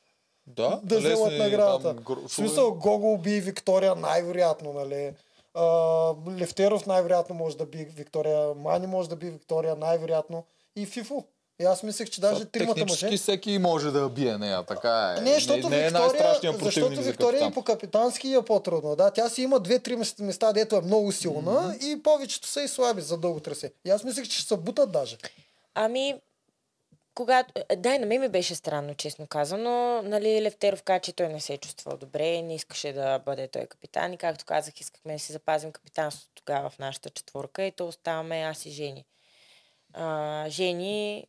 Да, 0.46 0.80
да 0.84 0.98
вземат 0.98 1.38
наградата. 1.38 1.96
там 2.04 2.16
В 2.28 2.32
смисъл, 2.32 2.74
Гого 2.74 3.12
уби 3.12 3.40
Виктория 3.40 3.94
най-вероятно, 3.94 4.72
нали? 4.72 5.14
А, 5.54 5.64
Левтеров 6.38 6.86
най-вероятно 6.86 7.34
може 7.34 7.56
да 7.56 7.66
би 7.66 7.84
Виктория, 7.84 8.54
Мани 8.54 8.86
може 8.86 9.08
да 9.08 9.16
би 9.16 9.30
Виктория 9.30 9.76
най-вероятно 9.76 10.44
и 10.76 10.86
Фифо. 10.86 11.24
И 11.60 11.64
аз 11.64 11.82
мислех, 11.82 12.10
че 12.10 12.20
даже 12.20 12.44
тримата 12.44 12.74
Технически 12.74 13.04
мъже. 13.04 13.16
всеки 13.16 13.58
може 13.58 13.90
да 13.90 14.08
бие 14.08 14.38
нея, 14.38 14.62
така 14.62 15.14
е. 15.18 15.20
Не, 15.20 15.34
защото 15.34 15.68
не 15.68 15.86
е 15.86 15.90
Виктория, 15.90 16.58
противник 16.58 16.64
защото 16.64 16.94
за 16.94 17.02
Виктория 17.02 17.48
и 17.48 17.52
по 17.52 17.62
капитански 17.62 18.34
е 18.34 18.42
по-трудно. 18.42 18.96
Да, 18.96 19.10
тя 19.10 19.28
си 19.28 19.42
има 19.42 19.60
две-три 19.60 19.96
места, 20.18 20.52
дето 20.52 20.76
е 20.76 20.80
много 20.80 21.12
силна 21.12 21.50
mm-hmm. 21.50 21.84
и 21.84 22.02
повечето 22.02 22.48
са 22.48 22.62
и 22.62 22.68
слаби 22.68 23.02
за 23.02 23.18
дълго 23.18 23.40
тресе. 23.40 23.72
И 23.84 23.90
аз 23.90 24.04
мислех, 24.04 24.28
че 24.28 24.38
ще 24.38 24.48
се 24.48 24.56
бутат 24.56 24.92
даже. 24.92 25.16
Ами, 25.74 26.14
когато... 27.14 27.52
е, 27.68 27.76
Да, 27.76 27.98
на 27.98 28.06
мен 28.06 28.20
ми 28.20 28.28
беше 28.28 28.54
странно, 28.54 28.94
честно 28.94 29.26
казано. 29.26 30.02
Нали, 30.02 30.42
Левтеров 30.42 30.82
каза, 30.82 31.00
че 31.00 31.12
той 31.12 31.28
не 31.28 31.40
се 31.40 31.54
е 31.54 31.58
чувствал 31.58 31.96
добре, 31.96 32.42
не 32.42 32.54
искаше 32.54 32.92
да 32.92 33.18
бъде 33.18 33.48
той 33.48 33.66
капитан. 33.66 34.12
И 34.12 34.16
както 34.16 34.44
казах, 34.44 34.80
искахме 34.80 35.12
да 35.12 35.18
си 35.18 35.32
запазим 35.32 35.72
капитанството 35.72 36.32
тогава 36.34 36.70
в 36.70 36.78
нашата 36.78 37.10
четворка 37.10 37.62
и 37.62 37.72
то 37.72 37.88
оставаме 37.88 38.36
аз 38.40 38.66
и 38.66 38.70
Жени. 38.70 39.04
А, 39.94 40.44
Жени, 40.48 41.26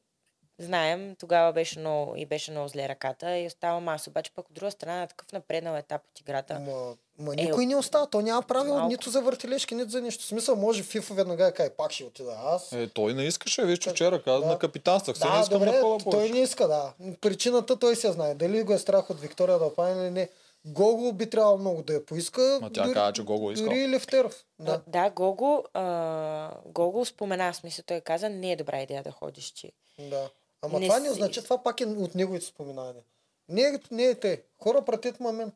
знаем, 0.60 1.16
тогава 1.16 1.54
беше 1.54 1.80
много, 1.80 2.16
и 2.16 2.26
беше 2.26 2.52
много 2.52 2.68
зле 2.68 2.90
ръката 2.90 3.38
и 3.38 3.48
оставам 3.48 3.88
аз. 3.88 4.08
Обаче 4.08 4.32
пък 4.32 4.48
от 4.48 4.54
друга 4.54 4.72
страна 4.72 4.96
на 4.96 5.08
такъв 5.08 5.32
напреднал 5.32 5.76
етап 5.76 6.02
от 6.06 6.20
играта. 6.20 6.60
Ма, 6.60 6.96
ма 7.20 7.34
Е, 7.34 7.36
никой 7.38 7.66
не 7.66 7.76
остава. 7.76 8.06
То 8.06 8.22
няма 8.22 8.42
правило 8.44 8.76
малко. 8.76 8.90
нито 8.90 9.10
за 9.10 9.22
въртележки, 9.22 9.76
нито 9.76 9.90
за 9.90 10.02
нищо. 10.02 10.24
В 10.24 10.28
смисъл, 10.28 10.56
може 10.56 10.84
Фифо 10.84 11.14
веднага 11.14 11.44
да 11.44 11.54
каже, 11.54 11.70
пак 11.70 11.92
ще 11.92 12.04
отида 12.04 12.38
аз. 12.40 12.72
Е, 12.72 12.88
той 12.88 13.14
не 13.14 13.24
искаше, 13.24 13.66
виж, 13.66 13.80
че 13.80 13.90
вчера 13.90 14.24
каза 14.24 14.40
Да. 14.40 14.46
на 14.46 14.60
капитанствах. 14.60 15.18
Сега 15.18 15.30
не 15.30 15.36
Да, 15.36 15.42
искам 15.42 15.60
добре, 15.60 15.72
на 15.72 15.82
пола 15.82 15.98
той 15.98 16.12
повече. 16.12 16.34
не 16.34 16.40
иска, 16.40 16.68
да. 16.68 16.94
Причината 17.22 17.76
той 17.76 17.96
се 17.96 18.12
знае. 18.12 18.36
Дали 18.36 18.64
го 18.64 18.74
е 18.74 18.78
страх 18.78 19.10
от 19.10 19.20
Виктория 19.20 19.60
да 19.60 19.66
опане 19.66 20.02
или 20.02 20.12
не. 20.12 20.30
Гого 20.66 21.14
би 21.14 21.30
трябвало 21.30 21.58
много 21.58 21.84
да 21.84 21.94
я 21.94 22.06
поиска. 22.06 22.60
Ма 22.62 22.70
тя 22.72 22.94
каза, 22.94 23.14
че 23.14 23.24
Гого 23.24 23.50
е 23.50 23.54
искал. 23.54 23.66
Дори 23.66 23.90
Левтеров. 23.90 24.46
Да, 24.60 24.72
Да. 24.72 24.82
да 25.04 25.10
Гого, 25.10 25.64
а, 25.74 26.52
Гого 26.66 27.06
спомена, 27.06 27.54
в 27.54 27.56
смисъл 27.56 27.84
той 27.84 28.02
каза, 28.02 28.30
не 28.30 28.52
е 28.52 28.56
добра 28.56 28.82
идея 28.82 29.04
да 29.04 29.12
ходиш 29.12 29.52
ти. 29.52 29.72
да. 30.00 30.30
Ама 30.62 30.80
Не 30.80 30.88
това 30.88 31.00
не 31.00 31.06
си- 31.06 31.12
означава, 31.12 31.44
това 31.44 31.58
пак 31.60 31.82
е 31.82 31.86
от 31.86 32.16
неговите 32.16 32.46
споменания. 32.46 33.04
Не, 33.50 33.62
е- 33.62 33.80
не 33.92 34.04
е 34.04 34.16
те. 34.16 34.42
Хора 34.58 34.82
пратят 34.82 35.20
ма 35.20 35.32
мен. 35.32 35.52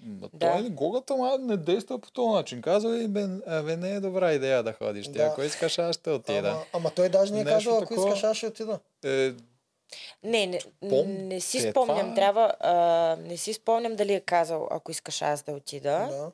Ма 0.00 0.28
Да. 0.32 0.52
Той 0.52 0.62
Гогата 0.62 1.16
ма 1.16 1.38
не 1.38 1.56
действа 1.56 1.98
по 1.98 2.10
този 2.10 2.28
начин. 2.28 2.62
Казва 2.62 2.98
и 2.98 3.08
бе, 3.08 3.26
а, 3.46 3.62
бе, 3.62 3.76
не 3.76 3.90
е 3.90 4.00
добра 4.00 4.32
идея 4.32 4.62
да 4.62 4.72
ходиш. 4.74 5.06
Ти, 5.06 5.12
Да. 5.12 5.22
ако 5.22 5.42
искаш, 5.42 5.78
аз 5.78 5.96
ще 5.96 6.10
отида. 6.10 6.48
Ама, 6.48 6.64
ама 6.72 6.90
той 6.90 7.08
даже 7.08 7.32
не 7.34 7.40
е 7.40 7.44
казал, 7.44 7.72
ако 7.72 7.86
такова. 7.86 8.08
искаш, 8.08 8.24
аз 8.24 8.36
ще 8.36 8.46
отида. 8.46 8.78
Е, 9.04 9.32
Не, 10.22 10.46
не, 10.46 10.60
Пом- 10.82 11.06
не 11.18 11.40
си 11.40 11.58
е, 11.58 11.70
спомням. 11.70 11.98
това- 11.98 12.14
Трябва. 12.14 12.54
А, 12.60 12.74
не 13.18 13.36
си 13.36 13.52
спомням 13.52 13.96
дали 13.96 14.14
е 14.14 14.20
казал, 14.20 14.68
ако 14.70 14.90
искаш 14.90 15.22
аз 15.22 15.42
да 15.42 15.52
отида. 15.52 15.90
Да. 16.10 16.30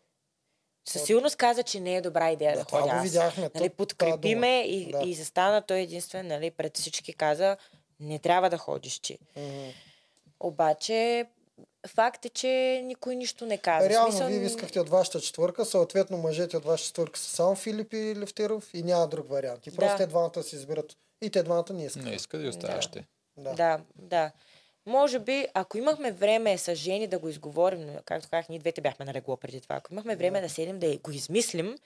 Със 0.89 1.03
сигурност 1.03 1.37
каза, 1.37 1.63
че 1.63 1.81
не 1.81 1.97
е 1.97 2.01
добра 2.01 2.31
идея 2.31 2.53
да, 2.53 2.59
Да, 2.59 2.65
ходя 2.71 2.91
аз. 2.91 3.03
видяхме. 3.03 3.51
Нали, 3.55 3.69
подкрепи 3.69 4.35
ме 4.35 4.61
и, 4.61 4.93
Да. 4.93 5.01
и 5.01 5.15
застана 5.15 5.63
той 5.63 5.79
единствен, 5.79 6.27
нали, 6.27 6.51
пред 6.51 6.77
всички 6.77 7.13
каза, 7.13 7.57
не 8.01 8.19
трябва 8.19 8.51
да 8.51 8.59
ходиш 8.59 8.99
ти. 8.99 9.19
Мгм. 9.37 9.69
Обаче, 10.41 11.27
факт 11.87 12.25
е, 12.25 12.29
че 12.29 12.83
никой 12.85 13.17
нищо 13.17 13.47
не 13.47 13.59
каза. 13.59 13.87
В 13.87 13.91
Реално, 13.91 14.13
смисъл, 14.13 14.29
вие 14.29 14.43
искахте 14.47 14.81
от 14.81 14.89
вашата 14.89 15.21
четвърка, 15.21 15.65
съответно 15.65 16.19
мъжете 16.19 16.57
от 16.57 16.65
вашата 16.65 16.87
четвърка 16.87 17.19
са 17.19 17.31
само 17.31 17.55
Филип 17.55 17.93
и 17.93 18.17
Левтеров 18.17 18.75
и 18.75 18.83
няма 18.83 19.07
друг 19.09 19.29
вариант. 19.29 19.67
И 19.67 19.71
просто 19.71 19.93
Да. 19.93 19.97
те 19.97 20.07
двамата 20.07 20.43
си 20.43 20.57
изберат. 20.57 20.97
И 21.23 21.31
те 21.31 21.43
двамата 21.43 21.73
не 21.73 21.85
искат. 21.85 22.05
не 22.05 22.15
иска 22.15 22.39
да 22.39 22.45
и 22.45 22.49
оставаш 22.49 22.87
ти. 22.87 23.05
Да. 23.37 23.55
Да, 23.55 23.81
да. 23.97 24.31
Може 24.87 25.19
би, 25.19 25.47
ако 25.55 25.79
имахме 25.79 26.13
време 26.13 26.59
с 26.59 26.75
Жени 26.75 27.07
да 27.07 27.19
го 27.19 27.29
изговорим, 27.29 27.87
но, 27.87 27.93
както 28.05 28.29
казах, 28.31 28.49
ние 28.49 28.59
двете 28.59 28.81
бяхме 28.81 29.05
на 29.05 29.15
легло 29.15 29.37
преди 29.37 29.61
това, 29.61 29.77
ако 29.77 29.93
имахме 29.93 30.17
време 30.17 30.41
да 30.41 30.49
седим 30.49 30.79
да 30.79 30.99
го 30.99 31.11
измислим, 31.11 31.77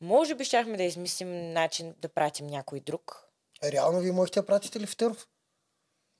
може 0.00 0.34
би 0.34 0.44
щяхме 0.44 0.76
да 0.76 0.82
измислим 0.82 1.52
начин 1.52 1.94
да 1.98 2.08
пратим 2.08 2.46
някой 2.46 2.80
друг. 2.80 3.23
Реално, 3.64 4.00
вие 4.00 4.12
можете 4.12 4.40
да 4.40 4.46
пратите 4.46 4.80
Левтеров. 4.80 5.26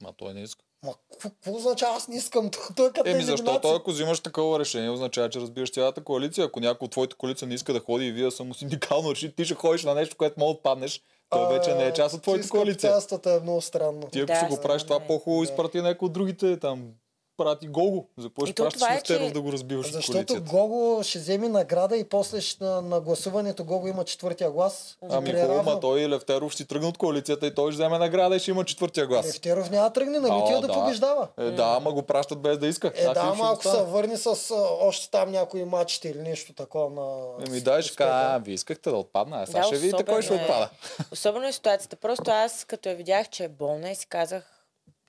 Ма 0.03 0.13
той 0.17 0.35
не 0.35 0.43
иска. 0.43 0.65
Ма, 0.85 0.95
какво- 1.21 1.57
означава 1.57 1.97
аз 1.97 2.09
не 2.09 2.17
искам? 2.17 2.51
Той 2.77 2.93
като 2.93 3.11
Еми, 3.11 3.23
защото 3.23 3.69
ако 3.69 3.91
взимаш 3.91 4.21
такова 4.21 4.59
решение, 4.59 4.91
означава, 4.91 5.31
че 5.31 5.41
разбираш 5.41 5.73
цялата 5.73 6.05
коалиция. 6.05 6.45
Ако 6.45 6.61
някой 6.61 6.87
от 6.87 6.93
твоите 6.93 7.17
коалиция 7.17 7.49
не 7.49 7.55
иска 7.55 7.73
да 7.73 7.81
ходи 7.81 8.07
и 8.07 8.13
вие 8.13 8.31
само 8.31 8.55
синдикално 8.55 9.11
реши, 9.11 9.37
ти 9.37 9.45
ще 9.45 9.55
ходиш 9.55 9.85
на 9.85 9.95
нещо, 9.95 10.17
което 10.17 10.41
мога 10.41 10.53
да 10.53 10.57
отпаднеш, 10.57 11.03
то 11.31 11.49
вече 11.49 11.75
не 11.75 11.87
е 11.87 11.93
част 11.93 12.15
от 12.15 12.23
твоята 12.23 12.49
коалиция. 12.49 12.91
Капитанството 12.91 13.29
е 13.29 13.41
много 13.41 13.61
странно. 13.61 14.09
Ти 14.13 14.19
ако 14.19 14.27
Да, 14.27 14.41
си 14.41 14.47
го 14.47 14.61
правиш 14.63 14.83
това 14.83 15.01
по-хубаво, 15.01 15.45
Да. 15.45 15.51
изпрати 15.53 15.81
някой 15.81 16.07
от 16.07 16.13
другите 16.13 16.59
там. 16.61 16.93
Прати 17.37 17.67
Гого. 17.69 18.07
За 18.19 18.29
какво 18.29 18.45
И 18.45 18.47
ще 18.47 18.55
пращаш 18.55 18.75
това 18.75 18.93
е, 18.93 18.97
Левтеров 18.97 19.27
че- 19.29 19.33
да 19.33 19.41
го 19.41 19.53
разбиваш 19.53 19.87
от 19.87 19.93
Защото 19.93 20.13
коалицията? 20.15 20.51
Гого 20.51 21.03
ще 21.03 21.19
вземе 21.19 21.49
награда 21.49 21.97
и 21.97 22.05
после 22.05 22.41
ще, 22.41 22.65
на, 22.65 22.83
на 22.83 23.01
гласуването 23.01 23.65
Гого 23.65 23.87
има 23.89 24.05
четвъртия 24.05 24.51
глас. 24.51 24.99
Ами 25.11 25.33
хубаво, 25.33 25.63
ма 25.65 25.81
той 25.81 26.09
Левтеров 26.09 26.53
ще 26.53 26.57
си 26.57 26.69
тръгне 26.69 26.89
от 26.89 26.99
коалицията 26.99 27.47
и 27.47 27.55
той 27.55 27.73
ще 27.73 27.77
вземе 27.77 27.99
награда 27.99 28.37
и 28.37 28.41
ще 28.41 28.51
има 28.51 28.65
четвъртия 28.65 29.07
глас. 29.07 29.27
Левтеров 29.27 29.71
няма 29.71 29.85
да 29.85 29.93
тръгне, 29.93 30.19
нали 30.21 30.33
А, 30.33 30.37
отива 30.37 30.61
да, 30.61 30.67
да. 30.67 30.73
побеждава. 30.75 31.29
Е, 31.39 31.45
да, 31.45 31.75
ама 31.77 31.93
го 31.93 32.03
пращат 32.03 32.41
без 32.41 32.59
да 32.59 32.67
иска. 32.67 32.89
Е, 32.89 33.03
Значи 33.03 33.15
да, 33.17 33.27
ще 33.27 33.39
малко 33.39 33.63
се 33.63 33.69
остане. 33.69 33.85
върни 33.85 34.17
с 34.17 34.27
а, 34.51 34.55
още 34.81 35.11
там 35.11 35.31
някои 35.31 35.65
матчите 35.65 36.09
или 36.09 36.19
нещо 36.21 36.53
такова 36.55 36.91
на... 36.93 37.25
Еми 37.47 37.61
дай 37.61 37.83
ще 37.83 37.97
кажа, 37.97 38.11
а, 38.13 38.39
вие 38.39 38.55
искахте 38.55 38.91
да 38.91 38.97
отпадна, 38.97 39.37
а 39.39 39.47
сега 39.47 39.59
Да, 39.59 39.65
ще 39.65 39.77
видите 39.77 40.05
кой 40.05 40.23
ще 40.23 40.33
особено 40.33 40.43
е. 40.43 40.45
отпада. 40.47 40.71
Особено 41.13 41.47
е 41.47 41.53
ситуацията. 41.53 41.97
Просто 41.97 42.25
аз, 42.27 42.65
като 42.65 42.89
я 42.89 42.95
видях, 42.95 43.29
че 43.29 43.45
е 43.45 43.49
болна 43.49 43.91
и 43.91 43.95
си 43.95 44.07
казах, 44.07 44.54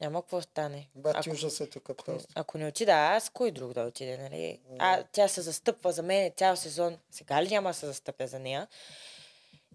няма 0.01 0.21
какво 0.21 0.41
стане. 0.41 0.87
Бати 0.95 1.17
Ако, 1.19 1.29
ужас 1.29 1.59
е 1.59 1.69
тук. 1.69 1.83
просто. 2.05 2.27
ако 2.35 2.57
не 2.57 2.67
отида 2.67 2.91
аз, 2.91 3.29
кой 3.29 3.51
друг 3.51 3.73
да 3.73 3.81
отиде, 3.81 4.17
нали? 4.17 4.59
А 4.79 5.03
тя 5.03 5.27
се 5.27 5.41
застъпва 5.41 5.91
за 5.91 6.03
мен 6.03 6.31
цял 6.37 6.55
сезон. 6.55 6.97
Сега 7.11 7.43
ли 7.43 7.49
няма 7.49 7.69
да 7.69 7.73
се 7.73 7.85
застъпя 7.85 8.27
за 8.27 8.39
нея? 8.39 8.67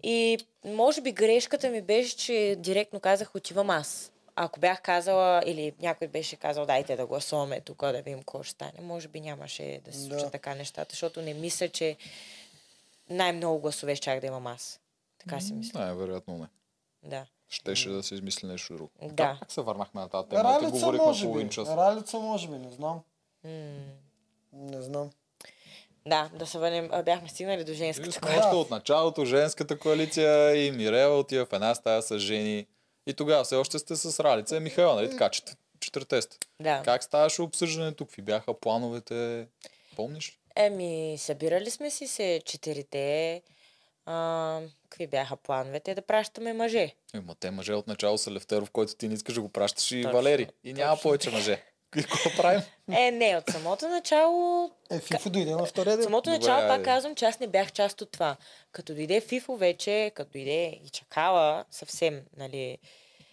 И 0.03 0.37
може 0.65 1.01
би 1.01 1.11
грешката 1.11 1.69
ми 1.69 1.81
беше, 1.81 2.17
че 2.17 2.55
директно 2.59 2.99
казах, 2.99 3.35
отивам 3.35 3.69
аз. 3.69 4.11
Ако 4.35 4.59
бях 4.59 4.81
казала, 4.81 5.43
или 5.45 5.73
някой 5.79 6.07
беше 6.07 6.35
казал, 6.35 6.65
дайте 6.65 6.95
да 6.95 7.05
гласуваме 7.05 7.61
тук, 7.61 7.81
да 7.81 8.01
видим 8.01 8.19
какво 8.19 8.43
ще 8.43 8.51
стане, 8.51 8.81
може 8.81 9.07
би 9.07 9.21
нямаше 9.21 9.81
да 9.85 9.93
се 9.93 9.99
случат 9.99 10.19
Да. 10.19 10.31
така 10.31 10.55
нещата, 10.55 10.93
защото 10.93 11.21
не 11.21 11.33
мисля, 11.33 11.69
че 11.69 11.97
най-много 13.09 13.59
гласове 13.59 13.95
щях 13.95 14.19
да 14.19 14.27
имам 14.27 14.47
аз. 14.47 14.79
Така 15.17 15.41
си 15.41 15.53
мисля. 15.53 15.79
Най-вероятно 15.79 16.37
не. 16.37 16.47
Да. 17.03 17.25
Щеше 17.51 17.89
да 17.89 18.03
се 18.03 18.13
измисли 18.15 18.47
нещо 18.47 18.73
друго. 18.73 18.89
Да. 19.03 19.37
Как 19.39 19.51
се 19.51 19.61
върнахме 19.61 20.01
на 20.01 20.09
тази 20.09 20.29
тема? 20.29 20.41
Те 20.41 20.47
Ралица 20.47 20.71
говорихме 20.71 21.05
може 21.05 21.27
би. 21.27 21.49
час. 21.49 21.69
Ралица 21.69 22.19
може 22.19 22.47
би, 22.47 22.57
не 22.57 22.71
знам. 22.71 23.01
М. 23.43 23.49
Не 24.53 24.81
знам. 24.81 25.09
Да, 26.07 26.29
да 26.33 26.45
се 26.45 26.57
върнем. 26.57 26.89
Бяхме 27.05 27.29
стигнали 27.29 27.63
до 27.63 27.73
женската 27.73 28.19
коалиция. 28.19 28.45
още 28.45 28.55
от 28.55 28.69
началото, 28.69 29.25
женската 29.25 29.79
коалиция 29.79 30.55
и 30.65 30.71
Мирела 30.71 31.19
отива 31.19 31.45
в 31.45 31.53
една 31.53 31.75
стая 31.75 32.01
с 32.01 32.19
жени. 32.19 32.65
И 33.07 33.13
тогава 33.13 33.43
все 33.43 33.55
още 33.55 33.79
сте 33.79 33.95
с 33.95 34.19
Ралица 34.19 34.57
и 34.57 34.59
Михайла, 34.59 34.95
нали 34.95 35.09
така? 35.09 35.29
Чет- 35.29 35.55
Четирите 35.79 36.21
сте. 36.21 36.37
Да. 36.59 36.81
Как 36.85 37.03
ставаше 37.03 37.41
обсъждането? 37.41 38.05
Какви 38.05 38.21
бяха 38.21 38.53
плановете? 38.53 39.47
Помниш? 39.95 40.39
Еми, 40.55 41.15
събирали 41.17 41.69
сме 41.71 41.89
си 41.91 42.07
се 42.07 42.41
четирите. 42.45 43.41
А, 44.05 44.59
какви 44.89 45.07
бяха 45.07 45.35
плановете? 45.35 45.95
Да 45.95 46.01
пращаме 46.01 46.53
мъже. 46.53 46.95
Ема 47.13 47.35
те 47.35 47.51
мъже 47.51 47.73
от 47.73 47.87
начало 47.87 48.17
са 48.17 48.31
Левтеров, 48.31 48.71
който 48.71 48.95
ти 48.95 49.07
не 49.07 49.13
искаш 49.13 49.35
да 49.35 49.41
го 49.41 49.49
пращаш 49.49 49.91
и 49.91 50.01
Точно, 50.01 50.17
Валери. 50.17 50.47
И 50.63 50.73
няма 50.73 50.95
точно. 50.95 51.03
повече 51.03 51.29
мъже. 51.31 51.63
Какво 51.91 52.29
правим? 52.37 52.61
Е, 52.91 53.11
не, 53.11 53.37
от 53.37 53.49
самото 53.49 53.87
начало 53.87 54.69
Е, 54.91 54.99
Фифо 54.99 55.29
дойде 55.29 55.51
на 55.51 55.65
втория 55.65 55.97
ден. 55.97 56.03
самото 56.03 56.29
Добре, 56.29 56.37
начало 56.39 56.67
пак 56.67 56.83
казвам, 56.83 57.15
че 57.15 57.25
аз 57.25 57.39
не 57.39 57.47
бях 57.47 57.71
част 57.71 58.01
от 58.01 58.11
това. 58.11 58.37
Като 58.71 58.95
дойде 58.95 59.21
Фифо 59.21 59.55
вече, 59.55 60.11
като 60.15 60.31
дойде 60.31 60.79
и 60.85 60.89
Чакала, 60.89 61.65
съвсем, 61.71 62.21
нали, 62.37 62.77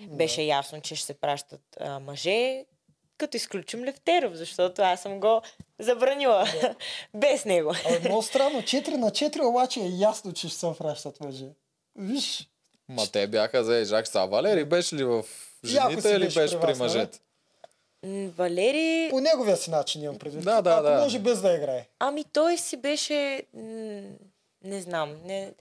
беше 0.00 0.42
ясно, 0.42 0.80
че 0.80 0.94
ще 0.96 1.06
се 1.06 1.14
пращат 1.14 1.60
а, 1.80 1.98
мъже, 1.98 2.64
като 3.18 3.36
изключим 3.36 3.84
Левтеров, 3.84 4.34
защото 4.34 4.82
аз 4.82 5.02
съм 5.02 5.20
го 5.20 5.42
забранила. 5.78 6.46
Без 7.14 7.44
него. 7.44 7.74
Абе, 7.86 8.08
много 8.08 8.22
странно. 8.22 8.58
4 8.62 8.88
на 8.96 9.10
4 9.10 9.44
обаче 9.44 9.80
е 9.80 9.88
ясно, 9.88 10.32
че 10.32 10.48
ще 10.48 10.58
се 10.58 10.66
вращат 10.66 11.20
мъже. 11.20 11.46
Виж. 11.96 12.48
Ма 12.88 13.06
те 13.12 13.26
бяха 13.26 13.64
за 13.64 13.84
Жак 13.84 14.06
Са. 14.08 14.26
Валери 14.26 14.64
беше 14.64 14.96
ли 14.96 15.04
в 15.04 15.24
жените 15.64 16.08
или 16.08 16.24
беше 16.24 16.40
беше 16.40 16.54
при 16.54 16.60
при 16.60 16.72
вас, 16.72 16.78
мъжете? 16.78 17.18
Валери, 18.36 19.08
По 19.10 19.20
неговия 19.20 19.56
си 19.56 19.70
начин 19.70 20.02
имам 20.02 20.18
предвид. 20.18 20.44
Да, 20.44 20.62
да, 20.62 20.70
Ако 20.70 20.82
да. 20.82 20.98
може 21.02 21.18
без 21.18 21.40
да 21.40 21.54
играе. 21.54 21.86
ами 21.98 22.24
той 22.24 22.58
си 22.58 22.76
беше, 22.76 23.42
не 24.64 24.80
знам, 24.80 25.16
не, 25.24 25.52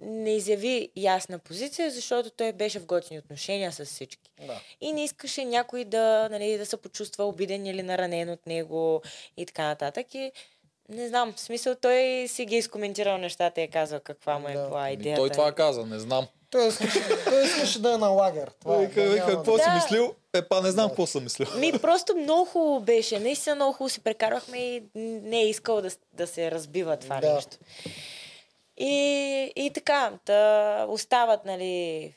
не 0.00 0.30
изяви 0.30 0.90
ясна 0.96 1.38
позиция, 1.38 1.90
защото 1.90 2.30
той 2.30 2.52
беше 2.52 2.78
в 2.78 2.86
готини 2.86 3.18
отношения 3.18 3.72
с 3.72 3.84
всички. 3.84 4.30
Да. 4.40 4.60
И 4.80 4.92
не 4.92 5.04
искаше 5.04 5.44
някой 5.44 5.84
да, 5.84 6.28
нали, 6.30 6.58
да 6.58 6.66
се 6.66 6.76
почувства 6.76 7.24
обиден 7.24 7.66
или 7.66 7.82
наранен 7.82 8.30
от 8.30 8.46
него 8.46 9.02
и 9.36 9.46
така 9.46 9.62
нататък. 9.62 10.14
И 10.14 10.32
не 10.88 11.08
знам, 11.08 11.32
в 11.32 11.40
смисъл 11.40 11.74
той 11.74 11.94
си 12.28 12.44
ги 12.44 12.54
е 12.54 12.58
изкоментирал 12.58 13.18
нещата 13.18 13.60
и 13.60 13.64
е 13.64 13.68
казал 13.68 14.00
каква 14.00 14.38
му 14.38 14.48
е 14.48 14.52
Да. 14.52 14.66
била 14.66 14.82
Ами 14.82 14.92
идеята. 14.92 15.20
той 15.20 15.30
това 15.30 15.52
каза, 15.52 15.86
не 15.86 15.98
знам. 15.98 16.26
Той 16.50 16.68
искаше, 16.68 17.00
той 17.24 17.44
искаше 17.44 17.78
да 17.78 17.94
е 17.94 17.98
на 17.98 18.08
лагер. 18.08 18.50
Това 18.60 18.76
е, 18.76 18.86
Вика, 18.86 19.02
да 19.02 19.26
какво 19.26 19.56
да- 19.56 19.62
си 19.62 19.68
мислил? 19.74 20.14
Е, 20.34 20.42
па 20.42 20.62
не 20.62 20.70
знам 20.70 20.88
какво 20.88 21.06
съм 21.06 21.24
мислил. 21.24 21.46
Ми 21.56 21.72
просто 21.74 22.16
много 22.16 22.44
хубаво 22.44 22.80
беше. 22.80 23.20
Наистина 23.20 23.54
много 23.54 23.72
хубаво 23.72 23.88
си 23.88 24.00
прекарахме 24.00 24.58
и 24.58 24.82
не 24.94 25.40
е 25.40 25.48
искал 25.48 25.80
да, 25.80 25.90
да 26.12 26.26
се 26.26 26.50
разбива 26.50 26.96
това 26.96 27.16
Да. 27.16 27.34
нещо. 27.34 27.56
И, 28.80 29.52
и 29.56 29.70
така, 29.74 30.18
да 30.26 30.86
остават, 30.88 31.44
нали, 31.44 32.14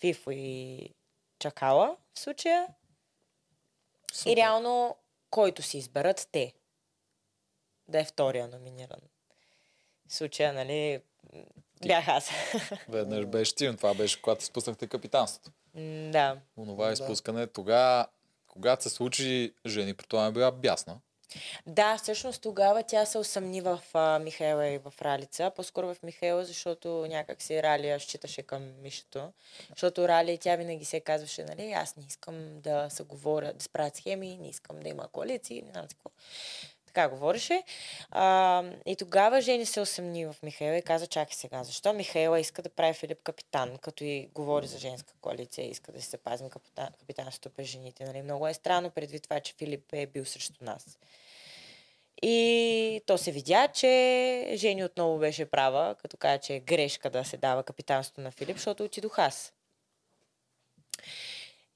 Фифо 0.00 0.30
и 0.30 0.90
Чакала 1.38 1.96
в 2.14 2.18
случая. 2.18 2.66
Супер. 4.12 4.30
И 4.32 4.36
реално, 4.36 4.96
който 5.30 5.62
си 5.62 5.78
изберат 5.78 6.28
те, 6.32 6.52
да 7.88 8.00
е 8.00 8.04
втория 8.04 8.48
номиниран. 8.48 9.00
В 10.08 10.14
случая, 10.14 10.52
нали, 10.52 11.00
бях 11.86 12.08
аз. 12.08 12.30
Веднъж 12.88 13.26
беше 13.26 13.54
ти, 13.54 13.66
но 13.66 13.76
това 13.76 13.94
беше 13.94 14.22
когато 14.22 14.44
спуснахте 14.44 14.86
капитанството. 14.86 15.50
Да. 16.10 16.38
Онова 16.56 16.86
Да. 16.86 16.92
изпускане, 16.92 17.46
тогава, 17.46 18.06
когато 18.46 18.82
се 18.82 18.90
случи, 18.90 19.54
жени, 19.66 19.94
при 19.94 20.06
това 20.06 20.30
била 20.30 20.52
бясна. 20.52 21.00
Да, 21.66 21.96
всъщност 21.96 22.42
тогава 22.42 22.82
тя 22.82 23.06
се 23.06 23.18
усъмни 23.18 23.60
в 23.60 23.80
а, 23.94 24.18
Михаела 24.18 24.68
и 24.68 24.78
в 24.78 24.92
Ралица. 25.02 25.50
По-скоро 25.56 25.94
в 25.94 26.02
Михаела, 26.02 26.44
защото 26.44 27.06
някак 27.08 27.42
си 27.42 27.62
Ралия 27.62 28.00
считаше 28.00 28.42
към 28.42 28.82
Мишето. 28.82 29.32
Защото 29.68 30.08
Ралия 30.08 30.38
тя 30.38 30.56
винаги 30.56 30.84
се 30.84 31.00
казваше, 31.00 31.44
нали, 31.44 31.72
аз 31.72 31.96
не 31.96 32.04
искам 32.08 32.60
да 32.60 32.90
се 32.90 33.02
говоря, 33.02 33.52
да 33.52 33.64
справят 33.64 33.96
схеми, 33.96 34.38
не 34.40 34.48
искам 34.48 34.80
да 34.80 34.88
има 34.88 35.08
коалиции, 35.08 35.62
не 35.62 35.70
знам 35.70 35.86
какво. 35.88 36.10
Така 36.96 37.08
говореше. 37.08 37.62
А, 38.10 38.64
и 38.86 38.96
тогава 38.96 39.40
Жени 39.40 39.66
се 39.66 39.80
усъмни 39.80 40.26
в 40.26 40.36
Михаела 40.42 40.76
и 40.76 40.82
каза, 40.82 41.06
чакай 41.06 41.34
сега, 41.34 41.64
защо 41.64 41.92
Михаела 41.92 42.40
иска 42.40 42.62
да 42.62 42.68
прави 42.68 42.94
Филип 42.94 43.22
капитан, 43.22 43.78
като 43.78 44.04
и 44.04 44.28
говори 44.34 44.66
за 44.66 44.78
женска 44.78 45.14
коалиция, 45.20 45.70
иска 45.70 45.92
да 45.92 46.02
си 46.02 46.08
запазим 46.08 46.50
капитан, 46.50 46.88
капитанството 46.98 47.50
през 47.50 47.66
жените. 47.66 48.04
Нали? 48.04 48.22
Много 48.22 48.48
е 48.48 48.54
странно 48.54 48.90
предвид 48.90 49.22
това, 49.22 49.40
че 49.40 49.54
Филип 49.58 49.92
е 49.92 50.06
бил 50.06 50.24
срещу 50.24 50.64
нас. 50.64 50.98
И 52.22 53.00
то 53.06 53.18
се 53.18 53.32
видя, 53.32 53.68
че 53.68 54.52
Жени 54.54 54.84
отново 54.84 55.18
беше 55.18 55.44
права, 55.44 55.94
като 55.94 56.16
каза, 56.16 56.38
че 56.38 56.54
е 56.54 56.60
грешка 56.60 57.10
да 57.10 57.24
се 57.24 57.36
дава 57.36 57.62
капитанството 57.62 58.20
на 58.20 58.30
Филип, 58.30 58.56
защото 58.56 58.84
отидох 58.84 59.18
аз. 59.18 59.52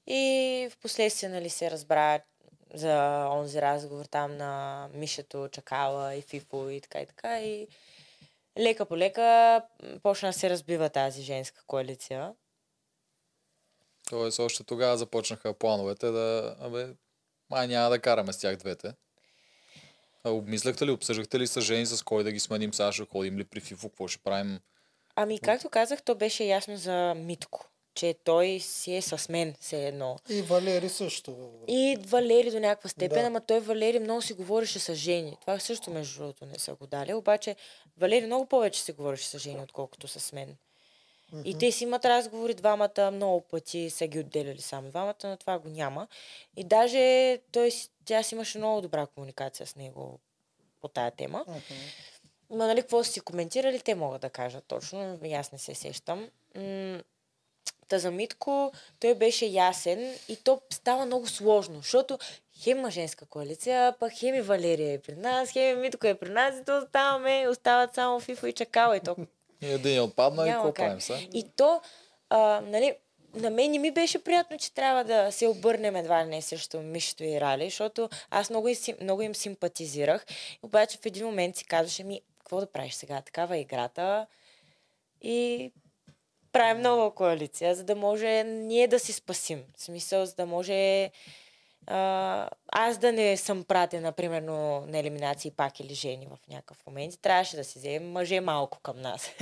И 0.07 0.67
в 0.71 0.77
последствие 0.77 1.29
нали, 1.29 1.49
се 1.49 1.71
разбра 1.71 2.19
за 2.73 3.27
онзи 3.31 3.61
разговор 3.61 4.05
там 4.05 4.37
на 4.37 4.89
Мишето, 4.93 5.49
Чакала 5.51 6.15
и 6.15 6.21
Фифо 6.21 6.69
и 6.69 6.81
така 6.81 6.99
и 6.99 7.05
така. 7.05 7.41
И 7.41 7.67
лека 8.59 8.85
по 8.85 8.97
лека 8.97 9.61
почна 10.03 10.29
да 10.29 10.33
се 10.33 10.49
разбива 10.49 10.89
тази 10.89 11.21
женска 11.21 11.63
коалиция. 11.67 12.33
Тоест, 14.09 14.39
още 14.39 14.63
тогава 14.63 14.97
започнаха 14.97 15.53
плановете 15.53 16.11
да... 16.11 16.55
Абе, 16.59 16.87
май 17.49 17.67
няма 17.67 17.89
да 17.89 18.01
караме 18.01 18.33
с 18.33 18.37
тях 18.37 18.57
двете. 18.57 18.93
А 20.23 20.29
обмисляхте 20.29 20.85
ли, 20.85 20.91
обсъждахте 20.91 21.39
ли 21.39 21.47
с 21.47 21.61
жени, 21.61 21.85
с 21.85 22.03
кой 22.03 22.23
да 22.23 22.31
ги 22.31 22.39
сменим, 22.39 22.73
сега 22.73 22.91
ще 22.91 23.05
ходим 23.05 23.37
ли 23.37 23.43
при 23.43 23.59
Фифо, 23.59 23.89
какво 23.89 24.07
ще 24.07 24.23
правим? 24.23 24.59
Ами, 25.15 25.39
както 25.39 25.69
казах, 25.69 26.01
то 26.03 26.15
беше 26.15 26.43
ясно 26.43 26.77
за 26.77 27.13
Митко, 27.17 27.65
че 27.95 28.15
той 28.23 28.59
си 28.59 28.95
е 28.95 29.01
с 29.01 29.29
мен, 29.29 29.55
все 29.59 29.87
едно. 29.87 30.17
И 30.29 30.41
Валери 30.41 30.89
също. 30.89 31.51
И 31.67 31.97
Валери 32.07 32.51
до 32.51 32.59
някаква 32.59 32.89
степен, 32.89 33.21
Да. 33.21 33.27
ама 33.27 33.41
той 33.41 33.59
Валери 33.59 33.99
много 33.99 34.21
си 34.21 34.33
говореше 34.33 34.79
с 34.79 34.95
жени. 34.95 35.37
Това 35.41 35.59
също, 35.59 35.91
между 35.91 36.19
другото, 36.19 36.45
не 36.45 36.59
са 36.59 36.75
го 36.75 36.87
дали. 36.87 37.13
Обаче 37.13 37.55
Валери 37.97 38.25
много 38.25 38.45
повече 38.45 38.81
си 38.81 38.91
говореше 38.91 39.27
с 39.27 39.39
жени, 39.39 39.61
отколкото 39.63 40.07
с 40.07 40.33
мен. 40.33 40.57
И 41.45 41.57
те 41.57 41.71
си 41.71 41.83
имат 41.83 42.05
разговори 42.05 42.53
двамата, 42.53 43.11
много 43.13 43.41
пъти 43.41 43.89
са 43.89 44.07
ги 44.07 44.19
отделяли 44.19 44.61
само 44.61 44.89
двамата, 44.89 45.15
но 45.23 45.37
това 45.37 45.59
го 45.59 45.69
няма. 45.69 46.07
И 46.57 46.63
даже 46.63 47.37
той, 47.51 47.71
тя 48.05 48.23
си 48.23 48.35
имаше 48.35 48.57
много 48.57 48.81
добра 48.81 49.05
комуникация 49.05 49.67
с 49.67 49.75
него 49.75 50.19
по 50.81 50.87
тая 50.87 51.11
тема. 51.11 51.45
Мгм. 51.47 51.59
Ма 52.49 52.67
нали, 52.67 52.81
какво 52.81 53.03
си 53.03 53.19
коментирали, 53.21 53.79
те 53.79 53.95
могат 53.95 54.21
да 54.21 54.29
кажат 54.29 54.63
точно. 54.67 55.19
Аз 55.33 55.51
не 55.51 55.57
се 55.57 55.75
сещам. 55.75 56.29
М- 56.55 57.01
Та 57.87 57.99
за 57.99 58.11
Митко 58.11 58.71
той 58.99 59.15
беше 59.15 59.45
ясен 59.45 60.15
и 60.27 60.35
то 60.35 60.61
става 60.69 61.05
много 61.05 61.27
сложно, 61.27 61.75
защото 61.75 62.17
хем 62.59 62.77
има 62.77 62.91
женска 62.91 63.25
коалиция, 63.25 63.95
пък 63.99 64.13
хем 64.13 64.35
и 64.35 64.41
Валерия 64.41 64.93
е 64.93 64.99
при 64.99 65.15
нас, 65.15 65.51
хем 65.51 65.77
и 65.77 65.81
Митко 65.81 66.07
е 66.07 66.13
при 66.13 66.29
нас 66.29 66.55
и 66.59 66.65
то 66.65 66.77
оставаме, 66.77 67.47
остават 67.49 67.95
само 67.95 68.19
Фифо 68.19 68.47
и 68.47 68.53
Чакала 68.53 68.97
и 68.97 68.99
то 68.99 69.15
И 69.61 69.71
един 69.71 70.01
отпадна 70.01 70.43
и 70.43 70.49
няма 70.49 70.59
какво 70.63 70.73
как. 70.73 70.85
правим 70.85 71.01
сега? 71.01 71.19
И 71.33 71.45
то, 71.55 71.81
а, 72.29 72.61
нали, 72.61 72.95
на 73.33 73.49
мен 73.49 73.71
не 73.71 73.79
ми 73.79 73.91
беше 73.91 74.23
приятно, 74.23 74.57
че 74.57 74.73
трябва 74.73 75.03
да 75.03 75.31
се 75.31 75.47
обърнем 75.47 75.95
едва 75.95 76.25
ли 76.25 76.29
не 76.29 76.41
срещу 76.41 76.79
Мишето 76.79 77.23
и 77.23 77.41
Рали, 77.41 77.69
защото 77.69 78.09
аз 78.29 78.49
много, 78.49 78.67
им 78.67 78.75
сим- 78.75 78.97
много 79.01 79.21
им 79.21 79.35
симпатизирах. 79.35 80.25
Обаче 80.63 80.97
в 80.97 81.05
един 81.05 81.25
момент 81.25 81.55
си 81.55 81.65
казваше 81.65 82.03
ми, 82.03 82.21
какво 82.39 82.59
да 82.59 82.71
правиш 82.71 82.93
сега? 82.93 83.21
Такава 83.21 83.57
е 83.57 83.61
играта. 83.61 84.27
И 85.21 85.71
правим 86.51 86.81
нова 86.81 87.15
коалиция, 87.15 87.75
за 87.75 87.83
да 87.83 87.95
може 87.95 88.43
ние 88.43 88.87
да 88.87 88.99
си 88.99 89.13
спасим. 89.13 89.63
В 89.77 89.81
смисъл, 89.81 90.25
за 90.25 90.35
да 90.35 90.45
може 90.45 91.11
а, 91.87 92.49
аз 92.67 92.97
да 92.97 93.11
не 93.11 93.37
съм 93.37 93.63
пратена, 93.63 94.11
примерно, 94.11 94.85
на 94.87 94.97
елиминации 94.97 95.51
пак 95.51 95.79
или 95.79 95.93
жени 95.93 96.27
в 96.27 96.47
някакъв 96.47 96.85
момент. 96.87 97.21
Трябваше 97.21 97.55
да 97.55 97.63
си 97.63 97.79
вземем 97.79 98.11
мъже 98.11 98.39
малко 98.39 98.79
към 98.79 99.01
нас. 99.01 99.31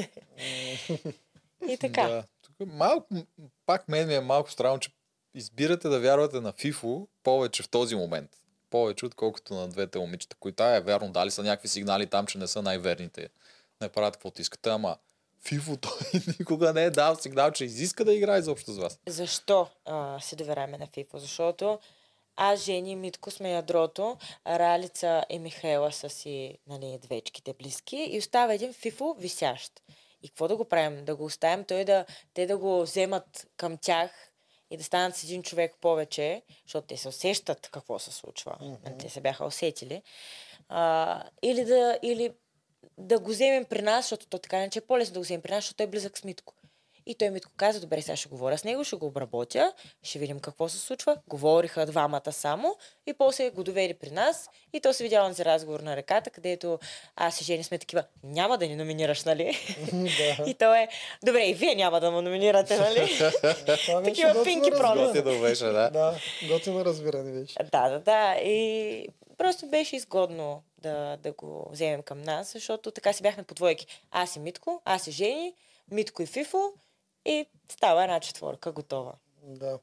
И 1.69 1.77
така. 1.79 2.07
Да. 2.07 2.23
Тук 2.41 2.67
малко, 2.67 3.07
м- 3.11 3.23
пак 3.65 3.87
мен 3.87 4.07
ми 4.07 4.15
е 4.15 4.21
малко 4.21 4.51
странно, 4.51 4.79
че 4.79 4.89
избирате 5.33 5.89
да 5.89 5.99
вярвате 5.99 6.39
на 6.39 6.51
Фифо 6.51 7.07
повече 7.23 7.63
в 7.63 7.69
този 7.69 7.95
момент. 7.95 8.29
Повече, 8.69 9.05
отколкото 9.05 9.53
на 9.53 9.67
двете 9.67 9.99
момичета, 9.99 10.35
които 10.39 10.63
е 10.63 10.81
вярно, 10.81 11.11
дали 11.11 11.31
са 11.31 11.43
някакви 11.43 11.67
сигнали 11.67 12.07
там, 12.07 12.25
че 12.25 12.37
не 12.37 12.47
са 12.47 12.61
най-верните. 12.61 13.29
Не 13.81 13.89
правят 13.89 14.13
каквото 14.13 14.41
искате, 14.41 14.69
ама 14.69 14.97
Фифо 15.43 15.77
той 15.81 16.21
никога 16.39 16.73
не 16.73 16.83
е 16.83 16.89
дал 16.89 17.15
сигнал, 17.15 17.51
че 17.51 17.65
изиска 17.65 18.05
да 18.05 18.13
играе 18.13 18.39
изобщо 18.39 18.71
с 18.71 18.77
вас. 18.77 18.99
Защо 19.07 19.67
а, 19.85 20.19
се 20.19 20.35
доверяме 20.35 20.77
на 20.77 20.87
Фифо? 20.93 21.17
Защото 21.17 21.79
аз, 22.41 22.59
Жени 22.63 22.91
и 22.91 22.95
Митко 22.95 23.31
сме 23.31 23.51
ядрото, 23.51 24.17
Ралица 24.47 25.25
и 25.29 25.39
Михаела 25.39 25.91
са 25.91 26.09
си 26.09 26.57
нали, 26.67 26.99
двечките 27.01 27.53
близки 27.53 28.07
и 28.11 28.17
остава 28.17 28.53
един 28.53 28.73
Фифо 28.73 29.15
висящ. 29.19 29.81
И 30.23 30.29
какво 30.29 30.47
да 30.47 30.55
го 30.55 30.65
правим? 30.65 31.05
Да 31.05 31.15
го 31.15 31.25
оставим 31.25 31.65
той 31.65 31.85
да, 31.85 32.05
те 32.33 32.47
да 32.47 32.57
го 32.57 32.81
вземат 32.81 33.47
към 33.57 33.77
тях 33.77 34.31
и 34.71 34.77
да 34.77 34.83
станат 34.83 35.15
с 35.15 35.23
един 35.23 35.43
човек 35.43 35.75
повече, 35.81 36.41
защото 36.65 36.87
те 36.87 36.97
се 36.97 37.07
усещат 37.07 37.69
какво 37.71 37.99
се 37.99 38.11
случва. 38.11 38.57
Mm-hmm. 38.61 38.99
Те 38.99 39.09
се 39.09 39.21
бяха 39.21 39.45
усетили. 39.45 40.01
А, 40.69 41.23
или, 41.41 41.65
да, 41.65 41.99
или 42.01 42.33
да 42.97 43.19
го 43.19 43.29
вземем 43.29 43.65
при 43.65 43.81
нас, 43.81 44.05
защото 44.05 44.27
то 44.27 44.39
така 44.39 44.57
не 44.57 44.69
че 44.69 44.79
е 44.79 44.81
по-лесно 44.81 45.13
да 45.13 45.19
го 45.19 45.23
вземем 45.23 45.41
при 45.41 45.51
нас, 45.51 45.63
защото 45.63 45.77
той 45.77 45.83
е 45.83 45.89
близък 45.89 46.17
с 46.17 46.23
Митко. 46.23 46.53
И 47.09 47.15
той 47.15 47.29
Митко 47.29 47.51
каза, 47.57 47.79
добре, 47.79 48.01
сега 48.01 48.15
ще 48.15 48.29
говоря 48.29 48.57
с 48.57 48.63
него, 48.63 48.83
ще 48.83 48.95
го 48.95 49.05
обработя, 49.05 49.73
ще 50.03 50.19
видим 50.19 50.39
какво 50.39 50.69
се 50.69 50.77
случва. 50.77 51.17
Говориха 51.27 51.85
двамата 51.85 52.31
само 52.31 52.75
и 53.07 53.13
после 53.13 53.49
го 53.49 53.63
довери 53.63 53.93
при 53.93 54.11
нас. 54.11 54.49
И 54.73 54.79
то 54.81 54.93
се 54.93 55.03
видя 55.03 55.33
за 55.33 55.45
разговор 55.45 55.79
на 55.79 55.95
реката, 55.95 56.29
където 56.29 56.79
аз 57.15 57.41
и 57.41 57.43
Жени 57.43 57.63
сме 57.63 57.77
такива, 57.77 58.03
няма 58.23 58.57
да 58.57 58.67
ни 58.67 58.75
номинираш, 58.75 59.23
нали? 59.23 59.57
и 60.47 60.53
то 60.53 60.75
е, 60.75 60.87
добре, 61.25 61.45
и 61.45 61.53
вие 61.53 61.75
няма 61.75 61.99
да 61.99 62.11
му 62.11 62.21
номинирате, 62.21 62.77
нали? 62.77 62.99
Беше 62.99 63.31
Такива 64.03 64.43
пинки 64.43 64.71
разбиране. 64.71 64.95
промис. 64.95 65.07
Готино 65.07 65.41
беше, 65.41 65.65
да. 65.65 65.89
Да, 65.89 66.15
готино 66.47 66.85
разбиране 66.85 67.39
беше. 67.39 67.55
Да, 67.71 67.89
да, 67.89 67.99
да. 67.99 68.35
И 68.43 69.07
просто 69.37 69.67
беше 69.67 69.95
изгодно 69.95 70.63
да, 70.77 71.17
да 71.17 71.31
го 71.31 71.67
вземем 71.71 72.01
към 72.01 72.21
нас, 72.21 72.51
защото 72.53 72.91
така 72.91 73.13
си 73.13 73.23
бяхме 73.23 73.43
по 73.43 73.53
двойки. 73.53 73.87
Аз 74.11 74.35
и 74.35 74.39
Митко, 74.39 74.81
аз 74.85 75.07
и 75.07 75.11
Жени, 75.11 75.53
Митко 75.91 76.21
и 76.21 76.25
Фифо 76.25 76.73
и 77.25 77.45
става 77.71 78.03
една 78.03 78.19
четворка 78.19 78.71
готова. 78.71 79.13
Да. 79.43 79.79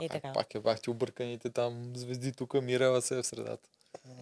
И 0.00 0.08
Пак, 0.08 0.22
така. 0.22 0.32
пак 0.32 0.54
е 0.54 0.60
бах 0.60 0.80
ти 0.80 0.90
обърканите 0.90 1.50
там 1.50 1.92
звезди 1.96 2.32
тук, 2.32 2.54
Мирела 2.54 3.02
се 3.02 3.18
е 3.18 3.22
в 3.22 3.26
средата. 3.26 3.68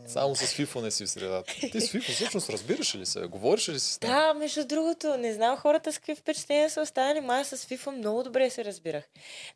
Само 0.06 0.36
с 0.36 0.46
Фифо 0.46 0.80
не 0.80 0.90
си 0.90 1.06
в 1.06 1.10
средата. 1.10 1.54
Ти 1.72 1.80
с 1.80 1.90
Фифо 1.90 2.12
всъщност 2.12 2.50
разбираш 2.50 2.94
ли 2.94 3.06
се? 3.06 3.20
Говориш 3.20 3.68
ли 3.68 3.80
си 3.80 3.92
с 3.94 4.00
него? 4.00 4.14
Да, 4.14 4.34
между 4.34 4.66
другото, 4.66 5.16
не 5.16 5.34
знам 5.34 5.56
хората 5.56 5.92
с 5.92 5.98
какви 5.98 6.14
впечатления 6.14 6.70
са 6.70 6.80
останали, 6.80 7.20
но 7.20 7.32
аз 7.32 7.48
с 7.48 7.56
FIFA 7.56 7.90
много 7.90 8.22
добре 8.22 8.50
се 8.50 8.64
разбирах. 8.64 9.04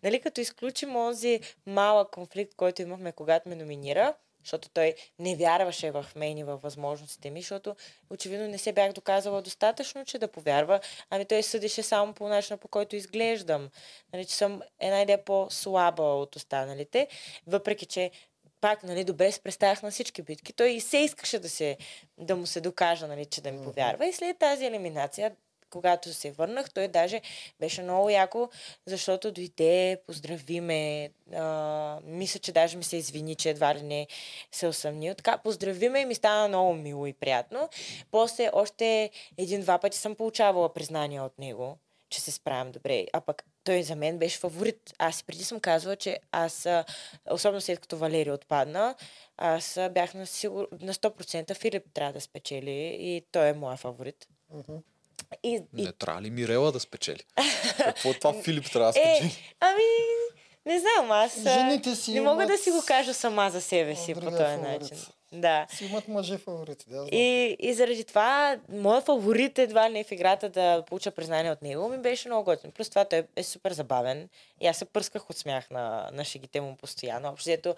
Нали, 0.03 0.21
като 0.21 0.41
изключим 0.41 0.97
онзи 0.97 1.41
малък 1.67 2.11
конфликт, 2.11 2.55
който 2.55 2.83
имахме, 2.83 3.13
когато 3.13 3.49
ме 3.49 3.55
номинира, 3.55 4.15
защото 4.45 4.69
той 4.69 4.95
не 5.19 5.37
вярваше 5.37 5.91
в 5.91 6.07
мен 6.17 6.39
и 6.39 6.45
във 6.45 6.63
възможностите 6.63 7.31
ми, 7.31 7.41
защото 7.41 7.77
очевидно 8.11 8.49
не 8.49 8.59
се 8.59 8.73
бях 8.73 8.93
доказала 8.93 9.43
достатъчно, 9.43 10.05
че 10.05 10.19
да 10.19 10.29
повярва. 10.29 10.81
Ами 11.11 11.25
той 11.25 11.43
съдеше 11.43 11.83
само 11.83 12.13
по 12.13 12.29
начина, 12.29 12.57
по 12.57 12.69
който 12.69 12.97
изглеждам. 12.97 13.71
Нали, 14.13 14.25
че 14.25 14.35
съм 14.35 14.63
една 14.81 15.03
идея 15.03 15.25
по-слаба 15.25 16.03
от 16.03 16.37
останалите, 16.37 17.09
въпреки 17.47 17.87
че 17.87 18.11
пак, 18.61 18.83
нали, 18.83 19.05
добре 19.05 19.33
се 19.33 19.41
представях 19.41 19.83
на 19.83 19.91
всички 19.91 20.23
битки. 20.23 20.53
Той 20.53 20.69
и 20.69 20.81
се 20.81 20.99
искаше 20.99 21.39
да, 21.39 21.49
се, 21.49 21.77
да 22.19 22.37
му 22.37 22.47
се 22.47 22.61
докажа, 22.61 23.07
нали, 23.07 23.25
че 23.25 23.41
да 23.41 23.53
ми 23.53 23.65
повярва. 23.65 24.07
И 24.07 24.13
след 24.13 24.39
тази 24.39 24.67
елиминация, 24.67 25.33
когато 25.73 26.15
се 26.15 26.31
върнах, 26.31 26.71
той 26.71 26.89
даже 26.89 27.21
беше 27.61 27.83
много 27.83 28.11
яко, 28.11 28.49
защото 28.87 29.33
дойде, 29.33 30.01
поздрави 30.07 30.61
ме, 30.61 31.11
а, 31.35 31.99
мисля, 32.05 32.41
че 32.41 32.53
даже 32.53 32.77
ми 32.77 32.85
се 32.85 32.97
извини, 32.97 33.35
че 33.35 33.51
едва 33.51 33.75
ли 33.75 33.83
не 33.83 34.07
се 34.53 34.67
усъмнил. 34.67 35.15
Така, 35.15 35.39
поздрави 35.39 35.89
ме 35.89 36.01
и 36.01 36.05
ми 36.05 36.15
стана 36.15 36.49
много 36.49 36.75
мило 36.75 37.07
и 37.07 37.13
приятно. 37.13 37.69
После 38.11 38.51
още 38.53 39.11
един-два 39.39 39.79
пъти 39.79 39.99
съм 39.99 40.15
получавала 40.15 40.75
признания 40.75 41.23
от 41.25 41.39
него, 41.39 41.79
че 42.09 42.21
се 42.21 42.31
справям 42.31 42.73
добре. 42.73 43.07
А 43.13 43.21
пък 43.21 43.45
той 43.65 43.83
за 43.83 43.97
мен 43.97 44.19
беше 44.19 44.39
фаворит. 44.39 44.95
Аз 44.99 45.21
и 45.21 45.25
преди 45.25 45.45
съм 45.45 45.61
казвала, 45.61 45.97
че 45.97 46.19
аз, 46.33 46.69
особено 47.31 47.61
след 47.61 47.81
като 47.81 47.97
Валерия 47.97 48.35
отпадна, 48.35 48.95
аз 49.37 49.79
бях 49.91 50.15
на, 50.15 50.27
сигур... 50.27 50.69
на 50.81 50.95
100% 50.95 51.55
Филип 51.55 51.85
трябва 51.95 52.13
да 52.13 52.21
спечели 52.21 52.97
и 53.01 53.23
той 53.33 53.49
е 53.49 53.53
моя 53.53 53.77
фаворит. 53.77 54.29
Мгм. 54.51 54.77
И, 55.43 55.63
и 55.77 55.83
Не 55.83 55.93
трябва 55.93 56.23
ли 56.23 56.31
Мирела 56.31 56.73
да 56.73 56.81
спечели? 56.81 57.21
Какво 57.77 58.15
това 58.15 58.43
Филип 58.43 58.71
трябва 58.73 58.93
да 58.93 59.01
Е, 59.01 59.03
спечели? 59.17 59.55
ами, 59.61 59.83
не 60.67 60.81
знам, 60.81 61.11
аз 61.11 61.43
Жените 61.43 61.97
си 61.97 62.13
не 62.15 62.21
мога 62.21 62.37
да 62.37 62.53
имат 62.53 62.61
си 62.63 62.71
го 62.71 62.83
кажа 62.87 63.15
сама 63.15 63.51
за 63.51 63.61
себе 63.61 63.97
си 63.97 64.15
по 64.15 64.21
този 64.21 64.57
начин. 64.57 64.99
Да. 65.33 65.67
Си 65.71 65.85
имат 65.85 66.09
мъже 66.09 66.39
фаворити, 66.39 66.87
да. 66.89 66.97
знам. 66.97 67.09
И, 67.13 67.57
и 67.59 67.75
заради 67.75 68.05
това, 68.05 68.57
моят 68.69 69.05
фаворит 69.05 69.59
едва 69.59 69.89
не 69.89 70.05
в 70.05 70.13
играта 70.13 70.49
да 70.49 70.83
получа 70.89 71.11
признание 71.11 71.53
от 71.53 71.63
него 71.63 71.89
ми 71.89 71.99
беше 71.99 72.29
много 72.29 72.45
готин. 72.45 72.71
Плюс 72.71 72.89
това 72.89 73.05
той 73.05 73.25
е 73.37 73.43
супер 73.43 73.73
забавен. 73.73 74.29
И 74.61 74.67
аз 74.67 74.77
се 74.77 74.85
пръсках 74.85 75.31
от 75.31 75.37
смях 75.37 75.71
на, 75.71 76.11
на 76.13 76.25
шегите 76.25 76.61
му 76.61 76.77
постоянно. 76.77 77.29
Общо 77.29 77.51
взето, 77.51 77.75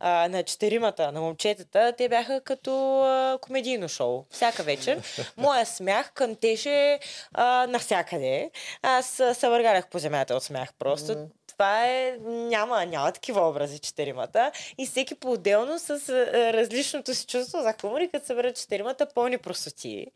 на 0.00 0.42
четиримата, 0.42 1.12
на 1.12 1.20
момчетата, 1.20 1.92
те 1.98 2.08
бяха 2.08 2.40
като 2.40 3.02
а, 3.02 3.38
комедийно 3.40 3.88
шоу. 3.88 4.24
Всяка 4.30 4.62
вечер. 4.62 5.02
Моя 5.36 5.66
смях 5.66 6.12
кънтеше 6.12 6.98
а, 7.32 7.66
навсякъде. 7.66 8.50
Аз 8.82 9.06
се 9.32 9.48
въргалях 9.48 9.88
по 9.88 9.98
земята 9.98 10.34
от 10.34 10.42
смях 10.42 10.72
просто. 10.78 11.28
Това 11.46 11.86
е... 11.86 12.16
Няма, 12.26 12.86
няма 12.86 13.12
такива 13.12 13.48
образи 13.48 13.78
четиримата. 13.78 14.52
И 14.78 14.86
всеки 14.86 15.14
по-отделно 15.14 15.78
с 15.78 15.90
а, 15.90 16.52
различното 16.98 17.14
си 17.14 17.26
чувство 17.26 17.62
за 17.62 17.74
хумор 17.80 18.00
и 18.00 18.08
като 18.08 18.26
съберат 18.26 18.56
четиримата 18.56 19.06
пълни 19.14 19.38
простоти. 19.38 20.06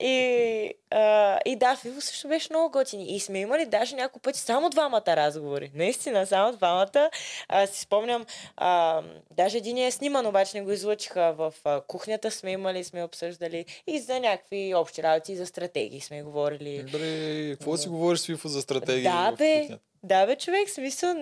И, 0.00 0.70
а, 0.90 1.38
и 1.46 1.56
да, 1.56 1.76
Фифо 1.76 2.00
също 2.00 2.28
беше 2.28 2.48
много 2.50 2.70
готин. 2.70 3.00
И 3.00 3.20
сме 3.20 3.40
имали 3.40 3.66
даже 3.66 3.96
няколко 3.96 4.20
пъти 4.20 4.38
само 4.38 4.70
двамата 4.70 5.02
разговори. 5.06 5.70
Наистина, 5.74 6.26
само 6.26 6.56
двамата. 6.56 7.10
А, 7.48 7.66
си 7.66 7.80
спомням, 7.80 8.26
а, 8.56 9.02
даже 9.30 9.58
един 9.58 9.78
е 9.78 9.90
сниман, 9.90 10.26
обаче 10.26 10.58
не 10.58 10.64
го 10.64 10.72
излъчиха 10.72 11.32
в 11.32 11.54
а, 11.64 11.80
кухнята. 11.80 12.30
Сме 12.30 12.50
имали, 12.50 12.84
сме 12.84 13.04
обсъждали 13.04 13.64
и 13.86 14.00
за 14.00 14.20
някакви 14.20 14.74
общи 14.74 15.02
работи, 15.02 15.32
и 15.32 15.36
за 15.36 15.46
стратегии 15.46 16.00
сме 16.00 16.22
говорили. 16.22 16.82
Добре, 16.82 17.50
какво 17.50 17.76
си 17.76 17.88
говориш 17.88 18.20
с 18.20 18.26
Фифо 18.26 18.48
за 18.48 18.62
стратегия? 18.62 19.12
Да, 19.12 19.32
бе. 19.32 19.68
Да, 20.02 20.26
бе, 20.26 20.36
човек, 20.36 20.70
смисъл. 20.70 21.14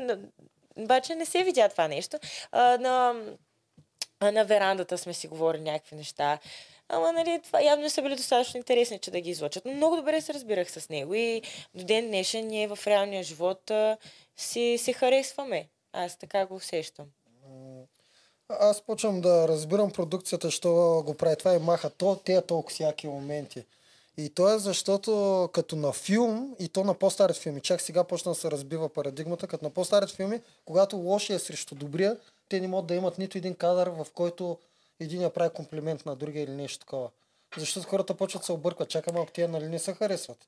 Обаче 0.77 1.15
не 1.15 1.27
се 1.27 1.45
видя 1.45 1.69
това 1.69 1.89
нещо. 1.89 2.19
А, 2.53 2.79
на, 2.79 3.15
а, 4.23 4.33
на 4.33 4.45
верандата 4.45 4.99
сме 4.99 5.15
си 5.15 5.29
говорили 5.29 5.63
някакви 5.63 5.97
неща. 5.97 6.39
Ама, 6.89 7.13
нали, 7.13 7.41
това 7.45 7.63
явно 7.63 7.83
не 7.83 7.91
са 7.91 8.03
били 8.03 8.17
достатъчно 8.17 8.59
интересни, 8.59 8.99
че 8.99 9.11
да 9.11 9.21
ги 9.21 9.31
излъчат. 9.31 9.65
Но 9.65 9.73
много 9.73 9.97
добре 9.97 10.21
се 10.21 10.35
разбирах 10.35 10.71
с 10.71 10.89
него 10.89 11.15
и 11.15 11.43
до 11.75 11.85
ден 11.85 12.07
днешен 12.07 12.47
ние 12.47 12.69
в 12.69 12.79
реалния 12.87 13.23
живот 13.23 13.71
а, 13.71 13.97
си, 14.37 14.79
си 14.79 14.93
харесваме. 14.93 15.69
Аз 15.93 16.19
така 16.19 16.47
го 16.47 16.55
усещам. 16.55 17.07
Аз 18.49 18.83
почвам 18.83 19.21
да 19.21 19.49
разбирам 19.49 19.91
продукцията, 19.91 20.51
що 20.51 21.03
го 21.07 21.15
прави 21.15 21.37
това 21.37 21.55
и 21.55 21.59
маха 21.59 21.91
то, 21.91 22.17
те 22.25 22.43
толкова 22.43 22.75
всяки 22.75 23.07
моменти. 23.07 23.65
И 24.17 24.31
то 24.31 24.55
е 24.55 24.59
защото 24.59 25.49
като 25.53 25.77
на 25.77 25.93
филм, 25.93 26.57
и 26.59 26.69
то 26.69 26.85
на 26.85 26.95
по-старите 26.95 27.41
филми, 27.41 27.61
чак 27.61 27.81
сега 27.81 28.05
почна 28.05 28.31
да 28.31 28.35
се 28.35 28.51
разбива 28.51 28.89
парадигмата, 28.89 29.47
като 29.47 29.65
на 29.65 29.71
по-старите 29.71 30.15
филми, 30.15 30.41
когато 30.65 30.97
лошия 30.97 31.37
е 31.37 31.39
срещу 31.39 31.75
добрия, 31.75 32.17
те 32.49 32.61
не 32.61 32.69
могат 32.69 32.87
да 32.87 32.95
имат 32.95 33.19
нито 33.19 33.39
един 33.39 33.55
кадър, 33.55 33.89
в 33.89 34.07
който 34.15 34.59
един 35.01 35.23
я 35.23 35.31
прави 35.31 35.51
комплимент 35.51 36.07
на 36.07 36.17
другия 36.17 36.43
или 36.43 36.51
нещо 36.53 36.79
такова. 36.79 37.09
Защото 37.57 37.89
хората 37.89 38.15
почват 38.15 38.43
да 38.43 38.47
се 38.47 38.53
объркват. 38.53 38.89
Чакай 38.89 39.13
малко, 39.15 39.33
тия 39.33 39.49
нали 39.49 39.69
не 39.69 39.79
се 39.79 39.93
харесват. 39.93 40.39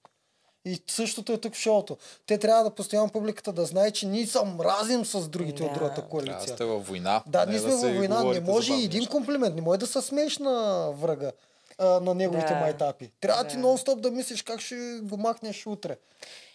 И 0.65 0.83
същото 0.87 1.33
е 1.33 1.39
тук 1.39 1.55
в 1.55 1.59
шоуто. 1.59 1.97
Те 2.27 2.39
трябва 2.39 2.65
да 2.65 2.71
постоянно 2.71 3.11
публиката 3.11 3.53
да 3.53 3.65
знае, 3.65 3.91
че 3.91 4.07
ние 4.07 4.27
се 4.27 4.45
мразим 4.45 5.05
с 5.05 5.29
другите 5.29 5.63
от 5.63 5.69
Да. 5.69 5.75
другата 5.75 5.95
Трябва 5.95 6.11
коалиция. 6.11 6.37
да 6.39 6.55
сте 6.55 6.65
във 6.65 6.87
война. 6.87 7.23
Да, 7.27 7.47
не 7.47 7.51
ние 7.53 7.61
сме 7.61 7.71
да 7.71 7.77
във 7.77 7.97
война. 7.97 8.25
Не 8.25 8.41
може 8.41 8.73
и 8.75 8.85
един 8.85 9.07
комплимент. 9.07 9.55
Не 9.55 9.61
може 9.61 9.81
да 9.81 9.87
се 9.87 10.03
смееш 10.03 10.39
на 10.39 10.53
врага 10.93 11.33
а, 11.79 12.01
на 12.01 12.15
неговите 12.15 12.49
Да. 12.49 12.61
майтапи. 12.61 13.11
Трябва 13.21 13.45
ти 13.45 13.57
Да. 13.57 13.63
нон-стоп 13.63 14.01
да 14.01 14.11
мислиш 14.11 14.43
как 14.43 14.61
ще 14.61 14.77
го 15.03 15.17
махнеш 15.17 15.67
утре. 15.67 15.97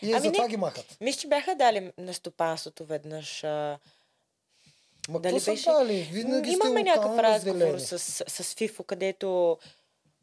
И 0.02 0.12
Ами 0.14 0.22
затова 0.22 0.44
не. 0.44 0.50
ги 0.50 0.58
махат. 0.58 0.98
Мисля, 1.02 1.20
че 1.20 1.28
бяха 1.28 1.56
дали 1.56 1.92
на 1.98 2.14
стопанството 2.14 2.86
веднъж. 2.86 3.44
А, 3.44 3.78
Ма 5.10 5.20
Дали 5.20 5.34
беше? 5.36 5.64
дали? 5.66 6.02
Винаги 6.04 6.52
Имаме 6.52 6.84
някакъв 6.84 7.18
разговор 7.18 7.78
с, 7.78 8.00
с 8.28 8.56
Фифо, 8.56 8.84
където... 8.84 9.58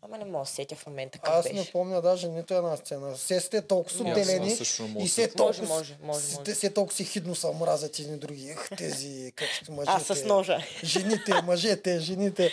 Ама 0.02 0.18
не 0.18 0.24
мога 0.24 0.38
да 0.38 0.46
се 0.46 0.54
сетя 0.54 0.76
в 0.76 0.86
момента 0.86 1.18
какъв 1.18 1.34
Аз 1.34 1.44
беше. 1.44 1.54
не 1.54 1.64
помня 1.64 2.02
даже 2.02 2.28
нито 2.28 2.54
една 2.54 2.76
сцена. 2.76 3.14
Все 3.14 3.40
сте 3.40 3.62
толкова 3.62 4.00
отделени 4.02 4.58
и 4.98 5.08
се- 5.08 5.28
толкова, 5.28 5.62
Може, 5.62 5.62
може, 5.64 5.96
може, 6.02 6.20
с- 6.20 6.32
може. 6.32 6.44
те 6.44 6.54
все 6.54 6.70
толкова 6.70 6.96
си 6.96 7.04
хидно 7.04 7.34
са 7.34 7.52
мразят 7.52 7.98
едни 7.98 8.16
други. 8.16 8.48
Ех, 8.48 8.68
тези, 8.78 9.32
как 9.36 9.48
ще 9.50 9.72
мъжете. 9.72 9.92
А, 10.02 10.14
с 10.14 10.24
ножа. 10.24 10.58
Жените, 10.84 11.42
мъжете, 11.44 12.00
жените. 12.00 12.50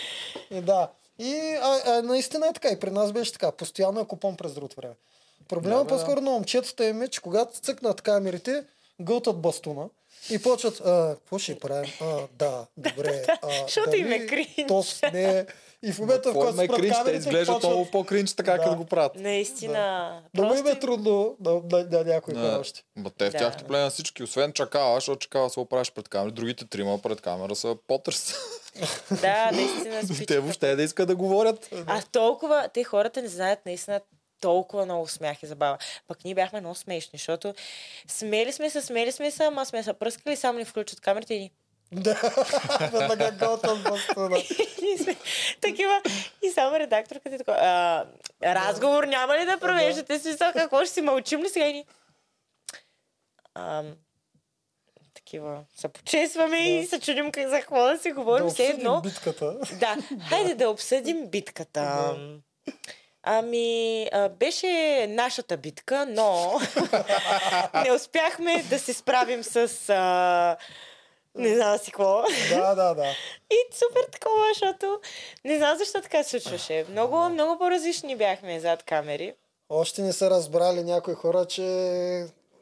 И 0.52 0.62
да. 0.62 0.92
И 1.20 1.34
а, 1.62 1.82
а, 1.88 2.02
наистина 2.02 2.48
е 2.48 2.54
така. 2.54 2.70
И 2.70 2.80
при 2.80 2.92
нас 2.92 3.12
беше 3.12 3.34
така. 3.34 3.52
Постоянно 3.52 4.00
е 4.00 4.06
купон 4.06 4.38
през 4.38 4.54
другото 4.54 4.76
време. 4.76 4.94
Проблема 5.48 5.78
Да, 5.78 5.84
бе, 5.84 5.90
да. 5.90 5.96
по-скоро 5.96 6.22
на 6.22 6.32
момчетата 6.32 6.86
им 6.86 7.02
е, 7.02 7.08
че 7.08 7.22
когато 7.22 7.54
цъкнат 7.54 8.02
камерите, 8.02 8.64
гълтат 9.02 9.38
бастуна 9.38 9.90
и 10.30 10.40
почват, 10.40 10.82
а, 10.82 11.16
какво 11.16 11.40
ще 11.40 11.60
правим? 11.60 11.92
А, 12.02 12.18
да, 12.32 12.66
добре. 12.78 13.26
Защото 13.64 13.96
им 13.96 14.08
е 14.08 14.18
дали 14.18 14.28
кринж. 14.28 14.68
Тост 14.68 15.04
не. 15.14 15.46
И 15.84 15.92
в 15.92 16.00
момента, 16.00 16.30
в 16.30 16.34
който 16.34 16.54
ме 16.54 16.66
спрат 16.66 16.78
кринч, 16.78 16.90
те 16.90 16.98
камерите, 16.98 17.18
изглеждат 17.20 17.56
почват- 17.56 17.70
много 17.70 17.86
по-кринч 17.86 18.34
така, 18.34 18.52
Да. 18.52 18.64
като 18.64 18.76
го 18.76 18.86
правят. 18.86 19.16
Наистина. 19.16 20.22
Да 20.34 20.44
му 20.44 20.54
им 20.54 20.60
е 20.60 20.64
Просто 20.64 20.80
трудно 20.80 21.36
на, 21.40 21.52
на, 21.52 21.88
на 21.92 22.04
някои 22.06 22.34
хора 22.34 22.44
Да. 22.46 22.60
още. 22.60 22.84
Ма 22.96 23.10
те 23.10 23.26
в 23.26 23.32
Да. 23.32 23.38
тяхното 23.38 23.66
племе 23.66 23.90
всички, 23.90 24.24
освен 24.24 24.54
чакава, 24.54 24.96
защото 24.96 25.18
чакава 25.18 25.50
се 25.50 25.60
оправиш 25.60 25.92
пред 25.92 26.10
камера, 26.10 26.32
другите 26.32 26.66
трима 26.68 26.98
пред 27.00 27.22
камера 27.22 27.56
са 27.56 27.76
потрес. 27.88 28.34
Да, 29.22 29.52
наистина 29.52 30.02
те 30.28 30.40
въобще 30.40 30.76
да 30.76 30.84
искат 30.84 31.08
да 31.08 31.16
говорят. 31.16 31.70
А 31.86 32.02
толкова, 32.04 32.70
те 32.74 32.84
хората 32.84 33.22
не 33.22 33.28
знаят 33.28 33.60
наистина 33.66 34.02
толкова 34.44 34.86
много 34.86 35.08
смях 35.08 35.44
и 35.44 35.48
забава. 35.48 35.78
Пък 36.08 36.24
ние 36.24 36.36
бяхме 36.36 36.60
много 36.60 36.76
смешни, 36.76 37.20
защото 37.20 37.54
смели 38.08 38.52
сме 38.52 38.70
се, 38.70 38.82
смели 38.82 39.12
сме 39.12 39.32
се, 39.32 39.44
ама 39.44 39.66
сме 39.66 39.84
се 39.84 39.94
пръскали, 39.94 40.36
само 40.36 40.60
ни 40.60 40.66
включат 40.66 41.00
камерите 41.00 41.34
и 41.34 41.40
ни. 41.40 41.52
Да, 41.92 42.14
веднага 42.92 43.58
бастуна. 43.58 44.38
Сме 45.04 45.16
такива. 45.62 46.02
И 46.44 46.52
само 46.52 46.80
редакторката 46.80 47.36
е 47.36 47.38
такова. 47.38 47.58
А, 47.58 48.06
разговор 48.44 49.04
няма 49.04 49.38
ли 49.38 49.46
да 49.46 49.58
провеждате? 49.58 50.20
Смисъл, 50.20 50.52
какво 50.54 50.86
ще 50.86 50.94
си 50.94 51.02
мълчим 51.02 51.44
ли 51.44 51.50
сега 51.50 51.68
и 51.68 51.74
ни? 51.74 51.86
Ам, 53.56 53.94
такива. 55.14 55.64
Се 55.76 55.88
почесваме 55.88 56.58
и 56.58 56.86
се 56.86 57.00
чудим 57.00 57.32
как 57.32 57.48
за 57.48 57.60
какво 57.60 57.88
да 57.88 57.98
си 57.98 58.12
говорим. 58.12 58.46
Да 58.48 58.54
Все 58.54 58.66
едно. 58.66 59.02
битката. 59.02 59.58
Да, 59.80 59.98
хайде 60.30 60.56
да 60.56 60.70
обсъдим 60.70 61.28
битката. 61.28 62.16
Ами, 63.24 64.08
а, 64.12 64.30
беше 64.30 65.06
нашата 65.10 65.58
битка, 65.58 66.06
но 66.10 66.60
не 67.84 67.92
успяхме 67.92 68.64
да 68.70 68.80
се 68.80 68.94
справим 68.94 69.44
с... 69.44 69.90
А, 69.90 70.58
не 71.36 71.56
знам 71.56 71.78
си 71.78 71.92
какво. 71.92 72.24
Да, 72.50 72.76
да, 72.76 72.94
да. 72.94 73.06
И 73.52 73.76
супер 73.76 74.04
такова, 74.12 74.46
защото 74.54 75.00
не 75.46 75.58
знам 75.58 75.78
защо 75.78 76.02
така 76.02 76.24
се 76.24 76.30
случваше. 76.30 76.86
Много, 76.90 77.30
много 77.30 77.58
по-различни 77.58 78.16
бяхме 78.16 78.60
зад 78.60 78.84
камери. 78.84 79.34
Още 79.70 80.02
не 80.02 80.14
са 80.14 80.30
разбрали 80.30 80.84
някои 80.84 81.14
хора, 81.14 81.46
че 81.46 81.64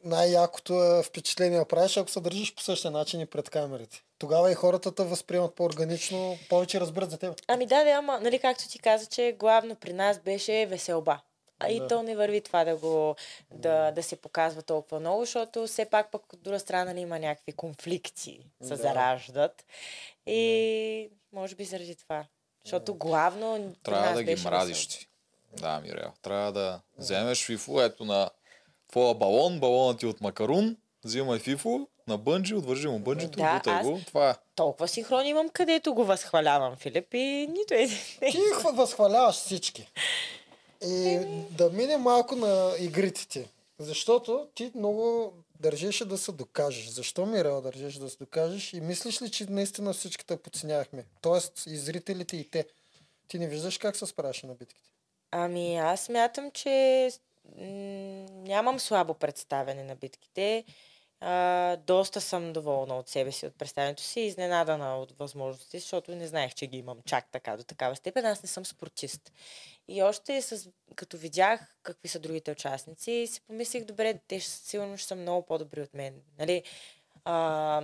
най-якото 0.04 0.84
е 0.84 1.02
впечатление 1.02 1.58
да 1.58 1.64
правиш, 1.64 1.96
ако 1.96 2.10
се 2.10 2.20
държиш 2.20 2.54
по 2.54 2.62
същия 2.62 2.90
начин 2.90 3.20
и 3.20 3.26
пред 3.26 3.50
камерите. 3.50 4.02
Тогава 4.18 4.52
и 4.52 4.54
хората 4.54 4.94
те 4.94 5.04
възприемат 5.04 5.54
по-органично, 5.54 6.38
повече 6.48 6.80
разбират 6.80 7.10
за 7.10 7.18
теб. 7.18 7.40
Ами 7.48 7.66
да, 7.66 7.84
да, 7.84 7.90
ама, 7.90 8.20
нали, 8.20 8.38
както 8.38 8.68
ти 8.68 8.78
каза, 8.78 9.06
че 9.06 9.36
главно 9.38 9.76
при 9.76 9.92
нас 9.92 10.18
беше 10.18 10.66
веселба. 10.66 11.20
А 11.58 11.68
и 11.70 11.80
Да. 11.80 11.88
то 11.88 12.02
не 12.02 12.16
върви 12.16 12.40
това 12.40 12.64
да 12.64 12.76
го 12.76 13.16
да, 13.54 13.90
да 13.90 14.02
се 14.02 14.16
показва 14.16 14.62
толкова 14.62 15.00
много, 15.00 15.20
защото 15.24 15.66
все 15.66 15.84
пак 15.84 16.10
пък 16.10 16.32
от 16.32 16.42
друга 16.42 16.60
страна 16.60 16.84
нали, 16.84 17.00
има 17.00 17.18
някакви 17.18 17.52
конфликти 17.52 18.46
се 18.62 18.68
Да. 18.68 18.76
зараждат. 18.76 19.64
И 20.26 21.10
може 21.32 21.54
би 21.54 21.64
заради 21.64 21.96
това. 21.96 22.24
Защото 22.64 22.94
главно 22.94 23.74
при 23.82 23.90
Трябва 23.90 24.06
нас 24.06 24.14
да 24.14 24.24
ги 24.24 24.42
мразиш 24.44 24.86
ти. 24.86 25.08
Да, 25.56 25.80
Мирел. 25.80 26.12
Трябва 26.22 26.52
да 26.52 26.80
вземеш 26.98 27.46
фифо, 27.46 27.80
ето 27.82 28.04
на 28.04 28.30
твоя 28.92 29.14
балон, 29.14 29.60
балонът 29.60 29.98
ти 29.98 30.06
от 30.06 30.20
макарун, 30.20 30.76
взимай 31.04 31.38
фифо, 31.38 31.86
на 32.08 32.18
бънджи, 32.18 32.54
отвържи 32.54 32.88
му 32.88 32.98
бънджито, 32.98 33.38
Да, 33.38 33.54
бутай 33.54 33.82
го. 33.82 34.00
Това 34.06 34.30
е. 34.30 34.34
Толкова 34.54 34.88
синхрони 34.88 35.28
имам, 35.28 35.48
където 35.48 35.94
го 35.94 36.04
възхвалявам, 36.04 36.76
Филип, 36.76 37.14
и 37.14 37.48
нито 37.50 37.74
един. 37.74 37.98
Ти 38.20 38.38
хва- 38.38 38.72
възхваляваш 38.72 39.34
всички. 39.36 39.88
И 40.86 41.18
да 41.50 41.70
мине 41.70 41.96
малко 41.96 42.36
на 42.36 42.72
игрите 42.78 43.28
ти. 43.28 43.44
Защото 43.78 44.46
ти 44.54 44.72
много 44.74 45.32
държеше 45.60 46.04
да 46.04 46.18
се 46.18 46.32
докажеш. 46.32 46.88
Защо 46.88 47.26
Мирел 47.26 47.60
държеше 47.60 48.00
да 48.00 48.10
се 48.10 48.16
докажеш? 48.16 48.72
И 48.72 48.80
мислиш 48.80 49.22
ли, 49.22 49.30
че 49.30 49.46
наистина 49.50 49.92
всички 49.92 50.26
те 50.26 50.36
подценявахме? 50.36 51.04
Тоест 51.20 51.66
и 51.66 51.76
зрителите 51.76 52.36
и 52.36 52.50
те. 52.50 52.66
Ти 53.28 53.38
не 53.38 53.48
виждаш 53.48 53.78
как 53.78 53.96
се 53.96 54.06
справяше 54.06 54.46
на 54.46 54.54
битките. 54.54 54.88
Ами 55.30 55.76
аз 55.76 56.00
смятам, 56.00 56.50
че 56.50 57.10
нямам 58.46 58.80
слабо 58.80 59.14
представяне 59.14 59.84
на 59.84 59.96
битките. 59.96 60.64
А, 61.24 61.76
доста 61.76 62.20
съм 62.20 62.52
доволна 62.52 62.98
от 62.98 63.08
себе 63.08 63.32
си, 63.32 63.46
от 63.46 63.58
представянето 63.58 64.02
си, 64.02 64.20
изненадана 64.20 64.98
от 64.98 65.18
възможностите, 65.18 65.78
защото 65.78 66.14
не 66.14 66.26
знаех, 66.26 66.54
че 66.54 66.66
ги 66.66 66.78
имам 66.78 66.98
чак 67.06 67.30
така, 67.32 67.56
до 67.56 67.64
такава 67.64 67.96
степен. 67.96 68.26
Аз 68.26 68.42
не 68.42 68.48
съм 68.48 68.66
спортист. 68.66 69.32
И 69.88 70.02
още 70.02 70.42
с, 70.42 70.70
като 70.96 71.16
видях 71.16 71.76
какви 71.82 72.08
са 72.08 72.18
другите 72.18 72.50
участници, 72.50 73.26
си 73.30 73.40
помислих, 73.40 73.84
добре, 73.84 74.20
те 74.28 74.40
сигурно 74.40 74.96
ще 74.96 75.06
са 75.06 75.14
много 75.14 75.46
по-добри 75.46 75.80
от 75.80 75.94
мен. 75.94 76.22
Нали? 76.38 76.62
А, 77.24 77.82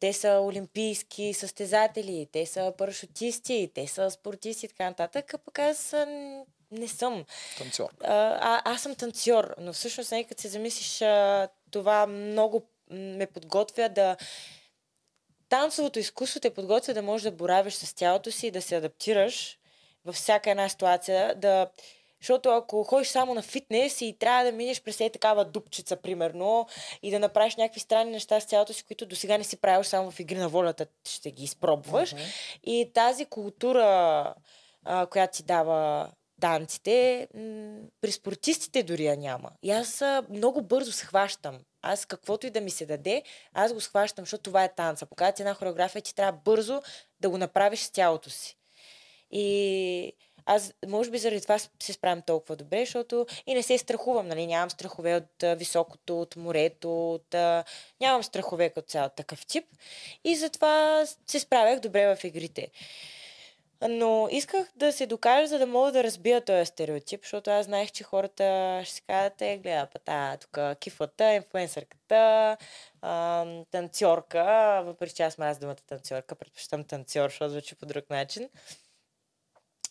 те 0.00 0.12
са 0.12 0.40
олимпийски 0.42 1.34
състезатели, 1.34 2.28
те 2.32 2.46
са 2.46 2.74
парашутисти, 2.78 3.70
те 3.74 3.86
са 3.86 4.10
спортисти 4.10 4.66
и 4.66 4.68
така 4.68 4.84
нататък, 4.84 5.34
а 5.34 5.38
пък 5.38 5.58
аз 5.58 5.94
не 6.72 6.88
съм. 6.88 7.24
Танцор. 7.58 7.88
А, 8.00 8.38
а, 8.40 8.72
аз 8.74 8.82
съм 8.82 8.94
танцор, 8.94 9.54
но 9.58 9.72
всъщност, 9.72 10.12
нека 10.12 10.28
като 10.28 10.42
се 10.42 10.48
замислиш, 10.48 11.02
а, 11.02 11.48
това 11.70 12.06
много 12.06 12.68
ме 12.90 13.26
подготвя 13.26 13.88
да... 13.88 14.16
Танцовото 15.48 15.98
изкуство 15.98 16.40
те 16.40 16.54
подготвя 16.54 16.94
да 16.94 17.02
можеш 17.02 17.22
да 17.22 17.30
боравиш 17.30 17.74
с 17.74 17.94
тялото 17.94 18.30
си 18.30 18.46
и 18.46 18.50
да 18.50 18.62
се 18.62 18.76
адаптираш 18.76 19.58
във 20.04 20.14
всяка 20.14 20.50
една 20.50 20.68
ситуация, 20.68 21.34
да... 21.34 21.70
Защото 22.20 22.48
ако 22.48 22.84
ходиш 22.84 23.08
само 23.08 23.34
на 23.34 23.42
фитнес 23.42 24.00
и 24.00 24.16
трябва 24.18 24.44
да 24.44 24.52
минеш 24.52 24.82
през 24.82 25.00
е 25.00 25.10
такава 25.10 25.44
дупчица, 25.44 25.96
примерно, 25.96 26.66
и 27.02 27.10
да 27.10 27.18
направиш 27.18 27.56
някакви 27.56 27.80
странни 27.80 28.10
неща 28.10 28.40
с 28.40 28.46
тялото 28.46 28.72
си, 28.72 28.84
които 28.84 29.06
до 29.06 29.16
сега 29.16 29.38
не 29.38 29.44
си 29.44 29.56
правил 29.56 29.84
само 29.84 30.10
в 30.10 30.20
игри 30.20 30.36
на 30.36 30.48
волята, 30.48 30.86
ще 31.08 31.30
ги 31.30 31.44
изпробваш. 31.44 32.14
И 32.64 32.90
тази 32.94 33.24
култура, 33.24 34.34
а, 34.84 35.06
която 35.06 35.36
ти 35.36 35.42
дава 35.42 36.10
танците, 36.42 37.28
м- 37.34 37.78
при 38.00 38.12
спортистите 38.12 38.82
дори 38.82 39.04
я 39.04 39.16
няма. 39.16 39.50
И 39.62 39.70
аз 39.70 40.02
много 40.30 40.62
бързо 40.62 40.92
схващам. 40.92 41.58
Аз 41.82 42.06
каквото 42.06 42.46
и 42.46 42.50
да 42.50 42.60
ми 42.60 42.70
се 42.70 42.86
даде, 42.86 43.22
аз 43.52 43.72
го 43.72 43.80
схващам, 43.80 44.22
защото 44.22 44.42
това 44.42 44.64
е 44.64 44.74
танца. 44.74 45.06
Показват 45.06 45.40
една 45.40 45.54
хореография, 45.54 46.02
ти 46.02 46.14
трябва 46.14 46.38
бързо 46.44 46.82
да 47.20 47.30
го 47.30 47.38
направиш 47.38 47.80
с 47.80 47.90
тялото 47.90 48.30
си. 48.30 48.56
И 49.30 50.12
аз, 50.46 50.74
може 50.86 51.10
би 51.10 51.18
заради 51.18 51.40
това 51.40 51.58
се 51.58 51.92
справям 51.92 52.22
толкова 52.22 52.56
добре, 52.56 52.80
защото 52.80 53.26
и 53.46 53.54
не 53.54 53.62
се 53.62 53.78
страхувам, 53.78 54.28
нали? 54.28 54.46
Нямам 54.46 54.70
страхове 54.70 55.16
от 55.16 55.58
високото, 55.58 56.20
от 56.20 56.36
морето, 56.36 57.14
от, 57.14 57.34
нямам 58.00 58.22
страхове 58.22 58.70
като 58.70 58.88
цял 58.88 59.08
такъв 59.08 59.46
тип. 59.46 59.64
И 60.24 60.36
затова 60.36 61.04
се 61.26 61.40
справях 61.40 61.80
добре 61.80 62.16
в 62.16 62.24
игрите. 62.24 62.68
Но 63.88 64.28
исках 64.30 64.68
да 64.76 64.92
се 64.92 65.06
докажа, 65.06 65.46
за 65.46 65.58
да 65.58 65.66
мога 65.66 65.92
да 65.92 66.04
разбия 66.04 66.44
този 66.44 66.66
стереотип, 66.66 67.22
защото 67.22 67.50
аз 67.50 67.66
знаех, 67.66 67.92
че 67.92 68.04
хората 68.04 68.80
ще 68.84 68.94
си 68.94 69.02
казват, 69.06 69.42
е, 69.42 69.58
гледа 69.58 69.86
пата, 69.92 70.38
тук 70.40 70.78
кифата, 70.78 71.32
инфлуенсърката, 71.32 72.56
а, 73.02 73.46
танцорка, 73.70 74.82
въпреки 74.84 75.14
че 75.14 75.22
аз 75.22 75.38
ме 75.38 75.46
аз 75.46 75.58
думата 75.58 75.76
танцорка, 75.88 76.34
предпочитам 76.34 76.84
танцор, 76.84 77.28
защото 77.28 77.50
звучи 77.50 77.74
по 77.74 77.86
друг 77.86 78.10
начин. 78.10 78.48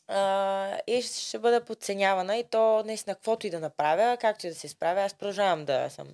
А, 0.07 0.77
и 0.87 1.01
ще 1.01 1.39
бъда 1.39 1.65
подценявана 1.65 2.37
и 2.37 2.43
то 2.43 2.83
наистина, 2.85 3.15
каквото 3.15 3.47
и 3.47 3.49
да 3.49 3.59
направя, 3.59 4.17
както 4.17 4.47
и 4.47 4.49
да 4.49 4.55
се 4.55 4.67
справя, 4.67 5.01
аз 5.01 5.13
продължавам 5.13 5.65
да 5.65 5.89
съм 5.89 6.07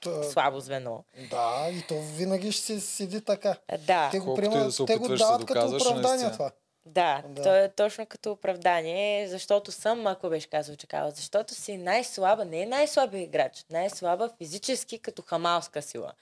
Та, 0.00 0.22
слабо 0.22 0.60
звено. 0.60 1.04
Да, 1.30 1.68
и 1.70 1.82
то 1.88 2.00
винаги 2.00 2.52
ще 2.52 2.62
си 2.62 2.80
седи 2.80 3.20
така. 3.20 3.56
Да. 3.78 4.08
Те 4.10 4.18
го, 4.18 4.34
да 4.34 4.34
приемат, 4.34 4.74
се 4.74 4.84
те 4.84 4.96
го 4.96 5.08
да 5.08 5.16
дават 5.16 5.46
като 5.46 5.76
оправдание 5.76 6.32
това. 6.32 6.50
Да, 6.88 7.22
Да. 7.26 7.42
то 7.42 7.54
е 7.54 7.68
точно 7.68 8.06
като 8.06 8.32
оправдание, 8.32 9.28
защото 9.28 9.72
съм, 9.72 10.06
ако 10.06 10.28
беше 10.28 10.46
казал, 10.46 10.76
че 10.76 10.86
казва, 10.86 11.10
защото 11.10 11.54
си 11.54 11.76
най-слаба, 11.76 12.44
не 12.44 12.62
е 12.62 12.66
най-слабия 12.66 13.22
играч, 13.22 13.64
най-слаба 13.70 14.30
физически 14.38 14.98
като 14.98 15.22
хамалска 15.22 15.82
сила. 15.82 16.12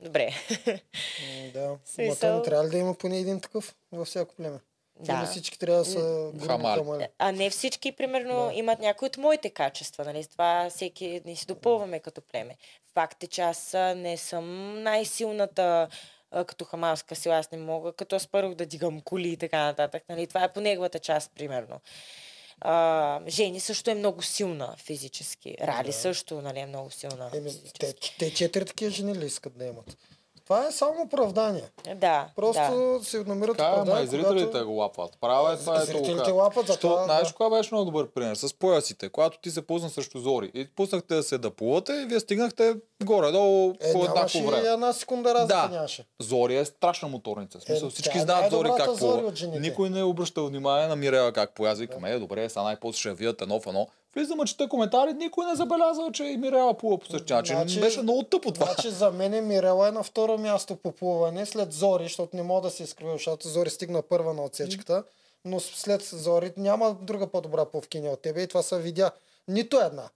Добре. 0.00 0.30
Да. 1.54 1.76
Смисъл- 1.86 2.36
не 2.36 2.42
трябва 2.42 2.64
ли 2.64 2.70
да 2.70 2.78
има 2.78 2.94
поне 2.94 3.18
един 3.18 3.40
такъв 3.40 3.74
във 3.92 4.06
всяко 4.08 4.34
племе? 4.34 4.58
Да. 4.96 5.20
Не 5.20 5.26
всички 5.26 5.58
трябва 5.58 5.78
да 5.78 5.84
са 5.84 6.32
Хамали. 6.46 6.78
камали. 6.78 7.08
А 7.18 7.32
не 7.32 7.50
всички, 7.50 7.92
примерно, 7.92 8.46
Да. 8.46 8.54
имат 8.54 8.78
някои 8.78 9.06
от 9.06 9.16
моите 9.16 9.50
качества, 9.50 10.04
нали? 10.04 10.22
С 10.22 10.28
това 10.28 10.66
всеки 10.70 11.22
ни 11.24 11.36
си 11.36 11.46
допълваме 11.46 12.00
като 12.00 12.20
племе. 12.22 12.56
Факт 12.94 13.22
е, 13.22 13.26
че 13.26 13.40
аз 13.40 13.72
не 13.96 14.16
съм 14.16 14.44
най-силната 14.82 15.88
а, 16.34 16.44
като 16.44 16.64
хамалска 16.64 17.16
сила. 17.16 17.36
Аз 17.36 17.50
не 17.50 17.58
мога, 17.58 17.92
като 17.92 18.16
аз 18.16 18.26
първо 18.26 18.54
да 18.54 18.66
дигам 18.66 19.00
коли 19.00 19.28
и 19.28 19.36
така 19.36 19.64
нататък. 19.64 20.02
Нали? 20.08 20.26
Това 20.26 20.44
е 20.44 20.52
по 20.52 20.60
неговата 20.60 20.98
част, 20.98 21.30
примерно. 21.34 21.80
А, 22.60 23.20
Жени 23.28 23.60
също 23.60 23.90
е 23.90 23.94
много 23.94 24.22
силна 24.22 24.74
физически. 24.78 25.56
Рали 25.60 25.86
Да. 25.86 25.92
също 25.92 26.42
нали, 26.42 26.58
е 26.58 26.66
много 26.66 26.90
силна 26.90 27.30
Еми, 27.34 27.50
те, 27.78 27.94
те 28.18 28.34
четири 28.34 28.64
такива 28.64 28.90
жени 28.90 29.14
ли 29.14 29.26
искат 29.26 29.58
да 29.58 29.64
имат? 29.64 29.96
Това 30.44 30.66
е 30.66 30.72
само 30.72 31.02
оправдание. 31.02 31.64
Да, 31.84 31.94
да. 31.94 32.26
Просто 32.36 33.00
се 33.02 33.18
намират 33.18 33.56
Така, 33.56 33.64
ама 33.64 33.74
оправдание, 33.74 34.04
и 34.04 34.08
зрителите 34.08 34.44
когато... 34.44 34.66
го 34.66 34.72
лапват. 34.72 35.10
Права 35.20 35.52
е 35.52 35.56
това, 35.56 35.76
е 35.76 35.84
Зрителите 35.84 36.30
лапат, 36.30 36.64
Що, 36.64 36.72
затова... 36.72 37.04
знаеш, 37.04 37.28
да. 37.28 37.34
кога 37.34 37.50
беше 37.50 37.74
много 37.74 37.84
добър 37.84 38.08
пример? 38.08 38.34
С 38.34 38.54
поясите. 38.54 39.08
Когато 39.08 39.38
ти 39.38 39.50
се 39.50 39.62
пусна 39.62 39.90
срещу 39.90 40.18
Зори 40.18 40.50
и 40.54 40.66
пуснахте 40.66 41.14
да 41.14 41.22
се 41.22 41.38
да 41.38 41.50
плувате 41.50 41.92
и 41.94 42.06
вие 42.06 42.20
стигнахте 42.20 42.74
горе-долу 43.04 43.74
Е, 43.80 43.92
по 43.92 44.04
еднакво 44.04 44.38
и 44.38 44.42
време. 44.42 44.68
една 44.68 44.92
секунда 44.92 45.34
разлика 45.34 45.62
Да. 45.62 45.68
нямаше. 45.68 46.04
Зори 46.20 46.56
е 46.56 46.64
страшна 46.64 47.08
моторница. 47.08 47.58
В 47.58 47.62
смисъл, 47.62 47.86
Е, 47.86 47.90
всички 47.90 48.18
е 48.18 48.20
знаят 48.20 48.50
Зори 48.50 48.70
как 48.76 48.90
Зори 48.90 49.20
плува. 49.20 49.58
Никой 49.60 49.90
не 49.90 50.00
е 50.00 50.04
обръщал 50.04 50.46
внимание 50.46 50.88
на 50.88 50.96
Мирела 50.96 51.32
как 51.32 51.54
плува. 51.54 51.70
Аз 51.70 51.78
викам, 51.78 52.04
е, 52.04 52.18
добре, 52.18 52.48
сега 52.48 52.62
най-после 52.62 52.98
ще 52.98 53.12
вият 53.12 53.42
едно 53.42 53.60
в 53.60 53.66
едно. 53.66 53.88
Влизам, 54.14 54.38
чета 54.40 54.68
коментари, 54.68 55.12
никой 55.12 55.46
не 55.46 55.54
забелязал, 55.54 56.12
че 56.12 56.24
и 56.24 56.36
Мирела 56.36 56.74
плува 56.74 56.98
по 56.98 57.06
същия 57.08 57.36
начин. 57.36 57.56
Значи- 57.56 57.80
Беше 57.80 58.02
много 58.02 58.22
тъпо 58.22 58.50
това. 58.50 58.66
Значи 58.66 58.90
за 58.90 59.10
мен 59.10 59.46
Мирела 59.46 59.88
е 59.88 59.92
на 59.92 60.02
второ 60.02 60.38
място 60.38 60.76
по 60.76 60.92
плуване 60.92 61.46
след 61.46 61.72
Зори, 61.72 62.04
защото 62.04 62.36
не 62.36 62.42
мога 62.42 62.60
да 62.60 62.70
се 62.70 62.82
изкривя, 62.82 63.12
защото 63.12 63.48
Зори 63.48 63.70
стигна 63.70 64.02
първа 64.02 64.34
на 64.34 64.44
отсечката, 64.44 65.04
но 65.44 65.60
след 65.60 66.02
Зори 66.02 66.52
няма 66.56 66.96
друга 66.96 67.26
по-добра 67.26 67.64
пловкиня 67.64 68.10
от 68.10 68.20
тебе 68.20 68.42
и 68.42 68.48
това 68.48 68.62
се 68.62 68.78
видя. 68.78 69.10
Нито 69.48 69.78
една. 69.78 70.08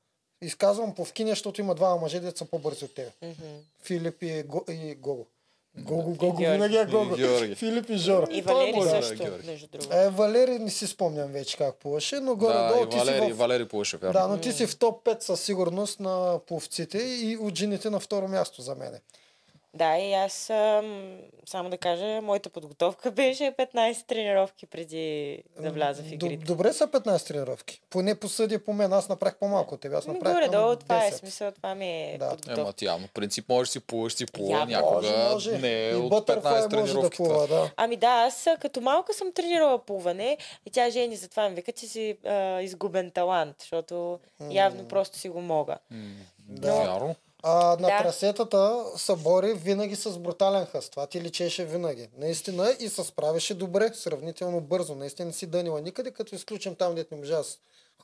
Изказвам 0.42 0.94
пловкиня, 0.94 1.30
защото 1.30 1.60
има 1.60 1.74
двама 1.74 1.96
мъже, 1.96 2.20
деца 2.20 2.38
са 2.38 2.44
по-бързи 2.44 2.84
от 2.84 2.94
тебе. 2.94 3.10
Филип 3.82 4.22
и, 4.22 4.42
Го, 4.42 4.64
и 4.70 4.94
Гого. 4.94 5.26
Гого, 5.76 6.14
Гого, 6.14 6.36
винаги 6.36 6.76
е 6.76 6.84
Гого. 6.84 7.16
Георги. 7.16 7.54
Филип 7.54 7.90
и 7.90 7.96
Жора. 7.96 8.26
И 8.30 8.42
Той 8.42 8.54
Валери 8.54 8.78
е 8.78 9.02
също, 9.02 9.24
Георги. 9.24 9.46
между 9.46 9.66
другото. 9.66 9.96
Е, 9.96 10.10
Валери 10.10 10.58
не 10.58 10.70
си 10.70 10.86
спомням 10.86 11.32
вече 11.32 11.56
как 11.56 11.74
плуваше, 11.74 12.20
но 12.20 12.30
Да, 12.30 12.34
горе-долу 12.36 12.86
ти 12.86 12.96
Валери, 12.96 13.26
си 13.26 13.32
в... 13.32 13.36
Валери 13.36 13.68
плуваше, 13.68 13.96
вярно. 13.96 14.12
Да, 14.12 14.28
но 14.28 14.38
ти 14.38 14.52
си 14.52 14.66
в 14.66 14.78
топ 14.78 15.04
5 15.04 15.20
със 15.22 15.40
сигурност 15.40 16.00
на 16.00 16.38
пловците 16.46 16.98
и 16.98 17.36
от 17.36 17.54
жените 17.58 17.90
на 17.90 18.00
второ 18.00 18.28
място 18.28 18.62
за 18.62 18.74
мене. 18.74 19.00
Да, 19.78 19.98
и 19.98 20.12
аз 20.14 20.50
ам, 20.50 21.16
само 21.46 21.70
да 21.70 21.78
кажа, 21.78 22.20
моята 22.22 22.50
подготовка 22.50 23.10
беше 23.12 23.44
15 23.52 24.06
тренировки 24.06 24.66
преди 24.66 25.38
да 25.58 25.70
вляза 25.70 26.02
в 26.02 26.12
игрите. 26.12 26.44
Добре 26.44 26.72
са 26.72 26.86
15 26.86 27.26
тренировки. 27.26 27.80
Поне 27.90 28.14
посъди 28.14 28.58
по 28.58 28.72
мен. 28.72 28.92
Аз 28.92 29.08
направих 29.08 29.36
по-малко 29.36 29.74
от 29.74 29.80
тебе. 29.80 29.96
Аз 29.96 30.06
Ми, 30.06 30.12
направих 30.12 30.36
горе-долу 30.36 30.68
към 30.68 30.78
това 30.78 31.06
е 31.06 31.10
10. 31.10 31.14
смисъл, 31.14 31.52
това 31.52 31.74
ми 31.74 31.86
е 32.04 32.16
Да. 32.18 32.28
подготовка. 32.28 32.60
Ема 32.60 32.72
ти 32.72 32.84
явно 32.84 33.08
принцип 33.08 33.48
можеш 33.48 33.68
да 33.68 33.72
си 33.72 33.80
плуваш, 33.80 34.12
си 34.12 34.26
плува, 34.26 34.66
някога 34.66 34.94
Може, 34.96 35.16
може. 35.28 35.58
не 35.58 35.72
е 35.78 35.90
и 35.90 35.94
от 35.94 36.08
Бътърфлай 36.10 36.52
15 36.52 36.56
може 36.56 36.62
да 36.62 36.68
тренировки. 36.88 37.16
това. 37.16 37.28
плува, 37.28 37.46
да. 37.48 37.70
Ами 37.76 37.96
да, 37.96 38.06
аз 38.06 38.46
като 38.60 38.80
малка 38.80 39.14
съм 39.14 39.32
тренирала 39.32 39.78
плуване 39.78 40.36
и 40.66 40.70
тя 40.70 40.90
жени 40.90 41.16
затова 41.16 41.48
ми 41.48 41.54
вика, 41.54 41.72
че 41.72 41.86
си 41.86 42.16
а, 42.26 42.60
изгубен 42.60 43.10
талант, 43.10 43.56
защото 43.60 44.18
явно 44.50 44.84
просто 44.84 45.18
си 45.18 45.28
го 45.28 45.40
мога. 45.40 45.76
Да. 46.40 46.74
Вярно. 46.74 47.14
А, 47.42 47.76
на 47.80 47.88
Да. 47.88 47.98
трасетата 48.02 48.84
се 48.96 49.16
бори 49.16 49.54
винаги 49.54 49.96
с 49.96 50.18
брутален 50.18 50.66
хъст. 50.66 50.90
Това 50.90 51.06
ти 51.06 51.20
личеше 51.20 51.64
винаги. 51.64 52.08
Наистина 52.18 52.76
и 52.80 52.88
се 52.88 53.04
справяше 53.04 53.54
добре, 53.54 53.90
сравнително 53.94 54.60
бързо. 54.60 54.94
Наистина 54.94 55.32
си 55.32 55.46
дънила 55.46 55.80
никъде, 55.80 56.10
като 56.10 56.34
изключим 56.34 56.74
там, 56.74 56.94
дето 56.94 57.14
не 57.14 57.20
можа 57.20 57.36
да 57.36 57.44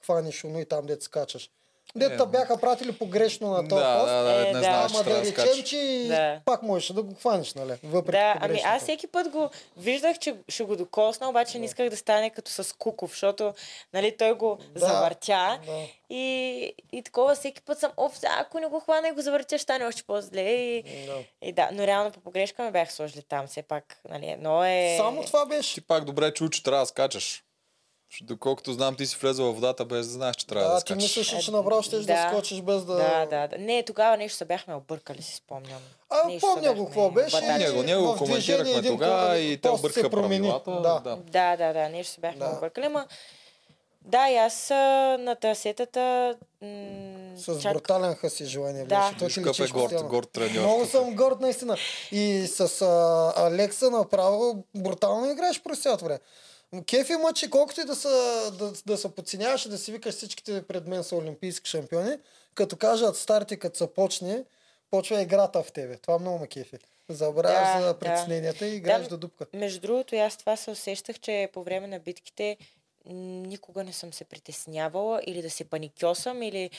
хванеш 0.05 0.45
уно 0.45 0.61
и 0.61 0.65
там, 0.65 0.87
дето 0.87 1.05
скачаш. 1.05 1.51
Дето 1.97 2.25
те 2.25 2.31
бяха 2.31 2.61
пратили 2.61 2.93
погрешно 2.93 3.51
на 3.51 3.69
този 3.69 3.83
Да, 3.83 3.99
пост. 3.99 4.09
да, 4.09 4.23
да, 4.23 4.41
Е, 4.41 4.45
не 4.45 4.53
да. 4.53 4.59
знаеш, 4.59 4.93
Ама 4.93 5.05
да 5.05 5.11
да 5.11 5.23
речем, 5.23 5.65
че 5.65 5.77
и 5.77 6.09
Да. 6.09 6.41
пак 6.45 6.63
можеш 6.63 6.93
да 6.93 7.03
го 7.03 7.15
хванеш, 7.15 7.55
нали? 7.55 7.73
Въпреки 7.85 8.19
Да, 8.19 8.35
ами 8.41 8.61
аз 8.65 8.83
всеки 8.83 9.07
път 9.07 9.29
го 9.29 9.51
виждах, 9.77 10.19
че 10.19 10.35
ще 10.49 10.65
го 10.65 10.77
докосна, 10.77 11.29
обаче 11.29 11.59
не 11.59 11.65
исках 11.65 11.91
да 11.91 11.97
стане 11.97 12.31
като 12.31 12.51
с 12.51 12.77
Куков, 12.77 13.11
защото 13.11 13.55
нали, 13.93 14.17
той 14.17 14.33
го 14.35 14.59
Да, 14.71 14.81
завъртя 14.81 15.59
да. 15.67 15.73
и, 16.11 16.73
и 16.93 17.03
такова 17.03 17.35
всеки 17.35 17.63
път 17.63 17.79
съм, 17.79 17.93
оф, 17.97 18.13
ако 18.39 18.61
не 18.61 18.67
го 18.67 18.81
хвана 18.81 19.09
и 19.09 19.13
го 19.13 19.21
завъртя, 19.21 19.59
ще 19.59 19.63
стане 19.63 19.85
още 19.85 20.03
по-зле. 20.03 20.41
И, 20.43 20.83
Да. 21.07 21.19
и 21.43 21.53
да, 21.53 21.69
но 21.73 21.87
реално 21.87 22.11
по 22.11 22.21
погрешка 22.21 22.63
ме 22.63 22.71
бях 22.71 22.93
сложили 22.93 23.23
там, 23.23 23.47
все 23.47 23.63
пак, 23.63 24.01
нали, 24.11 24.37
но 24.39 24.65
е... 24.65 24.95
Само 24.99 25.23
това 25.25 25.47
беше. 25.47 25.75
Ти 25.75 25.81
пак 25.81 26.05
добре 26.05 26.35
чу, 26.35 26.49
че 26.49 26.63
трябва 26.63 26.81
да 26.83 26.87
скачаш. 26.87 27.44
Доколкото 28.23 28.73
знам, 28.73 28.97
ти 28.97 29.07
си 29.07 29.17
влезъл 29.21 29.47
в 29.47 29.55
водата 29.55 29.85
без 29.85 30.07
да 30.07 30.13
знаеш, 30.13 30.37
че 30.37 30.47
трябва 30.47 30.69
да, 30.69 30.75
Да, 30.75 30.81
ти 30.81 30.93
скачаш. 30.93 31.03
мислиш, 31.17 31.45
че 31.45 31.51
направо 31.51 31.83
ще 31.83 31.97
да. 31.97 32.05
Да. 32.05 32.29
скочиш 32.31 32.61
без 32.61 32.85
да... 32.85 32.95
Да, 32.95 33.27
да, 33.27 33.49
да. 33.49 33.59
Не, 33.59 33.83
тогава 33.83 34.17
нещо 34.17 34.39
се 34.39 34.45
бяхме 34.45 34.75
объркали, 34.75 35.23
си 35.23 35.35
спомням. 35.37 35.81
А, 36.11 36.29
Нещо 36.29 36.47
помня 36.47 36.75
го 36.75 36.85
какво 36.87 37.11
беше. 37.11 37.41
Ние 37.59 37.71
го, 37.71 37.83
ние 37.83 37.97
го 37.97 38.17
коментирахме 38.17 38.83
тогава 38.83 39.39
и 39.39 39.57
те 39.59 39.69
объркаха 39.69 40.11
промени. 40.11 40.49
правилата. 40.65 40.71
Да. 40.73 41.01
да. 41.01 41.17
Да, 41.17 41.57
да, 41.57 41.73
да, 41.73 41.89
нещо 41.89 42.15
се 42.15 42.21
бяхме 42.21 42.39
Да. 42.39 42.55
объркали, 42.57 42.89
ма... 42.89 43.07
Да, 44.07 44.29
и 44.31 44.37
аз 44.37 44.71
на 45.21 45.37
трасетата... 45.41 46.35
М- 46.63 47.37
С 47.37 47.61
чак... 47.63 47.73
брутален 47.73 48.15
хъс 48.15 48.41
и 48.41 48.45
желание 48.45 48.85
Да. 48.85 49.01
беше. 49.19 49.19
Той 49.19 49.53
ти 49.53 49.63
е 49.63 49.67
горд, 49.67 50.05
горд 50.05 50.29
треньор. 50.33 50.61
Много 50.61 50.87
съм 50.87 51.15
горд 51.17 51.41
наистина. 51.41 51.77
И 52.13 52.47
с 52.47 52.83
а, 52.83 53.33
Алекса 53.37 53.91
направо 53.91 54.65
брутално 54.77 55.31
играеш 55.31 55.63
през 55.63 55.83
цялото 55.83 56.05
време. 56.05 56.21
Кеф 56.83 57.11
има, 57.11 57.33
че 57.33 57.51
колкото 57.51 57.81
и 57.81 57.85
да 57.85 57.95
са, 57.97 58.09
да, 58.59 58.73
да 58.87 58.99
се 58.99 59.15
подценяваш 59.15 59.67
и 59.67 59.69
да 59.69 59.79
си 59.79 59.93
викаш 59.93 60.15
всичките 60.15 60.63
пред 60.63 60.87
мен 60.87 61.05
са 61.05 61.17
олимпийски 61.17 61.71
шампиони, 61.71 62.17
като 62.55 62.77
кажат 62.77 63.17
старти, 63.17 63.59
като 63.59 63.79
се 63.79 63.87
почне, 63.95 64.45
почва 64.91 65.23
играта 65.23 65.63
в 65.63 65.73
тебе. 65.73 65.97
Това 65.97 66.19
много 66.19 66.39
ме 66.39 66.47
кефи. 66.47 66.77
Забравяш 67.09 67.77
Да, 67.77 67.81
за 67.81 67.87
да. 67.87 67.99
притесненията 67.99 68.67
и 68.67 68.75
играеш 68.77 69.03
Да, 69.03 69.09
до 69.09 69.17
дупка. 69.19 69.47
Между 69.53 69.81
другото, 69.81 70.17
аз 70.17 70.37
това 70.37 70.57
се 70.57 70.71
усещах, 70.71 71.19
че 71.21 71.49
по 71.53 71.63
време 71.63 71.87
на 71.87 71.99
битките 71.99 72.57
никога 73.07 73.85
не 73.85 73.93
съм 73.93 74.13
се 74.13 74.25
притеснявала 74.25 75.21
или 75.27 75.43
да 75.43 75.51
се 75.51 75.65
паникьосам, 75.65 76.43
или 76.43 76.71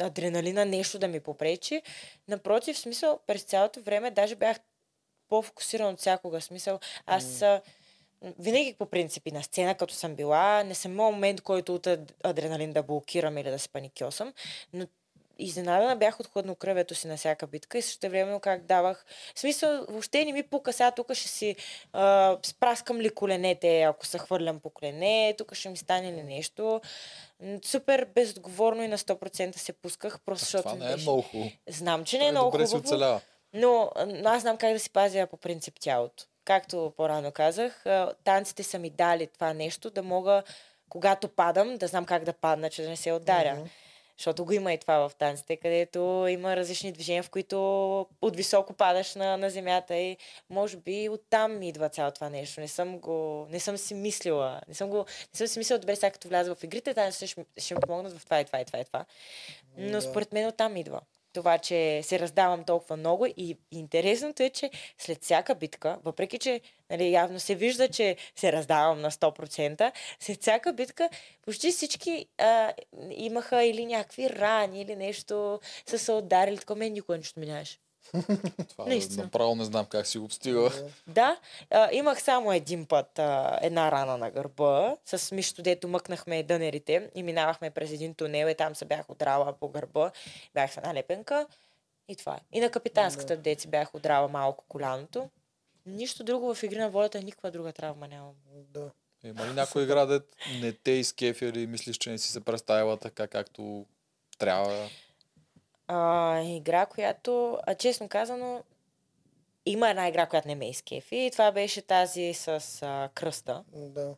адреналина 0.00 0.64
нещо 0.64 0.98
да 0.98 1.08
ми 1.08 1.20
попречи. 1.20 1.82
Напротив, 2.28 2.76
в 2.76 2.80
смисъл, 2.80 3.20
през 3.26 3.42
цялото 3.42 3.80
време 3.82 4.10
даже 4.10 4.34
бях 4.34 4.56
по-фокусиран 5.28 5.92
от 5.92 6.00
всякога. 6.00 6.40
В 6.40 6.44
Смисъл, 6.44 6.78
аз 7.06 7.40
м, 7.40 7.60
винаги 8.38 8.74
по 8.78 8.86
принципи 8.86 9.32
на 9.32 9.42
сцена, 9.42 9.74
като 9.74 9.94
съм 9.94 10.14
била, 10.14 10.62
не 10.62 10.74
съм 10.74 10.92
имал 10.92 11.12
момент, 11.12 11.40
който 11.40 11.74
от 11.74 11.86
ад- 11.86 12.12
адреналин 12.24 12.72
да 12.72 12.82
блокирам 12.82 13.38
или 13.38 13.50
да 13.50 13.58
се 13.58 13.68
паникьосам, 13.68 14.32
но 14.72 14.86
изненадана 15.38 15.96
бях 15.96 16.20
от 16.20 16.26
хладнокръвието 16.26 16.94
си 16.94 17.06
на 17.06 17.16
всяка 17.16 17.46
битка 17.46 17.78
и 17.78 17.82
също 17.82 18.08
време 18.08 18.40
как 18.40 18.64
давах. 18.64 19.04
В 19.34 19.40
смисъл, 19.40 19.86
въобще 19.88 20.24
не 20.24 20.32
ми 20.32 20.42
пука 20.42 20.72
сега, 20.72 20.90
тук 20.90 21.14
ще 21.14 21.28
си 21.28 21.56
а, 21.92 22.36
спраскам 22.42 23.00
ли 23.00 23.10
коленете, 23.10 23.82
ако 23.82 24.06
се 24.06 24.18
хвърлям 24.18 24.60
по 24.60 24.70
колене, 24.70 25.34
тук 25.38 25.54
ще 25.54 25.68
ми 25.68 25.76
стане 25.76 26.12
ли 26.12 26.22
нещо. 26.22 26.80
Супер 27.64 28.04
безотговорно 28.04 28.82
и 28.82 28.88
на 28.88 28.98
100% 28.98 29.56
се 29.56 29.72
пусках, 29.72 30.20
просто 30.20 30.44
защото 30.44 30.62
Това 30.64 30.74
не 30.76 30.86
е 30.86 30.92
беше- 30.92 31.02
много 31.02 31.22
хубаво. 31.22 31.50
Знам, 31.68 32.04
че 32.04 32.18
не 32.18 32.24
е 32.24 32.26
Той 32.26 32.32
много 32.32 32.50
хубаво. 32.50 32.66
Но, 33.52 33.90
но 34.06 34.30
аз 34.30 34.42
знам 34.42 34.56
как 34.56 34.72
да 34.72 34.78
си 34.78 34.90
пазя 34.90 35.26
по 35.26 35.36
принцип 35.36 35.74
тялото. 35.80 36.24
Както 36.50 36.92
по-рано 36.96 37.32
казах, 37.32 37.84
танците 38.24 38.62
са 38.62 38.78
ми 38.78 38.90
дали 38.90 39.26
това 39.26 39.54
нещо, 39.54 39.90
да 39.90 40.02
мога, 40.02 40.42
когато 40.88 41.28
падам, 41.28 41.76
да 41.76 41.86
знам 41.86 42.04
как 42.04 42.24
да 42.24 42.32
падна, 42.32 42.70
че 42.70 42.82
да 42.82 42.88
не 42.88 42.96
се 42.96 43.12
ударя. 43.12 43.54
Мгм. 43.54 43.68
Защото 44.18 44.44
го 44.44 44.52
има 44.52 44.72
и 44.72 44.78
това 44.78 45.08
в 45.08 45.14
танците, 45.14 45.56
където 45.56 46.26
има 46.28 46.56
различни 46.56 46.92
движения, 46.92 47.22
в 47.22 47.30
които 47.30 47.58
от 48.22 48.36
високо 48.36 48.72
падаш 48.72 49.14
на, 49.14 49.36
на 49.36 49.50
земята 49.50 49.96
и 49.96 50.16
може 50.50 50.76
би 50.76 51.08
оттам 51.08 51.62
идва 51.62 51.88
цяло 51.88 52.10
това 52.10 52.30
нещо. 52.30 52.60
Не 52.60 52.68
съм 52.68 52.98
го, 52.98 53.46
не 53.50 53.60
съм 53.60 53.76
си 53.76 53.94
мислила, 53.94 54.60
не 54.68 54.74
съм, 54.74 54.90
го, 54.90 54.96
не 55.34 55.38
съм 55.38 55.46
си 55.46 55.58
мислила, 55.58 55.78
добре, 55.78 55.96
сега 55.96 56.10
като 56.10 56.28
вляза 56.28 56.54
в 56.54 56.64
игрите, 56.64 56.94
танците 56.94 57.26
ще, 57.26 57.44
ще 57.56 57.74
ми 57.74 57.80
помогнат 57.80 58.18
в 58.18 58.24
това 58.24 58.40
и 58.40 58.44
това 58.44 58.60
и 58.60 58.64
това 58.64 58.78
и 58.78 58.84
това. 58.84 59.04
Но 59.76 59.90
Да. 59.90 60.02
според 60.02 60.32
мен 60.32 60.48
оттам 60.48 60.76
идва. 60.76 61.00
Това, 61.32 61.58
че 61.58 62.02
се 62.02 62.18
раздавам 62.18 62.64
толкова 62.64 62.96
много 62.96 63.26
и 63.26 63.56
интересното 63.72 64.42
е, 64.42 64.50
че 64.50 64.70
след 64.98 65.24
всяка 65.24 65.54
битка, 65.54 65.98
въпреки 66.04 66.38
че 66.38 66.60
нали, 66.90 67.12
явно 67.12 67.40
се 67.40 67.54
вижда, 67.54 67.88
че 67.88 68.16
се 68.36 68.52
раздавам 68.52 69.00
на 69.00 69.10
100%, 69.10 69.92
след 70.20 70.40
всяка 70.40 70.72
битка 70.72 71.08
почти 71.42 71.70
всички 71.70 72.26
а, 72.38 72.72
имаха 73.10 73.64
или 73.64 73.86
някакви 73.86 74.30
рани, 74.30 74.80
или 74.80 74.96
нещо, 74.96 75.60
са 75.86 75.98
се 75.98 76.12
ударили, 76.12 76.58
такова 76.58 76.78
мен 76.78 76.92
никога 76.92 77.18
нищо 77.18 77.40
минаваше. 77.40 77.78
Това 78.68 78.84
Наистина. 78.86 79.22
направо 79.22 79.54
не 79.54 79.64
знам 79.64 79.86
как 79.86 80.06
си 80.06 80.18
го 80.18 80.24
обстига. 80.24 80.70
Да, 81.06 81.36
а, 81.70 81.88
имах 81.92 82.22
само 82.22 82.52
един 82.52 82.86
път 82.86 83.18
а, 83.18 83.58
една 83.62 83.92
рана 83.92 84.18
на 84.18 84.30
гърба, 84.30 84.96
с 85.06 85.34
мишто, 85.34 85.62
дето 85.62 85.88
мъкнахме 85.88 86.42
дънерите 86.42 87.10
и 87.14 87.22
минавахме 87.22 87.70
през 87.70 87.90
един 87.92 88.14
тунел 88.14 88.46
и 88.46 88.54
там 88.54 88.74
се 88.74 88.84
бях 88.84 89.10
удрала 89.10 89.52
по 89.52 89.68
гърба, 89.68 90.10
бях 90.54 90.72
с 90.72 90.76
една 90.76 90.94
лепенка 90.94 91.46
и 92.08 92.16
това 92.16 92.34
е. 92.34 92.40
И 92.52 92.60
на 92.60 92.70
капитанската 92.70 93.36
Да. 93.36 93.42
деца 93.42 93.68
бях 93.68 93.94
удрала 93.94 94.28
малко 94.28 94.64
коляното. 94.68 95.28
Нищо 95.86 96.24
друго 96.24 96.54
в 96.54 96.62
игри 96.62 96.78
на 96.78 96.90
волята, 96.90 97.22
никаква 97.22 97.50
друга 97.50 97.72
травма 97.72 98.08
нямам. 98.08 98.34
Да. 98.54 98.90
Има 99.24 99.46
ли 99.46 99.52
някой 99.52 99.82
игра, 99.82 100.06
де 100.06 100.20
не 100.60 100.72
те 100.72 100.90
изкефи 100.90 101.44
или 101.44 101.66
мислиш, 101.66 101.96
че 101.96 102.10
не 102.10 102.18
си 102.18 102.28
се 102.28 102.40
представила 102.40 102.96
така, 102.96 103.26
както 103.26 103.86
трябва? 104.38 104.88
А, 105.92 106.40
игра, 106.40 106.86
която, 106.86 107.58
а, 107.66 107.74
честно 107.74 108.08
казано, 108.08 108.62
има 109.66 109.90
една 109.90 110.08
игра, 110.08 110.26
която 110.26 110.48
не 110.48 110.54
ме 110.54 110.70
изкефи 110.70 111.16
и 111.16 111.30
това 111.30 111.52
беше 111.52 111.82
тази 111.82 112.34
с 112.34 112.48
а, 112.82 113.08
кръста. 113.14 113.64
да. 113.72 114.14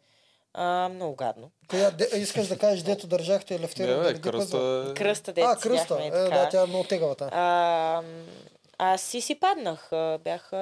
А, 0.55 0.89
много 0.89 1.17
гадно. 1.17 1.51
Коя, 1.71 1.91
де, 1.91 2.09
искаш 2.17 2.49
да 2.49 2.59
кажеш, 2.59 2.83
дето 2.83 3.07
държахте 3.07 3.55
Не, 3.55 3.61
лефтера? 3.61 4.03
бе, 4.03 4.21
кръста 4.21 4.87
е... 4.91 4.95
Кръста, 4.95 5.33
дето 5.33 5.49
А, 5.49 5.57
кръста. 5.57 5.99
Е, 6.03 6.11
така. 6.11 6.37
да, 6.37 6.49
тя 6.49 6.63
е 6.63 6.67
много 6.67 6.85
тегавата. 6.85 7.29
А, 7.33 8.03
аз 8.79 9.03
си 9.03 9.21
си 9.21 9.35
паднах. 9.35 9.93
А, 9.93 10.19
Бях 10.25 10.53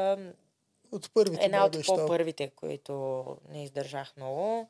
От 0.93 1.11
първите 1.15 1.45
една 1.45 1.65
от 1.65 1.87
по-първите, 1.87 2.51
които 2.57 3.25
не 3.49 3.65
издържах 3.65 4.13
много. 4.17 4.69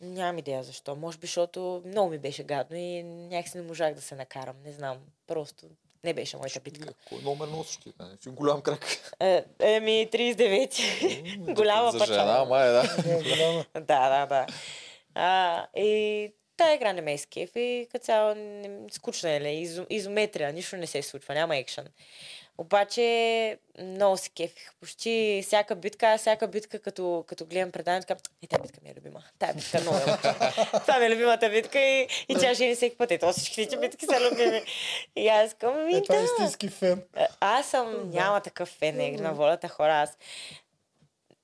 Нямам 0.00 0.38
идея 0.38 0.62
защо. 0.62 0.96
Може 0.96 1.18
би, 1.18 1.26
защото 1.26 1.82
много 1.86 2.10
ми 2.10 2.18
беше 2.18 2.42
гадно 2.42 2.76
и 2.76 3.02
някакси 3.02 3.56
не 3.58 3.62
можах 3.62 3.94
да 3.94 4.00
се 4.00 4.14
накарам. 4.14 4.56
Не 4.64 4.72
знам. 4.72 4.98
Просто 5.26 5.66
не 6.04 6.14
беше 6.14 6.36
моята 6.36 6.60
битка. 6.60 6.94
Кой 7.08 7.18
номер 7.22 7.48
носиш 7.48 7.76
ти? 7.76 7.92
Си 8.22 8.28
голям 8.28 8.60
крак. 8.60 8.86
Е, 9.20 9.44
еми, 9.60 10.08
39. 10.12 11.54
Голяма 11.54 11.90
За 11.92 11.98
пачала. 11.98 12.18
жена, 12.18 12.44
май, 12.44 12.68
да. 12.68 12.82
Да, 12.82 13.22
голяма. 13.22 13.64
Да, 13.74 14.08
да, 14.08 14.26
да. 14.26 14.46
А, 15.14 15.66
и 15.76 16.32
тая 16.56 16.74
игра 16.74 16.92
не 16.92 17.00
ме 17.00 17.14
изкефи, 17.14 17.88
като 17.92 18.04
цяло 18.04 18.34
скучна 18.90 19.30
е, 19.30 19.40
ли, 19.40 19.50
изо, 19.50 19.86
изометрия, 19.90 20.52
нищо 20.52 20.76
не 20.76 20.86
се 20.86 21.02
случва, 21.02 21.34
няма 21.34 21.56
екшен. 21.56 21.88
Обаче 22.58 23.58
много 23.78 24.16
се 24.16 24.30
кефих. 24.30 24.72
Почти 24.80 25.40
всяка 25.46 25.76
битка, 25.76 26.06
аз 26.06 26.20
всяка 26.20 26.48
битка, 26.48 26.78
като, 26.78 27.24
като 27.26 27.46
гледам 27.46 27.72
предаването, 27.72 28.06
така, 28.06 28.20
е, 28.42 28.46
тази 28.46 28.62
битка 28.62 28.78
ми 28.82 28.90
е 28.90 28.94
любима. 28.94 29.22
Тая 29.38 29.54
битка 29.54 29.78
е 29.78 29.80
много 29.80 29.96
е 29.98 30.00
Това 30.80 30.98
ми 30.98 31.06
е 31.06 31.10
любимата 31.10 31.50
битка 31.50 31.80
и, 31.80 32.08
и 32.28 32.34
тя 32.34 32.54
жени 32.54 32.74
всеки 32.74 32.96
път. 32.96 33.10
Ето 33.10 33.32
всичките 33.32 33.76
битки 33.76 34.06
са 34.06 34.30
любими. 34.30 34.62
И 35.16 35.28
аз 35.28 35.54
казвам, 35.54 35.84
ми 35.86 35.94
Е, 35.96 36.02
това 36.02 36.14
е 36.14 36.18
да. 36.18 36.24
истински 36.24 36.68
фен. 36.68 37.02
А- 37.14 37.28
Аз 37.40 37.66
съм, 37.70 38.10
няма 38.10 38.40
такъв 38.40 38.68
фен 38.68 38.96
на 38.96 39.04
игри 39.04 39.20
на 39.20 39.32
волята 39.34 39.68
хора. 39.68 39.92
Аз, 39.94 40.18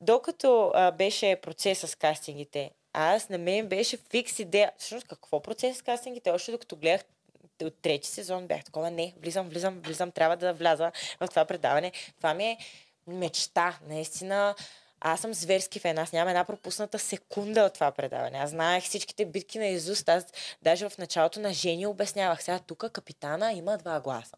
докато 0.01 0.71
а, 0.75 0.91
беше 0.91 1.37
процес 1.43 1.79
с 1.81 1.95
кастингите, 1.95 2.71
аз 2.93 3.29
на 3.29 3.39
мен 3.39 3.67
беше 3.69 3.99
фикс 4.11 4.39
идея. 4.39 4.73
Всъщност, 4.79 5.09
какво 5.09 5.43
процес 5.43 5.79
с 5.79 5.83
кастингите? 5.83 6.31
Още 6.31 6.53
докато 6.53 6.77
гледах 6.77 7.01
от 7.65 7.75
трети 7.83 8.09
сезон 8.09 8.47
бях 8.47 8.65
такова, 8.65 8.91
не, 8.91 9.15
влизам, 9.23 9.49
влизам, 9.49 9.81
влизам, 9.85 10.11
трябва 10.11 10.37
да 10.37 10.53
вляза 10.53 10.93
в 11.21 11.29
това 11.29 11.45
предаване. 11.45 11.93
Това 12.17 12.35
ми 12.35 12.45
е 12.45 12.59
мечта, 13.07 13.79
наистина. 13.89 14.55
Аз 15.01 15.21
съм 15.21 15.35
зверски 15.35 15.79
фен, 15.79 15.99
аз 15.99 16.13
нямам 16.13 16.29
една 16.29 16.45
пропусната 16.45 16.99
секунда 16.99 17.63
от 17.63 17.75
това 17.75 17.91
предаване. 17.91 18.39
Аз 18.39 18.51
знаех 18.51 18.85
всичките 18.85 19.25
битки 19.25 19.59
на 19.59 19.67
Изуст. 19.67 20.09
Аз 20.09 20.27
даже 20.63 20.89
в 20.89 20.99
началото 20.99 21.41
на 21.41 21.53
Жени 21.53 21.87
обяснявах. 21.87 22.43
Сега 22.43 22.59
тук 22.59 22.91
капитана 22.93 23.53
има 23.53 23.79
два 23.79 24.01
гласа. 24.01 24.37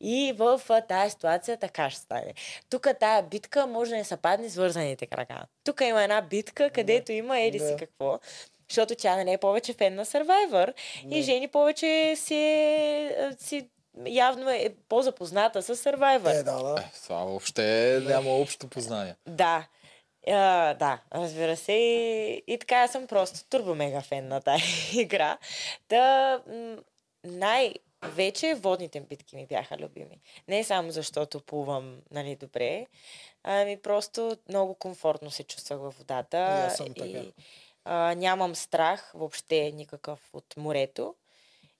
И 0.00 0.34
в 0.36 0.60
тая 0.88 1.10
ситуация 1.10 1.56
така 1.56 1.90
ще 1.90 2.00
стане. 2.00 2.34
Тук 2.70 2.88
тая 3.00 3.22
битка 3.22 3.66
може 3.66 3.90
да 3.90 3.96
не 3.96 4.04
са 4.04 4.16
падни 4.16 4.48
с 4.48 4.56
вързаните 4.56 5.06
крака. 5.06 5.46
Тук 5.64 5.80
има 5.80 6.02
една 6.02 6.22
битка, 6.22 6.70
където 6.70 7.12
има 7.12 7.40
еди 7.40 7.58
си 7.58 7.64
Да. 7.64 7.76
какво. 7.76 8.18
Защото 8.70 8.94
тя 8.94 9.24
не 9.24 9.32
е 9.32 9.38
повече 9.38 9.72
фен 9.72 9.94
на 9.94 10.06
Survivor. 10.06 10.72
И 11.10 11.22
Жени 11.22 11.48
повече 11.48 12.14
си, 12.16 12.34
е, 12.34 13.30
си 13.38 13.68
явно 14.06 14.50
е 14.50 14.74
по-запозната 14.88 15.62
с 15.62 15.76
Survivor. 15.76 16.40
Е, 16.40 16.42
да, 16.42 16.62
да. 16.62 16.80
Е, 16.80 16.84
това 17.04 17.24
въобще 17.24 18.00
няма 18.04 18.30
общо 18.30 18.68
познание. 18.68 19.14
Да. 19.26 19.66
А, 20.28 20.74
да, 20.74 21.00
разбира 21.14 21.56
се. 21.56 21.72
И, 21.72 22.42
и 22.46 22.58
така 22.58 22.76
аз 22.76 22.92
съм 22.92 23.06
просто 23.06 23.48
турбо 23.50 23.74
мега 23.74 24.00
фен 24.00 24.28
на 24.28 24.40
тази 24.40 24.64
игра. 25.00 25.38
Да, 25.88 26.40
м- 26.46 26.76
най-вече 27.24 28.54
водните 28.54 29.00
битки 29.00 29.36
ми 29.36 29.46
бяха 29.46 29.76
любими. 29.78 30.20
Не 30.48 30.64
само 30.64 30.90
защото 30.90 31.40
плувам 31.40 31.98
нали, 32.10 32.36
добре, 32.36 32.86
ами 33.42 33.76
просто 33.76 34.36
много 34.48 34.74
комфортно 34.74 35.30
се 35.30 35.42
чувствах 35.42 35.78
във 35.78 35.98
водата. 35.98 36.36
И 36.36 36.66
аз 36.66 36.76
съм 36.76 36.94
така. 36.94 37.06
и 37.06 37.32
а, 37.86 38.14
нямам 38.14 38.54
страх 38.54 39.10
въобще 39.14 39.72
никакъв 39.74 40.20
от 40.32 40.54
морето. 40.56 41.14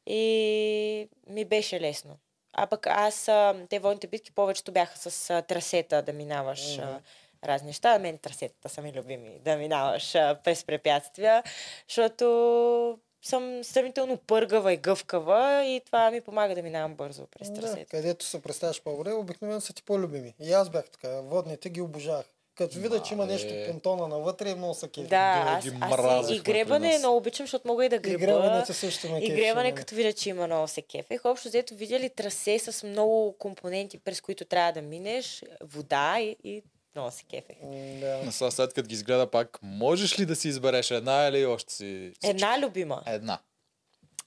И 0.07 1.09
ми 1.29 1.45
беше 1.45 1.81
лесно. 1.81 2.19
А 2.53 2.67
пък 2.67 2.87
аз, 2.87 3.29
а, 3.29 3.55
те 3.71 3.79
водните 3.79 4.07
битки 4.07 4.33
повечето 4.33 4.73
бяха 4.73 5.11
с 5.11 5.31
а, 5.31 5.43
трасета 5.43 6.03
да 6.03 6.13
минаваш 6.13 6.79
а, 6.79 7.01
разни 7.45 7.67
неща. 7.67 7.99
Мен 7.99 8.19
трасетата 8.19 8.69
са 8.69 8.83
ми 8.83 8.93
любими, 8.93 9.39
да 9.45 9.57
минаваш 9.57 10.15
а, 10.15 10.39
през 10.45 10.65
препятствия, 10.65 11.43
защото 11.89 12.99
съм 13.23 13.65
сравнително 13.65 14.17
пъргава 14.17 14.73
и 14.73 14.77
гъвкава 14.77 15.65
и 15.65 15.81
това 15.87 16.11
ми 16.11 16.21
помага 16.21 16.55
да 16.55 16.63
минавам 16.63 16.95
бързо 16.95 17.27
през 17.27 17.51
Да, 17.51 17.61
трасета. 17.61 17.85
където 17.91 18.25
се 18.25 18.43
представяш 18.43 18.83
по-добре, 18.83 19.13
обикновено 19.13 19.61
са 19.61 19.73
ти 19.73 19.83
по-любими. 19.83 20.35
И 20.41 20.53
аз 20.53 20.71
бях 20.71 20.91
така. 20.91 21.21
Водните 21.21 21.71
ги 21.71 21.81
обожавах. 21.81 22.27
Като 22.57 22.79
видя, 22.79 23.03
че 23.03 23.15
има 23.15 23.27
нещо 23.27 23.55
понтона 23.71 24.09
навътре, 24.09 24.55
много 24.55 24.75
са 24.75 24.89
кефи. 24.89 25.09
Да, 25.09 25.45
Да, 25.45 25.51
аз, 25.51 25.65
ги 25.65 25.77
аз 25.81 26.31
и, 26.31 26.35
и 26.35 26.39
гребане 26.41 26.89
нас. 26.93 26.99
много 26.99 27.17
обичам, 27.17 27.47
защото 27.47 27.69
мога 27.69 27.85
и 27.85 27.89
да 27.89 27.97
И 27.97 27.99
греба. 27.99 28.19
гребането 28.19 28.75
също 28.75 29.09
ме 29.09 29.19
И 29.19 29.27
кефи, 29.27 29.41
гребане, 29.41 29.63
нали. 29.69 29.75
като 29.75 29.95
видя, 29.95 30.13
че 30.13 30.29
има 30.29 30.47
много 30.47 30.69
се 30.69 30.83
кефех. 30.83 31.25
Общо 31.25 31.49
взето 31.49 31.75
видяли 31.75 32.11
трасе 32.11 32.59
с 32.59 32.87
много 32.87 33.33
компоненти, 33.39 33.99
през 33.99 34.21
които 34.21 34.45
трябва 34.45 34.73
да 34.73 34.83
минеш, 34.83 35.43
вода 35.61 36.17
и, 36.21 36.37
и 36.45 36.63
много 36.95 37.11
се 37.11 37.25
кефех. 37.25 37.57
Да. 38.01 38.21
Но 38.25 38.33
сега 38.33 38.51
след 38.51 38.75
като 38.75 38.89
ги 38.89 38.95
изгледа 38.95 39.31
пак, 39.31 39.59
можеш 39.63 40.19
ли 40.21 40.27
да 40.27 40.37
си 40.37 40.49
избереш 40.49 40.91
една 40.91 41.27
или 41.27 41.47
още 41.47 41.75
си... 41.75 42.13
Една 42.25 42.59
любима. 42.61 43.03
Една. 43.07 43.39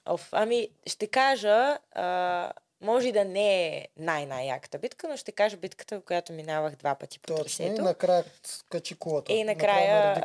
Оф, 0.06 0.28
ами, 0.32 0.68
ще 0.86 1.06
кажа, 1.06 1.78
а, 1.92 2.50
може 2.80 3.08
и 3.08 3.12
да 3.12 3.24
не 3.24 3.66
е 3.66 3.86
най-най-яката 3.96 4.78
битка, 4.78 5.08
но 5.08 5.16
ще 5.16 5.32
кажа 5.32 5.56
битката, 5.56 6.00
която 6.00 6.32
минавах 6.32 6.76
два 6.76 6.94
пъти 6.94 7.18
по 7.18 7.34
Точно. 7.36 7.66
И 7.66 7.70
накрая 7.70 8.24
качи 8.70 8.94
колата. 8.94 9.32
И 9.32 9.44
накрая, 9.44 10.20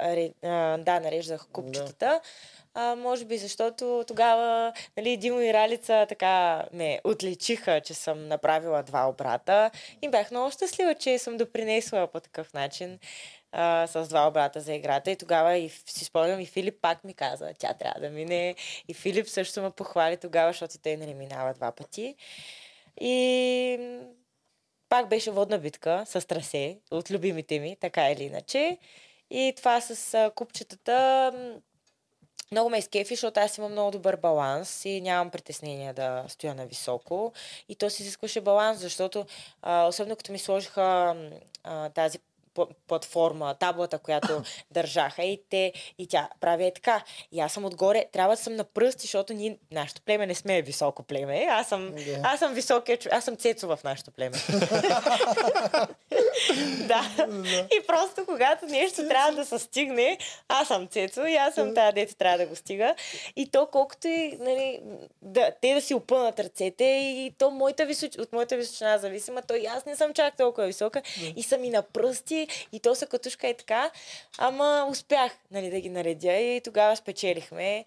нареди 0.00 0.34
а, 0.42 0.48
а, 0.48 0.78
да, 0.78 1.00
нареждах 1.00 1.46
купчетата. 1.52 2.20
А, 2.74 2.94
може 2.94 3.24
би 3.24 3.38
защото 3.38 4.04
тогава 4.06 4.72
нали, 4.96 5.16
Димо 5.16 5.40
и 5.40 5.52
Ралица 5.52 6.06
така 6.08 6.64
ме 6.72 7.00
отличиха, 7.04 7.80
че 7.80 7.94
съм 7.94 8.28
направила 8.28 8.82
два 8.82 9.08
обрата 9.08 9.70
и 10.02 10.08
бях 10.08 10.30
много 10.30 10.50
щастлива, 10.50 10.94
че 10.94 11.18
съм 11.18 11.36
допринесла 11.36 12.06
по 12.06 12.20
такъв 12.20 12.54
начин. 12.54 12.98
А, 13.52 13.86
с 13.86 14.08
два 14.08 14.28
обрата 14.28 14.60
за 14.60 14.74
играта 14.74 15.10
и 15.10 15.16
тогава 15.16 15.56
и 15.56 15.68
си 15.68 16.04
спомням 16.04 16.40
и 16.40 16.46
Филип 16.46 16.80
пак 16.82 17.04
ми 17.04 17.14
каза, 17.14 17.52
тя 17.58 17.74
трябва 17.74 18.00
да 18.00 18.10
мине 18.10 18.54
и 18.88 18.94
Филип 18.94 19.28
също 19.28 19.62
ме 19.62 19.70
похвали 19.70 20.16
тогава, 20.16 20.52
защото 20.52 20.78
той 20.78 20.96
нали 20.96 21.14
минава 21.14 21.54
два 21.54 21.72
пъти. 21.72 22.14
И 23.00 23.78
пак 24.88 25.08
беше 25.08 25.30
водна 25.30 25.58
битка 25.58 26.04
с 26.06 26.26
трасе 26.26 26.78
от 26.90 27.10
любимите 27.10 27.58
ми, 27.58 27.76
така 27.80 28.10
или 28.10 28.24
иначе. 28.24 28.78
И 29.30 29.52
това 29.56 29.80
с 29.80 30.30
купчетата 30.34 31.32
много 32.50 32.70
ме 32.70 32.78
изкефи, 32.78 33.14
защото 33.14 33.40
аз 33.40 33.58
имам 33.58 33.72
много 33.72 33.90
добър 33.90 34.16
баланс 34.16 34.84
и 34.84 35.00
нямам 35.00 35.30
притеснение 35.30 35.92
да 35.92 36.24
стоя 36.28 36.54
на 36.54 36.66
високо. 36.66 37.32
И 37.68 37.74
то 37.74 37.90
си 37.90 38.02
изискваше 38.02 38.40
баланс, 38.40 38.78
защото 38.78 39.26
а, 39.62 39.86
особено 39.86 40.16
като 40.16 40.32
ми 40.32 40.38
сложиха 40.38 41.16
а, 41.64 41.88
тази 41.88 42.18
платформа, 42.86 43.54
таблата, 43.54 43.98
която 43.98 44.42
държаха 44.70 45.22
и 45.22 45.42
те, 45.50 45.72
и 45.98 46.06
тя 46.06 46.28
прави 46.40 46.66
е 46.66 46.74
така. 46.74 47.02
И 47.32 47.40
аз 47.40 47.52
съм 47.52 47.64
отгоре, 47.64 48.04
трябва 48.12 48.36
да 48.36 48.42
съм 48.42 48.56
на 48.56 48.64
пръсти, 48.64 49.02
защото 49.02 49.32
ние, 49.32 49.58
нашето 49.72 50.02
племе 50.02 50.26
не 50.26 50.34
сме 50.34 50.62
високо 50.62 51.02
племе. 51.02 51.46
Аз 51.50 51.68
съм, 51.68 51.94
Да. 51.94 52.20
аз 52.22 52.38
съм 52.38 52.54
високия 52.54 52.96
човек, 52.96 53.14
аз 53.14 53.24
съм 53.24 53.36
Цецо 53.36 53.68
в 53.68 53.78
нашето 53.84 54.10
племе. 54.10 54.36
да. 56.86 57.26
И 57.76 57.86
просто 57.86 58.24
когато 58.26 58.66
нещо 58.66 59.08
трябва 59.08 59.32
да 59.32 59.44
се 59.44 59.58
стигне, 59.58 60.18
аз 60.48 60.68
съм 60.68 60.88
Цецо 60.88 61.26
и 61.26 61.34
аз 61.34 61.54
съм 61.54 61.74
тази, 61.74 61.94
дето 61.94 62.14
трябва 62.14 62.38
да 62.38 62.46
го 62.46 62.56
стига. 62.56 62.94
И 63.36 63.50
то 63.50 63.66
колкото 63.66 64.08
и, 64.08 64.36
нали, 64.40 64.80
да, 65.22 65.50
те 65.60 65.74
да 65.74 65.80
си 65.80 65.94
опънат 65.94 66.40
ръцете 66.40 66.84
и 66.84 67.32
то 67.38 67.50
моята 67.50 67.86
височ... 67.86 68.18
от 68.18 68.32
моята 68.32 68.56
височина 68.56 68.98
зависима, 68.98 69.42
то 69.42 69.54
и 69.54 69.66
аз 69.66 69.86
не 69.86 69.96
съм 69.96 70.14
чак 70.14 70.36
толкова 70.36 70.66
висока 70.66 71.02
и 71.36 71.42
съм 71.42 71.64
и 71.64 71.70
на 71.70 71.82
пръсти 71.82 72.45
и 72.72 72.80
то 72.80 72.94
са 72.94 73.06
катушка 73.06 73.48
и 73.48 73.56
така, 73.56 73.90
ама 74.38 74.86
успях 74.90 75.32
нали, 75.50 75.70
да 75.70 75.80
ги 75.80 75.88
наредя 75.88 76.32
и 76.36 76.60
тогава 76.64 76.96
спечелихме 76.96 77.84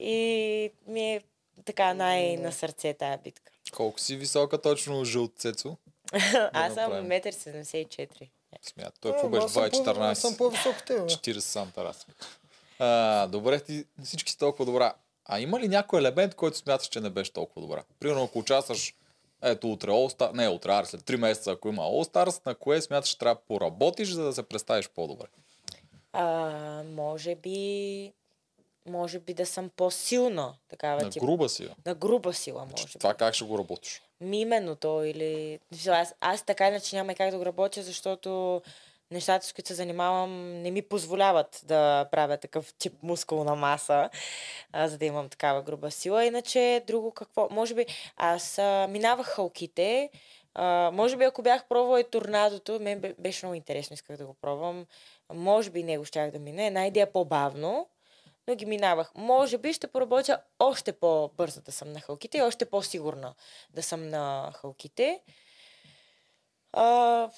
и 0.00 0.70
ми 0.86 1.14
е 1.14 1.22
така 1.64 1.94
най-на 1.94 2.52
сърце 2.52 2.94
тая 2.94 3.18
битка. 3.18 3.52
Колко 3.72 4.00
си 4.00 4.16
висока 4.16 4.60
точно 4.60 5.04
жълт 5.04 5.32
цецо? 5.38 5.76
аз 6.52 6.74
съм 6.74 6.82
направим. 6.82 7.10
1,74 7.10 8.28
Смята. 8.62 9.00
Той 9.00 9.12
какво 9.12 9.28
беше? 9.28 9.44
Аз 9.44 9.52
съм 9.52 9.62
по- 9.70 9.76
2,14. 9.84 10.10
Аз 10.10 10.18
съм 10.18 10.36
по-висок 10.36 10.76
от 10.78 10.84
теб. 10.84 10.98
бе. 10.98 11.04
40 11.04 11.38
санта 11.38 11.84
раз. 11.84 12.06
А, 12.78 13.26
добре, 13.26 13.60
ти 13.60 13.84
всички 14.04 14.32
си 14.32 14.38
толкова 14.38 14.64
добра. 14.64 14.94
А 15.24 15.40
има 15.40 15.60
ли 15.60 15.68
някой 15.68 16.00
елемент, 16.00 16.34
който 16.34 16.58
смяташ, 16.58 16.88
че 16.88 17.00
не 17.00 17.10
беше 17.10 17.32
толкова 17.32 17.62
добра? 17.62 17.82
Примерно, 18.00 18.24
ако 18.24 18.38
участваш 18.38 18.94
ето 19.44 19.72
утре 19.72 19.90
All 19.90 20.18
Star, 20.18 20.32
не 20.32 20.48
утре, 20.48 20.70
а 20.72 20.84
след 20.84 21.00
3 21.00 21.16
месеца, 21.16 21.50
ако 21.50 21.68
има 21.68 21.82
All 21.82 22.08
Stars, 22.08 22.46
на 22.46 22.54
кое 22.54 22.80
смяташ, 22.80 23.10
че 23.10 23.18
трябва 23.18 23.34
да 23.34 23.40
поработиш, 23.40 24.08
за 24.08 24.24
да 24.24 24.32
се 24.32 24.42
представиш 24.42 24.88
по-добре? 24.88 25.26
А, 26.12 26.24
може 26.84 27.34
би 27.34 28.12
може 28.86 29.18
би 29.18 29.34
да 29.34 29.46
съм 29.46 29.70
по-силна 29.76 30.54
такава 30.68 31.02
На 31.02 31.10
тип. 31.10 31.22
груба 31.22 31.48
си. 31.48 31.62
бе. 31.64 31.70
На 31.86 31.94
груба 31.94 32.32
сила, 32.32 32.66
може 32.70 32.86
би. 32.86 32.92
Това 32.98 33.14
как 33.14 33.34
ще 33.34 33.44
го 33.44 33.58
работиш? 33.58 34.02
Ми 34.20 34.40
именно 34.40 34.76
то 34.76 35.04
или... 35.04 35.58
Аз, 35.88 36.14
аз 36.20 36.42
така 36.42 36.68
иначе 36.68 36.96
няма 36.96 37.14
как 37.14 37.30
да 37.30 37.38
го 37.38 37.46
работя, 37.46 37.82
защото 37.82 38.62
нещата, 39.10 39.46
с 39.46 39.52
които 39.52 39.68
се 39.68 39.74
занимавам, 39.74 40.62
не 40.62 40.70
ми 40.70 40.82
позволяват 40.82 41.60
да 41.64 42.08
правя 42.10 42.36
такъв 42.36 42.74
тип 42.74 42.92
мускулна 43.02 43.54
маса, 43.54 44.10
а, 44.72 44.88
за 44.88 44.98
да 44.98 45.04
имам 45.04 45.28
такава 45.28 45.62
груба 45.62 45.90
сила. 45.90 46.24
Иначе 46.24 46.84
друго 46.86 47.10
какво? 47.12 47.48
Може 47.50 47.74
би 47.74 47.86
аз 48.16 48.58
а, 48.58 48.86
минавах 48.90 49.26
халките, 49.26 50.10
а, 50.54 50.90
може 50.92 51.16
би 51.16 51.24
ако 51.24 51.42
бях 51.42 51.64
пробвала 51.68 52.00
и 52.00 52.10
торнадото, 52.10 52.80
мен 52.80 53.00
бе- 53.00 53.14
беше 53.18 53.46
много 53.46 53.54
интересно, 53.54 53.94
исках 53.94 54.16
да 54.16 54.26
го 54.26 54.34
пробвам. 54.34 54.86
Може 55.32 55.70
би 55.70 55.82
него 55.82 56.04
щях 56.04 56.30
да 56.30 56.38
мине. 56.38 56.66
Една 56.66 56.86
идея 56.86 57.12
по-бавно, 57.12 57.88
но 58.48 58.54
ги 58.54 58.66
минавах. 58.66 59.12
Може 59.14 59.58
би 59.58 59.72
ще 59.72 59.86
поработя 59.86 60.40
още 60.58 60.92
по-бързо 60.92 61.60
да 61.60 61.72
съм 61.72 61.92
на 61.92 62.00
халките 62.00 62.38
и 62.38 62.42
още 62.42 62.64
по-сигурна 62.64 63.34
да 63.70 63.82
съм 63.82 64.08
на 64.08 64.52
халките. 64.54 65.20
А, 66.72 67.30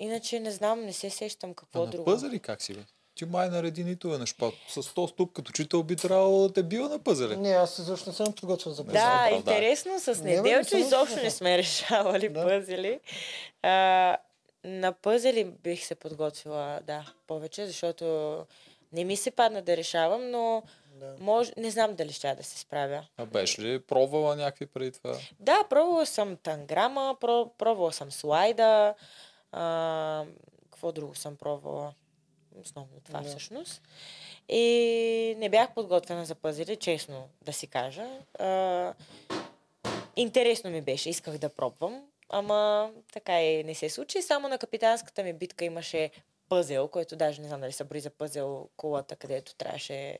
иначе 0.00 0.40
не 0.40 0.50
знам, 0.50 0.80
не 0.80 0.92
се 0.92 1.10
сещам 1.10 1.50
А 1.50 1.54
какво 1.54 1.80
на 1.80 1.86
друго. 1.86 2.04
пъзели 2.04 2.38
как 2.38 2.62
си 2.62 2.74
бе? 2.74 2.80
Ти 3.14 3.24
май 3.24 3.48
нареди 3.48 3.84
нито 3.84 4.14
е 4.14 4.26
шпат. 4.26 4.54
С 4.68 4.74
100 4.76 5.06
ступ 5.06 5.32
като 5.32 5.50
учител 5.50 5.82
би 5.82 5.96
трябвало 5.96 6.40
да 6.40 6.54
те 6.54 6.62
бива 6.62 6.88
на 6.88 6.98
пъзели. 6.98 7.36
Не, 7.36 7.50
аз 7.50 7.78
изобщо 7.78 8.08
не 8.10 8.14
съм 8.14 8.32
подготвил 8.32 8.72
за 8.72 8.84
Да, 8.84 8.90
оправдай. 8.90 9.34
интересно, 9.34 10.00
с 10.00 10.18
Не, 10.18 10.30
не 10.30 10.36
неделчо 10.36 10.68
съм 10.70 10.78
изобщо 10.78 11.16
не 11.16 11.30
сме 11.30 11.58
решавали 11.58 12.28
Да. 12.28 12.42
пъзели. 12.42 13.00
А, 13.62 14.16
на 14.64 14.92
пъзели 14.92 15.44
бих 15.44 15.84
се 15.84 15.94
подготвила, 15.94 16.80
да, 16.82 17.12
повече, 17.26 17.66
защото 17.66 18.36
не 18.92 19.04
ми 19.04 19.16
се 19.16 19.30
падна 19.30 19.62
да 19.62 19.76
решавам, 19.76 20.30
но 20.30 20.62
Да. 20.90 21.14
може, 21.20 21.52
не 21.56 21.70
знам 21.70 21.94
дали 21.94 22.12
ще 22.12 22.34
да 22.34 22.42
се 22.42 22.58
справя. 22.58 23.06
А 23.16 23.26
беше 23.26 23.62
ли 23.62 23.80
пробвала 23.80 24.36
някакви 24.36 24.66
преди 24.66 24.92
това? 24.92 25.16
Да, 25.40 25.64
пробвала 25.64 26.06
съм 26.06 26.36
танграма, 26.36 27.16
про- 27.20 27.50
пробвала 27.58 27.92
съм 27.92 28.12
слайда. 28.12 28.94
А, 29.52 30.24
какво 30.70 30.92
друго 30.92 31.14
съм 31.14 31.36
пробвала? 31.36 31.94
Основно 32.60 33.00
това 33.04 33.20
Да. 33.20 33.28
всъщност. 33.28 33.82
И 34.48 35.34
не 35.38 35.48
бях 35.48 35.74
подготвена 35.74 36.24
за 36.24 36.34
пъзели, 36.34 36.76
честно 36.76 37.28
да 37.42 37.52
си 37.52 37.66
кажа. 37.66 38.06
А, 38.38 38.94
интересно 40.16 40.70
ми 40.70 40.80
беше, 40.80 41.10
исках 41.10 41.38
да 41.38 41.48
пробвам, 41.48 42.02
ама 42.28 42.90
така 43.12 43.42
и 43.42 43.64
не 43.64 43.74
се 43.74 43.88
случи. 43.88 44.22
Само 44.22 44.48
на 44.48 44.58
капитанската 44.58 45.22
ми 45.22 45.32
битка 45.32 45.64
имаше 45.64 46.10
пъзел, 46.48 46.88
който 46.88 47.16
даже 47.16 47.42
не 47.42 47.48
знам 47.48 47.60
дали 47.60 47.72
са 47.72 47.84
бори 47.84 48.00
за 48.00 48.10
пъзел 48.10 48.68
колата, 48.76 49.16
където 49.16 49.54
трябваше 49.54 50.18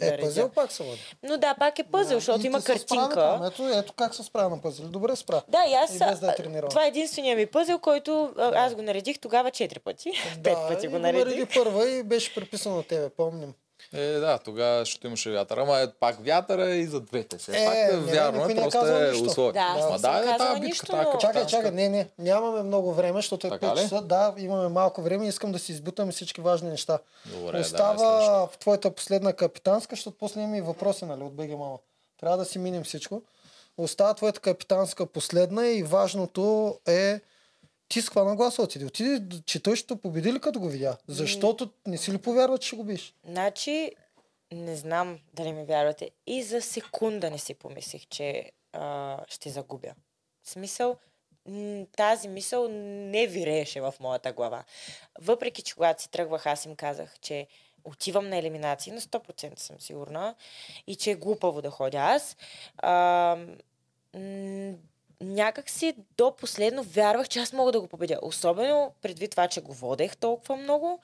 Е, 0.00 0.20
пъзел 0.20 0.48
пак 0.48 0.72
се 0.72 0.82
води. 0.82 1.16
Но 1.22 1.36
да, 1.38 1.54
пак 1.54 1.78
е 1.78 1.84
пъзел, 1.84 2.08
Да, 2.16 2.20
защото 2.20 2.42
и 2.42 2.46
има 2.46 2.62
картинка. 2.62 3.14
там. 3.14 3.44
Ето, 3.44 3.68
ето 3.68 3.92
как 3.92 4.14
се 4.14 4.22
справя 4.22 4.50
на 4.50 4.62
пъзел. 4.62 4.88
Добре 4.88 5.16
спра. 5.16 5.42
Да, 5.48 5.64
и 5.68 5.74
аз. 5.74 5.94
И 5.94 5.98
без 5.98 6.20
да 6.20 6.34
е. 6.38 6.62
Това 6.68 6.84
е 6.84 6.88
единствения 6.88 7.36
ми 7.36 7.46
пъзел, 7.46 7.78
който 7.78 8.32
а, 8.38 8.64
аз 8.64 8.74
го 8.74 8.82
наредих 8.82 9.18
тогава 9.18 9.50
четири 9.50 9.78
пъти. 9.80 10.10
Пет 10.44 10.56
пъти 10.68 10.88
го 10.88 10.98
наредих. 10.98 11.26
нареди 11.26 11.46
първа 11.54 11.88
и 11.90 12.02
беше 12.02 12.34
приписано 12.34 12.78
от 12.78 12.86
тебе, 12.86 13.08
помним. 13.08 13.54
Е, 13.92 14.06
да, 14.10 14.38
тогава 14.38 14.84
ще 14.84 15.06
имаше 15.06 15.30
вятър. 15.30 15.58
Ама 15.58 15.78
е 15.78 15.90
пак 15.90 16.16
вятъра 16.20 16.70
и 16.70 16.86
за 16.86 17.00
двете. 17.00 17.38
Все 17.38 17.52
Е, 17.52 17.66
пак 17.66 17.74
е 17.74 17.96
не, 17.96 18.12
вярно, 18.12 18.38
никой 18.38 18.52
е, 18.52 18.54
не 18.54 18.62
просто 18.62 18.80
казва 18.80 18.98
е 18.98 19.10
нищо. 19.10 19.24
условие. 19.24 19.52
Да, 19.52 19.88
Ма 19.90 19.98
да, 19.98 20.34
е 20.34 20.38
тази 20.38 20.60
битка, 20.60 20.86
тази 20.86 21.04
но- 21.04 21.18
Чакай, 21.18 21.46
чакай, 21.46 21.70
не, 21.70 21.88
не, 21.88 22.08
нямаме 22.18 22.62
много 22.62 22.94
време, 22.94 23.18
защото 23.18 23.46
е 23.46 23.50
Така 23.50 23.66
5 23.66 23.76
ли? 23.76 23.80
часа. 23.80 24.02
Да, 24.02 24.34
имаме 24.38 24.68
малко 24.68 25.02
време 25.02 25.24
и 25.24 25.28
искам 25.28 25.52
да 25.52 25.58
си 25.58 25.72
избутаме 25.72 26.12
всички 26.12 26.40
важни 26.40 26.68
неща. 26.70 26.98
Добре, 27.26 27.52
да, 27.52 27.58
Остава 27.60 28.10
в 28.46 28.58
твоята 28.58 28.90
последна 28.90 29.32
капитанска, 29.32 29.92
защото 29.92 30.18
после 30.18 30.40
имаме 30.40 30.58
и 30.58 30.62
въпроси, 30.62 31.04
нали, 31.04 31.22
от 31.22 31.34
БГ 31.34 31.50
Мама. 31.50 31.78
Трябва 32.20 32.36
да 32.36 32.44
си 32.44 32.58
минем 32.58 32.84
всичко. 32.84 33.22
Остава 33.78 34.14
твоята 34.14 34.40
капитанска 34.40 35.06
последна 35.06 35.66
и 35.66 35.82
важното 35.82 36.76
е 36.86 37.20
ти 37.88 38.02
с 38.02 38.04
каква 38.04 38.24
нагласа 38.24 38.62
отиди? 38.62 38.84
Отиди, 38.84 39.42
че 39.46 39.62
той 39.62 39.76
ще 39.76 39.96
победи 39.96 40.32
ли 40.32 40.40
като 40.40 40.60
го 40.60 40.68
видя? 40.68 40.96
Защото 41.08 41.70
не 41.86 41.96
си 41.96 42.12
ли 42.12 42.18
повярва, 42.18 42.58
че 42.58 42.66
ще 42.66 42.76
го 42.76 42.84
биш? 42.84 43.14
Значи, 43.28 43.92
не 44.52 44.76
знам 44.76 45.18
дали 45.34 45.52
ми 45.52 45.64
вярвате, 45.64 46.10
и 46.26 46.42
за 46.42 46.62
секунда 46.62 47.30
не 47.30 47.38
си 47.38 47.54
помислих, 47.54 48.06
че 48.06 48.52
а, 48.72 49.18
ще 49.28 49.50
загубя. 49.50 49.94
В 50.42 50.50
смисъл, 50.50 50.96
тази 51.96 52.28
мисъл 52.28 52.68
не 52.68 53.26
вирееше 53.26 53.80
в 53.80 53.94
моята 54.00 54.32
глава. 54.32 54.64
Въпреки, 55.18 55.62
че 55.62 55.74
когато 55.74 56.02
си 56.02 56.10
тръгвах, 56.10 56.46
аз 56.46 56.64
им 56.64 56.76
казах, 56.76 57.14
че 57.20 57.46
отивам 57.84 58.28
на 58.28 58.36
елиминации, 58.36 58.92
на 58.92 59.00
100% 59.00 59.58
съм 59.58 59.80
сигурна, 59.80 60.34
и 60.86 60.96
че 60.96 61.10
е 61.10 61.14
глупаво 61.14 61.62
да 61.62 61.70
ходя 61.70 61.98
аз. 61.98 62.36
А, 62.78 63.36
някак 65.20 65.70
си 65.70 65.94
до 66.16 66.36
последно 66.36 66.82
вярвах, 66.82 67.28
че 67.28 67.38
аз 67.38 67.52
мога 67.52 67.72
да 67.72 67.80
го 67.80 67.86
победя. 67.86 68.18
Особено 68.22 68.92
предвид 69.02 69.30
това, 69.30 69.48
че 69.48 69.60
го 69.60 69.72
водех 69.72 70.16
толкова 70.16 70.56
много. 70.56 71.00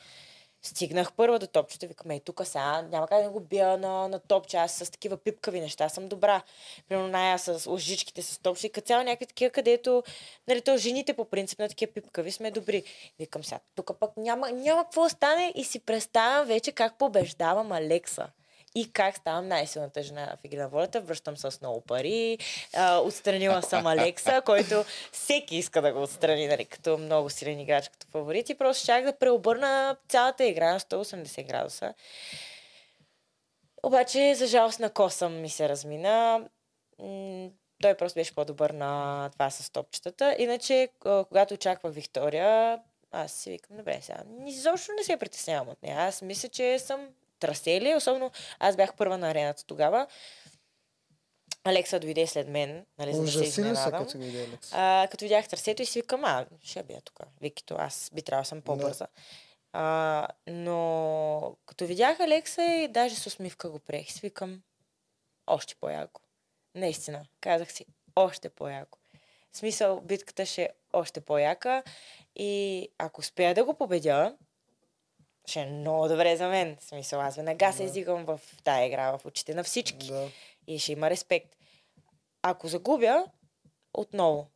Стигнах 0.64 1.12
първа 1.12 1.38
до 1.38 1.46
топчето, 1.46 1.86
викам, 1.86 2.10
ей, 2.10 2.20
тук 2.20 2.40
сега 2.44 2.82
няма 2.82 3.06
как 3.06 3.24
да 3.24 3.30
го 3.30 3.40
бия 3.40 3.78
на, 3.78 4.08
на 4.08 4.18
топче, 4.18 4.56
аз 4.56 4.72
с 4.72 4.90
такива 4.90 5.16
пипкави 5.16 5.60
неща 5.60 5.88
съм 5.88 6.08
добра. 6.08 6.42
Примерно 6.88 7.08
Ная 7.08 7.38
с 7.38 7.66
лъжичките 7.66 8.22
с 8.22 8.38
топче 8.38 8.68
като 8.68 8.86
цяло 8.86 9.04
някакви 9.04 9.26
такива, 9.26 9.50
където, 9.50 10.02
нали, 10.48 10.60
то 10.60 10.76
жените 10.76 11.14
по 11.14 11.24
принцип 11.24 11.58
на 11.58 11.68
такива 11.68 11.92
пипкави 11.92 12.32
сме 12.32 12.50
добри. 12.50 12.82
Викам 13.18 13.44
сега, 13.44 13.60
тук 13.74 13.90
пък 14.00 14.16
няма, 14.16 14.50
няма 14.50 14.84
какво 14.84 15.08
стане 15.08 15.52
и 15.54 15.64
си 15.64 15.80
представям 15.80 16.46
вече 16.46 16.72
как 16.72 16.98
побеждавам 16.98 17.72
Алекса. 17.72 18.26
И 18.74 18.92
как 18.92 19.16
ставам 19.16 19.48
най-силната 19.48 20.02
жена 20.02 20.36
в 20.40 20.44
Игра 20.44 20.62
на 20.62 20.68
волята. 20.68 21.00
Връщам 21.00 21.36
с 21.36 21.60
много 21.60 21.80
пари. 21.80 22.38
А, 22.74 22.98
отстранила 22.98 23.62
съм 23.62 23.86
Алекса, 23.86 24.42
който 24.44 24.84
всеки 25.12 25.56
иска 25.56 25.82
да 25.82 25.92
го 25.92 26.02
отстрани, 26.02 26.46
нали, 26.46 26.64
като 26.64 26.98
много 26.98 27.30
силен 27.30 27.60
играч, 27.60 27.88
като 27.88 28.06
фаворит. 28.10 28.48
И 28.48 28.54
просто 28.54 28.82
щях 28.82 29.04
да 29.04 29.18
преобърна 29.18 29.96
цялата 30.08 30.44
игра 30.44 30.72
на 30.72 30.80
180 30.80 31.46
градуса. 31.46 31.94
Обаче, 33.82 34.34
за 34.34 34.46
жалост 34.46 34.80
на 34.80 34.90
Косъм 34.90 35.40
ми 35.40 35.50
се 35.50 35.68
размина. 35.68 36.40
Той 37.82 37.94
просто 37.94 38.18
беше 38.18 38.34
по-добър 38.34 38.70
на 38.70 39.30
това 39.32 39.50
с 39.50 39.70
топчетата. 39.70 40.36
Иначе, 40.38 40.88
когато 41.00 41.54
очаквах 41.54 41.94
Виктория, 41.94 42.80
аз 43.10 43.32
си 43.32 43.50
викам, 43.50 43.76
добре, 43.76 43.98
сега, 44.02 44.22
изобщо 44.46 44.92
не 44.92 45.04
се 45.04 45.16
притеснявам 45.16 45.68
от 45.68 45.82
нея. 45.82 45.98
Аз 45.98 46.22
мисля, 46.22 46.48
че 46.48 46.78
съм 46.78 47.08
трасели, 47.42 47.94
особено 47.94 48.30
аз 48.58 48.76
бях 48.76 48.94
първа 48.96 49.18
на 49.18 49.30
арената 49.30 49.64
тогава. 49.66 50.06
Алекса 51.64 52.00
дойде 52.00 52.26
след 52.26 52.48
мен, 52.48 52.86
нали, 52.98 53.14
за 53.14 53.22
да 53.22 53.30
се 53.30 53.38
ли 53.38 53.44
изненадам. 53.44 54.06
като 54.06 54.18
видя? 54.18 54.58
А, 54.72 55.08
като 55.10 55.24
видях 55.24 55.48
трасето 55.48 55.82
и 55.82 55.86
си 55.86 56.00
викам, 56.00 56.24
а, 56.24 56.46
ще 56.64 56.82
бия 56.82 57.00
тук. 57.00 57.20
Викито, 57.40 57.76
аз 57.78 58.10
би 58.14 58.22
трябвало 58.22 58.44
съм 58.44 58.62
по-бърза. 58.62 59.06
А, 59.72 60.28
но 60.46 61.56
като 61.66 61.86
видях 61.86 62.20
Алекса 62.20 62.62
и 62.62 62.88
даже 62.88 63.14
с 63.14 63.26
усмивка 63.26 63.70
го 63.70 63.78
приех, 63.78 64.12
си 64.12 64.20
викам, 64.22 64.62
още 65.46 65.74
по-яко. 65.74 66.20
Наистина, 66.74 67.24
казах 67.40 67.72
си, 67.72 67.86
още 68.16 68.48
по-яко. 68.48 68.98
В 69.52 69.56
смисъл, 69.56 70.00
битката 70.00 70.46
ще 70.46 70.62
е 70.62 70.68
още 70.92 71.20
по-яка 71.20 71.82
и 72.36 72.88
ако 72.98 73.20
успея 73.20 73.54
да 73.54 73.64
го 73.64 73.74
победя, 73.74 74.36
ще 75.46 75.60
е 75.60 75.66
много 75.66 76.08
добре 76.08 76.36
за 76.36 76.48
мен. 76.48 76.76
В 76.76 76.84
смисъл, 76.84 77.20
аз 77.20 77.36
веднага 77.36 77.72
се 77.72 77.78
Да. 77.78 77.84
издигам 77.84 78.24
в 78.24 78.40
тая 78.64 78.86
игра, 78.86 79.10
в 79.12 79.26
очите 79.26 79.54
на 79.54 79.64
всички 79.64 80.06
Да. 80.06 80.28
и 80.66 80.78
ще 80.78 80.92
има 80.92 81.10
респект. 81.10 81.56
Ако 82.42 82.68
загубя, 82.68 83.24
отново 83.94 84.46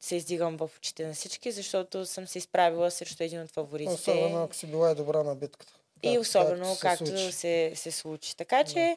се 0.00 0.16
издигам 0.16 0.56
в 0.56 0.70
очите 0.76 1.06
на 1.06 1.14
всички, 1.14 1.52
защото 1.52 2.06
съм 2.06 2.26
се 2.26 2.38
изправила 2.38 2.90
срещу 2.90 3.22
един 3.22 3.40
от 3.40 3.50
фаворитите. 3.50 3.94
Особено 4.10 4.42
ако 4.44 4.54
си 4.54 4.66
била 4.66 4.90
и 4.90 4.94
добра 4.94 5.22
на 5.22 5.34
битката. 5.34 5.72
и 6.02 6.08
Как- 6.08 6.20
особено 6.20 6.74
се 6.74 6.80
както 6.80 7.06
случи. 7.06 7.32
се, 7.32 7.72
се 7.74 7.90
случи. 7.90 8.36
Така 8.36 8.64
че 8.64 8.96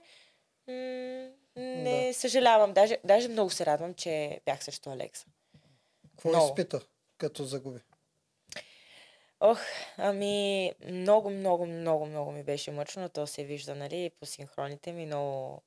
м- 0.67 1.29
не 1.55 2.13
съжалявам. 2.13 2.73
Даже, 2.73 2.97
даже 3.03 3.27
много 3.27 3.49
се 3.49 3.65
радвам, 3.65 3.93
че 3.93 4.41
бях 4.45 4.63
срещу 4.63 4.89
Алекса. 4.89 5.25
Какво 6.09 6.29
много. 6.29 6.45
изпита, 6.47 6.81
като 7.17 7.45
загуби? 7.45 7.79
Ох, 9.39 9.59
ами 9.97 10.71
много, 10.89 11.29
много, 11.29 11.65
много, 11.65 12.05
много 12.05 12.31
ми 12.31 12.43
беше 12.43 12.71
мъчно. 12.71 13.09
То 13.09 13.27
се 13.27 13.43
вижда, 13.43 13.75
нали, 13.75 14.11
по 14.19 14.25
синхроните 14.25 14.91
ми. 14.91 15.05
Много... 15.05 15.61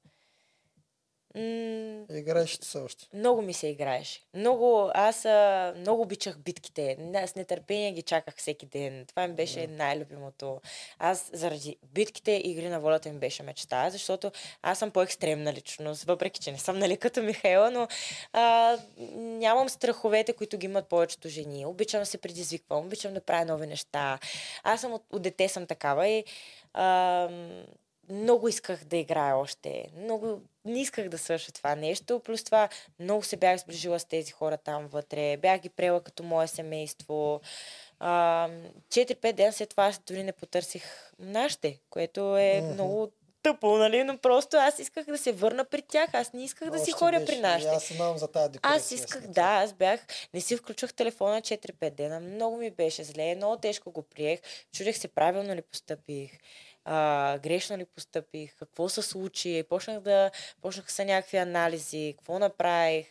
М- 1.35 2.05
Играеш 2.11 2.59
ти 2.59 2.66
се 2.66 2.78
още. 2.78 3.07
Много 3.15 3.43
ми 3.43 3.55
се 3.55 3.66
играеше. 3.66 4.20
Много, 4.35 4.90
аз 4.94 5.24
а, 5.24 5.74
много 5.77 6.02
обичах 6.02 6.39
битките. 6.39 6.97
С 7.27 7.35
нетърпение 7.35 7.93
ги 7.93 8.02
чаках 8.02 8.36
всеки 8.36 8.66
ден. 8.66 9.07
Това 9.07 9.28
ми 9.28 9.35
беше 9.35 9.66
най-любимото. 9.66 10.61
Аз 10.98 11.31
заради 11.32 11.77
битките 11.94 12.40
игри 12.44 12.69
на 12.69 12.81
волята 12.81 13.12
ми 13.12 13.19
беше 13.19 13.43
мечта, 13.43 13.90
защото 13.90 14.32
аз 14.62 14.78
съм 14.78 14.90
по-екстремна 14.90 15.52
личност, 15.52 16.05
въпреки 16.05 16.40
че 16.40 16.52
не 16.52 16.59
съм 16.59 16.78
нали 16.78 16.97
като 16.97 17.23
Михаела, 17.23 17.70
но 17.70 17.89
а, 18.32 18.77
нямам 19.16 19.69
страховете, 19.69 20.32
които 20.32 20.59
ги 20.59 20.66
имат 20.66 20.89
повечето 20.89 21.28
жени. 21.28 21.66
Обичам 21.66 22.01
да 22.01 22.07
се 22.07 22.19
предизвиквам, 22.19 22.86
обичам 22.86 23.15
да 23.15 23.20
правя 23.20 23.44
нови 23.44 23.66
неща. 23.66 24.19
Аз 24.62 24.81
съм 24.81 24.93
от, 24.93 25.02
от 25.12 25.23
дете 25.23 25.48
съм 25.48 25.66
такава 25.66 26.09
и 26.09 26.24
а, 26.74 27.28
много 28.11 28.48
исках 28.48 28.85
да 28.85 28.97
играя 28.97 29.36
още. 29.36 29.86
Много 29.97 30.40
не 30.65 30.81
исках 30.81 31.09
да 31.09 31.19
свърша 31.19 31.53
това 31.53 31.74
нещо. 31.74 32.20
Плюс 32.20 32.45
това 32.45 32.69
много 32.99 33.23
се 33.23 33.37
бях 33.37 33.61
сближила 33.61 34.01
с 34.01 34.05
тези 34.05 34.32
хора 34.32 34.57
там 34.57 34.87
вътре. 34.87 35.37
Бях 35.37 35.61
ги 35.61 35.69
прела 35.69 36.01
като 36.01 36.23
мое 36.23 36.47
семейство. 36.47 37.41
А, 37.99 38.49
4-5 38.89 39.32
дена 39.32 39.53
след 39.53 39.69
това 39.69 39.85
аз 39.85 39.99
дори 39.99 40.23
не 40.23 40.32
потърсих 40.32 40.85
нашите, 41.19 41.78
което 41.91 42.37
е 42.37 42.61
Мгм. 42.61 42.73
много 42.73 43.11
тъпо, 43.43 43.69
нали? 43.69 44.05
Но 44.05 44.19
просто 44.19 44.57
аз 44.57 44.78
исках 44.78 45.07
да 45.07 45.19
се 45.19 45.32
върна 45.32 45.65
при 45.65 45.82
тях. 45.82 46.11
Аз 46.12 46.32
не 46.32 46.45
исках 46.45 46.70
да 46.70 46.78
си 46.78 46.82
Още 46.82 46.93
ходя 46.95 47.20
беше. 47.20 47.27
при 47.27 47.41
нашите. 47.41 47.70
Аз 47.70 47.89
знам 47.89 48.19
за 48.19 48.28
тази 48.28 48.53
депресия. 48.53 48.77
Аз 48.77 48.91
исках, 48.91 49.27
да, 49.27 49.43
аз 49.43 49.73
бях, 49.73 50.01
не 50.35 50.41
си 50.41 50.57
включвах 50.57 50.95
телефона 50.95 51.43
4-5 51.43 51.91
дена, 51.91 52.20
много 52.20 52.57
ми 52.57 52.70
беше 52.70 53.05
зле, 53.05 53.35
много 53.35 53.57
тежко 53.57 53.91
го 53.91 54.03
приех, 54.03 54.41
чудех 54.73 54.99
се 54.99 55.09
правилно 55.09 55.55
ли 55.55 55.62
постъпих, 55.62 56.31
а, 56.93 57.39
грешно 57.39 57.77
ли 57.77 57.85
постъпих, 57.85 58.57
какво 58.57 58.89
се 58.89 59.03
случи, 59.03 59.65
почнах 59.69 60.01
да, 60.01 60.31
почнах 60.62 60.93
са 60.93 61.05
някакви 61.05 61.37
анализи, 61.37 62.15
какво 62.19 62.39
направих, 62.39 63.07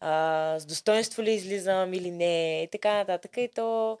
а, 0.00 0.56
с 0.58 0.66
достоинство 0.66 1.22
ли 1.22 1.32
излизам 1.32 1.94
или 1.94 2.10
не, 2.10 2.62
и 2.62 2.68
така 2.72 2.94
нататък. 2.94 3.36
И 3.36 3.48
то 3.54 3.98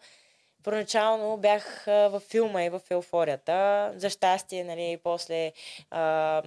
първоначално 0.62 1.36
бях 1.36 1.84
във 1.86 2.22
филма 2.22 2.64
и 2.64 2.70
в 2.70 2.80
еуфорията. 2.90 3.92
За 3.96 4.10
щастие, 4.10 4.64
нали, 4.64 4.98
после 5.02 5.52
а, 5.90 6.42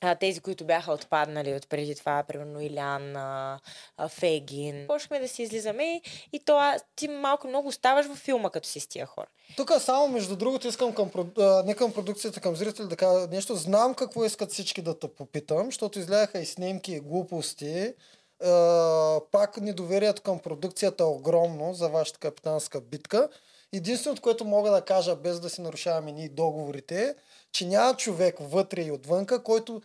а, 0.00 0.14
тези, 0.14 0.40
които 0.40 0.64
бяха 0.64 0.92
отпаднали 0.92 1.54
от 1.54 1.68
преди 1.68 1.94
това, 1.94 2.22
примерно 2.28 2.60
Илян, 2.60 3.16
а, 3.16 3.60
а, 3.96 4.08
Фегин. 4.08 4.86
Почнахме 4.86 5.20
да 5.20 5.28
си 5.28 5.42
излизаме 5.42 5.84
и, 5.84 6.02
и 6.32 6.40
то 6.40 6.56
а, 6.58 6.76
ти 6.96 7.08
малко 7.08 7.48
много 7.48 7.68
оставаш 7.68 8.06
във 8.06 8.18
филма, 8.18 8.50
като 8.50 8.68
си 8.68 8.80
с 8.80 8.86
тия 8.86 9.06
хора. 9.06 9.26
Тук 9.56 9.72
само, 9.78 10.08
между 10.08 10.36
другото, 10.36 10.68
искам 10.68 10.94
към, 10.94 11.10
не 11.64 11.74
към 11.74 11.92
продукцията, 11.92 12.40
към 12.40 12.56
зрители 12.56 12.86
да 12.86 12.96
кажа 12.96 13.26
нещо. 13.26 13.54
Знам 13.54 13.94
какво 13.94 14.24
искат 14.24 14.52
всички 14.52 14.82
да 14.82 14.98
те 14.98 15.08
попитам, 15.08 15.64
защото 15.64 15.98
изляха 15.98 16.38
и 16.38 16.46
снимки, 16.46 16.92
и 16.92 17.00
глупости. 17.00 17.94
А, 18.44 19.20
пак 19.32 19.60
недоверието 19.60 20.22
към 20.22 20.38
продукцията 20.38 21.04
е 21.04 21.06
огромно 21.06 21.74
за 21.74 21.88
вашата 21.88 22.18
капитанска 22.18 22.80
битка. 22.80 23.28
Единственото, 23.72 24.22
което 24.22 24.44
мога 24.44 24.70
да 24.70 24.84
кажа, 24.84 25.16
без 25.16 25.40
да 25.40 25.50
си 25.50 25.60
нарушаваме 25.60 26.12
ние 26.12 26.28
договорите, 26.28 27.04
е, 27.04 27.14
че 27.52 27.66
няма 27.66 27.96
човек 27.96 28.36
вътре 28.40 28.82
и 28.82 28.92
отвънка, 28.92 29.42
който 29.42 29.82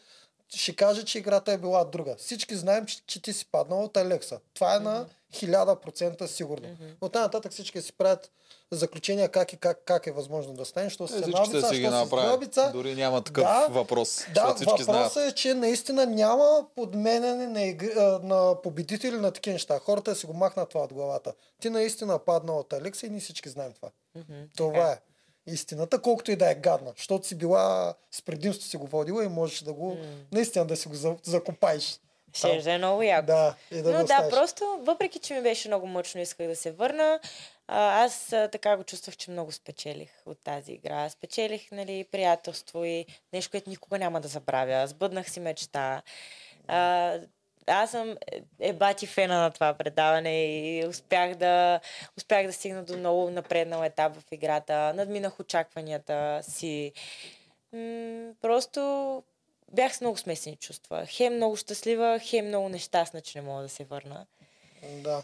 ще 0.55 0.75
каже, 0.75 1.05
че 1.05 1.17
играта 1.17 1.51
е 1.51 1.57
била 1.57 1.83
друга. 1.83 2.15
Всички 2.17 2.55
знаем, 2.55 2.85
че, 2.85 3.05
че 3.07 3.21
ти 3.21 3.33
си 3.33 3.45
паднал 3.51 3.83
от 3.83 3.97
Алекса. 3.97 4.39
Това 4.53 4.75
е 4.75 4.79
на 4.79 5.07
1000% 5.33 6.25
сигурно. 6.25 6.67
Мгм. 6.69 6.85
От 7.01 7.15
нататък 7.15 7.51
всички 7.51 7.81
си 7.81 7.93
правят 7.93 8.31
заключения 8.71 9.29
как, 9.29 9.53
и 9.53 9.57
как, 9.57 9.81
как 9.85 10.07
е 10.07 10.11
възможно 10.11 10.53
да 10.53 10.65
стане, 10.65 10.89
що 10.89 11.03
Е, 11.03 11.07
с 11.07 11.11
всички 11.11 11.29
еднабица, 11.29 11.61
те 11.61 11.67
си 11.67 11.81
ги 11.81 11.87
направят. 11.87 12.57
Дори 12.73 12.95
няма 12.95 13.21
такъв 13.21 13.43
Да, 13.43 13.67
въпрос, 13.69 14.09
Да, 14.09 14.23
защото 14.27 14.55
всички 14.55 14.83
знаят. 14.83 14.99
въпросът 15.03 15.31
е, 15.31 15.35
че 15.35 15.53
наистина 15.53 16.05
няма 16.05 16.65
подменяне 16.75 17.47
на, 17.47 17.63
игри, 17.63 17.91
на 18.21 18.55
победители 18.63 19.17
на 19.17 19.31
такива 19.31 19.53
неща. 19.53 19.79
Хората 19.79 20.15
си 20.15 20.25
го 20.25 20.33
махнат 20.33 20.69
това 20.69 20.81
от 20.81 20.93
главата. 20.93 21.33
Ти 21.61 21.69
наистина 21.69 22.19
падна 22.19 22.53
от 22.53 22.73
Алекса 22.73 23.07
и 23.07 23.09
ние 23.09 23.19
всички 23.19 23.49
знаем 23.49 23.73
това. 23.73 23.89
Мгм, 24.15 24.33
Това 24.57 24.73
така. 24.73 24.91
е 24.91 24.99
истината, 25.47 25.99
колкото 25.99 26.31
и 26.31 26.35
да 26.35 26.51
е 26.51 26.55
гадна. 26.55 26.93
Защото 26.97 27.27
си 27.27 27.35
била 27.35 27.93
с 28.11 28.21
предимство 28.21 28.67
си 28.67 28.77
го 28.77 28.87
водила 28.87 29.23
и 29.23 29.29
можеш 29.29 29.61
да 29.61 29.73
го, 29.73 29.97
наистина 30.31 30.65
да 30.65 30.77
си 30.77 30.87
го 30.87 30.95
за- 30.95 31.15
закопаеш. 31.23 31.99
Ще 32.33 32.61
да 32.61 32.73
е 32.73 32.77
много 32.77 33.01
яко. 33.03 33.25
Да, 33.25 33.55
и 33.71 33.81
да 33.81 33.91
Но 33.91 33.97
да, 33.97 34.03
оставиш. 34.03 34.33
просто, 34.33 34.77
въпреки 34.81 35.19
че 35.19 35.33
ми 35.33 35.41
беше 35.41 35.67
много 35.67 35.87
мъчно, 35.87 36.21
исках 36.21 36.47
да 36.47 36.55
се 36.55 36.71
върна, 36.71 37.19
а, 37.67 38.03
аз 38.03 38.33
а, 38.33 38.47
така 38.51 38.77
го 38.77 38.83
чувствах, 38.83 39.17
че 39.17 39.31
много 39.31 39.51
спечелих 39.51 40.09
от 40.25 40.43
тази 40.43 40.71
игра. 40.71 41.09
Спечелих, 41.09 41.71
нали, 41.71 42.05
приятелство 42.11 42.85
и 42.85 43.05
нещо, 43.33 43.51
което 43.51 43.69
никога 43.69 43.97
няма 43.97 44.21
да 44.21 44.27
забравя. 44.27 44.87
Сбъднах 44.87 45.29
си 45.31 45.39
мечта. 45.39 46.01
А, 46.67 47.13
аз 47.67 47.91
съм 47.91 48.11
е- 48.31 48.41
ебати 48.59 49.07
фена 49.07 49.39
на 49.41 49.51
това 49.51 49.73
предаване 49.73 50.45
и 50.45 50.85
успях 50.87 51.35
да, 51.35 51.79
успях 52.17 52.45
да 52.45 52.53
стигна 52.53 52.83
до 52.83 52.97
много 52.97 53.29
напреднал 53.29 53.83
етап 53.83 54.15
в 54.15 54.31
играта. 54.31 54.93
Надминах 54.95 55.39
очакванията 55.39 56.39
си. 56.43 56.91
М- 57.73 58.31
просто 58.41 59.23
бях 59.73 59.95
с 59.95 60.01
много 60.01 60.17
смесени 60.17 60.55
чувства. 60.55 61.05
Хем 61.05 61.35
много 61.35 61.55
щастлива, 61.57 62.19
хем 62.19 62.47
много 62.47 62.69
нещастна, 62.69 63.21
че 63.21 63.41
не 63.41 63.47
мога 63.47 63.61
да 63.61 63.69
се 63.69 63.83
върна. 63.83 64.25
Да. 64.83 65.23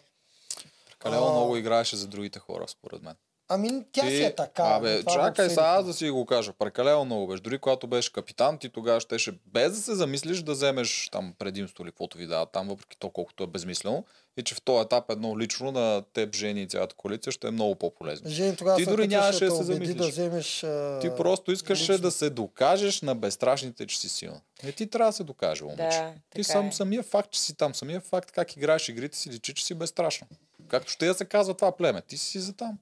Прекалено 0.90 1.28
А. 1.28 1.32
много 1.32 1.58
играеше 1.58 1.96
за 1.96 2.08
другите 2.08 2.40
хора, 2.40 2.68
според 2.68 3.02
мен. 3.02 3.16
Ами 3.52 3.84
тя 3.92 4.02
си 4.02 4.24
е 4.24 4.36
така. 4.36 4.64
Абе, 4.64 5.04
чакай 5.04 5.50
сега 5.50 5.62
аз 5.62 5.86
да 5.86 5.94
си 5.94 6.10
го 6.10 6.26
кажа. 6.26 6.54
Прекалено 6.54 7.06
много 7.06 7.28
беше. 7.28 7.42
Дори 7.42 7.58
когато 7.58 7.88
беше 7.88 8.14
капитан, 8.14 8.58
ти 8.58 8.70
тогава 8.70 9.00
щеше 9.00 9.32
без 9.46 9.72
да 9.72 9.78
се 9.78 9.96
замислиш 9.96 10.42
да 10.42 10.52
вземеш 10.52 11.10
там 11.12 11.34
предимство 11.40 11.84
или 11.84 11.92
каквото 11.92 12.18
ви 12.18 12.28
дават 12.28 12.52
там, 12.52 12.68
въпреки 12.68 12.98
то 13.00 13.10
колкото 13.10 13.44
е 13.44 13.48
безмислено. 13.48 14.04
И 14.38 14.44
че 14.44 14.56
в 14.56 14.62
този 14.62 14.86
етап 14.86 15.12
едно 15.12 15.40
лично 15.40 15.72
на 15.72 16.04
теб, 16.14 16.36
Жени 16.36 16.62
и 16.62 16.68
цялата 16.68 16.96
коалиция 16.96 17.32
ще 17.32 17.48
е 17.48 17.52
много 17.52 17.76
по-полезно. 17.76 18.30
Жени 18.30 18.56
тогава 18.56 18.78
Ти 18.78 18.86
дори 18.86 19.08
нямаше 19.08 19.46
да 19.46 19.56
се 19.56 19.64
замислиш. 19.64 19.96
да 19.96 20.08
вземеш... 20.08 20.64
А... 20.64 21.00
Ти 21.00 21.10
просто 21.18 21.52
искаше 21.52 21.84
лично. 21.84 21.98
да 21.98 22.12
се 22.12 22.30
докажеш 22.30 23.02
на 23.02 23.16
безстрашните, 23.16 23.88
че 23.88 24.00
си 24.00 24.10
силна. 24.10 24.42
Не 24.64 24.72
ти 24.72 24.88
трябва 24.88 25.10
да 25.10 25.16
се 25.16 25.24
докаже, 25.24 25.64
момиче. 25.64 25.84
Да, 25.84 26.14
ти 26.36 26.44
сам, 26.44 26.68
е. 26.68 26.72
самия 26.72 27.04
факт, 27.04 27.32
че 27.32 27.42
си 27.42 27.56
там, 27.56 27.76
самия 27.76 28.00
факт 28.00 28.32
как 28.32 28.56
играеш 28.56 28.90
игрите 28.90 29.18
си, 29.18 29.30
личи, 29.30 29.54
че 29.54 29.66
си 29.66 29.74
безстрашна. 29.74 30.28
Както 30.68 30.92
ще 30.92 31.08
я 31.08 31.14
се 31.14 31.26
казва 31.26 31.54
това 31.54 31.78
племе, 31.78 32.02
ти 32.02 32.18
си 32.18 32.40
за 32.40 32.54
там. 32.54 32.78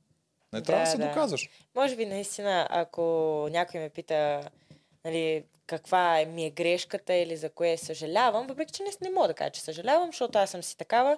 Не 0.58 0.64
трябва 0.64 0.86
да, 0.86 0.86
Да, 0.86 0.92
се 0.92 0.98
да. 0.98 1.08
доказваш. 1.08 1.50
Може 1.76 1.96
би 1.96 2.06
наистина, 2.06 2.68
ако 2.70 3.02
някой 3.52 3.80
ме 3.80 3.90
пита 3.90 4.50
нали, 5.06 5.44
каква 5.68 6.20
е, 6.20 6.26
ми 6.26 6.46
е 6.46 6.50
грешката 6.50 7.14
или 7.14 7.38
за 7.38 7.50
кое 7.50 7.78
съжалявам, 7.78 8.48
въпреки 8.48 8.74
че 8.74 8.84
не, 8.84 8.90
не 9.02 9.10
мога 9.10 9.28
да 9.28 9.34
кажа, 9.34 9.52
че 9.52 9.62
съжалявам, 9.62 10.08
защото 10.08 10.40
аз 10.40 10.50
съм 10.50 10.64
си 10.64 10.78
такава, 10.78 11.18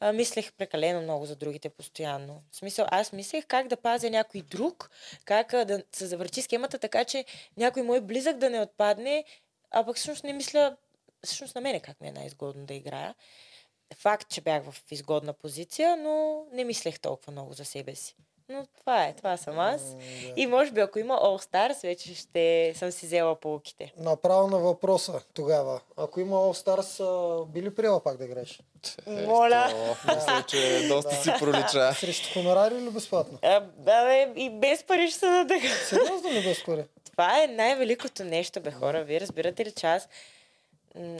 а, 0.00 0.12
мислех 0.12 0.52
прекалено 0.52 1.02
много 1.02 1.26
за 1.26 1.36
другите 1.36 1.68
постоянно. 1.68 2.42
В 2.50 2.56
смисъл, 2.56 2.86
аз 2.90 3.12
мислех 3.12 3.46
как 3.46 3.68
да 3.68 3.76
пазя 3.76 4.10
някой 4.10 4.42
друг, 4.42 4.90
как 5.24 5.54
а, 5.54 5.64
да 5.64 5.82
се 5.92 6.06
завърти 6.06 6.42
схемата 6.42 6.78
така, 6.78 7.04
че 7.04 7.24
някой 7.56 7.82
мой 7.82 8.00
близък 8.00 8.36
да 8.36 8.50
не 8.50 8.60
отпадне, 8.60 9.24
а 9.70 9.84
пък 9.84 9.96
всъщност 9.96 10.24
не 10.24 10.32
мисля, 10.32 10.76
всъщност 11.24 11.54
на 11.54 11.60
мене 11.60 11.80
как 11.80 12.00
ми 12.00 12.08
е 12.08 12.12
най-изгодно 12.12 12.66
да 12.66 12.74
играя. 12.74 13.14
Факт, 13.96 14.28
че 14.28 14.40
бях 14.40 14.62
в 14.70 14.74
изгодна 14.90 15.32
позиция, 15.32 15.96
но 15.96 16.44
не 16.52 16.64
мислех 16.64 17.00
толкова 17.00 17.32
много 17.32 17.52
за 17.52 17.64
себе 17.64 17.94
си. 17.94 18.16
Но 18.54 18.66
това 18.78 19.04
е, 19.04 19.12
това 19.12 19.36
съм 19.36 19.58
аз. 19.58 19.82
М, 19.82 19.98
да. 19.98 20.32
И 20.36 20.46
може 20.46 20.70
би 20.70 20.80
ако 20.80 20.98
има 20.98 21.14
All 21.14 21.44
Stars, 21.44 21.82
вече 21.82 22.14
ще 22.14 22.72
съм 22.76 22.90
си 22.90 23.06
взела 23.06 23.34
полуките. 23.34 23.92
Направо 23.98 24.48
на 24.48 24.58
въпроса 24.58 25.20
тогава. 25.34 25.80
Ако 25.96 26.20
има 26.20 26.36
All 26.36 26.64
Stars, 26.66 27.46
би 27.46 27.62
ли 27.62 27.74
приела 27.74 28.02
пак 28.02 28.16
да 28.16 28.24
играеш? 28.24 28.60
Моля. 29.06 29.66
Ето, 29.70 30.14
мисля, 30.14 30.44
че 30.48 30.88
доста 30.88 31.14
си 31.14 31.30
пролича. 31.38 31.94
Срещу 32.00 32.32
хонорари 32.34 32.74
или 32.74 32.90
безплатно? 32.90 33.38
А, 33.42 33.60
бе, 33.60 34.32
и 34.36 34.50
без 34.50 34.82
пари 34.84 35.08
ще 35.10 35.18
се 35.18 35.26
надъха. 35.26 35.68
Сериозно 35.68 36.30
ли 36.30 36.42
без 36.42 36.64
пари? 36.64 36.84
Това 37.10 37.42
е 37.42 37.46
най-великото 37.46 38.24
нещо, 38.24 38.60
бе 38.60 38.70
хора. 38.70 39.04
Вие 39.04 39.20
разбирате 39.20 39.64
ли, 39.64 39.72
че 39.72 39.86
аз, 39.86 40.08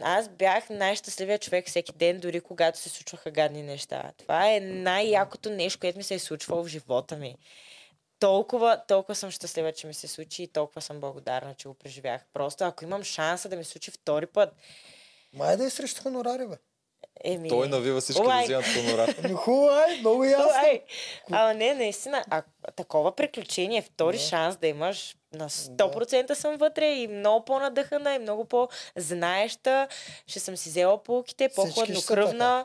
аз 0.03 0.29
бях 0.29 0.71
най-щастливия 0.71 1.39
човек 1.39 1.69
всеки 1.69 1.93
ден, 1.93 2.21
дори 2.21 2.41
когато 2.41 2.79
се 2.79 2.89
случваха 2.89 3.31
гадни 3.31 3.63
неща. 3.63 4.13
Това 4.19 4.53
е 4.53 4.61
най-якото 4.61 5.51
нещо, 5.51 5.81
което 5.81 5.99
ми 5.99 6.05
се 6.05 6.15
е 6.15 6.19
случвало 6.19 6.65
в 6.65 6.69
живота 6.69 7.17
ми. 7.17 7.37
Толкова, 8.19 8.83
толкова 8.89 9.15
съм 9.15 9.31
щастлива, 9.31 9.73
че 9.73 9.87
ми 9.87 9.95
се 9.95 10.09
случи 10.09 10.43
и 10.43 10.49
толкова 10.49 10.81
съм 10.83 11.01
благодарна, 11.01 11.55
че 11.55 11.69
го 11.69 11.75
преживях. 11.75 12.21
Просто 12.33 12.65
ако 12.65 12.85
имам 12.85 13.03
шанса 13.05 13.49
да 13.49 13.57
ми 13.57 13.65
се 13.65 13.71
случи 13.71 13.91
втори 13.91 14.27
път, 14.27 14.55
Май 15.33 15.57
да 15.57 15.65
е 15.65 15.71
срещу 15.71 16.03
хонорари, 16.03 16.47
бе. 16.47 16.57
еми... 17.25 17.49
Той 17.49 17.69
навива 17.69 18.01
всички 18.01 18.23
да 18.23 18.43
вземат 18.45 18.67
хонорар. 18.67 19.15
Ами 19.25 19.35
хубаво, 19.35 19.71
много 20.01 20.25
ясно. 20.25 20.81
Ама 21.31 21.55
не, 21.55 21.75
наистина, 21.75 22.25
а, 22.31 22.43
такова 22.77 23.17
приключение, 23.17 23.83
втори 23.83 24.17
Да. 24.17 24.23
шанс 24.23 24.57
да 24.57 24.67
имаш, 24.67 25.17
на 25.35 25.49
100% 25.51 26.35
съм 26.35 26.57
вътре 26.57 26.87
и 26.87 27.09
много 27.09 27.45
по-надъхана 27.45 28.15
и 28.15 28.19
много 28.19 28.45
по-знаеща. 28.45 29.89
Ще 30.27 30.41
съм 30.41 30.57
си 30.57 30.69
взела 30.69 30.99
са 31.49 31.55
по-хладнокръвна. 31.55 32.65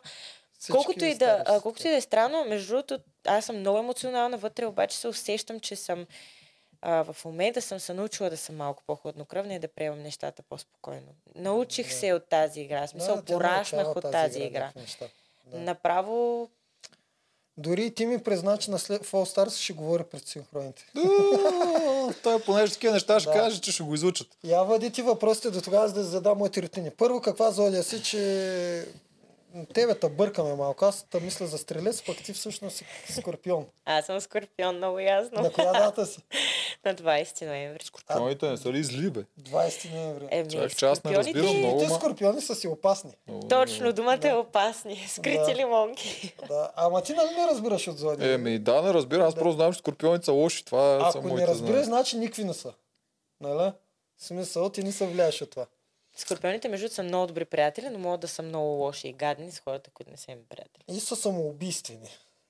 Колкото 0.72 1.06
и, 1.06 1.16
да, 1.16 1.44
а, 1.46 1.62
колкото 1.62 1.88
и 1.88 1.92
да 1.92 1.98
е 1.98 2.02
странно, 2.02 2.46
между 2.46 2.68
другото, 2.68 3.00
аз 3.26 3.46
съм 3.46 3.60
много 3.60 3.80
емоционална 3.80 4.38
вътре, 4.38 4.66
обаче 4.66 4.98
се 4.98 5.08
усещам, 5.08 5.60
че 5.60 5.76
съм 5.76 6.06
а, 6.82 7.04
в 7.04 7.26
момента 7.26 7.62
съм 7.62 7.80
се 7.80 7.94
научила 7.94 8.30
да 8.30 8.38
съм 8.38 8.56
малко 8.56 8.84
по-хладнокръвна 8.88 9.54
и 9.54 9.60
да 9.60 9.68
приемам 9.68 10.02
нещата 10.02 10.42
по-спокойно. 10.42 11.08
Научих 11.36 11.88
Да. 11.88 11.94
се 11.94 12.14
от 12.14 12.30
тази 12.30 12.62
игра. 12.62 12.88
Смисъл, 12.88 13.16
Да, 13.16 13.26
пораснах 13.26 13.96
от 13.96 14.12
тази 14.12 14.40
игра. 14.40 14.72
неща. 14.76 15.06
Да. 15.46 15.60
Направо 15.60 16.50
Дори 17.60 17.86
и 17.86 17.92
ти 17.92 18.06
ми 18.06 18.18
призна, 18.18 18.58
че 18.58 18.72
на 18.72 18.80
след 18.80 19.06
в 19.06 19.12
All 19.12 19.36
Stars 19.38 19.56
ще 19.58 19.74
говори 19.74 20.04
пред 20.04 20.28
синхроните. 20.28 20.86
Той 22.24 22.40
понеже 22.42 22.74
такива 22.74 22.94
неща 22.94 23.20
ще 23.20 23.30
Да. 23.30 23.36
каже, 23.36 23.62
че 23.62 23.72
ще 23.72 23.84
го 23.84 23.94
изучат. 23.96 24.28
Я 24.44 24.64
въди 24.64 24.90
ти 24.92 25.02
въпросите 25.02 25.50
до 25.50 25.62
тогава, 25.62 25.88
за 25.88 25.94
да 25.94 26.04
задам 26.04 26.38
моите 26.38 26.62
рутини. 26.62 26.90
Първо, 26.98 27.22
каква 27.22 27.52
зодия 27.52 27.84
си, 27.84 28.04
че 28.04 28.86
тебе 29.66 29.96
те 29.96 30.10
бъркаме 30.10 30.56
малко. 30.56 30.86
Аз 30.86 31.04
те 31.04 31.20
мисля 31.20 31.48
за 31.48 31.58
стрелец, 31.58 32.04
пък 32.04 32.18
ти 32.18 32.34
всъщност 32.34 32.78
си 32.78 32.86
скорпион. 33.12 33.66
аз 33.86 34.06
съм 34.06 34.22
скорпион, 34.22 34.78
много 34.78 35.00
ясно. 35.00 35.42
На 35.42 35.52
коя 35.52 35.74
дата 35.74 36.06
си? 36.06 36.22
На 36.86 36.96
20 36.96 37.46
ноември. 37.46 37.84
Скорпионите 37.86 38.50
не 38.50 38.58
са 38.58 38.72
ли 38.72 38.84
зли, 38.84 39.10
бе? 39.10 39.24
20 39.42 39.94
ноември. 39.94 40.28
Еми, 40.32 40.50
Човек, 40.50 40.76
че 40.76 40.86
аз 40.86 41.04
не 41.04 41.12
скорпионите- 41.12 41.34
разбирам 41.36 41.58
много. 41.58 41.80
Те 41.80 41.86
ма- 41.86 41.96
скорпиони 41.96 42.42
са 42.42 42.56
си 42.56 42.68
опасни. 42.68 43.12
Точно, 43.50 43.94
думата 43.94 44.20
е 44.24 44.34
опасни. 44.34 45.06
Скрити 45.10 45.38
Да. 45.46 45.56
лимонки. 45.56 46.36
Да. 46.48 46.72
Ама 46.76 47.02
ти 47.02 47.14
нали 47.14 47.30
не 47.32 47.48
разбираш 47.48 47.88
от 47.88 47.98
зодия? 47.98 48.34
Еми, 48.34 48.60
да, 48.60 48.82
не 48.82 48.94
разбира. 48.94 49.24
Аз 49.24 49.34
Да. 49.34 49.40
просто 49.40 49.56
знам, 49.56 49.74
че 49.74 49.80
скорпионите 49.80 50.26
са 50.26 50.32
лоши. 50.32 50.66
Това 50.66 50.80
са 51.04 51.18
Ако 51.18 51.28
не 51.28 51.34
моите 51.34 51.48
разбираш, 51.48 51.86
значи 51.86 52.18
никакви 52.18 52.44
не 52.44 52.54
са. 52.54 52.74
Нали? 53.42 53.72
Смисъл, 54.18 54.70
ти 54.70 54.84
не 54.84 54.92
се 54.92 55.08
влияеш 55.08 55.42
от 55.42 55.50
това. 55.50 55.66
Скорпионите, 56.20 56.70
между 56.70 56.90
са 56.90 57.04
много 57.04 57.28
добри 57.28 57.46
приятели, 57.46 57.90
но 57.90 58.00
могат 58.00 58.20
да 58.22 58.28
са 58.28 58.42
много 58.42 58.68
лоши 58.68 59.08
и 59.08 59.14
гадни 59.14 59.52
с 59.52 59.60
хората, 59.60 59.90
които 59.92 60.12
не 60.12 60.18
са 60.18 60.32
им 60.32 60.40
приятели. 60.50 60.84
И 60.88 61.00
са 61.00 61.16
самоубийствени. 61.16 62.10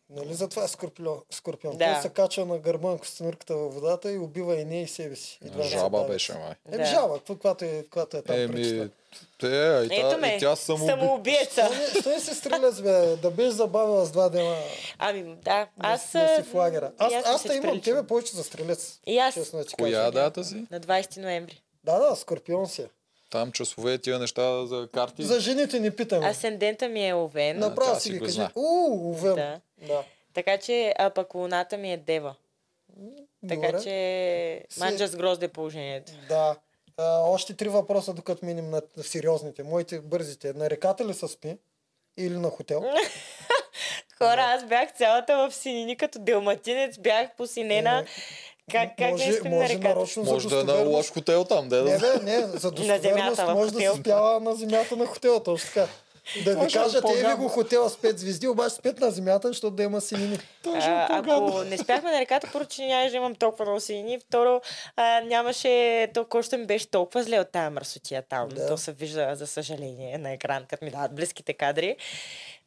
Нали? 0.09 0.33
Затова 0.33 0.63
е 0.63 0.67
скорпион. 0.67 1.21
скорпион. 1.29 1.77
Да. 1.77 1.93
Той 1.93 2.01
се 2.01 2.09
качва 2.09 2.45
на 2.45 2.57
гърба 2.57 2.89
на 2.89 2.97
костенурката 2.97 3.55
във 3.55 3.73
водата 3.73 4.11
и 4.11 4.17
убива 4.17 4.55
и 4.55 4.65
нея 4.65 4.83
и 4.83 4.87
себе 4.87 5.15
си. 5.15 5.39
И 5.45 5.63
Жаба 5.63 6.03
беше, 6.03 6.33
май. 6.33 6.53
Еми 6.67 6.77
Да. 6.77 6.85
жаба, 6.85 7.19
каквато 7.19 7.65
е, 7.65 7.83
каквато 7.83 8.17
е 8.17 8.21
там 8.21 8.35
Еми, 8.35 8.53
причина. 8.53 8.89
те, 9.39 9.47
и, 9.47 9.99
Ето 9.99 10.09
та, 10.09 10.17
ме, 10.17 10.27
и 10.27 10.39
тя 10.39 10.55
самоуби... 10.55 10.91
самоубиеца. 10.91 11.69
Що 12.01 12.09
не, 12.09 12.19
се 12.19 12.35
стрелец, 12.35 12.81
бе? 12.81 13.15
Да 13.15 13.31
беше 13.31 13.51
забавила 13.51 14.05
с 14.05 14.11
два 14.11 14.29
дена 14.29 14.57
Ами, 14.97 15.35
да, 15.35 15.67
аз... 15.79 16.11
да, 16.11 16.35
си 16.35 16.43
в 16.43 16.53
лагера. 16.53 16.91
Аз, 16.97 17.13
аз, 17.13 17.25
аз 17.45 17.55
имам 17.55 17.81
тебе 17.81 18.07
повече 18.07 18.35
за 18.35 18.43
стрелец. 18.43 18.99
И 19.07 19.17
аз. 19.17 19.33
Честно 19.33 19.63
Коя 19.77 19.99
кажа. 19.99 20.11
дата 20.11 20.43
си? 20.43 20.65
На 20.71 20.79
20 20.79 21.17
ноември. 21.17 21.61
Да, 21.83 21.99
да, 21.99 22.15
скорпион 22.15 22.67
си. 22.67 22.81
е. 22.81 22.87
Там 23.29 23.51
часове 23.51 23.97
тия 23.97 24.19
неща 24.19 24.65
за 24.65 24.89
карти. 24.93 25.23
За 25.23 25.39
жените 25.39 25.79
не 25.79 25.95
питаме. 25.95 26.27
Асцендента 26.27 26.89
ми 26.89 27.07
е 27.07 27.13
Овен. 27.13 27.59
На- 27.59 27.69
Направо 27.69 27.99
си 27.99 28.11
ги 28.11 28.19
кажи. 28.19 28.31
зна. 28.31 28.51
Уу, 28.55 29.09
увем. 29.09 29.35
Да. 29.35 29.59
да. 29.79 30.03
Така 30.33 30.57
че, 30.57 30.93
а 30.97 31.09
пък 31.09 31.33
луната 31.33 31.77
ми 31.77 31.93
е 31.93 31.97
Дева. 31.97 32.35
Така 33.49 33.67
Добре. 33.67 33.83
че, 33.83 34.65
Си- 34.69 34.79
манджа 34.79 35.07
с 35.07 35.15
грозде 35.15 35.45
е 35.45 35.49
положението. 35.49 36.11
Да. 36.29 36.55
А, 36.97 37.19
още 37.21 37.53
три 37.53 37.69
въпроса, 37.69 38.13
докато 38.13 38.45
минем 38.45 38.69
на, 38.69 38.81
сериозните. 38.97 39.63
Моите 39.63 39.99
бързите. 39.99 40.53
На 40.53 40.69
реката 40.69 41.05
ли 41.05 41.13
се 41.13 41.27
спи? 41.27 41.57
Или 42.17 42.33
на 42.33 42.49
хотел? 42.49 42.83
Хора, 44.17 44.41
аз 44.41 44.65
бях 44.65 44.93
цялата 44.93 45.37
в 45.39 45.53
синини, 45.53 45.95
като 45.95 46.19
делматинец, 46.19 46.97
бях 46.97 47.35
посинена. 47.35 48.05
Как, 48.71 48.89
как 48.97 49.11
може, 49.11 49.31
не 49.43 49.49
на 49.49 49.55
може 49.55 49.77
нарочно 49.77 50.23
за 50.23 50.31
Може 50.31 50.49
да 50.49 50.59
е 50.59 50.63
на 50.63 50.73
лош 50.73 51.11
хотел 51.11 51.43
там, 51.43 51.69
да 51.69 51.77
е 51.77 51.81
Не, 51.81 51.97
да... 51.97 51.99
бе, 51.99 52.23
не, 52.23 52.47
за 52.47 52.71
достоверност 52.71 53.01
земята, 53.01 53.45
в 53.45 53.53
може 53.53 53.71
да 53.71 53.77
хотел. 53.77 53.93
се 53.93 53.99
спява 53.99 54.39
на 54.39 54.55
земята 54.55 54.95
на 54.95 55.05
хотела, 55.05 55.43
точно 55.43 55.69
така. 55.73 55.87
Да 56.43 56.51
ви 56.51 56.57
Може 56.57 56.77
да 56.77 56.83
кажат, 56.83 57.05
е 57.09 57.27
ви 57.27 57.33
го 57.33 57.47
хотела 57.47 57.89
с 57.89 57.97
5 57.97 58.15
звезди, 58.15 58.47
обаче 58.47 58.75
с 58.75 58.77
5 58.77 58.99
на 58.99 59.11
земята, 59.11 59.47
защото 59.47 59.71
да 59.71 59.83
има 59.83 60.01
синини. 60.01 60.39
А, 60.67 61.19
ако 61.19 61.63
не 61.63 61.77
спяхме 61.77 62.11
на 62.11 62.19
реката, 62.19 62.49
първо, 62.53 62.67
че 62.67 62.85
нямаше 62.85 63.11
да 63.11 63.17
имам 63.17 63.35
толкова 63.35 63.65
много 63.65 63.79
сини. 63.79 64.19
Второ, 64.19 64.61
а, 64.95 65.21
нямаше 65.21 66.07
толкова, 66.13 66.39
още 66.39 66.57
ми 66.57 66.65
беше 66.65 66.87
толкова 66.87 67.23
зле 67.23 67.39
от 67.39 67.51
тая 67.51 67.71
мърсотия 67.71 68.23
там. 68.29 68.49
Да. 68.49 68.67
То 68.67 68.77
се 68.77 68.91
вижда, 68.91 69.35
за 69.35 69.47
съжаление, 69.47 70.17
на 70.17 70.31
екран, 70.31 70.65
като 70.69 70.85
ми 70.85 70.91
дават 70.91 71.15
близките 71.15 71.53
кадри. 71.53 71.95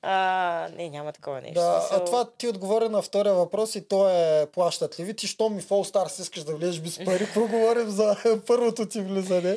А, 0.02 0.68
не, 0.76 0.90
няма 0.90 1.12
такова 1.12 1.40
нещо. 1.40 1.60
Да, 1.60 1.80
Смисъл, 1.80 1.98
а 2.02 2.05
това 2.05 2.30
ти 2.39 2.48
отговори 2.48 2.89
на 2.89 3.02
втория 3.02 3.34
въпрос 3.34 3.74
и 3.74 3.89
то 3.89 4.09
е 4.09 4.47
плащат 4.47 5.01
ли 5.01 5.05
ви? 5.05 5.14
Ти, 5.14 5.26
що 5.26 5.48
ми 5.48 5.60
в 5.60 5.68
All 5.68 5.93
Stars 5.93 6.20
искаш 6.20 6.43
да 6.43 6.55
влезеш 6.55 6.80
без 6.80 7.05
пари, 7.05 7.18
какво 7.18 7.47
говорим 7.47 7.90
за 7.90 8.16
първото 8.47 8.86
ти 8.86 9.01
влизане? 9.01 9.56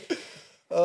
А, 0.69 0.81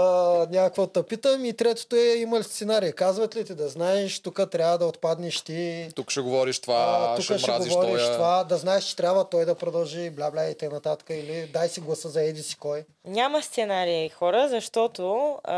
някакво 0.50 0.86
да 0.86 1.02
питам. 1.02 1.44
И 1.44 1.52
третото 1.52 1.96
е 1.96 2.14
има 2.14 2.38
ли 2.38 2.44
сценарий? 2.44 2.92
Казват 2.92 3.36
ли 3.36 3.44
ти 3.44 3.54
да 3.54 3.68
знаеш, 3.68 4.20
тук 4.20 4.50
трябва 4.50 4.78
да 4.78 4.86
отпаднеш 4.86 5.40
ти, 5.40 5.88
Тук 5.96 6.10
ще 6.10 6.20
говориш 6.20 6.60
това, 6.60 6.74
а, 7.00 7.14
тук 7.14 7.24
ще 7.24 7.38
ще, 7.38 7.50
мразиш 7.50 7.72
говориш 7.72 8.02
тоя. 8.02 8.12
това, 8.12 8.44
да 8.44 8.56
знаеш, 8.56 8.84
че 8.84 8.96
трябва 8.96 9.24
той 9.24 9.44
да 9.44 9.54
продължи, 9.54 10.10
бла 10.10 10.30
бла 10.30 10.44
и 10.44 10.54
т.н. 10.54 10.96
Или 11.10 11.46
дай 11.46 11.68
си 11.68 11.80
гласа 11.80 12.08
за 12.08 12.22
еди 12.22 12.42
си 12.42 12.56
кой. 12.56 12.84
Няма 13.04 13.42
сценарии, 13.42 14.08
хора, 14.08 14.48
защото 14.48 15.14
а, 15.44 15.56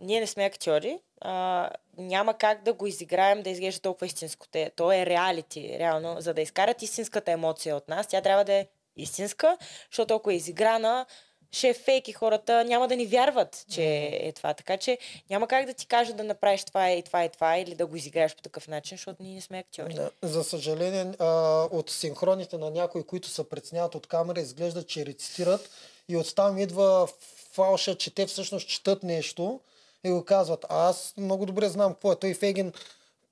ние 0.00 0.20
не 0.20 0.26
сме 0.26 0.44
актьори. 0.44 0.98
А, 1.20 1.68
няма 1.98 2.34
как 2.34 2.62
да 2.62 2.72
го 2.72 2.86
изиграем 2.86 3.42
да 3.42 3.50
изглежда 3.50 3.80
толкова 3.80 4.06
истинско. 4.06 4.46
Те- 4.48 4.70
То 4.76 4.92
е 4.92 5.06
реалити, 5.06 5.76
реално. 5.78 6.16
За 6.18 6.34
да 6.34 6.40
изкарат 6.40 6.82
истинската 6.82 7.30
емоция 7.32 7.76
от 7.76 7.88
нас, 7.88 8.06
тя 8.06 8.20
трябва 8.20 8.44
да 8.44 8.52
е 8.52 8.66
истинска, 8.96 9.56
защото 9.90 10.14
ако 10.14 10.30
е 10.30 10.34
изиграна, 10.34 11.06
ще 11.52 11.68
е 11.68 11.74
фейк 11.74 12.08
и 12.08 12.12
хората 12.12 12.64
няма 12.64 12.88
да 12.88 12.96
ни 12.96 13.06
вярват, 13.06 13.64
че 13.70 14.10
е 14.12 14.32
това. 14.32 14.54
Така 14.54 14.76
че 14.76 14.98
няма 15.30 15.48
как 15.48 15.66
да 15.66 15.74
ти 15.74 15.86
кажа 15.86 16.12
да 16.12 16.24
направиш 16.24 16.64
това 16.64 16.90
и 16.90 17.02
това 17.02 17.24
и 17.24 17.28
това 17.28 17.56
или 17.56 17.74
да 17.74 17.86
го 17.86 17.96
изиграеш 17.96 18.36
по 18.36 18.42
такъв 18.42 18.68
начин, 18.68 18.96
защото 18.96 19.22
ние 19.22 19.34
не 19.34 19.40
сме 19.40 19.58
актьори. 19.58 19.94
Да. 19.94 20.10
За 20.22 20.44
съжаление, 20.44 21.12
а, 21.18 21.26
от 21.70 21.90
синхроните 21.90 22.58
на 22.58 22.70
някои, 22.70 23.02
които 23.02 23.28
се 23.28 23.48
преценяват 23.48 23.94
от 23.94 24.06
камера, 24.06 24.40
изглежда, 24.40 24.82
че 24.82 25.06
рецитират 25.06 25.70
и 26.08 26.16
оттам 26.16 26.58
идва 26.58 27.08
фалша, 27.52 27.94
че 27.94 28.14
те 28.14 28.26
всъщност 28.26 28.68
четат 28.68 29.02
нещо 29.02 29.60
и 30.04 30.10
го 30.10 30.24
казват. 30.24 30.66
А 30.68 30.88
аз 30.88 31.14
много 31.16 31.46
добре 31.46 31.68
знам 31.68 31.92
какво 31.92 32.12
е. 32.12 32.16
Той 32.16 32.34
Фегин 32.34 32.72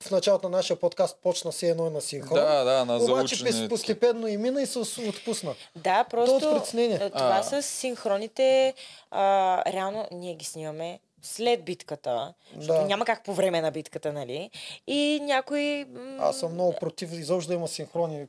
в 0.03 0.11
началото 0.11 0.49
на 0.49 0.57
нашия 0.57 0.77
подкаст 0.77 1.19
почна 1.23 1.53
си 1.53 1.67
едно 1.67 1.91
на 1.91 2.01
синхрон. 2.01 2.35
Да, 2.35 2.65
да, 2.65 2.85
на 2.85 2.97
Обаче 2.97 3.05
заучени. 3.37 3.51
пес- 3.51 3.69
постепенно 3.69 4.27
и 4.27 4.37
мина 4.37 4.63
и 4.63 4.67
се 4.67 4.79
отпусна. 5.01 5.55
Да, 5.77 6.05
просто 6.05 6.35
а, 6.35 7.11
това 7.11 7.39
А. 7.39 7.43
с 7.43 7.63
синхроните, 7.63 8.75
а, 9.11 9.63
реално 9.67 10.07
ние 10.13 10.35
ги 10.35 10.45
снимаме 10.45 10.99
след 11.23 11.65
битката, 11.65 12.35
защото 12.57 12.81
Да. 12.81 12.87
няма 12.87 13.05
как 13.05 13.25
по 13.25 13.35
време 13.35 13.61
на 13.61 13.71
битката, 13.71 14.13
нали? 14.13 14.51
И 14.87 15.21
някой... 15.23 15.87
Аз 16.19 16.39
съм 16.39 16.53
много 16.53 16.73
против 16.73 17.13
изобщо 17.13 17.49
да 17.49 17.55
има 17.55 17.69
синхрони 17.69 18.27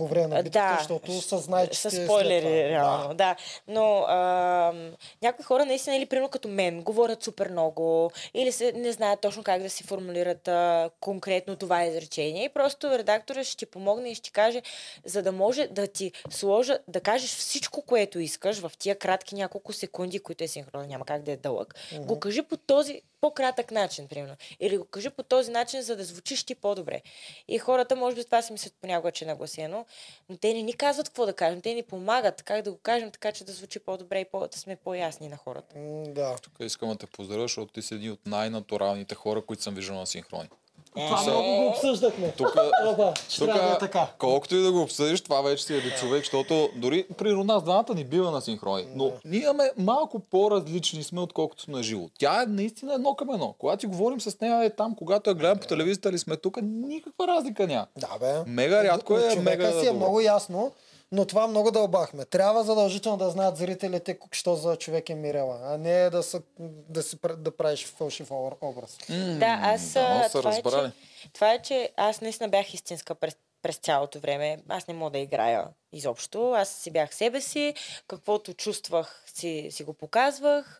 по 0.00 0.06
време 0.06 0.26
на 0.26 0.42
битката, 0.42 0.72
да. 0.72 0.76
защото 0.78 1.20
се 1.20 1.36
знае, 1.36 1.66
че 1.66 1.78
С 1.78 1.90
ще 1.90 2.02
е 2.02 2.04
спойлери, 2.04 2.40
това. 2.40 2.68
реално, 2.68 3.08
да. 3.08 3.14
да. 3.14 3.36
Но 3.68 4.04
а, 4.08 4.72
някои 5.22 5.44
хора 5.44 5.64
наистина, 5.64 5.96
или 5.96 6.06
примерно 6.06 6.28
като 6.28 6.48
мен, 6.48 6.82
говорят 6.82 7.22
супер 7.22 7.48
много, 7.50 8.10
или 8.34 8.52
се, 8.52 8.72
не 8.72 8.92
знаят 8.92 9.20
точно 9.20 9.42
как 9.42 9.62
да 9.62 9.70
си 9.70 9.84
формулират 9.84 10.48
а, 10.48 10.90
конкретно 11.00 11.56
това 11.56 11.84
изречение. 11.84 12.44
И 12.44 12.48
просто 12.48 12.90
редактора 12.90 13.44
ще 13.44 13.56
ти 13.56 13.66
помогне 13.66 14.10
и 14.10 14.14
ще 14.14 14.22
ти 14.22 14.32
каже, 14.32 14.62
за 15.04 15.22
да 15.22 15.32
може 15.32 15.66
да 15.66 15.86
ти 15.86 16.12
сложа, 16.30 16.78
да 16.88 17.00
кажеш 17.00 17.30
всичко, 17.36 17.82
което 17.82 18.18
искаш 18.18 18.58
в 18.58 18.72
тия 18.78 18.98
кратки 18.98 19.34
няколко 19.34 19.72
секунди, 19.72 20.18
които 20.18 20.44
е 20.44 20.48
синхронно, 20.48 20.86
няма 20.86 21.04
как 21.04 21.22
да 21.22 21.32
е 21.32 21.36
дълъг. 21.36 21.74
Мгм. 21.92 22.06
Го 22.06 22.20
кажи 22.20 22.42
по 22.42 22.56
този 22.56 23.02
по-кратък 23.20 23.70
начин, 23.70 24.08
примерно. 24.08 24.36
Или 24.60 24.78
го 24.78 24.84
кажи 24.84 25.10
по 25.10 25.22
този 25.22 25.50
начин, 25.50 25.82
за 25.82 25.96
да 25.96 26.04
звучиш 26.04 26.44
ти 26.44 26.54
по-добре. 26.54 27.02
И 27.48 27.58
хората, 27.58 27.96
може 27.96 28.16
би 28.16 28.24
това 28.24 28.42
си 28.42 28.52
мислят 28.52 28.74
понякога, 28.80 29.12
че 29.12 29.24
е 29.24 29.28
нагласено, 29.28 29.86
но 30.28 30.36
те 30.36 30.54
не 30.54 30.62
ни 30.62 30.72
казват 30.72 31.08
какво 31.08 31.26
да 31.26 31.32
кажем. 31.32 31.60
Те 31.60 31.74
ни 31.74 31.82
помагат 31.82 32.42
как 32.42 32.62
да 32.62 32.72
го 32.72 32.78
кажем, 32.78 33.10
така 33.10 33.32
че 33.32 33.44
да 33.44 33.52
звучи 33.52 33.78
по-добре 33.78 34.20
и 34.20 34.24
по- 34.24 34.48
да 34.48 34.58
сме 34.58 34.76
по-ясни 34.76 35.28
на 35.28 35.36
хората. 35.36 35.78
М, 35.78 36.04
Да. 36.04 36.36
Тук 36.36 36.52
искам 36.60 36.88
да 36.88 36.96
те 36.96 37.06
поздравя, 37.06 37.42
защото 37.42 37.72
ти 37.72 37.82
си 37.82 37.94
един 37.94 38.12
от 38.12 38.26
най-натуралните 38.26 39.14
хора, 39.14 39.42
които 39.42 39.62
съм 39.62 39.74
виждал 39.74 39.96
на 39.96 40.06
синхрони. 40.06 40.48
Това 40.94 41.16
Са- 41.16 41.30
много 41.30 41.56
го 41.56 41.66
обсъждахме. 41.66 42.32
Тук, 42.36 42.54
да 43.38 43.72
е 43.76 43.78
така. 43.80 44.06
колкото 44.18 44.56
и 44.56 44.62
да 44.62 44.72
го 44.72 44.82
обсъдиш, 44.82 45.20
това 45.20 45.40
вече 45.40 45.64
си 45.64 45.74
е 45.74 45.80
до 45.80 45.90
човек, 45.90 46.20
защото 46.20 46.68
дори 46.76 47.06
при 47.18 47.32
нас 47.44 47.62
двамата 47.62 47.94
ни 47.94 48.04
бива 48.04 48.30
на 48.30 48.40
синхрони. 48.40 48.86
Но 48.94 49.12
ние 49.24 49.40
имаме 49.42 49.70
малко 49.78 50.20
по-различни 50.20 51.02
сме, 51.02 51.20
отколкото 51.20 51.62
сме 51.62 51.74
на 51.74 51.82
живо. 51.82 52.08
Тя 52.18 52.42
е 52.42 52.46
наистина 52.46 52.94
едно 52.94 53.14
към 53.14 53.30
едно. 53.30 53.54
Когато 53.58 53.80
си 53.80 53.86
говорим 53.86 54.20
с 54.20 54.40
нея 54.40 54.64
е 54.64 54.70
там, 54.70 54.94
когато 54.94 55.30
я 55.30 55.34
гледам 55.34 55.58
по 55.58 55.66
телевизията 55.66 56.08
или 56.08 56.18
сме 56.18 56.36
тук, 56.36 56.58
никаква 56.62 57.26
разлика 57.26 57.66
няма. 57.66 57.86
Да, 57.96 58.18
бе. 58.20 58.50
Мега 58.50 58.84
рядко 58.84 59.18
е, 59.18 59.36
мега 59.36 59.72
си 59.80 59.86
е 59.86 59.92
много 59.92 60.20
ясно, 60.20 60.72
но 61.12 61.24
това 61.24 61.46
много 61.46 61.70
дълбахме. 61.70 62.24
Трябва 62.24 62.64
задължително 62.64 63.18
да 63.18 63.30
знаят 63.30 63.56
зрителите 63.56 64.18
що 64.32 64.56
за 64.56 64.76
човек 64.76 65.10
е 65.10 65.14
Мирела, 65.14 65.60
а 65.62 65.78
не 65.78 66.10
да, 66.10 66.22
са, 66.22 66.42
да, 66.88 67.02
си, 67.02 67.18
да 67.38 67.56
правиш 67.56 67.86
фалшив 67.86 68.30
образ. 68.60 68.98
Да, 69.38 69.58
аз... 69.62 69.92
да, 69.92 70.28
това, 70.32 70.56
е, 70.56 70.62
че, 70.62 70.92
това 71.32 71.52
е, 71.52 71.62
че 71.62 71.90
аз 71.96 72.20
наистина 72.20 72.48
бях 72.48 72.74
истинска 72.74 73.14
през, 73.14 73.36
през 73.62 73.76
цялото 73.76 74.20
време. 74.20 74.58
Аз 74.68 74.86
не 74.86 74.94
мога 74.94 75.10
да 75.10 75.18
играя 75.18 75.68
изобщо. 75.92 76.52
Аз 76.52 76.68
си 76.68 76.90
бях 76.90 77.14
себе 77.14 77.40
си. 77.40 77.74
Каквото 78.08 78.54
чувствах, 78.54 79.24
си, 79.34 79.68
си 79.70 79.84
го 79.84 79.92
показвах. 79.92 80.78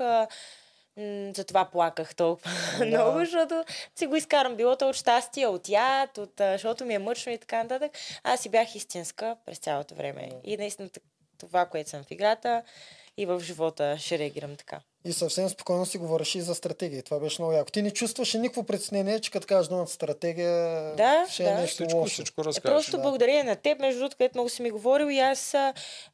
М, 1.00 1.32
затова 1.36 1.64
плаках 1.64 2.14
толкова 2.14 2.50
Да. 2.78 2.84
много, 2.84 3.18
защото 3.18 3.64
си 3.96 4.06
го 4.06 4.16
изкарам. 4.16 4.56
Било 4.56 4.76
то 4.76 4.88
от 4.88 4.96
щастие, 4.96 5.46
от 5.46 5.68
яд, 5.68 6.18
от, 6.18 6.32
защото 6.36 6.84
ми 6.84 6.94
е 6.94 6.98
мъчно 6.98 7.32
и 7.32 7.38
така 7.38 7.62
нататък. 7.62 7.92
Аз 8.22 8.40
си 8.40 8.48
бях 8.48 8.74
истинска 8.74 9.36
през 9.46 9.58
цялото 9.58 9.94
време. 9.94 10.30
И 10.44 10.56
наистина 10.56 10.90
това, 11.38 11.66
което 11.66 11.90
съм 11.90 12.04
в 12.04 12.10
играта 12.10 12.62
и 13.16 13.26
в 13.26 13.40
живота, 13.40 13.98
ще 13.98 14.18
реагирам 14.18 14.56
така. 14.56 14.80
И 15.04 15.12
съвсем 15.12 15.48
спокойно 15.48 15.86
си 15.86 15.98
говориш 15.98 16.34
и 16.34 16.40
за 16.40 16.54
стратегия. 16.54 17.02
Това 17.02 17.18
беше 17.18 17.42
много 17.42 17.54
яко. 17.54 17.70
Ти 17.70 17.82
не 17.82 17.90
чувстваше 17.90 18.38
никакво 18.38 18.62
притеснение, 18.64 19.20
че 19.20 19.30
като 19.30 19.46
кажеш 19.46 19.68
думата 19.68 19.86
стратегия, 19.86 20.52
Да, 20.96 21.26
ще 21.30 21.42
да. 21.42 21.50
е 21.50 21.54
нещо 21.54 21.74
Всичко, 21.74 21.98
лошо. 21.98 22.12
всичко 22.12 22.40
Е, 22.40 22.60
просто 22.62 22.90
да. 22.90 22.98
благодарение 22.98 23.44
на 23.44 23.56
теб, 23.56 23.78
между 23.80 23.98
другото, 23.98 24.16
където 24.16 24.38
много 24.38 24.48
си 24.48 24.62
ми 24.62 24.70
говорил 24.70 25.06
и 25.06 25.18
аз 25.18 25.54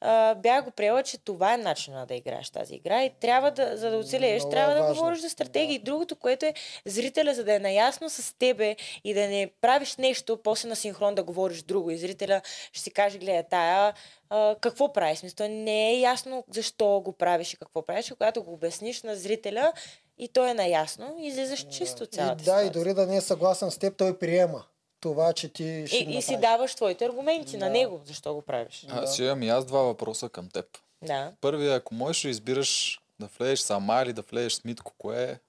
а, 0.00 0.34
бях 0.34 0.64
го 0.64 0.70
приела, 0.70 1.02
че 1.02 1.18
това 1.18 1.54
е 1.54 1.58
начинът 1.58 2.08
да 2.08 2.14
играеш 2.14 2.50
тази 2.50 2.74
игра 2.74 3.04
и 3.04 3.10
трябва 3.10 3.50
да, 3.50 3.76
за 3.76 3.90
да 3.90 3.96
оцелееш, 3.96 4.42
Много 4.42 4.50
трябва 4.50 4.72
е 4.72 4.74
да 4.74 4.80
важно. 4.80 4.94
говориш 4.94 5.20
за 5.20 5.30
стратегии. 5.30 5.76
И 5.76 5.80
другото, 5.80 6.16
което 6.16 6.46
е 6.46 6.54
зрителя, 6.86 7.34
за 7.34 7.44
да 7.44 7.54
е 7.54 7.58
наясно 7.58 8.10
с 8.10 8.34
тебе 8.34 8.76
и 9.04 9.14
да 9.14 9.20
не 9.20 9.50
правиш 9.60 9.96
нещо, 9.96 10.36
после 10.36 10.68
на 10.68 10.76
синхрон 10.76 11.14
да 11.14 11.22
говориш 11.22 11.62
друго 11.62 11.90
и 11.90 11.98
зрителя 11.98 12.40
ще 12.72 12.80
си 12.80 12.90
каже, 12.90 13.18
гледа 13.18 13.42
тая, 13.42 13.94
а, 14.30 14.56
какво 14.56 14.92
правиш? 14.92 15.18
Смисъл, 15.18 15.48
не 15.48 15.90
е 15.90 16.00
ясно 16.00 16.44
защо 16.50 17.00
го 17.00 17.12
правиш 17.12 17.52
и 17.52 17.56
какво 17.56 17.82
правиш, 17.82 18.10
когато 18.10 18.42
го 18.42 18.56
обясниш 18.76 19.02
на 19.02 19.16
зрителя 19.16 19.72
и 20.18 20.28
той 20.28 20.50
е 20.50 20.54
наясно, 20.54 21.16
излизаш 21.20 21.66
чисто 21.70 22.02
от 22.02 22.12
И, 22.12 22.16
цялата 22.16 22.44
да, 22.44 22.62
и 22.62 22.70
дори 22.70 22.94
да 22.94 23.06
не 23.06 23.16
е 23.16 23.20
съгласен 23.20 23.70
с 23.70 23.78
теб, 23.78 23.96
той 23.96 24.18
приема 24.18 24.64
това, 25.00 25.32
че 25.32 25.48
ти 25.48 25.84
ще 25.86 25.96
И, 25.96 26.16
и 26.16 26.22
си 26.22 26.36
даваш 26.36 26.74
твоите 26.74 27.04
аргументи 27.04 27.52
Да. 27.52 27.58
на 27.64 27.70
него, 27.70 28.00
защо 28.04 28.34
го 28.34 28.42
правиш. 28.42 28.86
Аз 28.90 29.18
имам 29.18 29.42
и 29.42 29.48
аз 29.48 29.64
два 29.64 29.80
въпроса 29.80 30.28
към 30.28 30.48
теб. 30.48 30.66
Да. 31.02 31.32
Първият, 31.40 31.80
ако 31.80 31.94
можеш 31.94 32.22
да 32.22 32.28
избираш 32.28 33.00
да 33.20 33.26
влезеш 33.38 33.60
сама 33.60 34.02
или 34.02 34.12
да 34.12 34.22
влезеш 34.22 34.52
с 34.52 34.64
Митко, 34.64 34.92
кое 34.98 35.40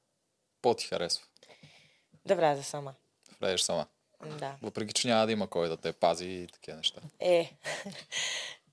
по-ти 0.62 0.86
харесва? 0.86 1.26
Да 2.26 2.36
вляза 2.36 2.64
сама. 2.64 2.94
Влезеш 3.42 3.62
сама. 3.62 3.86
Да. 4.40 4.56
Въпреки, 4.62 4.94
че 4.94 5.08
няма 5.08 5.26
да 5.26 5.32
има 5.32 5.48
кой 5.48 5.70
да 5.70 5.78
те 5.78 5.94
пази 5.94 6.26
и 6.26 6.48
такива 6.48 6.78
неща. 6.78 7.02
Е. 7.20 7.52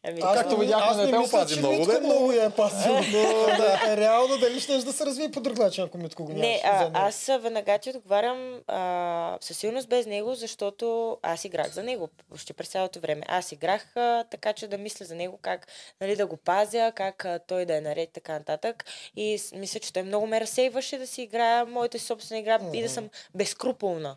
Ами, 0.06 0.20
Аз 0.22 0.34
Както 0.34 0.52
не- 0.52 0.60
видяхме, 0.60 0.86
аз 0.86 0.96
не 0.96 1.04
не 1.04 1.10
те 1.10 1.18
опази 1.18 1.58
много, 1.58 1.76
но- 1.92 2.00
много 2.00 2.32
я 2.32 2.44
е 2.44 2.50
пазил, 2.50 2.94
но 3.12 3.22
да, 3.48 3.96
реално 3.96 4.38
дали 4.38 4.60
ще 4.60 4.72
да 4.74 4.92
се 4.92 5.06
развие 5.06 5.30
по 5.30 5.40
друг 5.40 5.58
начин, 5.58 5.84
ако 5.84 5.98
Митко 5.98 6.24
го 6.24 6.28
нямаш. 6.28 6.42
Не, 6.42 6.60
а, 6.64 6.90
аз 6.94 7.28
а, 7.28 7.38
веднага 7.38 7.78
ти 7.78 7.90
отговарям 7.90 8.60
а, 8.66 9.38
със 9.40 9.58
сигурност 9.58 9.88
без 9.88 10.06
него, 10.06 10.34
защото 10.34 10.84
аз 11.22 11.44
играх 11.44 11.68
за 11.68 11.82
него 11.82 12.08
почти 12.30 12.52
през 12.52 12.68
цялото 12.68 13.00
време. 13.00 13.22
Аз 13.28 13.52
играх 13.52 13.96
а, 13.96 14.24
така, 14.24 14.52
че 14.52 14.66
да 14.66 14.78
мисля 14.78 15.04
за 15.04 15.14
него, 15.14 15.38
как 15.38 15.66
нали, 16.00 16.16
да 16.16 16.26
го 16.26 16.36
пазя, 16.36 16.92
как 16.94 17.24
а, 17.24 17.38
той 17.38 17.64
да 17.64 17.76
е 17.76 17.80
наред, 17.80 18.10
така 18.10 18.32
нататък. 18.32 18.84
И 19.16 19.38
с- 19.38 19.52
мисля, 19.52 19.80
че 19.80 19.92
той 19.92 20.02
много 20.02 20.26
ме 20.26 20.40
разсейваше 20.40 20.98
да 20.98 21.06
си 21.06 21.22
играя 21.22 21.66
моята 21.66 21.98
собствена 21.98 22.38
игра 22.40 22.58
и 22.72 22.82
да 22.82 22.88
съм 22.88 23.08
безкруполна. 23.34 24.16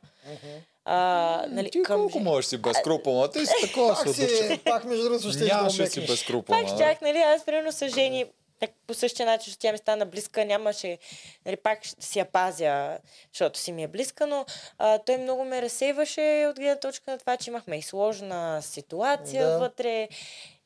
А, 0.90 1.46
нали, 1.50 1.72
Ти 1.72 1.84
колко 1.84 2.10
жен- 2.14 2.24
можеш 2.24 2.46
си 2.46 2.58
безкруполна? 2.58 3.32
Ти 3.32 3.46
си 3.46 3.54
такова 3.62 3.96
Пак, 3.96 4.16
си, 4.16 4.60
пак 4.66 4.84
между 4.86 5.04
другото 5.04 5.32
ще 5.32 5.44
Нямаше 5.44 5.84
да 5.84 5.90
си 5.90 6.06
безкруполна. 6.08 6.66
Пак 6.66 6.76
щях, 6.76 7.02
нали, 7.02 7.18
аз 7.18 7.46
примерно 7.46 7.72
с 7.72 7.90
жени 7.90 8.26
так, 8.60 8.70
по 8.88 8.94
същия 8.94 9.26
начин, 9.26 9.44
защото 9.46 9.62
тя 9.62 9.72
ми 9.72 9.78
стана 9.78 10.06
близка, 10.06 10.46
нямаше, 10.46 10.98
нали, 11.46 11.56
пак 11.56 11.84
ще 11.84 12.06
си 12.06 12.20
я 12.20 12.26
пазя, 12.26 12.98
защото 13.34 13.60
си 13.60 13.72
ми 13.72 13.84
е 13.84 13.88
близка, 13.88 14.28
но 14.28 14.46
а, 14.78 14.98
той 14.98 15.18
много 15.18 15.46
ме 15.46 15.62
разсейваше 15.62 16.48
от 16.50 16.56
гледна 16.56 16.76
точка 16.76 17.12
на 17.12 17.18
това, 17.18 17.38
че 17.38 17.50
имахме 17.50 17.78
и 17.78 17.82
сложна 17.82 18.62
ситуация 18.62 19.48
Да. 19.48 19.60
вътре 19.60 20.08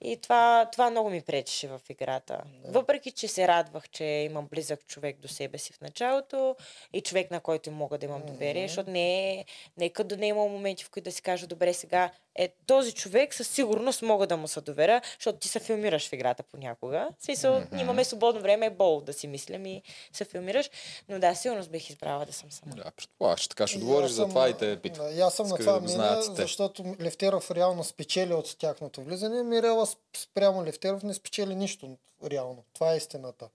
и 0.01 0.17
това, 0.21 0.69
това 0.71 0.89
много 0.89 1.09
ми 1.09 1.21
пречеше 1.21 1.67
в 1.67 1.81
играта. 1.89 2.41
Въпреки, 2.65 3.11
че 3.11 3.27
се 3.27 3.47
радвах, 3.47 3.89
че 3.89 4.03
имам 4.03 4.47
близък 4.51 4.87
човек 4.87 5.17
до 5.19 5.27
себе 5.27 5.57
си 5.57 5.73
в 5.73 5.81
началото 5.81 6.55
и 6.93 7.01
човек, 7.01 7.31
на 7.31 7.39
който 7.39 7.71
мога 7.71 7.97
да 7.97 8.05
имам 8.05 8.21
доверие, 8.25 8.67
защото 8.67 8.89
не 8.89 9.33
е, 9.33 9.45
не 9.77 9.85
е 9.85 9.89
като 9.89 10.07
да 10.07 10.17
не 10.17 10.25
е 10.25 10.29
имал 10.29 10.49
моменти, 10.49 10.83
в 10.83 10.89
които 10.89 11.05
да 11.05 11.11
си 11.11 11.21
кажа, 11.21 11.47
добре, 11.47 11.73
сега 11.73 12.11
е 12.35 12.49
този 12.67 12.91
човек 12.91 13.33
със 13.33 13.47
сигурност 13.47 14.01
мога 14.01 14.27
да 14.27 14.37
му 14.37 14.47
се 14.47 14.61
доверя, 14.61 15.01
защото 15.19 15.39
ти 15.39 15.47
се 15.47 15.59
филмираш 15.59 16.09
в 16.09 16.13
играта 16.13 16.43
понякога. 16.43 17.09
В 17.19 17.23
смисъл, 17.25 17.63
имаме 17.79 18.03
свободно 18.03 18.41
време, 18.41 18.65
е 18.65 18.69
бол 18.69 19.01
да 19.01 19.13
си 19.13 19.27
мислям 19.27 19.65
и 19.65 19.81
се 20.13 20.25
филмираш. 20.25 20.69
Но 21.09 21.19
да, 21.19 21.35
сигурно 21.35 21.65
бих 21.65 21.89
избрала 21.89 22.25
да 22.25 22.33
съм 22.33 22.51
сама. 22.51 22.75
Да, 22.75 22.91
предполагаш, 22.91 23.41
че 23.41 23.49
така 23.49 23.67
ще 23.67 23.77
И 23.77 23.81
говориш 23.81 24.09
аз 24.09 24.15
за 24.15 24.27
това 24.27 24.49
и 24.49 24.53
те 24.53 24.79
питам. 24.81 25.15
Да, 25.15 25.21
аз 25.21 25.33
съм 25.33 25.47
на 25.47 25.53
Исках 25.53 25.65
това 25.65 25.79
да 25.79 25.81
мнение, 25.81 26.35
те. 26.35 26.41
защото 26.41 26.95
Левтеров 27.01 27.51
реално 27.51 27.83
спечели 27.83 28.33
от 28.33 28.57
тяхното 28.57 29.01
влизане. 29.01 29.43
Мирела 29.43 29.85
спрямо 30.17 30.65
Левтеров 30.65 31.03
не 31.03 31.13
спечели 31.13 31.55
нищо 31.55 31.97
реално. 32.23 32.63
Това 32.73 32.93
е 32.93 32.97
истината. 32.97 33.49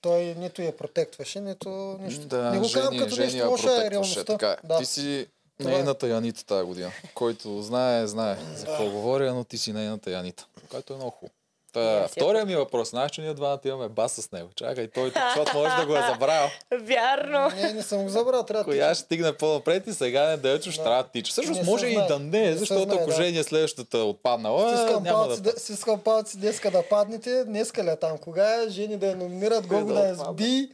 Той 0.00 0.22
нито 0.22 0.62
я 0.62 0.76
протектваше, 0.76 1.40
нито 1.40 1.98
нищо. 2.00 2.26
Да, 2.26 2.50
не 2.50 2.58
го 2.58 2.64
казвам 2.74 2.98
като 2.98 3.14
Жени 3.14 3.32
нещо 3.32 3.50
лошо, 3.50 3.68
е 3.68 3.90
реалността. 3.90 4.24
Така. 4.24 4.50
е. 4.50 4.66
Да. 4.66 4.78
Ти 4.78 4.86
си 4.86 5.26
Това 5.58 5.70
е. 5.70 5.74
нейната 5.74 6.08
Янита 6.08 6.44
тази 6.44 6.66
година. 6.66 6.92
Който 7.14 7.62
знае, 7.62 8.06
знае 8.06 8.36
за 8.56 8.66
какво 8.66 8.90
говоря, 8.90 9.34
но 9.34 9.44
ти 9.44 9.58
си 9.58 9.72
нейната 9.72 10.10
Янита. 10.10 10.46
Което 10.70 10.92
е 10.92 10.96
много 10.96 11.10
хубаво. 11.10 11.34
Та, 11.72 11.80
я 11.80 12.08
втория 12.08 12.44
ми 12.44 12.56
въпрос. 12.56 12.90
Знаеш, 12.90 13.10
че 13.10 13.20
ние 13.20 13.34
двамата 13.34 13.60
имаме 13.64 13.88
бас 13.88 14.12
с 14.12 14.32
него. 14.32 14.48
Чакай, 14.56 14.88
той 14.88 15.10
тук, 15.10 15.22
защото 15.36 15.58
може 15.58 15.76
да 15.76 15.86
го 15.86 15.96
е 15.96 16.02
забравил. 16.12 16.48
Вярно! 16.80 17.50
Не, 17.56 17.72
не 17.72 17.82
съм 17.82 18.02
го 18.02 18.08
забрал, 18.08 18.42
трябва 18.42 18.64
да 18.64 18.70
Коя 18.70 18.94
ще 18.94 19.04
стигне 19.04 19.32
по-напред 19.32 19.86
и 19.86 19.92
сега 19.92 20.28
не 20.28 20.36
да 20.36 20.62
ще 20.62 20.82
трябва 20.82 21.02
да 21.02 21.08
тича. 21.08 21.30
Всъщност 21.30 21.60
Не 21.60 21.66
може 21.66 21.86
и 21.86 21.94
да 21.94 22.18
не, 22.18 22.40
Не 22.40 22.56
защото 22.56 22.82
знае, 22.82 22.96
ако 22.96 23.10
да. 23.10 23.16
Жени 23.16 23.38
е 23.38 23.42
следващата 23.42 23.98
отпаднала, 23.98 24.76
Стискам 24.76 25.02
няма 25.02 25.24
палци, 25.26 25.42
да... 25.42 25.52
да... 25.52 25.60
стискам 25.60 26.00
палци 26.00 26.38
днеска 26.38 26.70
да 26.70 26.82
паднете, 26.82 27.44
днеска 27.44 27.84
ли 27.84 27.88
е 27.88 27.96
там? 27.96 28.18
Кога 28.18 28.62
е? 28.62 28.68
Жени 28.68 28.96
да 28.96 29.06
я 29.06 29.16
номинират, 29.16 29.66
Гого 29.66 29.92
да 29.94 29.94
да 29.94 30.14
сби 30.14 30.70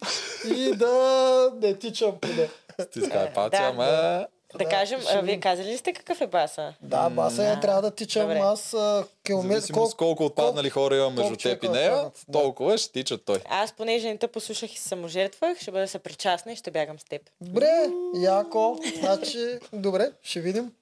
и 0.56 0.72
да 0.76 1.50
не 1.62 1.74
тичам 1.74 2.12
преди. 2.20 2.48
Стискай 2.80 3.32
палци, 3.32 3.58
Да. 3.58 3.64
ама... 3.64 4.26
Да, 4.58 4.64
Да, 4.64 4.70
кажем, 4.70 5.00
ще 5.00 5.22
вие 5.22 5.40
казали 5.40 5.68
ли 5.68 5.76
сте 5.76 5.92
какъв 5.92 6.20
е 6.20 6.26
баса? 6.26 6.74
Да, 6.82 7.10
баса 7.10 7.48
е, 7.48 7.60
трябва 7.60 7.82
да 7.82 7.90
тичам 7.90 8.22
Добре. 8.22 8.38
аз 8.38 8.74
а, 8.74 9.04
километр... 9.26 9.54
Зависимо 9.54 9.86
с 9.86 9.94
колко 9.94 10.24
отпаднали 10.24 10.70
хора 10.70 10.96
има 10.96 11.10
между 11.10 11.36
теб 11.36 11.64
и 11.64 11.68
нея, 11.68 11.92
да. 11.92 12.10
толкова 12.32 12.78
ще 12.78 12.92
тича 12.92 13.18
той. 13.18 13.38
Аз, 13.48 13.72
понеже 13.72 14.08
не 14.08 14.18
те 14.18 14.26
послушах 14.26 14.74
и 14.74 14.78
саможертвах, 14.78 15.58
ще 15.60 15.70
бъда 15.70 15.88
съпричастна 15.88 16.52
и 16.52 16.56
ще 16.56 16.70
бягам 16.70 16.98
с 16.98 17.04
теб. 17.04 17.22
Добре, 17.40 17.90
яко. 18.14 18.78
Значи, 19.00 19.58
добре, 19.72 20.10
ще 20.22 20.40
видим. 20.40 20.72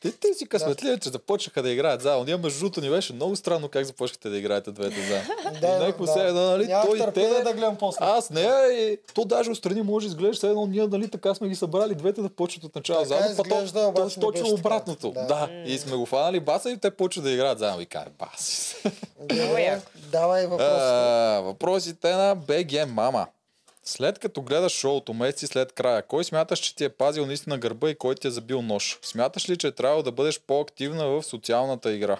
Те, 0.00 0.12
те 0.12 0.34
си 0.34 0.48
късметливи, 0.48 1.00
че 1.00 1.08
започнаха 1.08 1.62
да 1.62 1.70
играят 1.70 2.02
заедно. 2.02 2.24
Ние 2.24 2.36
между 2.36 2.58
другото 2.58 2.80
ни 2.80 2.90
беше 2.90 3.12
много 3.12 3.36
странно 3.36 3.68
как 3.68 3.84
започнахте 3.84 4.28
да 4.28 4.38
играете 4.38 4.72
двете 4.72 4.96
заедно. 5.08 5.34
Да, 5.60 5.76
И 5.76 5.86
някой 5.86 6.06
се 6.06 6.20
едно, 6.20 6.40
нали, 6.40 6.66
Нямах 6.66 6.86
той 6.86 7.12
те, 7.12 7.42
да 7.44 7.52
гледам 7.52 7.76
после. 7.76 7.98
аз 8.00 8.30
не, 8.30 8.48
и 8.72 8.98
то 9.14 9.24
даже 9.24 9.50
отстрани 9.50 9.82
може 9.82 10.06
да 10.06 10.08
изглежда 10.08 10.48
едно, 10.48 10.66
ние 10.66 10.86
нали 10.86 11.08
така 11.08 11.34
сме 11.34 11.48
ги 11.48 11.54
събрали 11.54 11.94
двете 11.94 12.22
да 12.22 12.28
почват 12.28 12.64
от 12.64 12.74
начало 12.74 13.03
Така 13.08 13.20
заедно, 13.20 13.36
па 13.36 13.48
то, 13.48 13.54
изглежда, 13.54 13.80
то, 13.80 13.88
обаче 13.88 14.20
не 14.20 14.26
точно 14.26 14.54
обратното. 14.54 15.10
Да. 15.10 15.26
Да. 15.26 15.48
И 15.66 15.78
сме 15.78 15.96
го 15.96 16.06
фанали 16.06 16.40
баса 16.40 16.70
и 16.70 16.78
те 16.78 16.90
почват 16.90 17.24
да 17.24 17.30
играят 17.30 17.58
заедно. 17.58 17.80
И 17.80 17.86
каже, 17.86 18.10
баси. 18.18 18.76
Яко. 19.58 19.86
давай 19.96 20.46
въпрос. 20.46 20.68
А, 20.70 21.40
въпросите 21.44 22.14
на 22.14 22.34
БГ 22.34 22.88
Мама. 22.88 23.26
След 23.86 24.18
като 24.18 24.42
гледаш 24.42 24.72
шоуто 24.72 25.14
месеци 25.14 25.46
след 25.46 25.72
края, 25.72 26.02
кой 26.02 26.24
смяташ, 26.24 26.58
че 26.58 26.76
ти 26.76 26.84
е 26.84 26.88
пазил 26.88 27.26
наистина 27.26 27.58
гърба 27.58 27.90
и 27.90 27.94
кой 27.94 28.14
ти 28.14 28.26
е 28.26 28.30
забил 28.30 28.62
нож? 28.62 28.98
Смяташ 29.02 29.48
ли, 29.48 29.56
че 29.56 29.66
е 29.66 29.72
трябвало 29.72 30.02
да 30.02 30.12
бъдеш 30.12 30.40
по-активна 30.40 31.06
в 31.06 31.22
социалната 31.22 31.92
игра? 31.92 32.18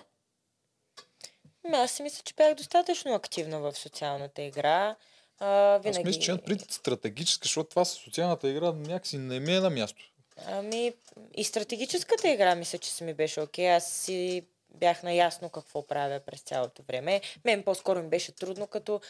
Аз 1.73 1.90
си 1.90 2.02
мисля, 2.02 2.23
че 2.24 2.35
бях 2.35 2.55
достатъчно 2.55 3.15
активна 3.15 3.61
в 3.61 3.73
социалната 3.73 4.43
игра. 4.43 4.97
А, 5.39 5.74
Аз 5.74 5.82
винаги... 5.82 6.05
мисля, 6.05 6.20
че 6.20 6.31
имат 6.31 6.44
пред 6.44 6.70
стратегическа, 6.70 7.44
защото 7.44 7.70
това 7.70 7.85
с 7.85 7.90
социалната 7.90 8.48
игра 8.48 8.73
някакси 8.73 9.19
не 9.19 9.40
ми 9.40 9.56
е 9.56 9.61
на 9.61 9.70
място. 9.70 10.05
Ами, 10.47 10.93
и 11.35 11.44
стратегическата 11.44 12.28
игра 12.28 12.55
мисля, 12.55 12.78
че 12.78 12.90
си 12.90 13.05
ми 13.05 13.15
беше 13.15 13.40
окей. 13.40 13.70
Аз 13.70 13.93
си 13.93 14.47
бях 14.74 15.02
наясно 15.02 15.48
какво 15.48 15.86
правя 15.86 16.20
през 16.20 16.40
цялото 16.40 16.82
време. 16.82 17.20
Мен 17.44 17.62
по-скоро 17.62 18.02
ми 18.02 18.09
беше 18.09 18.32
трудно, 18.32 18.66
като 18.66 19.01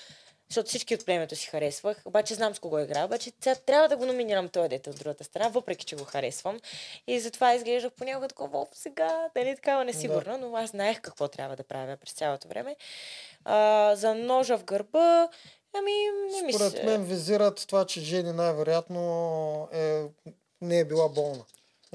защото 0.48 0.68
всички 0.68 0.94
от 0.94 1.06
племето 1.06 1.36
си 1.36 1.46
харесвах, 1.46 2.02
обаче 2.04 2.34
знам 2.34 2.54
с 2.54 2.58
кого 2.58 2.78
играя, 2.78 3.04
обаче 3.04 3.32
сега 3.40 3.54
трябва 3.54 3.88
да 3.88 3.96
го 3.96 4.06
номинирам 4.06 4.48
този 4.48 4.68
дете 4.68 4.90
от 4.90 4.96
другата 4.96 5.24
страна, 5.24 5.48
въпреки 5.48 5.86
че 5.86 5.96
го 5.96 6.04
харесвам. 6.04 6.60
И 7.06 7.20
затова 7.20 7.54
изглеждах 7.54 7.92
понякога 7.92 8.28
такова, 8.28 8.58
«О, 8.58 8.66
сега, 8.72 9.28
дали 9.36 9.56
такава 9.56 9.84
несигурна, 9.84 10.38
но 10.38 10.56
аз 10.56 10.70
знаех 10.70 11.00
какво 11.00 11.28
трябва 11.28 11.56
да 11.56 11.64
правя 11.64 11.96
през 11.96 12.12
цялото 12.12 12.48
време. 12.48 12.76
А, 13.44 13.92
за 13.96 14.14
ножа 14.14 14.58
в 14.58 14.64
гърба, 14.64 15.28
ами 15.76 15.92
не 16.34 16.42
ми 16.42 16.52
Според 16.52 16.84
мен 16.84 17.04
визират 17.04 17.64
това, 17.68 17.86
че 17.86 18.00
Жени 18.00 18.32
най-вероятно 18.32 19.68
е, 19.72 20.02
не 20.64 20.78
е 20.78 20.84
била 20.84 21.08
болна. 21.08 21.44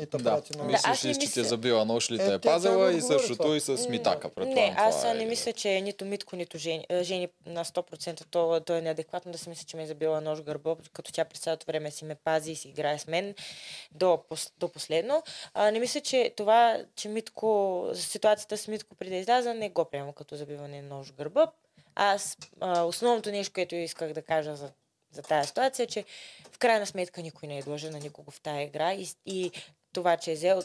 И 0.01 0.05
те 0.05 0.17
Да, 0.17 0.23
прати 0.23 0.57
на... 0.57 0.63
Да, 0.63 0.71
мислиш 0.71 1.05
ли, 1.05 1.13
че 1.13 1.19
ти 1.19 1.39
е 1.39 1.43
мисля- 1.43 1.49
забила 1.49 1.85
нож 1.85 2.11
ли 2.11 2.15
Е, 2.15 2.17
те 2.17 2.33
е 2.33 2.39
пазила 2.39 2.93
и 2.93 3.01
същото 3.01 3.55
и 3.55 3.59
с 3.59 3.89
митака. 3.89 4.29
Не, 4.37 4.73
аз 4.77 5.03
е, 5.03 5.13
не 5.13 5.25
мисля, 5.25 5.53
че 5.53 5.81
нито 5.81 6.05
Митко, 6.05 6.35
нито 6.35 6.57
Жени, 6.57 6.85
Жени 7.01 7.27
на 7.45 7.65
100% 7.65 8.25
то, 8.31 8.59
то 8.59 8.75
е 8.75 8.81
неадекватно 8.81 9.31
да 9.31 9.37
си 9.37 9.49
мисля, 9.49 9.63
че 9.67 9.77
ме 9.77 9.83
е 9.83 9.87
забила 9.87 10.21
нож 10.21 10.41
гърба, 10.41 10.75
като 10.93 11.11
тя 11.11 11.25
през 11.25 11.39
цялото 11.39 11.65
време 11.67 11.91
си 11.91 12.05
ме 12.05 12.15
пази 12.15 12.51
и 12.51 12.55
си 12.55 12.67
играе 12.69 12.99
с 12.99 13.07
мен 13.07 13.35
до, 13.91 14.19
до 14.59 14.67
последно. 14.69 15.23
А, 15.53 15.71
не 15.71 15.79
мисля, 15.79 16.01
че 16.01 16.33
това, 16.37 16.77
че 16.95 17.09
Митко, 17.09 17.85
ситуацията 17.93 18.57
с 18.57 18.67
Митко 18.67 18.95
преди 18.95 19.11
да 19.11 19.17
изляза, 19.17 19.53
не 19.53 19.69
го 19.69 19.85
приема 19.85 20.13
като 20.13 20.35
забиване 20.35 20.81
на 20.81 20.95
нож 20.95 21.11
гърба. 21.13 21.47
Аз 21.95 22.37
а, 22.59 22.83
основното 22.83 23.31
нещо, 23.31 23.53
което 23.53 23.75
исках 23.75 24.13
да 24.13 24.21
кажа 24.21 24.55
за, 24.55 24.71
за 25.11 25.21
тази 25.21 25.47
ситуация, 25.47 25.87
че 25.87 26.05
в 26.51 26.57
крайна 26.57 26.85
сметка 26.85 27.21
никой 27.21 27.47
не 27.47 27.57
е 27.57 27.63
длъжен 27.63 27.91
на 27.91 27.99
никого 27.99 28.31
в 28.31 28.41
тази 28.41 28.61
игра 28.61 28.93
и, 28.93 29.07
и 29.25 29.51
това, 29.93 30.17
че 30.17 30.31
е 30.31 30.35
взел 30.35 30.61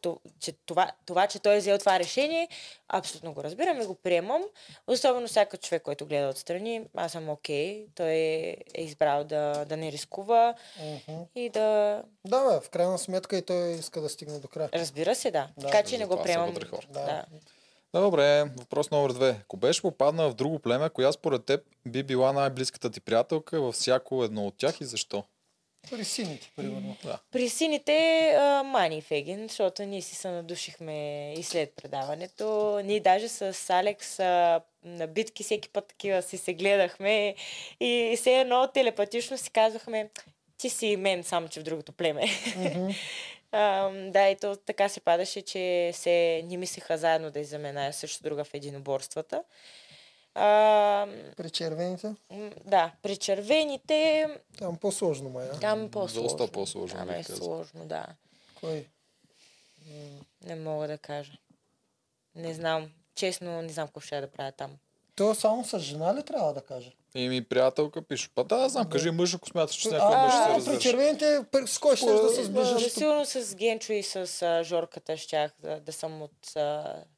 то- 0.00 0.20
че 0.40 0.52
това, 0.52 0.92
това, 1.06 1.26
че 1.26 1.38
той 1.38 1.56
е 1.56 1.58
взел 1.58 1.78
това 1.78 1.98
решение, 1.98 2.48
абсолютно 2.88 3.32
го 3.32 3.44
разбирам 3.44 3.80
и 3.80 3.86
го 3.86 3.94
приемам. 3.94 4.42
Особено 4.86 5.28
всяка 5.28 5.56
човек, 5.56 5.82
който 5.82 6.06
гледа 6.06 6.28
отстрани, 6.28 6.82
аз 6.94 7.12
съм 7.12 7.28
окей. 7.28 7.86
Той 7.94 8.10
е, 8.10 8.56
е 8.74 8.82
избрал 8.82 9.24
да, 9.24 9.64
да 9.64 9.76
не 9.76 9.92
рискува 9.92 10.54
Мгм. 10.80 11.20
и 11.34 11.48
да... 11.48 12.02
Да, 12.24 12.50
бе, 12.50 12.60
в 12.66 12.70
крайна 12.70 12.98
сметка 12.98 13.36
и 13.36 13.42
той 13.42 13.70
иска 13.70 14.00
да 14.00 14.08
стигне 14.08 14.38
до 14.38 14.48
края. 14.48 14.68
Разбира 14.74 15.14
се, 15.14 15.30
да. 15.30 15.48
Да, 15.56 15.66
така 15.66 15.82
че 15.82 15.98
не 15.98 16.06
го 16.06 16.22
приемам. 16.22 16.54
Да. 16.54 17.00
Да. 17.04 17.24
Да, 17.96 18.02
добре, 18.02 18.44
въпрос 18.58 18.90
номер 18.90 19.12
две. 19.12 19.36
Ако 19.42 19.56
беше 19.56 19.82
попаднала 19.82 20.30
в 20.30 20.34
друго 20.34 20.58
племе, 20.58 20.88
коя 20.88 21.12
според 21.12 21.44
теб 21.44 21.60
би 21.86 22.02
била 22.02 22.32
най-близката 22.32 22.90
ти 22.90 23.00
приятелка 23.00 23.60
във 23.60 23.74
всяко 23.74 24.24
едно 24.24 24.46
от 24.46 24.58
тях 24.58 24.80
и 24.80 24.84
защо? 24.84 25.24
При 25.90 26.04
сините, 26.04 26.52
примерно. 26.56 26.96
Да. 27.04 27.18
При 27.30 27.48
сините 27.48 28.28
а, 28.38 28.62
Мани 28.62 28.98
и 28.98 29.00
Фегин, 29.00 29.48
защото 29.48 29.82
ние 29.82 30.02
си 30.02 30.14
се 30.14 30.30
надушихме 30.30 31.32
и 31.38 31.42
след 31.42 31.72
предаването. 31.76 32.80
Ние 32.84 33.00
даже 33.00 33.28
с 33.28 33.70
Алекс 33.70 34.20
а, 34.20 34.60
на 34.84 35.06
битки 35.06 35.42
всеки 35.42 35.68
път 35.68 35.86
такива 35.86 36.22
си 36.22 36.36
се 36.38 36.54
гледахме 36.54 37.34
и 37.80 38.14
все 38.16 38.40
едно 38.40 38.70
телепатично 38.74 39.38
си 39.38 39.50
казвахме 39.50 40.10
ти 40.58 40.68
си 40.68 40.96
мен, 40.96 41.24
само 41.24 41.48
че 41.48 41.60
в 41.60 41.62
другото 41.62 41.92
племе. 41.92 42.24
Мгм. 42.56 42.88
А, 43.58 43.90
да, 44.10 44.28
и 44.28 44.36
то 44.36 44.56
така 44.56 44.88
се 44.88 45.00
падаше, 45.00 45.42
че 45.42 45.90
се 45.94 46.42
не 46.44 46.56
мислеха 46.56 46.98
заедно 46.98 47.30
да 47.30 47.40
иззаменая 47.40 47.92
също 47.92 48.22
друга 48.22 48.44
в 48.44 48.54
единоборствата. 48.54 49.42
А, 50.34 51.06
При 51.36 51.50
червените, 51.50 52.14
да, 52.64 52.92
при 53.02 53.16
червените 53.16 54.26
там 54.58 54.76
по-сложно 54.76 55.28
май, 55.30 55.48
а? 55.52 55.60
там 55.60 55.84
е 55.84 55.90
по-сложно. 55.90 56.22
Доста 56.22 56.52
по-сложно, 56.52 56.98
Там 56.98 57.10
е 57.10 57.24
казал. 57.24 57.36
сложно, 57.36 57.86
да. 57.86 58.06
Кой? 58.60 58.86
Не 60.44 60.54
мога 60.54 60.88
да 60.88 60.98
кажа. 60.98 61.32
Не 62.34 62.54
знам. 62.54 62.92
Честно, 63.14 63.62
не 63.62 63.68
знам 63.68 63.86
какво 63.88 64.00
ще 64.00 64.20
да 64.20 64.30
правя 64.30 64.52
там. 64.52 64.76
То 65.16 65.34
само 65.34 65.64
с 65.64 65.78
жена 65.78 66.14
ли 66.14 66.22
трябва 66.22 66.52
да 66.52 66.60
каже? 66.60 66.92
И 67.14 67.28
ми 67.28 67.44
приятелка 67.44 68.02
пише. 68.02 68.28
Па 68.34 68.44
да, 68.44 68.68
знам, 68.68 68.90
кажи 68.90 69.10
мъж, 69.10 69.34
ако 69.34 69.48
смяташ, 69.48 69.76
че 69.76 69.88
с 69.88 69.92
някой 69.92 70.16
мъж 70.16 70.32
се 70.32 70.70
А, 70.70 70.74
при 70.74 70.80
червените, 70.82 71.44
с 71.66 71.78
кой 71.78 71.96
ще 71.96 72.06
да 72.06 72.28
се 72.28 72.44
сближиш? 72.44 72.92
сигурно 72.92 73.24
с 73.24 73.54
Генчо 73.54 73.92
и 73.92 74.02
с 74.02 74.60
Жорката 74.64 75.16
щях 75.16 75.52
да, 75.80 75.92
съм 75.92 76.22
от 76.22 76.54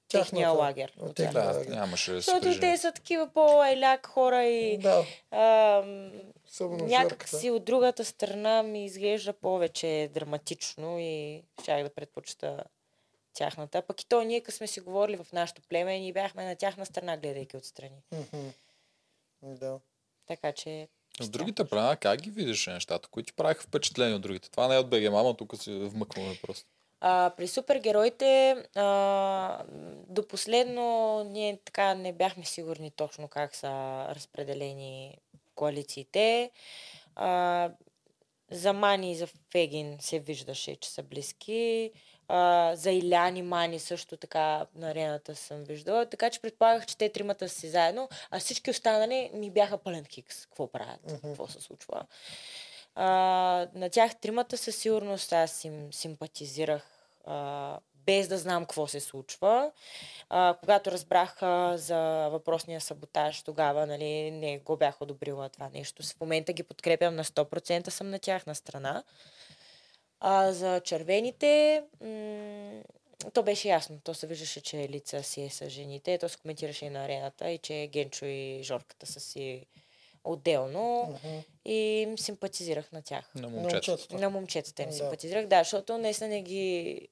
техния 0.09 0.51
лагер. 0.51 0.93
от 1.01 1.15
техния 1.15 1.45
лагер. 1.45 1.67
нямаше 1.67 2.13
да 2.13 2.23
се 2.23 2.31
Защото 2.31 2.61
те 2.61 2.79
са 2.79 2.93
такива 2.93 3.29
по-еляк 3.35 4.07
хора 4.07 4.45
и 4.45 4.79
някак 6.61 7.29
си 7.29 7.51
от 7.51 7.65
другата 7.65 8.05
страна 8.05 8.63
ми 8.63 8.85
изглежда 8.85 9.33
повече 9.33 10.11
драматично 10.15 10.99
и 10.99 11.43
щях 11.63 11.83
да 11.83 11.91
предпочита 11.91 12.65
тяхната. 13.39 13.83
Пък 13.83 14.03
и 14.03 14.07
то 14.09 14.23
ние, 14.23 14.41
като 14.41 14.57
сме 14.57 14.67
си 14.67 14.81
говорили 14.81 15.17
в 15.17 15.33
нашото 15.33 15.63
племе, 15.69 15.99
ние 15.99 16.13
бяхме 16.13 16.45
на 16.45 16.57
тяхна 16.57 16.87
страна, 16.87 17.17
гледайки 17.17 17.57
отстрани. 17.57 18.03
Да. 19.43 19.81
Така 20.27 20.53
че 20.53 20.89
С 21.21 21.29
другите 21.29 21.65
племена, 21.65 21.97
как 21.97 22.21
ги 22.21 22.31
видиш 22.31 22.67
нещата, 22.67 23.09
които 23.09 23.27
ти 23.27 23.33
правиха 23.33 23.63
впечатление 23.63 24.15
от 24.15 24.23
другите? 24.23 24.51
Това 24.51 24.69
не 24.69 24.75
е 24.75 24.79
от 24.79 24.91
БГ 24.91 25.13
Мама, 25.13 25.37
тук 25.37 25.63
си 25.63 25.73
вмъкваме 25.73 26.39
просто. 26.43 26.67
А, 27.01 27.33
при 27.37 27.49
супергероите 27.49 28.51
а, 28.75 29.65
до 30.09 30.29
последно 30.29 31.25
ние 31.25 31.59
така 31.65 31.95
не 31.95 32.13
бяхме 32.13 32.45
сигурни 32.45 32.91
точно 32.91 33.29
как 33.29 33.55
са 33.55 33.69
разпределени 34.15 35.19
коалициите. 35.55 36.51
А, 37.15 37.71
за 38.51 38.73
Мани 38.73 39.13
и 39.13 39.17
за 39.17 39.27
Фегин 39.53 39.97
се 40.01 40.19
виждаше, 40.19 40.77
че 40.77 40.91
са 40.91 41.03
близки. 41.03 41.93
А, 42.29 42.73
за 42.77 42.91
Иляни 42.91 43.43
Мани 43.43 43.79
също 43.79 44.17
така 44.17 44.67
на 44.75 44.91
арената 44.91 45.35
съм 45.35 45.65
виждала. 45.65 46.07
Така 46.07 46.31
че 46.31 46.41
предполагах, 46.41 46.87
че 46.87 46.97
те 46.97 47.09
тримата 47.09 47.49
са 47.49 47.61
си 47.61 47.69
заедно, 47.69 48.09
а 48.31 48.39
всички 48.39 48.71
останали 48.71 49.31
ми 49.35 49.51
бяха 49.51 49.79
пълен 49.79 50.05
хикс. 50.05 50.47
Какво 50.47 50.67
правят? 50.67 51.01
Мгм. 51.07 51.29
Какво 51.29 51.47
се 51.47 51.61
случва? 51.61 52.07
А, 52.95 53.07
на 53.75 53.91
тях 53.91 54.17
тримата 54.17 54.57
със 54.57 54.77
сигурност 54.77 55.33
аз 55.33 55.65
им 55.65 55.93
симпатизирах 55.93 56.87
а, 57.27 57.79
без 58.07 58.29
да 58.29 58.39
знам 58.39 58.63
какво 58.63 58.87
се 58.87 59.01
случва. 59.01 59.71
А, 60.29 60.55
когато 60.61 60.93
разбрах 60.93 61.43
а, 61.43 61.79
за 61.79 62.29
въпросния 62.29 62.81
саботаж, 62.81 63.43
тогава 63.43 63.87
нали, 63.87 64.31
не 64.31 64.59
го 64.59 64.77
бях 64.77 65.03
одобрила 65.03 65.49
това 65.49 65.71
нещо. 65.75 66.03
В 66.03 66.21
момента 66.21 66.53
ги 66.53 66.63
подкрепям 66.63 67.15
на 67.15 67.25
100%, 67.25 67.89
съм 67.89 68.11
на 68.11 68.19
тяхна 68.19 68.55
страна. 68.55 69.03
А 70.21 70.53
за 70.53 70.81
червените, 70.81 71.83
м- 72.01 72.83
то 73.31 73.43
беше 73.43 73.69
ясно. 73.69 74.01
То 74.01 74.15
се 74.15 74.27
виждаше, 74.27 74.61
че 74.61 74.79
лица 74.79 75.23
си 75.23 75.43
е 75.43 75.51
с 75.51 75.69
жените. 75.69 76.19
То 76.19 76.29
се 76.29 76.37
коментираше 76.37 76.85
и 76.85 76.91
на 76.91 77.05
арената 77.05 77.51
и 77.51 77.59
че 77.59 77.87
Генчо 77.87 78.25
и 78.25 78.61
Жорката 78.63 79.07
са 79.07 79.21
си 79.21 79.67
отделно 80.25 81.03
Мгм. 81.05 81.39
и 81.65 81.75
им 82.01 82.19
симпатизирах 82.19 82.93
на 82.93 83.03
тях. 83.03 83.31
На 83.35 83.43
На 83.43 83.49
момчета. 83.49 83.75
момчетата. 83.91 84.17
На 84.17 84.31
момчетата 84.31 84.83
им 84.83 84.89
Да. 84.89 84.95
симпатизирах, 84.95 85.47
да, 85.47 85.59
защото 85.59 85.99
наистина 85.99 86.29
не 86.29 86.43
ги... 86.43 87.09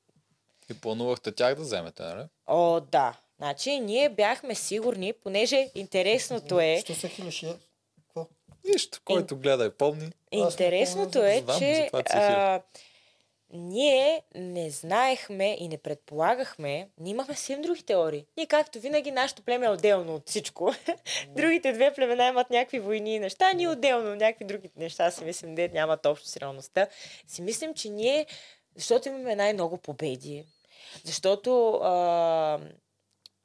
И 0.71 0.75
планувахте 0.75 1.33
тях 1.33 1.55
да 1.55 1.63
вземете, 1.63 2.03
нали? 2.03 2.25
О, 2.47 2.81
да. 2.83 3.15
Значи, 3.37 3.71
ние 3.73 4.09
бяхме 4.09 4.55
сигурни, 4.55 5.13
понеже 5.15 5.71
интересното 5.75 6.61
е, 6.61 6.79
Що 6.81 6.95
се 6.95 7.09
хилиш? 7.09 7.45
Какво? 7.99 8.27
Нищо, 8.65 9.01
който 9.05 9.37
гледа 9.37 9.65
и 9.67 9.71
помни. 9.71 10.11
интересното 10.33 11.19
е, 11.21 11.45
че 11.59 11.91
а, 11.93 12.63
ние 13.53 14.23
не 14.35 14.71
знаехме 14.71 15.57
и 15.61 15.69
не 15.69 15.79
предполагахме, 15.79 16.89
ние 16.99 17.11
имахме 17.11 17.35
съвсем 17.35 17.63
други 17.63 17.83
теории. 17.83 18.27
Ние, 18.37 18.47
както 18.47 18.81
винаги, 18.81 19.11
нашето 19.11 19.43
племе 19.43 19.67
е 19.67 19.71
отделно 19.71 20.15
от 20.15 20.29
всичко. 20.29 20.75
Другите 21.29 21.73
две 21.73 21.95
племена 21.95 22.27
имат 22.27 22.51
някакви 22.51 22.79
войни 22.79 23.15
и 23.15 23.19
неща, 23.19 23.53
ние 23.53 23.69
отделно 23.69 24.15
някакви 24.15 24.45
други 24.45 24.71
неща 24.77 25.11
си 25.11 25.25
мислим, 25.25 25.55
де 25.55 25.69
нямат 25.69 26.07
общо 26.07 26.29
с 26.29 26.37
реалността. 26.37 26.87
Си 27.27 27.43
мислим, 27.43 27.75
че 27.75 27.89
ние, 27.89 28.27
защото 28.77 29.09
имаме 29.09 29.37
най-много 29.37 29.79
победи, 29.79 30.45
защото 31.05 31.71
а, 31.75 32.61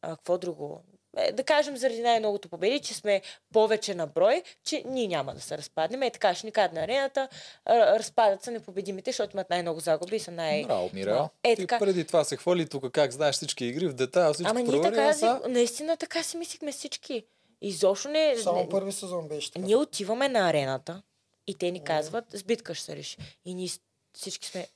а, 0.01 0.15
какво 0.15 0.37
друго? 0.37 0.81
Е, 1.17 1.31
да 1.31 1.43
кажем 1.43 1.77
заради 1.77 2.01
най-многото 2.01 2.49
победи, 2.49 2.79
че 2.79 2.93
сме 2.93 3.21
повече 3.53 3.95
на 3.95 4.07
брой, 4.07 4.43
че 4.63 4.83
ние 4.85 5.07
няма 5.07 5.33
да 5.33 5.41
се 5.41 5.57
разпаднем. 5.57 6.03
Е, 6.03 6.09
така 6.09 6.35
ще 6.35 6.47
ни 6.47 6.51
кажат 6.51 6.73
на 6.73 6.81
арената, 6.81 7.27
разпадат 7.67 8.43
се 8.43 8.51
непобедимите, 8.51 9.11
защото 9.11 9.35
имат 9.35 9.49
най-много 9.49 9.79
загуби 9.79 10.15
и 10.15 10.19
са 10.19 10.31
най... 10.31 10.63
Браво, 10.63 10.89
Мирел. 10.93 11.29
Е, 11.43 11.55
Ти 11.55 11.61
така. 11.61 11.79
преди 11.79 12.05
това 12.05 12.23
се 12.23 12.37
хвали 12.37 12.69
тук 12.69 12.91
как 12.91 13.11
знаеш 13.11 13.35
всички 13.35 13.65
игри 13.65 13.87
в 13.87 13.93
детайл, 13.93 14.33
всичко 14.33 14.51
Ама 14.51 14.63
ние 14.63 14.81
така, 14.81 15.13
са... 15.13 15.41
наистина 15.47 15.97
така 15.97 16.23
си 16.23 16.37
мислихме 16.37 16.71
всички. 16.71 17.23
Изобщо 17.61 18.09
не... 18.09 18.35
Само 18.43 18.59
не 18.59 18.69
първи 18.69 18.91
сезон 18.91 19.27
беше 19.27 19.51
така. 19.51 19.65
ние 19.65 19.75
отиваме 19.75 20.29
на 20.29 20.49
арената 20.49 21.01
и 21.47 21.55
те 21.55 21.71
ни 21.71 21.83
казват, 21.83 22.25
с 22.33 22.43
битка 22.43 22.75
ще 22.75 22.85
се 22.85 22.95
реши. 22.95 23.17
И 23.45 23.55
ние 23.55 23.69
всички 24.13 24.47
сме... 24.47 24.67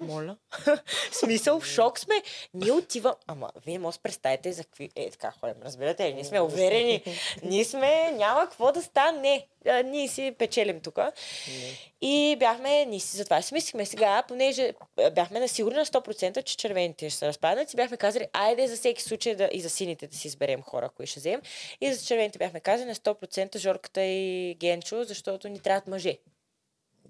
Моля. 0.00 0.36
В 1.10 1.16
смисъл, 1.16 1.60
в 1.60 1.66
шок 1.66 1.98
сме. 1.98 2.14
Ние 2.54 2.72
отивам... 2.72 3.14
Ама, 3.26 3.50
вие 3.66 3.78
може 3.78 3.98
да 3.98 4.02
представите 4.02 4.52
за 4.52 4.64
какви... 4.64 4.90
Е, 4.96 5.10
така 5.10 5.30
ходим, 5.40 5.56
разбирате? 5.64 6.12
Ние 6.12 6.24
сме 6.24 6.40
уверени. 6.40 7.02
Ние 7.42 7.64
сме... 7.64 8.12
Няма 8.12 8.40
какво 8.40 8.72
да 8.72 8.82
стане. 8.82 9.20
Не. 9.20 9.46
А, 9.66 9.82
ние 9.82 10.08
си 10.08 10.34
печелим 10.38 10.80
тук. 10.80 10.98
И 12.00 12.36
бяхме... 12.38 12.86
Ние 12.86 13.00
си 13.00 13.16
затова 13.16 13.42
си 13.42 13.54
мислихме 13.54 13.86
сега, 13.86 14.22
понеже 14.28 14.72
бяхме 15.14 15.40
на 15.40 15.48
сигурни 15.48 15.78
на 15.78 15.86
100%, 15.86 16.44
че 16.44 16.56
червените 16.56 17.10
ще 17.10 17.18
се 17.18 17.26
разпаднат. 17.26 17.72
И 17.72 17.76
бяхме 17.76 17.96
казали, 17.96 18.26
айде 18.32 18.66
за 18.68 18.76
всеки 18.76 19.02
случай 19.02 19.34
да, 19.34 19.48
и 19.52 19.60
за 19.60 19.70
сините 19.70 20.06
да 20.06 20.16
си 20.16 20.28
изберем 20.28 20.62
хора, 20.62 20.90
кои 20.96 21.06
ще 21.06 21.20
вземем. 21.20 21.42
И 21.80 21.92
за 21.92 22.06
червените 22.06 22.38
бяхме 22.38 22.60
казали 22.60 22.88
на 22.88 22.94
100% 22.94 23.58
Жорката 23.58 24.02
и 24.02 24.54
Генчо, 24.54 25.04
защото 25.04 25.48
ни 25.48 25.58
трябват 25.58 25.86
мъже. 25.86 26.18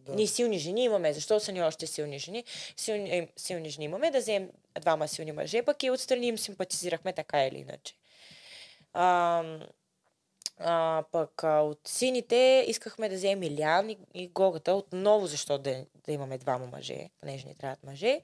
Да. 0.06 0.14
Ние 0.14 0.26
силни 0.26 0.59
жени 0.59 0.85
имаме. 0.85 1.12
Защо 1.12 1.40
са 1.40 1.52
ни 1.52 1.62
още 1.62 1.86
силни 1.86 2.18
жени? 2.18 2.44
Силни, 2.76 3.10
е, 3.10 3.28
силни 3.36 3.70
жени 3.70 3.85
имаме 3.85 4.10
да 4.10 4.18
вземем 4.18 4.51
двама 4.81 5.09
силни 5.09 5.32
мъже, 5.32 5.62
пък 5.62 5.82
и 5.82 5.90
отстрани 5.90 6.26
им 6.26 6.39
симпатизирахме 6.39 7.12
така 7.12 7.47
или 7.47 7.59
иначе. 7.59 7.94
А, 8.93 9.43
а, 10.59 11.05
пък 11.12 11.44
а, 11.44 11.60
от 11.60 11.81
сините 11.89 12.64
искахме 12.68 13.09
да 13.09 13.14
вземем 13.14 13.43
Илян 13.43 13.90
и, 13.90 13.98
и 14.14 14.28
Гогата 14.28 14.74
отново, 14.74 15.26
защо 15.26 15.59
да, 15.59 15.85
да 16.06 16.12
имаме 16.12 16.39
двама 16.39 16.66
мъже, 16.66 17.10
понеже 17.20 17.47
ни 17.47 17.55
трябват 17.55 17.85
мъже. 17.85 18.20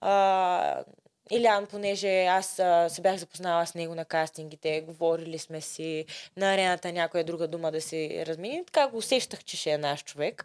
А, 0.00 0.84
Илян, 1.30 1.66
понеже 1.66 2.24
аз 2.24 2.58
а, 2.58 2.88
се 2.88 3.00
бях 3.00 3.16
запознала 3.16 3.66
с 3.66 3.74
него 3.74 3.94
на 3.94 4.04
кастингите, 4.04 4.80
говорили 4.80 5.38
сме 5.38 5.60
си 5.60 6.04
на 6.36 6.54
арената 6.54 6.92
някоя 6.92 7.24
друга 7.24 7.48
дума 7.48 7.72
да 7.72 7.80
си 7.80 8.24
размени, 8.26 8.62
така 8.66 8.88
го 8.88 8.96
усещах, 8.96 9.44
че 9.44 9.56
ще 9.56 9.70
е 9.70 9.78
наш 9.78 10.04
човек. 10.04 10.44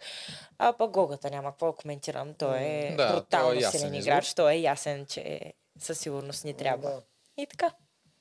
А 0.58 0.74
пък 0.74 0.92
Гогата 0.92 1.30
няма 1.30 1.52
какво 1.52 1.66
да 1.66 1.74
коментирам. 1.74 2.34
Той 2.34 2.60
е 2.60 2.94
Да, 2.98 3.14
брутално 3.14 3.60
той 3.60 3.68
е 3.68 3.72
силен 3.72 3.94
играч. 3.94 4.34
Той 4.34 4.54
е 4.54 4.60
ясен, 4.62 5.06
че 5.06 5.54
със 5.80 6.00
сигурност 6.00 6.46
ни 6.46 6.54
трябва. 6.54 6.90
Да. 6.90 7.02
И 7.38 7.46
така. 7.46 7.72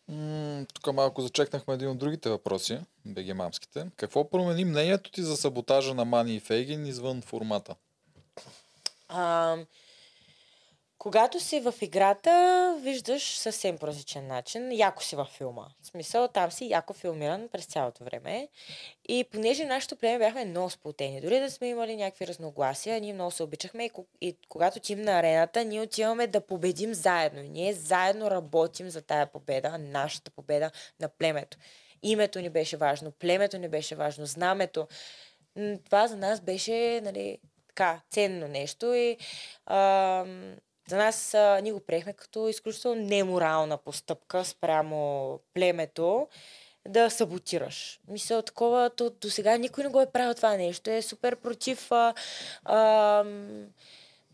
М, 0.08 0.66
Тук 0.74 0.94
малко 0.94 1.22
зачекнахме 1.22 1.74
един 1.74 1.88
от 1.88 1.98
другите 1.98 2.30
въпроси, 2.30 2.80
БГ 3.04 3.34
мамските. 3.34 3.86
Какво 3.96 4.30
промени 4.30 4.64
мнението 4.64 5.10
ти 5.10 5.22
за 5.22 5.36
саботажа 5.36 5.94
на 5.94 6.04
Мани 6.04 6.36
и 6.36 6.40
Фейгин 6.40 6.86
извън 6.86 7.22
формата? 7.22 7.74
А, 9.08 9.56
когато 11.08 11.40
си 11.40 11.60
в 11.60 11.74
играта, 11.82 12.76
виждаш 12.80 13.38
съвсем 13.38 13.78
по 13.78 13.86
различен 13.86 14.26
начин. 14.26 14.72
Яко 14.72 15.02
си 15.02 15.16
във 15.16 15.28
филма. 15.28 15.66
В 15.82 15.86
смисъл, 15.86 16.28
там 16.28 16.50
си 16.50 16.68
яко 16.70 16.92
филмиран 16.92 17.48
през 17.52 17.66
цялото 17.66 18.04
време. 18.04 18.48
И 19.08 19.24
понеже 19.32 19.64
нашето 19.64 19.96
племе 19.96 20.18
бяхме 20.18 20.44
много 20.44 20.70
сплотени, 20.70 21.20
дори 21.20 21.40
да 21.40 21.50
сме 21.50 21.68
имали 21.68 21.96
някакви 21.96 22.26
разногласия, 22.26 23.00
ние 23.00 23.12
много 23.12 23.30
се 23.30 23.42
обичахме 23.42 23.84
и, 23.84 23.90
и 24.20 24.36
когато 24.48 24.78
отиваме 24.78 25.04
на 25.04 25.18
арената, 25.18 25.64
ние 25.64 25.80
отиваме 25.80 26.26
да 26.26 26.40
победим 26.40 26.94
заедно. 26.94 27.42
Ние 27.42 27.72
заедно 27.72 28.30
работим 28.30 28.90
за 28.90 29.02
тая 29.02 29.26
победа, 29.26 29.78
нашата 29.78 30.30
победа 30.30 30.70
на 31.00 31.08
племето. 31.08 31.58
Името 32.02 32.40
ни 32.40 32.48
беше 32.48 32.76
важно, 32.76 33.12
племето 33.12 33.58
ни 33.58 33.68
беше 33.68 33.94
важно, 33.94 34.26
знамето. 34.26 34.88
Това 35.84 36.06
за 36.06 36.16
нас 36.16 36.40
беше 36.40 37.00
нали, 37.04 37.38
така, 37.68 38.00
ценно 38.10 38.48
нещо 38.48 38.94
и 38.94 39.16
ам, 39.66 40.56
за 40.88 40.96
нас 40.96 41.34
а, 41.34 41.60
ние 41.62 41.72
го 41.72 41.80
приехме 41.80 42.12
като 42.12 42.48
изключително 42.48 43.02
неморална 43.02 43.76
постъпка 43.76 44.44
спрямо 44.44 45.40
племето 45.54 46.28
да 46.88 47.10
саботираш. 47.10 48.00
Мисля, 48.08 48.42
такова, 48.42 48.90
то, 48.90 49.10
до 49.10 49.30
сега 49.30 49.56
никой 49.56 49.84
не 49.84 49.90
го 49.90 50.00
е 50.00 50.12
правил 50.12 50.34
това 50.34 50.56
нещо. 50.56 50.90
Е 50.90 51.02
супер 51.02 51.36
против 51.36 51.92
а, 51.92 52.14
а, 52.64 53.24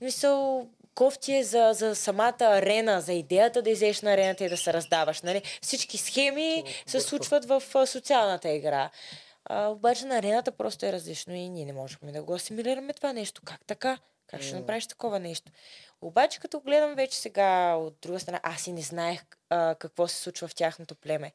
мисъл, 0.00 0.68
кофти 0.94 1.36
е 1.36 1.44
за, 1.44 1.70
за 1.72 1.96
самата 1.96 2.34
арена, 2.40 3.00
за 3.00 3.12
идеята 3.12 3.62
да 3.62 3.70
излезеш 3.70 4.02
на 4.02 4.12
арената 4.12 4.44
и 4.44 4.48
да 4.48 4.56
се 4.56 4.72
раздаваш. 4.72 5.22
Нали? 5.22 5.42
Всички 5.62 5.98
схеми 5.98 6.64
се 6.86 7.00
случват 7.00 7.44
в 7.44 7.62
социалната 7.86 8.48
игра. 8.48 8.90
А, 9.44 9.68
обаче 9.68 10.06
на 10.06 10.16
арената 10.16 10.52
просто 10.52 10.86
е 10.86 10.92
различно 10.92 11.34
и 11.34 11.48
ние 11.48 11.64
не 11.64 11.72
можехме 11.72 12.12
да 12.12 12.22
го 12.22 12.34
асимилираме 12.34 12.92
това 12.92 13.12
нещо. 13.12 13.42
Как 13.44 13.60
така? 13.66 13.98
Как 14.26 14.42
ще 14.42 14.56
направиш 14.56 14.86
такова 14.86 15.20
нещо? 15.20 15.52
Обаче, 16.00 16.40
като 16.40 16.60
гледам 16.60 16.94
вече 16.94 17.18
сега 17.18 17.74
от 17.74 17.96
друга 18.02 18.20
страна, 18.20 18.40
аз 18.42 18.66
и 18.66 18.72
не 18.72 18.80
знаех 18.80 19.24
а, 19.50 19.74
какво 19.74 20.08
се 20.08 20.16
случва 20.16 20.48
в 20.48 20.54
тяхното 20.54 20.94
племе. 20.94 21.32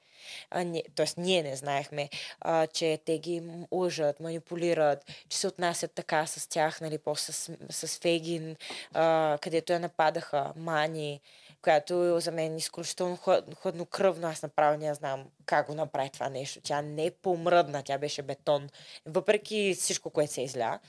А, 0.49 0.63
не, 0.63 0.83
тоест, 0.95 1.17
ние 1.17 1.43
не 1.43 1.55
знаехме, 1.55 2.09
а, 2.41 2.67
че 2.67 2.99
те 3.05 3.19
ги 3.19 3.43
лъжат, 3.71 4.19
манипулират, 4.19 5.11
че 5.29 5.37
се 5.37 5.47
отнасят 5.47 5.91
така 5.91 6.25
с 6.25 6.47
тях, 6.47 6.81
нали, 6.81 6.97
после 6.97 7.33
с, 7.33 7.51
с 7.69 7.99
Фейгин, 7.99 8.55
а, 8.93 9.37
където 9.41 9.73
я 9.73 9.79
нападаха, 9.79 10.53
Мани, 10.55 11.21
която 11.61 12.19
за 12.19 12.31
мен 12.31 12.53
е 12.53 12.57
изключително 12.57 13.17
хлад- 13.17 13.55
хладнокръвно. 13.55 14.27
Аз 14.27 14.41
направо 14.41 14.77
не 14.77 14.93
знам 14.93 15.25
как 15.45 15.67
го 15.67 15.73
направи 15.73 16.09
това 16.09 16.29
нещо. 16.29 16.61
Тя 16.63 16.81
не 16.81 17.11
помръдна, 17.11 17.83
тя 17.83 17.97
беше 17.97 18.21
бетон. 18.21 18.69
Въпреки 19.05 19.75
всичко, 19.79 20.09
което 20.09 20.33
се 20.33 20.41
изля. 20.41 20.79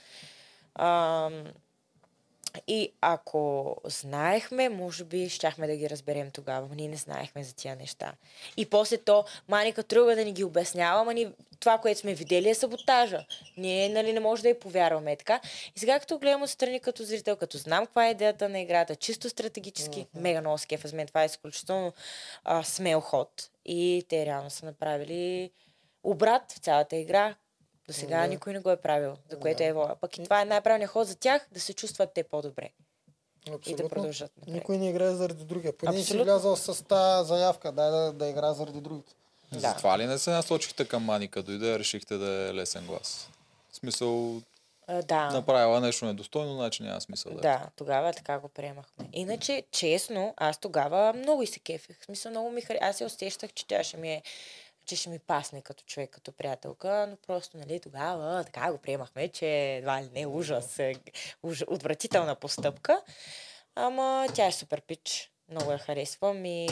А, 0.75 1.31
и 2.67 2.93
ако 3.01 3.77
знаехме, 3.85 4.69
може 4.69 5.05
би 5.05 5.29
щяхме 5.29 5.67
да 5.67 5.77
ги 5.77 5.91
разберем 5.91 6.31
тогава. 6.31 6.67
Но 6.69 6.75
ние 6.75 6.89
не 6.89 6.97
знаехме 6.97 7.45
за 7.45 7.55
тия 7.55 7.77
неща. 7.77 8.13
И 8.57 8.67
после 8.67 8.99
то, 8.99 9.25
Маника 9.49 9.83
тръгва 9.83 10.15
да 10.15 10.25
ни 10.25 10.33
ги 10.33 10.45
обяснява, 10.45 11.01
ама 11.01 11.15
ни, 11.15 11.29
това, 11.61 11.79
което 11.79 12.01
сме 12.01 12.15
видели 12.15 12.49
е 12.49 12.55
саботажа. 12.55 13.25
Ние 13.57 13.89
нали, 13.89 14.13
не 14.13 14.21
може 14.21 14.43
да 14.43 14.49
я 14.49 14.61
повярваме. 14.61 15.17
Така. 15.17 15.41
И 15.77 15.79
сега 15.81 16.01
като 16.01 16.19
гледам 16.19 16.43
отстрани 16.43 16.81
като 16.81 17.05
зрител, 17.05 17.37
като 17.37 17.59
знам 17.59 17.87
каква 17.87 18.07
е 18.07 18.11
идеята 18.11 18.49
на 18.49 18.61
играта, 18.61 18.97
чисто 18.97 19.29
стратегически, 19.29 20.07
мега 20.15 20.41
много 20.41 20.59
скефа 20.59 20.97
мен. 20.97 21.07
Това 21.07 21.23
е 21.23 21.27
изключително 21.27 21.93
а, 22.45 22.63
смел 22.63 23.01
ход. 23.01 23.51
И 23.65 24.07
те 24.09 24.27
реално 24.27 24.51
са 24.51 24.67
направили 24.67 25.51
обрат 26.03 26.53
в 26.53 26.59
цялата 26.59 26.97
игра. 26.97 27.35
До 27.91 27.95
сега 27.95 28.21
Да. 28.21 28.27
никой 28.27 28.53
не 28.53 28.59
го 28.59 28.71
е 28.71 28.77
правил, 28.77 29.17
за 29.31 29.39
което 29.39 29.63
е 29.63 29.67
Ева. 29.67 29.97
Пък 30.01 30.19
и 30.19 30.25
това 30.25 30.43
е 30.43 30.45
най-правилният 30.45 30.91
ход 30.91 31.09
за 31.09 31.17
тях, 31.17 31.47
да 31.53 31.61
се 31.61 31.73
чувстват 31.75 32.11
те 32.15 32.23
по-добре 32.23 32.69
и 33.47 33.51
да 33.51 33.57
Абсолютно. 33.57 33.89
продължат. 33.89 34.33
напред. 34.37 34.55
Никой 34.55 34.79
не 34.79 34.91
играе 34.91 35.11
заради 35.11 35.45
другия. 35.45 35.73
Поне 35.73 35.93
не 35.93 35.97
си 35.97 36.03
Абсолютно. 36.03 36.25
влязал 36.25 36.57
с 36.57 36.85
тази 36.85 37.29
заявка, 37.29 37.73
дай 37.73 37.91
да, 37.91 38.13
да 38.13 38.27
играе 38.27 38.53
заради 38.53 38.81
другите. 38.81 39.13
Да. 39.53 39.59
Затова 39.61 39.99
ли 39.99 40.07
не 40.07 40.19
се 40.19 40.31
насочихте 40.31 40.85
към 40.85 41.05
Мани, 41.05 41.29
като 41.29 41.47
дойде, 41.47 41.79
решихте 41.79 42.17
да 42.17 42.49
е 42.49 42.55
лесен 42.55 42.87
глас? 42.87 43.31
В 43.71 43.77
смисъл, 43.77 44.43
А, 44.87 45.03
да. 45.03 45.31
направила 45.31 45.81
нещо 45.81 46.05
недостойно, 46.07 46.55
значи 46.55 46.83
няма 46.83 47.01
смисъл 47.01 47.33
да. 47.33 47.39
е. 47.39 47.41
Да, 47.43 47.67
тогава 47.77 48.13
така 48.13 48.39
го 48.39 48.49
приемахме. 48.49 49.05
Иначе, 49.13 49.63
честно, 49.71 50.35
аз 50.37 50.59
тогава 50.59 51.13
много 51.13 51.43
и 51.43 51.47
се 51.47 51.59
кефих. 51.61 52.01
В 52.01 52.05
смисъл, 52.05 52.31
много 52.31 52.51
ми 52.51 52.61
хари... 52.61 52.79
Аз 52.81 52.97
се 52.97 53.05
усещах, 53.05 53.53
че 53.53 53.67
тя 53.67 53.85
ще 53.85 53.97
ми 53.97 54.13
е 54.13 54.23
че 54.91 54.97
ще 54.97 55.11
ми 55.11 55.19
пасне 55.19 55.63
като 55.63 55.85
човек, 55.85 56.11
като 56.11 56.33
приятелка, 56.33 57.07
но 57.11 57.17
просто, 57.27 57.59
нали, 57.59 57.81
тогава 57.81 58.45
така 58.45 58.73
го 58.73 58.79
приемахме, 58.79 59.29
че 59.29 59.77
едва 59.77 60.03
ли 60.03 60.09
не 60.15 60.27
ужас, 60.27 60.79
е, 60.79 60.95
уж, 61.43 61.63
отвратителна 61.67 62.35
постъпка. 62.35 63.03
Ама 63.75 64.27
тя 64.35 64.47
е 64.47 64.53
супер 64.53 64.81
пич. 64.81 65.31
Много 65.51 65.73
я 65.73 65.79
харесвам 65.79 66.45
и 66.45 66.69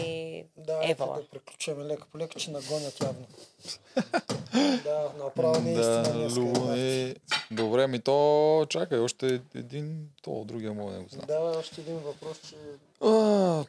Да, 0.57 0.81
Евала. 0.83 1.17
да 1.17 1.29
приключваме 1.29 1.85
лека 1.85 2.07
по 2.13 2.19
лека, 2.19 2.39
че 2.39 2.51
нагонят 2.51 3.01
явно. 3.03 3.27
да, 4.85 5.13
направо 5.19 5.61
не 5.61 5.73
е 5.73 5.75
Да, 5.75 5.81
истина 5.81 6.19
днес. 6.19 6.37
Любо, 6.37 6.73
е... 6.73 7.15
Добре, 7.51 7.87
ми 7.87 8.01
то 8.01 8.67
чакай, 8.69 8.99
още 8.99 9.41
един, 9.55 10.09
то 10.23 10.45
другия 10.45 10.73
мога 10.73 10.93
да 10.93 11.01
го 11.01 11.09
знам. 11.09 11.25
Да, 11.27 11.41
още 11.41 11.81
един 11.81 11.99
въпрос, 11.99 12.39
че... 12.49 12.57
А, 13.01 13.65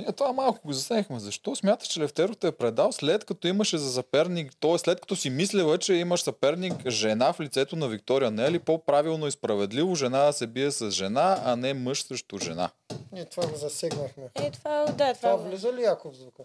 Ние 0.00 0.12
това 0.12 0.32
малко 0.32 0.66
го 0.66 0.72
засегнахме. 0.72 1.20
Защо 1.20 1.56
смяташ, 1.56 1.88
че 1.88 2.00
Левтеров 2.00 2.36
те 2.36 2.46
е 2.46 2.52
предал 2.52 2.92
след 2.92 3.24
като 3.24 3.48
имаше 3.48 3.78
за 3.78 3.92
съперник, 3.92 4.52
т.е. 4.60 4.78
след 4.78 5.00
като 5.00 5.16
си 5.16 5.30
мислила, 5.30 5.78
че 5.78 5.94
имаш 5.94 6.22
съперник 6.22 6.88
жена 6.88 7.32
в 7.32 7.40
лицето 7.40 7.76
на 7.76 7.88
Виктория? 7.88 8.30
Не 8.30 8.46
е 8.46 8.50
ли 8.50 8.58
по-правилно 8.58 9.26
и 9.26 9.30
справедливо 9.30 9.94
жена 9.94 10.24
да 10.24 10.32
се 10.32 10.46
бие 10.46 10.70
с 10.70 10.90
жена, 10.90 11.42
а 11.44 11.56
не 11.56 11.74
мъж 11.74 12.02
срещу 12.02 12.38
жена? 12.38 12.70
Ние 13.12 13.24
това 13.24 13.46
го 13.46 13.56
засегнахме. 13.56 14.24
е, 14.34 14.50
това, 14.50 14.84
да, 14.84 14.92
това, 14.92 15.14
Това 15.14 15.36
влиза 15.36 15.72
ли 15.72 15.82
Яков 15.82 16.14
в 16.14 16.16
звука? 16.16 16.42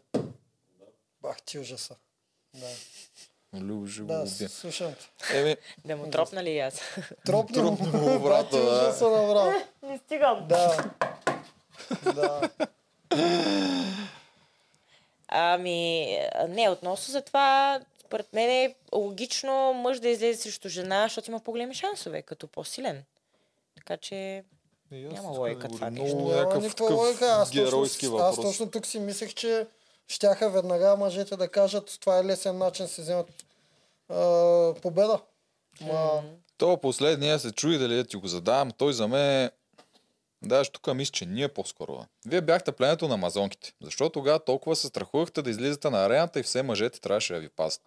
Бах 1.22 1.42
ти 1.46 1.60
ужаса. 1.60 1.96
Да, 2.54 2.68
го 3.62 3.86
да 3.86 4.20
убия. 4.20 4.50
слушам 4.50 4.94
те. 4.94 5.40
Еми, 5.40 5.56
да 5.86 5.96
му 5.98 6.10
тропна 6.10 6.44
ли 6.44 6.50
и 6.50 6.60
аз? 6.60 6.82
Тропни 7.26 7.62
му, 7.62 7.78
Тропни 7.78 8.00
му 8.00 8.20
брат 8.20 8.50
ти 8.50 8.56
обратно, 8.56 9.34
да. 9.34 9.64
Не 9.84 9.98
стигам. 9.98 10.46
Да. 10.48 10.92
Да. 12.16 12.50
Ами, 15.28 16.20
не, 16.50 16.70
относно 16.70 17.12
за 17.12 17.22
това, 17.22 17.80
според 18.00 18.34
мен 18.34 18.50
е 18.50 18.76
логично 18.96 19.74
мъж 19.74 20.00
да 20.00 20.10
излезе 20.10 20.42
срещу 20.42 20.70
жена, 20.70 21.04
защото 21.04 21.32
има 21.32 21.40
по-големи 21.40 21.76
шансове, 21.76 22.22
като 22.22 22.48
по-силен. 22.48 23.04
Така 23.76 23.98
че, 23.98 24.44
Няма 24.92 25.30
логика 25.30 25.68
това 25.68 25.90
нещо. 25.90 26.16
Много 26.16 26.30
Няма 26.30 26.42
някакъв 26.42 26.80
логика. 26.80 27.26
Аз 27.26 27.52
геройски 27.52 28.06
точно, 28.06 28.18
аз 28.18 28.36
точно 28.36 28.72
тук 28.72 28.86
си 28.86 29.00
мислех, 29.00 29.34
че 29.34 29.68
щяха 30.08 30.50
веднага 30.50 30.96
мъжете 30.96 31.36
да 31.36 31.48
кажат, 31.48 31.98
това 32.00 32.20
е 32.20 32.24
лесен 32.24 32.58
начин 32.58 32.86
да 32.86 32.92
се 32.92 33.02
вземат 33.02 33.28
а, 34.10 34.74
победа. 34.82 35.20
Ма, 35.82 36.24
То 36.58 36.78
последния 36.78 37.40
се 37.40 37.52
чуи 37.52 37.78
дали 37.78 37.96
да 37.96 38.04
ти 38.04 38.16
го 38.16 38.28
задавам. 38.28 38.72
Той 38.72 38.94
за 38.94 39.08
мен 39.08 39.50
Даже 40.46 40.72
тук 40.72 40.96
мисля, 40.96 41.12
че 41.12 41.26
ние 41.26 41.48
по-скоро. 41.48 42.06
Вие 42.28 42.42
бяхте 42.42 42.72
пленето 42.72 43.08
на 43.08 43.14
амазонките. 43.14 43.74
Защо 43.82 44.10
тогава 44.10 44.40
толкова 44.40 44.76
се 44.76 44.88
страхувахте 44.88 45.42
да 45.42 45.50
излизате 45.50 45.90
на 45.90 46.06
арената 46.06 46.40
и 46.40 46.44
все 46.44 46.64
мъжете 46.64 47.02
трябваше 47.02 47.34
да 47.34 47.40
ви 47.40 47.50
пазят? 47.50 47.82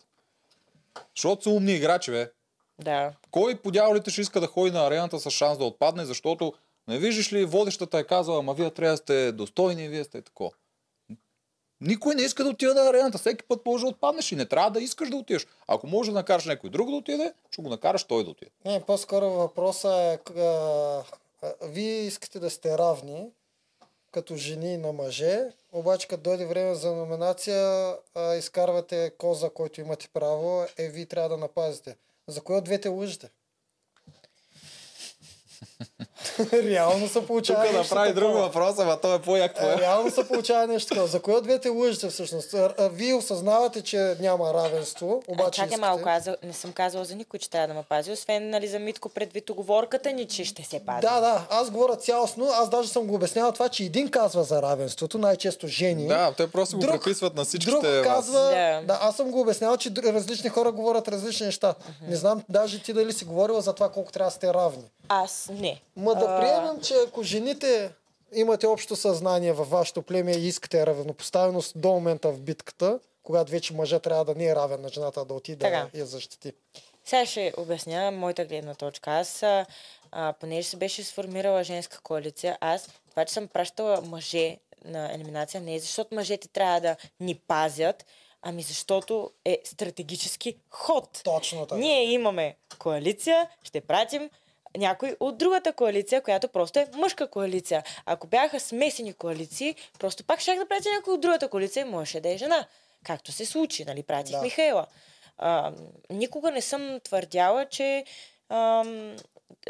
Защото 1.16 1.42
са 1.42 1.50
умни 1.50 1.72
играчи, 1.72 2.10
бе. 2.10 2.30
Да. 2.78 3.12
Кой 3.30 3.54
по 3.54 3.70
дяволите 3.70 4.10
ще 4.10 4.20
иска 4.20 4.40
да 4.40 4.46
ходи 4.46 4.70
на 4.70 4.86
арената 4.86 5.20
с 5.20 5.30
шанс 5.30 5.58
да 5.58 5.64
отпадне, 5.64 6.04
защото 6.04 6.52
не 6.88 6.98
виждаш 6.98 7.32
ли, 7.32 7.44
водещата 7.44 7.98
е 7.98 8.04
казала, 8.04 8.38
ама 8.38 8.54
вие 8.54 8.70
трябва 8.70 8.92
да 8.92 8.96
сте 8.96 9.32
достойни, 9.32 9.88
вие 9.88 10.04
сте 10.04 10.22
тако. 10.22 10.52
Никой 11.80 12.14
не 12.14 12.22
иска 12.22 12.44
да 12.44 12.50
отиде 12.50 12.74
на 12.74 12.80
арената. 12.80 13.18
Всеки 13.18 13.44
път 13.44 13.66
може 13.66 13.84
да 13.84 13.90
отпаднеш 13.90 14.32
и 14.32 14.36
не 14.36 14.46
трябва 14.46 14.70
да 14.70 14.80
искаш 14.80 15.10
да 15.10 15.16
отидеш. 15.16 15.46
Ако 15.66 15.86
може 15.86 16.10
да 16.10 16.14
накараш 16.14 16.44
някой 16.44 16.70
друг 16.70 16.90
да 16.90 16.96
отиде, 16.96 17.32
ще 17.50 17.62
го 17.62 17.68
накараш 17.68 18.04
той 18.04 18.24
да 18.24 18.30
отиде. 18.30 18.50
Не, 18.64 18.82
по-скоро 18.86 19.30
въпросът 19.30 19.92
е, 19.92 20.18
вие 21.62 22.00
искате 22.00 22.40
да 22.40 22.50
сте 22.50 22.78
равни, 22.78 23.30
като 24.12 24.36
жени 24.36 24.76
на 24.76 24.92
мъже, 24.92 25.52
обаче 25.72 26.08
като 26.08 26.22
дойде 26.22 26.46
време 26.46 26.74
за 26.74 26.92
номинация, 26.92 27.96
а, 28.14 28.34
изкарвате 28.34 29.12
коза, 29.18 29.50
който 29.50 29.80
имате 29.80 30.08
право, 30.12 30.66
е, 30.76 30.88
вие 30.88 31.06
трябва 31.06 31.28
да 31.28 31.36
напазите. 31.36 31.96
За 32.26 32.40
кое 32.40 32.56
от 32.56 32.64
двете 32.64 32.88
лъжете? 32.88 33.30
Реално 36.54 37.08
се 37.08 37.26
получава 37.26 37.64
Тук 37.64 37.72
направи 37.74 38.12
друг 38.12 38.32
въпрос, 38.32 38.78
ама 38.78 38.98
той 38.98 39.16
е 39.16 39.18
по-як 39.18 39.50
Е, 39.50 39.54
твоя. 39.54 39.78
Реално 39.78 40.10
се 40.10 40.28
получава 40.28 40.66
нещо 40.66 40.88
такова. 40.88 41.06
За 41.08 41.20
кое 41.20 41.34
от 41.34 41.44
двете 41.44 41.68
лъжете 41.68 42.08
всъщност? 42.08 42.54
Вие 42.82 43.14
осъзнавате, 43.14 43.82
че 43.82 44.16
няма 44.20 44.54
равенство, 44.54 45.22
А, 45.28 45.32
обаче 45.32 45.50
чакай 45.52 45.76
малко, 45.78 46.08
аз 46.08 46.28
не 46.42 46.52
съм 46.52 46.72
казала 46.72 47.04
за 47.04 47.14
никой, 47.14 47.38
че 47.38 47.50
трябва 47.50 47.68
да 47.68 47.74
ме 47.74 47.82
пази, 47.82 48.12
освен 48.12 48.50
нали, 48.50 48.68
за 48.68 48.78
Митко 48.78 49.08
предвид 49.08 49.50
оговорката 49.50 50.12
ни, 50.12 50.26
че 50.26 50.44
ще 50.44 50.62
се 50.62 50.80
пази. 50.80 51.00
Да, 51.00 51.20
да, 51.20 51.46
аз 51.50 51.70
говоря 51.70 51.96
цялостно, 51.96 52.48
аз 52.52 52.68
даже 52.68 52.88
съм 52.88 53.06
го 53.06 53.14
обяснявал 53.14 53.52
това, 53.52 53.68
че 53.68 53.84
един 53.84 54.10
казва 54.10 54.44
за 54.44 54.62
равенството, 54.62 55.18
най-често 55.18 55.66
жени. 55.68 56.08
Да, 56.08 56.32
те 56.32 56.50
просто 56.50 56.76
го 56.76 56.80
Друг- 56.80 56.92
приписват 56.94 57.34
на 57.34 57.44
всичките 57.44 57.70
Друг 57.72 58.04
казва, 58.04 58.40
Да. 58.40 58.82
да. 58.84 58.98
аз 59.02 59.16
съм 59.16 59.30
го 59.30 59.40
обяснявал, 59.40 59.76
че 59.76 59.90
различни 59.98 60.50
хора 60.50 60.72
говорят 60.72 61.08
различни 61.08 61.46
неща. 61.46 61.74
Не 62.02 62.16
знам 62.16 62.42
даже 62.48 62.78
ти 62.78 62.92
дали 62.92 63.12
си 63.12 63.24
говорила 63.24 63.60
за 63.60 63.72
това 63.72 63.88
колко 63.88 64.12
трябва 64.12 64.30
да 64.30 64.36
сте 64.36 64.54
равни. 64.54 64.84
Аз 65.08 65.50
не. 65.52 65.80
Ма 66.08 66.14
да 66.14 66.26
А, 66.28 66.40
приемем, 66.40 66.80
че 66.80 66.94
ако 67.06 67.22
жените 67.22 67.90
имате 68.34 68.66
общо 68.66 68.96
съзнание 68.96 69.52
във 69.52 69.70
вашето 69.70 70.02
племе 70.02 70.32
и 70.32 70.46
искате 70.46 70.86
равнопоставеност 70.86 71.80
до 71.80 71.88
момента 71.88 72.30
в 72.30 72.40
битката, 72.40 72.98
когато 73.22 73.52
вече 73.52 73.74
мъжът 73.74 74.02
трябва 74.02 74.24
да 74.24 74.34
не 74.34 74.46
е 74.46 74.54
равен 74.54 74.80
на 74.80 74.88
жената, 74.88 75.24
да 75.24 75.34
отиде 75.34 75.70
да 75.70 75.98
я 75.98 76.06
защити. 76.06 76.52
Сега 77.04 77.26
ще 77.26 77.52
обясня 77.56 78.10
моята 78.10 78.44
гледна 78.44 78.74
точка. 78.74 79.10
Аз, 79.10 79.42
а, 79.42 79.66
понеже 80.40 80.68
се 80.68 80.76
беше 80.76 81.04
сформирала 81.04 81.64
женска 81.64 82.00
коалиция, 82.02 82.58
аз 82.60 82.88
това, 83.10 83.24
че 83.24 83.34
съм 83.34 83.48
пращала 83.48 84.00
мъже 84.00 84.56
на 84.84 85.14
елиминация, 85.14 85.60
не 85.60 85.74
е 85.74 85.80
защото 85.80 86.14
мъжете 86.14 86.48
трябва 86.48 86.80
да 86.80 86.96
ни 87.20 87.34
пазят, 87.34 88.04
ами 88.42 88.62
защото 88.62 89.30
е 89.44 89.60
стратегически 89.64 90.56
ход. 90.70 91.20
Точно 91.24 91.66
така. 91.66 91.80
Ние 91.80 92.04
имаме 92.04 92.56
коалиция, 92.78 93.48
ще 93.62 93.80
пратим 93.80 94.30
някой 94.76 95.16
от 95.20 95.38
другата 95.38 95.72
коалиция, 95.72 96.22
която 96.22 96.48
просто 96.48 96.78
е 96.78 96.86
мъжка 96.94 97.30
коалиция. 97.30 97.82
Ако 98.06 98.26
бяха 98.26 98.60
смесени 98.60 99.12
коалиции, 99.12 99.74
просто 99.98 100.24
пак 100.24 100.40
щях 100.40 100.58
да 100.58 100.68
пратя 100.68 100.88
някой 100.94 101.14
от 101.14 101.20
другата 101.20 101.48
коалиция 101.48 101.80
и 101.80 101.90
можеше 101.90 102.20
да 102.20 102.28
е 102.28 102.36
жена. 102.36 102.66
Както 103.04 103.32
се 103.32 103.46
случи, 103.46 103.84
нали? 103.84 104.02
Пратих 104.02 104.36
Да. 104.36 104.42
Михаела. 104.42 104.86
А, 105.38 105.72
никога 106.10 106.50
не 106.50 106.60
съм 106.60 107.00
твърдяла, 107.04 107.66
че 107.66 108.04
ам, 108.48 109.16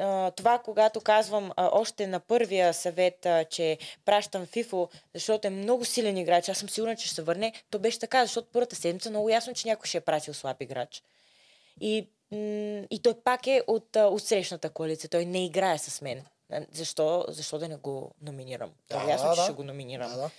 а, 0.00 0.30
това, 0.30 0.58
когато 0.58 1.00
казвам 1.00 1.52
а, 1.56 1.68
още 1.72 2.06
на 2.06 2.20
първия 2.20 2.74
съвет, 2.74 3.26
а, 3.26 3.44
че 3.44 3.78
пращам 4.04 4.46
Фифо, 4.46 4.88
защото 5.14 5.46
е 5.46 5.50
много 5.50 5.84
силен 5.84 6.16
играч, 6.16 6.48
аз 6.48 6.58
съм 6.58 6.68
сигурна, 6.68 6.96
че 6.96 7.06
ще 7.06 7.14
се 7.14 7.22
върне, 7.22 7.52
то 7.70 7.78
беше 7.78 7.98
така, 7.98 8.24
защото 8.24 8.48
първата 8.52 8.76
седмица 8.76 9.10
много 9.10 9.28
ясно, 9.28 9.54
че 9.54 9.68
някой 9.68 9.86
ще 9.86 9.98
е 9.98 10.00
пратил 10.00 10.34
слаб 10.34 10.62
играч. 10.62 11.02
И, 11.80 12.08
и 12.90 13.00
той 13.02 13.14
пак 13.24 13.46
е 13.46 13.62
от, 13.66 13.96
а, 13.96 14.06
коалиция. 14.70 15.10
Той 15.10 15.24
не 15.24 15.44
играе 15.44 15.78
с 15.78 16.00
мен. 16.02 16.22
Защо, 16.72 17.24
защо 17.28 17.58
да 17.58 17.68
не 17.68 17.76
го 17.76 18.10
номинирам? 18.22 18.70
Да, 18.90 19.04
Да, 19.04 19.10
ясно, 19.10 19.30
че 19.34 19.36
да. 19.36 19.42
ще 19.44 19.52
го 19.52 19.64
номинирам. 19.64 20.10
Да, 20.10 20.16
да. 20.16 20.30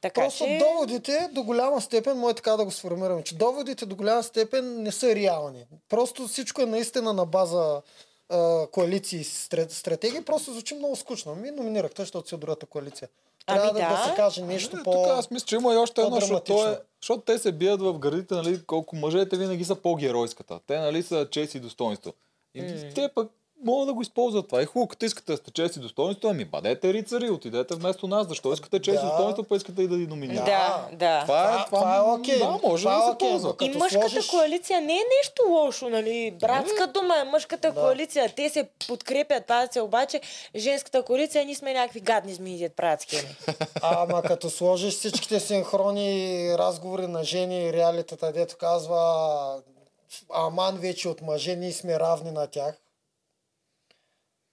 Така 0.00 0.20
Просто 0.20 0.44
че... 0.44 0.58
доводите 0.58 1.28
до 1.32 1.42
голяма 1.42 1.80
степен, 1.80 2.18
може 2.18 2.34
така 2.34 2.56
да 2.56 2.64
го 2.64 2.70
сформираме, 2.70 3.22
че 3.22 3.34
доводите 3.34 3.86
до 3.86 3.96
голяма 3.96 4.22
степен 4.22 4.82
не 4.82 4.92
са 4.92 5.14
реални. 5.14 5.66
Просто 5.88 6.28
всичко 6.28 6.62
е 6.62 6.66
наистина 6.66 7.12
на 7.12 7.26
база 7.26 7.82
а, 8.28 8.66
коалиции 8.66 9.20
и 9.20 9.24
стра- 9.24 9.68
стратегии, 9.68 10.24
просто 10.24 10.52
звучи 10.52 10.74
много 10.74 10.96
скучно. 10.96 11.34
Ми 11.34 11.50
номинирахте, 11.50 12.02
защото 12.02 12.28
си 12.28 12.34
от 12.34 12.40
другата 12.40 12.66
коалиция. 12.66 13.08
Трябва 13.46 13.68
Ами 13.70 13.80
да, 13.80 13.88
да. 13.88 13.96
да. 13.96 14.04
се 14.10 14.14
каже 14.16 14.42
нещо 14.42 14.76
Не, 14.76 14.82
по... 14.82 14.92
Тук 14.92 15.06
аз 15.06 15.30
мисля, 15.30 15.46
че 15.46 15.56
има 15.56 15.74
и 15.74 15.76
още 15.76 16.00
едно, 16.00 16.20
защото, 16.20 16.44
то 16.44 16.68
е, 16.68 16.78
защото 17.02 17.20
те 17.20 17.38
се 17.38 17.52
бият 17.52 17.82
в 17.82 17.98
гърдите, 17.98 18.34
нали, 18.34 18.62
колко 18.66 18.96
мъжете 18.96 19.36
винаги 19.36 19.64
са 19.64 19.74
по-геройската. 19.74 20.60
Те, 20.66 20.78
нали, 20.78 21.02
са 21.02 21.28
чест 21.30 21.54
и 21.54 21.60
достоинство. 21.60 22.12
И 22.54 22.62
М. 22.62 22.68
те 22.94 23.08
пък 23.14 23.30
могат 23.62 23.86
да 23.86 23.94
го 23.94 24.02
използват 24.02 24.46
това. 24.46 24.62
И 24.62 24.66
хубаво, 24.66 24.88
като 24.88 25.04
искате 25.04 25.32
да 25.32 25.38
сте 25.38 25.50
чест 25.52 25.76
и 25.76 25.80
достоинство, 25.80 26.28
ами 26.28 26.44
бъдете 26.44 26.92
рицари, 26.92 27.30
отидете 27.30 27.74
вместо 27.74 28.06
нас. 28.06 28.28
Защо 28.28 28.52
искате 28.52 28.80
чест 28.80 28.94
и 28.94 29.02
Да. 29.02 29.06
достоинство, 29.06 29.44
па 29.44 29.56
искате 29.56 29.82
и 29.82 29.88
да 29.88 29.98
ги 29.98 30.06
номинирате? 30.06 30.50
Да, 30.50 30.88
да. 30.92 31.22
Това 31.22 31.42
е, 31.42 31.46
Това- 31.46 31.64
това, 31.66 31.80
това 31.80 31.96
е 31.96 32.00
окей. 32.00 32.38
Да, 32.38 32.58
може 32.62 32.84
Това 32.84 32.96
да 32.96 33.04
е 33.04 33.12
се 33.12 33.18
ползва. 33.20 33.54
И 33.62 33.68
мъжката 33.70 34.08
сложиш- 34.08 34.30
коалиция 34.30 34.80
не 34.80 34.92
е 34.92 35.04
нещо 35.12 35.42
лошо, 35.48 35.88
нали? 35.88 36.30
Братска 36.32 36.86
дума 36.86 37.16
е 37.16 37.24
мъжката 37.24 37.68
Да. 37.68 37.74
коалиция. 37.76 38.00
Те 38.30 38.48
се 38.48 38.68
подкрепят, 38.88 39.46
пазят 39.46 39.72
се, 39.72 39.80
обаче 39.80 40.20
женската 40.56 41.02
коалиция 41.02 41.44
ние 41.44 41.54
сме 41.54 41.72
някакви 41.72 42.00
гадни 42.00 42.34
змии, 42.34 42.58
дед 42.58 42.74
правят 42.74 43.00
схеми. 43.00 43.28
Ама 43.82 44.22
като 44.22 44.50
сложиш 44.50 44.94
всичките 44.94 45.40
синхрони 45.40 46.20
разговори 46.52 47.06
на 47.06 47.24
жени 47.24 47.58
и 47.58 47.72
реалитета, 47.72 48.32
дето 48.32 48.56
казва 48.56 49.62
Аман 50.34 50.76
вече 50.76 51.08
от 51.08 51.22
мъже, 51.22 51.56
ние 51.56 51.72
сме 51.72 52.00
равни 52.00 52.30
на 52.30 52.46
тях. 52.46 52.74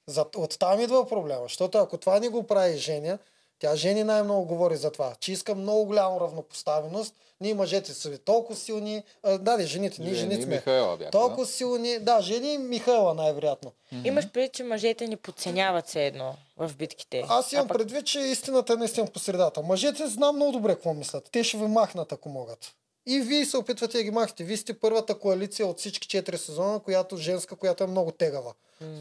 За, 0.07 0.25
от 0.35 0.59
там 0.59 0.79
идва 0.79 1.07
проблема, 1.07 1.43
защото 1.43 1.77
ако 1.77 1.97
това 1.97 2.19
не 2.19 2.29
го 2.29 2.43
прави 2.43 2.77
Женя, 2.77 3.17
тя 3.59 3.75
Жени 3.75 4.03
най-много 4.03 4.45
говори 4.45 4.77
за 4.77 4.91
това, 4.91 5.13
че 5.19 5.31
иска 5.31 5.55
много 5.55 5.85
голяма 5.85 6.19
равнопоставеност. 6.19 7.13
Ние 7.41 7.53
мъжете 7.53 7.93
са 7.93 8.17
толкова 8.17 8.55
силни, 8.55 9.03
а, 9.23 9.37
да, 9.37 9.57
де, 9.57 9.65
жените, 9.65 10.01
ние 10.01 10.13
Жени 10.13 10.35
сме 10.35 10.45
Михаела 10.45 10.97
бяха, 10.97 11.11
толкова 11.11 11.45
силни, 11.45 11.99
да, 11.99 12.21
Жени 12.21 12.53
и 12.53 12.57
Михаела 12.57 13.13
най-вероятно. 13.13 13.71
Имаш 14.03 14.29
предвид, 14.29 14.53
че 14.53 14.63
мъжете 14.63 15.07
ни 15.07 15.15
подценяват 15.15 15.87
се 15.87 16.05
едно 16.05 16.35
в 16.57 16.71
битките. 16.75 17.23
Аз 17.29 17.51
имам 17.51 17.65
А 17.65 17.67
пък- 17.67 17.77
предвид, 17.77 18.05
че 18.05 18.19
истината 18.19 18.73
е 18.73 18.77
наистина 18.77 19.07
по 19.07 19.19
средата. 19.19 19.61
Мъжете 19.61 20.07
знам 20.07 20.35
много 20.35 20.51
добре 20.51 20.73
какво 20.73 20.93
мислят. 20.93 21.29
Те 21.31 21.43
ще 21.43 21.57
ви 21.57 21.65
махнат, 21.65 22.11
ако 22.11 22.29
могат. 22.29 22.71
И 23.09 23.19
вие 23.19 23.45
се 23.45 23.57
опитвате 23.57 23.97
да 23.97 24.03
ги 24.03 24.11
махнете. 24.11 24.43
Вие 24.43 24.57
сте 24.57 24.79
първата 24.79 25.19
коалиция 25.19 25.67
от 25.67 25.79
всички 25.79 26.07
четири 26.07 26.37
сезона, 26.37 26.79
която 26.79 27.17
женска, 27.17 27.55
която 27.55 27.83
е 27.83 27.87
много 27.87 28.11
тегава. 28.11 28.53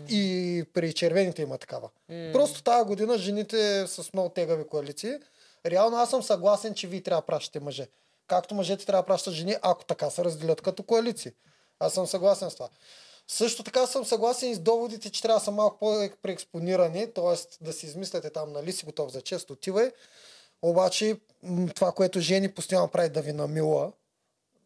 И 0.09 0.65
при 0.75 0.93
червените 0.93 1.43
има 1.43 1.59
такава. 1.59 1.89
Просто 2.33 2.63
тази 2.63 2.87
година 2.87 3.19
жените 3.19 3.87
с 3.87 4.13
много 4.13 4.29
тегави 4.29 4.67
коалиции. 4.67 5.15
Реално 5.67 5.97
аз 5.97 6.11
съм 6.11 6.23
съгласен, 6.23 6.75
че 6.75 6.87
вие 6.87 7.03
трябва 7.03 7.23
да 7.23 7.27
пращате 7.27 7.61
мъже. 7.61 7.89
Както 8.27 8.55
мъжете 8.55 8.87
трябва 8.87 9.03
да 9.03 9.07
пращат 9.07 9.35
жени, 9.35 9.57
ако 9.63 9.85
така 9.85 10.11
се 10.11 10.25
разделят 10.25 10.61
като 10.61 10.83
коалиции. 10.83 11.33
Аз 11.81 11.95
съм 11.95 12.07
съгласен 12.07 12.51
с 12.51 12.55
това. 12.55 12.69
Също 13.29 13.63
така 13.63 13.87
съм 13.87 14.05
съгласен 14.05 14.51
и 14.51 14.55
с 14.55 14.59
доводите, 14.59 15.11
че 15.11 15.23
трябва 15.23 15.39
да 15.39 15.45
са 15.45 15.51
малко 15.51 15.79
по-преекспонирани, 15.79 17.13
т.е. 17.13 17.65
да 17.65 17.73
си 17.73 17.87
измисляте 17.87 18.31
там, 18.31 18.53
нали 18.53 18.73
си 18.73 18.85
готов 18.85 19.13
за 19.13 19.21
чест, 19.21 19.51
отивай. 19.51 19.91
Обаче 20.63 21.17
това, 21.75 21.93
което 21.93 22.21
жени 22.21 22.53
постоянно 22.53 22.89
прави 22.89 23.09
да 23.09 23.23
ви 23.23 23.33
намила, 23.33 23.93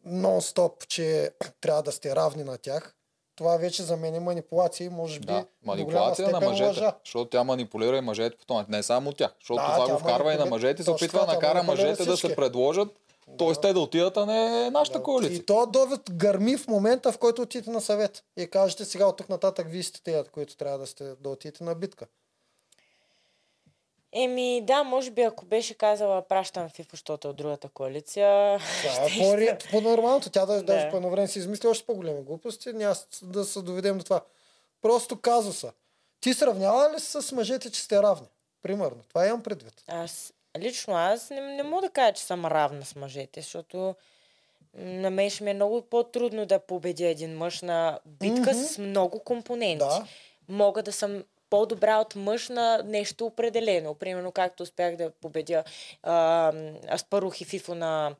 нон-стоп, 0.07 0.87
че 0.87 1.31
трябва 1.61 1.83
да 1.83 1.91
сте 1.91 2.15
равни 2.15 2.43
на 2.43 2.57
тях, 2.57 2.95
това 3.35 3.57
вече 3.57 3.83
за 3.83 3.97
мен 3.97 4.15
е 4.15 4.19
манипулация 4.19 4.85
и 4.85 4.89
може 4.89 5.19
би 5.19 5.25
Да, 5.25 5.45
манипулация 5.65 6.29
на 6.29 6.39
мъжете, 6.41 6.67
лъжа. 6.67 6.93
защото 7.05 7.29
тя 7.29 7.43
манипулира 7.43 7.97
и 7.97 8.01
мъжете 8.01 8.37
по 8.37 8.45
този 8.45 8.65
Не 8.69 8.83
само 8.83 9.13
тях, 9.13 9.31
защото 9.39 9.61
Да, 9.61 9.75
това 9.75 9.93
го 9.93 9.99
вкарва 9.99 10.33
и 10.33 10.37
на 10.37 10.45
мъжете, 10.45 10.83
се 10.83 10.91
точно 10.91 11.05
опитва 11.05 11.25
да 11.25 11.33
накара 11.33 11.63
мъжете 11.63 12.05
да 12.05 12.17
се 12.17 12.35
предложат, 12.35 12.89
т.е. 13.37 13.53
те 13.61 13.73
да 13.73 13.79
отидат, 13.79 14.17
а 14.17 14.25
не 14.25 14.69
нашата 14.69 14.97
Да. 14.97 15.03
коалиция. 15.03 15.35
И 15.37 15.45
то 15.45 15.65
довед 15.65 16.01
гърми 16.11 16.57
в 16.57 16.67
момента, 16.67 17.11
в 17.11 17.17
който 17.17 17.41
отидете 17.41 17.69
на 17.69 17.81
съвет. 17.81 18.23
И 18.37 18.47
кажете 18.47 18.85
сега 18.85 19.05
от 19.05 19.17
тук 19.17 19.29
нататък 19.29 19.67
вие 19.69 19.83
сте 19.83 20.03
тези, 20.03 20.29
които 20.29 20.57
трябва 20.57 20.77
да, 20.77 20.87
сте, 20.87 21.15
да 21.19 21.29
отидете 21.29 21.63
на 21.63 21.75
битка. 21.75 22.05
Еми, 24.13 24.61
да, 24.63 24.83
може 24.83 25.11
би 25.11 25.21
ако 25.21 25.45
беше 25.45 25.73
казала 25.73 26.21
пращам 26.21 26.69
Фифо, 26.69 26.89
защото 26.91 27.27
е 27.27 27.31
от 27.31 27.37
другата 27.37 27.69
коалиция. 27.69 28.55
Е 28.85 29.09
ще- 29.09 29.57
по- 29.59 29.71
по-нормалното. 29.71 30.29
Тя 30.29 30.45
да, 30.45 30.53
Да. 30.53 30.63
даже 30.63 30.89
по 30.89 30.95
едно 30.95 31.09
време 31.09 31.27
си 31.27 31.39
измисли 31.39 31.67
още 31.67 31.85
по-големи 31.85 32.21
глупости. 32.21 32.73
Няма 32.73 32.95
да 33.21 33.45
се 33.45 33.61
доведем 33.61 33.97
до 33.97 34.03
това. 34.03 34.21
Просто 34.81 35.19
казуса. 35.19 35.71
Ти 36.19 36.33
сравнява 36.33 36.93
ли 36.95 36.99
се 36.99 37.21
с 37.21 37.31
мъжете, 37.31 37.71
че 37.71 37.81
сте 37.81 38.03
равни? 38.03 38.27
Примерно. 38.61 38.97
Това 39.09 39.27
имам 39.27 39.43
предвид. 39.43 39.83
Аз, 39.87 40.33
лично 40.57 40.93
аз 40.95 41.29
не, 41.29 41.41
не 41.41 41.63
мога 41.63 41.81
да 41.81 41.89
кажа, 41.89 42.13
че 42.13 42.23
съм 42.23 42.45
равна 42.45 42.85
с 42.85 42.95
мъжете, 42.95 43.41
защото 43.41 43.95
на 44.73 45.09
мен 45.09 45.29
ще 45.29 45.43
ми 45.43 45.51
е 45.51 45.55
много 45.55 45.81
по-трудно 45.81 46.45
да 46.45 46.59
победя 46.59 47.07
един 47.07 47.37
мъж 47.37 47.61
на 47.61 47.99
битка 48.05 48.39
Мгм. 48.41 48.53
с 48.55 48.77
много 48.77 49.19
компоненти. 49.19 49.77
Да. 49.79 50.05
Мога 50.49 50.83
да 50.83 50.91
съм 50.91 51.23
по-добра 51.51 51.97
от 51.97 52.15
мъж 52.15 52.49
на 52.49 52.81
нещо 52.85 53.25
определено. 53.25 53.93
Примерно 53.93 54.31
както 54.31 54.63
успях 54.63 54.95
да 54.95 55.11
победя 55.11 55.63
а, 56.03 56.51
Аспарух 56.91 57.41
и 57.41 57.45
Фифо 57.45 57.75
на 57.75 58.15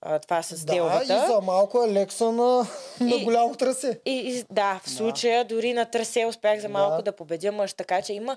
а, 0.00 0.18
това 0.18 0.42
с 0.42 0.64
Да, 0.64 0.74
и 1.04 1.06
за 1.26 1.40
малко 1.40 1.78
Алекса 1.78 2.32
на, 2.32 2.66
на 3.00 3.16
И- 3.16 3.24
голямо 3.24 3.54
трасе. 3.54 4.00
И, 4.04 4.12
и, 4.12 4.44
да, 4.50 4.80
в 4.84 4.90
случая 4.90 5.44
дори 5.44 5.72
на 5.72 5.84
трасе 5.84 6.26
успях 6.26 6.60
за 6.60 6.68
малко 6.68 6.96
Да. 6.96 7.02
да, 7.02 7.12
победя 7.12 7.52
мъж, 7.52 7.72
така 7.72 8.02
че 8.02 8.12
има, 8.12 8.36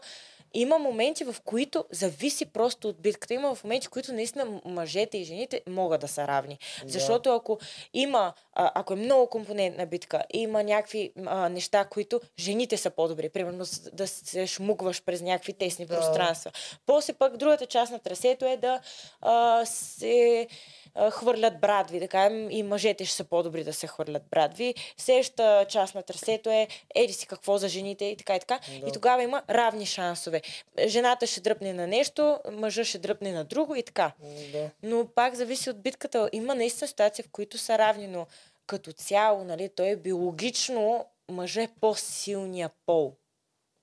има 0.53 0.77
моменти, 0.77 1.23
в 1.23 1.35
които 1.45 1.85
зависи 1.91 2.45
просто 2.45 2.89
от 2.89 3.01
битката. 3.01 3.33
Има 3.33 3.55
в 3.55 3.63
моменти, 3.63 3.87
в 3.87 3.89
които 3.89 4.13
наистина 4.13 4.61
мъжете 4.65 5.17
и 5.17 5.23
жените 5.23 5.61
могат 5.67 6.01
да 6.01 6.07
са 6.07 6.27
равни. 6.27 6.57
Защото 6.85 7.29
ако 7.35 7.59
има, 7.93 8.33
а, 8.53 8.71
ако 8.75 8.93
е 8.93 8.95
много 8.95 9.27
компонентна 9.27 9.85
битка, 9.85 10.23
има 10.33 10.63
някакви 10.63 11.11
а, 11.25 11.49
неща, 11.49 11.85
които 11.85 12.21
жените 12.39 12.77
са 12.77 12.89
по-добри. 12.89 13.29
Примерно 13.29 13.65
да 13.93 14.07
се 14.07 14.47
шмугваш 14.47 15.03
през 15.03 15.21
някакви 15.21 15.53
тесни 15.53 15.85
Да. 15.85 15.95
пространства. 15.95 16.51
После 16.85 17.13
пък 17.13 17.37
другата 17.37 17.65
част 17.65 17.91
на 17.91 17.99
трасето 17.99 18.45
е 18.45 18.57
да 18.57 18.79
а, 19.21 19.65
се 19.65 20.47
а, 20.95 21.11
хвърлят 21.11 21.59
брадви, 21.59 21.99
да 21.99 22.07
кажем, 22.07 22.51
и 22.51 22.63
мъжете 22.63 23.05
ще 23.05 23.15
са 23.15 23.23
по-добри 23.23 23.63
да 23.63 23.73
се 23.73 23.87
хвърлят 23.87 24.23
брадви. 24.31 24.75
Следващата 24.97 25.65
част 25.69 25.95
на 25.95 26.03
трасето 26.03 26.49
е 26.49 26.67
еди 26.95 27.13
си 27.13 27.27
какво 27.27 27.57
за 27.57 27.67
жените 27.67 28.05
и 28.05 28.17
така 28.17 28.35
и 28.35 28.39
така. 28.39 28.59
Да. 28.81 28.89
И 28.89 28.91
тогава 28.91 29.23
има 29.23 29.43
равни 29.49 29.85
шансове. 29.85 30.41
Жената 30.87 31.27
ще 31.27 31.41
дръпне 31.41 31.73
на 31.73 31.87
нещо, 31.87 32.39
мъжа 32.51 32.85
ще 32.85 32.97
дръпне 32.97 33.31
на 33.31 33.43
друго 33.43 33.75
и 33.75 33.83
така. 33.83 34.11
Да. 34.51 34.69
Но 34.83 35.07
пак 35.15 35.35
зависи 35.35 35.69
от 35.69 35.81
битката. 35.81 36.29
Има 36.33 36.55
наистина 36.55 36.87
ситуации, 36.87 37.23
в 37.23 37.31
които 37.31 37.57
са 37.57 37.77
равни, 37.77 38.07
но 38.07 38.27
като 38.67 38.91
цяло, 38.91 39.43
нали, 39.43 39.69
той 39.69 39.87
е 39.87 39.95
биологично, 39.95 41.05
мъжа 41.31 41.61
е 41.61 41.69
по-силния 41.81 42.69
пол 42.85 43.13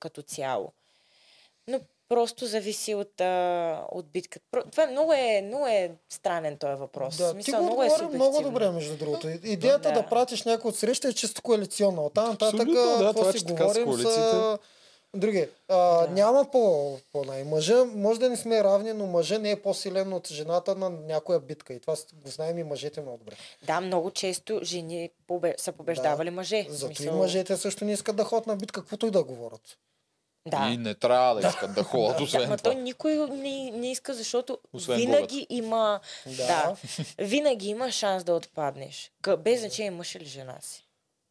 като 0.01 0.23
цяло. 0.23 0.73
Просто 2.09 2.47
зависи 2.47 2.95
от, 2.95 3.21
а, 3.21 3.85
от 3.91 4.07
битката. 4.07 4.45
Това 4.65 4.83
е 4.83 4.87
много, 4.87 5.13
е 5.13 5.43
много 5.43 5.67
е 5.67 5.91
странен 6.11 6.57
този 6.57 6.75
въпрос. 6.75 7.17
Да, 7.17 7.25
В 7.25 7.29
ти 7.29 7.33
смисъл, 7.35 7.59
го 7.59 7.65
много 7.65 7.83
е 7.83 7.89
много 8.09 8.43
добре, 8.43 8.71
между 8.71 8.97
другото. 8.97 9.29
И- 9.29 9.41
Идеята 9.45 9.89
да, 9.89 9.95
Да. 9.95 10.07
пратиш 10.07 10.43
някой 10.43 10.69
от 10.69 10.77
среща 10.77 11.09
е 11.09 11.13
чисто 11.13 11.43
коалиционна. 11.43 12.03
Оттам 12.03 12.25
нататък, 12.25 12.53
Абсолютно, 12.53 12.75
да, 12.99 13.13
това, 13.13 13.33
си 13.33 13.39
с 13.39 13.45
говорим, 13.45 13.85
коалициите. 13.85 14.57
други. 15.15 15.49
А, 15.69 15.77
Няма 16.07 16.45
по, 16.45 16.93
по 17.13 17.25
най. 17.25 17.45
Мъжа, 17.45 17.85
може 17.87 18.21
да 18.21 18.31
не 18.31 18.37
сме 18.37 18.65
равни, 18.65 18.93
но 18.93 19.07
мъжа 19.07 19.39
не 19.39 19.51
е 19.51 19.57
по-силен 19.57 20.13
от 20.13 20.29
жената 20.29 20.75
на 20.75 20.91
някоя 20.91 21.41
битка. 21.41 21.75
И 21.75 21.81
това 21.81 21.97
с- 21.97 22.07
го 22.15 22.31
знаем 22.31 22.59
и 22.59 22.65
мъжете 22.65 23.01
много 23.01 23.19
добре. 23.19 23.35
Да, 23.63 23.81
много 23.81 24.11
често 24.11 24.61
жени 24.63 25.11
побе... 25.27 25.55
са 25.59 25.73
побеждавали 25.73 26.31
мъже. 26.31 26.63
В 26.65 26.73
Зато 26.73 26.93
и 26.93 26.97
смисъл- 26.97 27.17
мъжете 27.17 27.57
също 27.57 27.85
не 27.85 27.93
искат 27.93 28.17
да 28.17 28.25
ходят 28.25 28.47
на 28.47 28.57
битка, 28.57 28.81
каквото 28.81 29.07
и 29.07 29.11
да 29.11 29.25
говорят. 29.25 29.61
Да. 30.47 30.69
И 30.73 30.77
не 30.77 30.95
трябва 30.95 31.41
да 31.41 31.49
искат 31.49 31.75
да 31.75 31.83
ходят, 31.83 32.17
Да, 32.17 32.23
освен 32.25 32.49
ма 32.49 32.57
това. 32.57 32.73
той 32.73 32.83
никой 32.83 33.15
не, 33.31 33.71
не 33.71 33.91
иска, 33.91 34.15
защото 34.15 34.59
Освен 34.73 34.97
винаги 34.97 35.47
има... 35.51 36.01
Да. 36.27 36.47
Да. 36.47 36.77
Винаги 37.19 37.69
има 37.69 37.91
шанс 37.93 38.25
да 38.25 38.35
отпаднеш. 38.35 39.13
Без 39.39 39.61
значение 39.61 39.91
мъж 39.91 40.15
или 40.15 40.25
жена 40.25 40.59
си. 40.61 40.87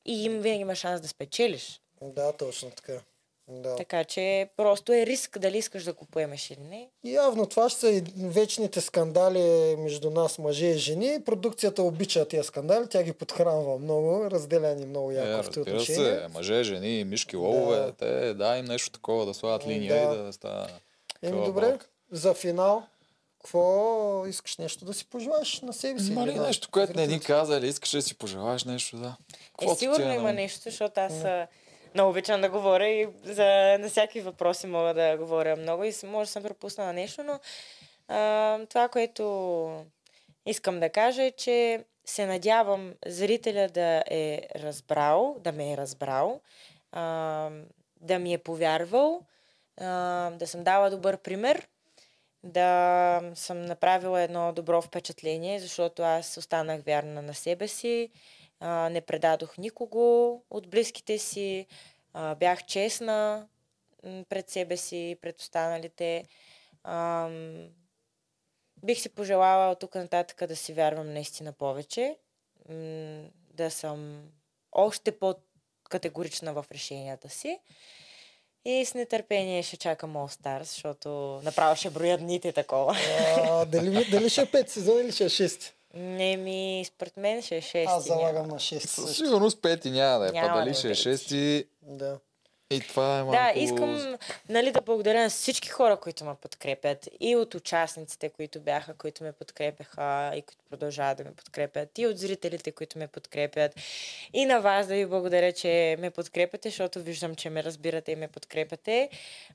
И 0.05 0.23
им 0.25 0.41
винаги 0.41 0.61
има 0.61 0.75
шанс 0.75 1.01
да 1.01 1.07
спечелиш. 1.07 1.81
Да, 2.01 2.33
точно 2.33 2.71
така. 2.71 2.93
Да. 3.47 3.75
Така 3.75 4.03
че 4.03 4.49
просто 4.57 4.93
е 4.93 5.05
риск 5.05 5.39
дали 5.39 5.57
искаш 5.57 5.83
да 5.83 5.93
го 5.93 6.05
поемеш 6.05 6.51
или 6.51 6.59
не. 6.61 6.89
Явно 7.03 7.45
това 7.45 7.69
ще 7.69 7.79
са 7.79 7.89
и 7.89 8.03
вечните 8.17 8.81
скандали 8.81 9.39
между 9.75 10.09
нас, 10.09 10.37
мъже 10.37 10.65
и 10.65 10.77
жени. 10.77 11.23
Продукцията 11.25 11.83
обича 11.83 12.25
тези 12.25 12.43
скандали, 12.43 12.89
тя 12.89 13.03
ги 13.03 13.13
подхранва 13.13 13.79
много, 13.79 14.25
разделя 14.25 14.75
ни 14.75 14.85
много 14.85 15.11
Е, 15.11 15.15
яко 15.15 15.27
в 15.27 15.29
това 15.29 15.43
разбира 15.57 15.61
отношение. 15.73 16.19
се, 16.19 16.27
мъже, 16.29 16.63
жени, 16.63 17.03
мишки, 17.03 17.35
ловове, 17.35 17.77
Да. 17.77 17.91
те 17.91 18.33
дай 18.33 18.59
им 18.59 18.65
нещо 18.65 18.89
такова 18.91 19.25
да 19.25 19.33
слагат 19.33 19.67
линия 19.67 20.09
Да. 20.09 20.15
и 20.15 20.17
да 20.17 20.33
става. 20.33 20.67
Еми 21.21 21.45
добре, 21.45 21.61
балка. 21.61 21.85
за 22.11 22.33
финал, 22.33 22.83
какво 23.39 24.25
искаш 24.27 24.57
нещо 24.57 24.85
да 24.85 24.93
си 24.93 25.05
пожелаеш 25.05 25.61
на 25.61 25.73
себе 25.73 25.99
си? 25.99 26.11
Има 26.11 26.27
ли 26.27 26.39
нещо, 26.39 26.67
което 26.71 26.93
не 26.95 27.07
ни 27.07 27.19
каза 27.19 27.57
или 27.57 27.67
искаш 27.67 27.91
да 27.91 28.01
си 28.01 28.15
пожелаеш 28.15 28.63
нещо, 28.63 28.97
да? 28.97 29.15
Е, 29.61 29.65
ти 29.65 29.75
сигурно 29.75 30.13
има 30.13 30.33
нещо, 30.33 30.59
защото 30.63 30.99
аз 30.99 31.13
а, 31.13 31.47
много 31.95 32.09
обичам 32.09 32.41
да 32.41 32.49
говоря 32.49 32.87
и 32.87 33.07
за, 33.23 33.77
на 33.79 33.89
всякакви 33.89 34.21
въпроси 34.21 34.67
мога 34.67 34.93
да 34.93 35.17
говоря 35.17 35.55
много 35.55 35.83
и 35.83 35.93
може 36.03 36.27
да 36.27 36.31
съм 36.31 36.43
пропуснала 36.43 36.93
нещо, 36.93 37.23
но 37.23 37.39
а, 38.07 38.59
това, 38.69 38.87
което 38.87 39.85
искам 40.45 40.79
да 40.79 40.89
кажа 40.89 41.23
е, 41.23 41.31
че 41.31 41.83
се 42.05 42.25
надявам 42.25 42.93
зрителя 43.05 43.67
да 43.67 44.03
е 44.07 44.41
разбрал, 44.55 45.35
да 45.39 45.51
ме 45.51 45.73
е 45.73 45.77
разбрал, 45.77 46.41
а, 46.91 47.49
да 48.01 48.19
ми 48.19 48.33
е 48.33 48.37
повярвал, 48.37 49.21
а, 49.77 50.29
да 50.31 50.47
съм 50.47 50.63
дала 50.63 50.89
добър 50.89 51.17
пример, 51.17 51.67
да 52.43 53.21
съм 53.35 53.65
направила 53.65 54.21
едно 54.21 54.53
добро 54.53 54.81
впечатление, 54.81 55.59
защото 55.59 56.03
аз 56.03 56.37
останах 56.37 56.81
вярна 56.81 57.21
на 57.21 57.33
себе 57.33 57.67
си, 57.67 58.09
а, 58.63 58.89
не 58.89 59.01
предадох 59.01 59.57
никого 59.57 60.41
от 60.49 60.69
близките 60.69 61.17
си, 61.17 61.67
а, 62.13 62.35
бях 62.35 62.65
честна 62.65 63.47
пред 64.29 64.49
себе 64.49 64.77
си, 64.77 65.17
пред 65.21 65.39
останалите. 65.39 66.25
Ам, 66.83 67.67
бих 68.83 68.99
си 68.99 69.09
пожелала 69.09 69.71
от 69.71 69.79
тук 69.79 69.95
нататък 69.95 70.47
да 70.47 70.55
си 70.55 70.73
вярвам 70.73 71.13
наистина 71.13 71.51
повече, 71.53 72.17
да 73.53 73.71
съм 73.71 74.23
още 74.71 75.19
по-категорична 75.19 76.53
в 76.53 76.65
решенията 76.71 77.29
си. 77.29 77.59
И 78.65 78.85
с 78.85 78.93
нетърпение 78.93 79.63
ще 79.63 79.77
чакам 79.77 80.13
All 80.13 80.41
Stars, 80.41 80.63
защото 80.63 81.09
направо 81.43 81.75
ще 81.75 81.89
броя 81.89 82.17
дните 82.17 82.51
такова. 82.51 82.97
А, 83.37 83.65
дали, 83.65 84.05
дали 84.11 84.29
ще 84.29 84.41
е 84.41 84.45
5 84.45 84.67
сезон 84.67 85.01
или 85.01 85.11
ще 85.11 85.23
е 85.23 85.29
6? 85.29 85.71
Не 85.93 86.37
ми, 86.37 86.85
според 86.87 87.17
мен 87.17 87.41
ще 87.41 87.57
е 87.57 87.61
6. 87.61 87.85
Аз 87.87 88.05
залагам 88.05 88.47
на 88.47 88.55
6. 88.55 88.77
Със 88.77 89.17
сигурност 89.17 89.61
пети 89.61 89.91
няма 89.91 90.19
да 90.19 90.25
е, 90.25 90.27
па 90.27 90.33
Няма 90.33 90.57
дали 90.57 90.65
да 90.65 90.71
е 90.71 90.73
ще 90.73 90.87
е 90.87 90.91
пети. 90.91 91.01
шести. 91.01 91.65
Да. 91.81 92.19
И 92.69 92.79
това 92.79 93.19
е 93.19 93.23
малко... 93.23 93.31
Да, 93.31 93.59
искам 93.59 94.17
нали, 94.49 94.71
да 94.71 94.81
благодаря 94.81 95.23
на 95.23 95.29
всички 95.29 95.69
хора, 95.69 95.97
които 95.97 96.25
ме 96.25 96.35
подкрепят. 96.41 97.09
И 97.19 97.35
от 97.35 97.55
участниците, 97.55 98.29
които 98.29 98.59
бяха, 98.59 98.93
които 98.93 99.23
ме 99.23 99.31
подкрепяха 99.31 100.31
и 100.35 100.41
които 100.41 100.63
продължават 100.69 101.17
да 101.17 101.23
ме 101.23 101.31
подкрепят. 101.31 101.97
И 101.97 102.07
от 102.07 102.17
зрителите, 102.17 102.71
които 102.71 102.97
ме 102.97 103.07
подкрепят. 103.07 103.71
И 104.33 104.45
на 104.45 104.59
вас 104.59 104.87
да 104.87 104.95
ви 104.95 105.05
благодаря, 105.05 105.51
че 105.51 105.97
ме 105.99 106.09
подкрепяте, 106.09 106.69
защото 106.69 106.99
виждам, 106.99 107.35
че 107.35 107.49
ме 107.49 107.63
разбирате 107.63 108.11
и 108.11 108.15
ме 108.15 108.27
подкрепяте. 108.27 109.09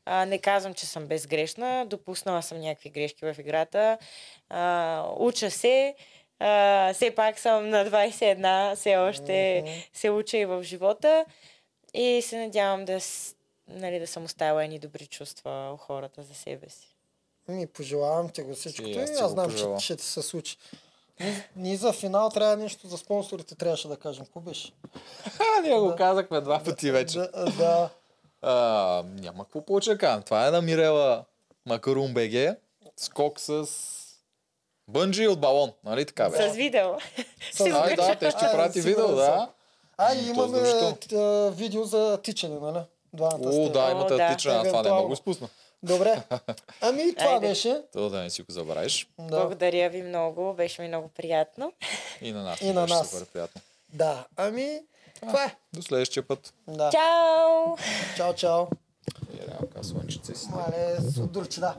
А, 0.04 0.26
не 0.26 0.38
казвам, 0.38 0.74
че 0.74 0.86
съм 0.86 1.06
безгрешна. 1.06 1.86
Допуснала 1.86 2.42
съм 2.42 2.60
някакви 2.60 2.90
грешки 2.90 3.24
в 3.24 3.36
играта. 3.38 3.98
А, 4.48 5.04
уча 5.16 5.50
се. 5.50 5.94
А, 6.40 6.92
все 6.94 7.10
пак 7.14 7.38
съм 7.38 7.68
на 7.68 7.84
21, 7.90 8.74
все 8.74 8.96
още 8.96 9.62
Мгм. 9.64 9.72
се 9.92 10.10
уча 10.10 10.36
и 10.36 10.44
в 10.44 10.62
живота. 10.62 11.24
И 11.94 12.22
се 12.22 12.38
надявам 12.38 12.84
да, 12.84 12.98
нали, 13.68 13.98
да 13.98 14.06
съм 14.06 14.24
оставила 14.24 14.64
едни 14.64 14.78
добри 14.78 15.06
чувства 15.06 15.70
у 15.74 15.76
хората 15.76 16.22
за 16.22 16.34
себе 16.34 16.68
си. 16.68 16.94
Ми 17.48 17.66
пожелавам 17.66 18.28
ти 18.28 18.42
го 18.42 18.54
всичкото 18.54 18.88
И 18.88 18.92
и 18.92 18.98
аз 18.98 19.12
ти 19.12 19.22
аз 19.22 19.30
знам, 19.30 19.50
че 19.78 19.84
ще 19.84 19.96
ти 19.96 20.04
се 20.04 20.22
случи. 20.22 20.56
Ние, 21.20 21.48
ние 21.56 21.76
за 21.76 21.92
финал 21.92 22.30
трябва 22.30 22.56
нещо 22.56 22.88
за 22.88 22.98
спонсорите 22.98 23.54
трябваше 23.54 23.88
да 23.88 23.96
кажем. 23.96 24.24
Какво 24.24 24.40
беше? 24.40 24.72
Ние 25.62 25.78
го 25.78 25.94
казахме 25.96 26.40
два 26.40 26.64
пъти 26.64 26.90
вече. 26.90 27.18
Да, 27.18 27.44
да. 27.58 27.90
А, 28.42 29.04
няма 29.06 29.44
какво 29.44 29.80
кажем. 29.98 30.22
Това 30.22 30.48
е 30.48 30.50
на 30.50 30.62
Мирела 30.62 31.24
Макарун 31.66 32.14
БГ. 32.14 32.56
Скок 32.96 33.40
с 33.40 33.66
бънджи 34.88 35.28
от 35.28 35.40
балон. 35.40 35.72
Нали 35.84 36.04
така 36.04 36.28
С 36.28 36.32
беше? 36.32 36.50
видео. 36.50 36.88
С- 37.52 37.58
го 37.60 37.76
Ай, 37.76 37.96
да, 37.96 38.14
те 38.14 38.30
ще 38.30 38.44
Ай, 38.44 38.52
прати 38.52 38.82
сигурен 38.82 38.96
видео, 39.02 39.16
да. 39.16 39.48
А, 39.98 40.08
М, 40.08 40.14
и 40.16 40.26
имаме 40.26 40.58
защо? 40.58 40.92
т- 41.08 41.50
видео 41.52 41.84
за 41.84 42.18
тичане, 42.22 42.60
нали? 42.60 42.78
Двамата 43.12 43.40
О, 43.44 43.68
да, 43.68 43.80
О, 43.80 43.90
имате 43.90 44.14
да. 44.16 44.24
отлична, 44.24 44.52
аз 44.52 44.68
това 44.68 44.82
не 44.82 44.90
мога 44.90 45.08
да 45.08 45.16
спусна. 45.16 45.48
Добре. 45.82 46.22
Ами 46.80 47.02
и 47.02 47.14
това 47.14 47.30
Айде. 47.30 47.48
беше. 47.48 47.82
То 47.92 48.08
да 48.08 48.18
не 48.18 48.30
си 48.30 48.42
го 48.42 48.52
забравиш. 48.52 49.08
Да. 49.18 49.24
Благодаря 49.26 49.90
ви 49.90 50.02
много. 50.02 50.54
Беше 50.54 50.82
ми 50.82 50.88
много 50.88 51.08
приятно. 51.08 51.72
И 52.20 52.32
на 52.32 52.42
нас. 52.42 52.60
И 52.60 52.72
на 52.72 52.86
нас. 52.86 53.10
Супер 53.10 53.26
приятно. 53.26 53.60
да. 53.88 54.26
Ами, 54.36 54.80
това 55.20 55.44
е. 55.44 55.54
До 55.72 55.82
следващия 55.82 56.22
път. 56.22 56.54
Да. 56.68 56.90
Чао! 56.90 57.76
Чао, 58.16 58.34
чао. 58.34 58.66
И 59.34 59.48
реалка 59.48 59.84
слънчице 59.84 60.34
си. 60.34 60.48
Мале, 60.48 60.96
да. 61.58 61.74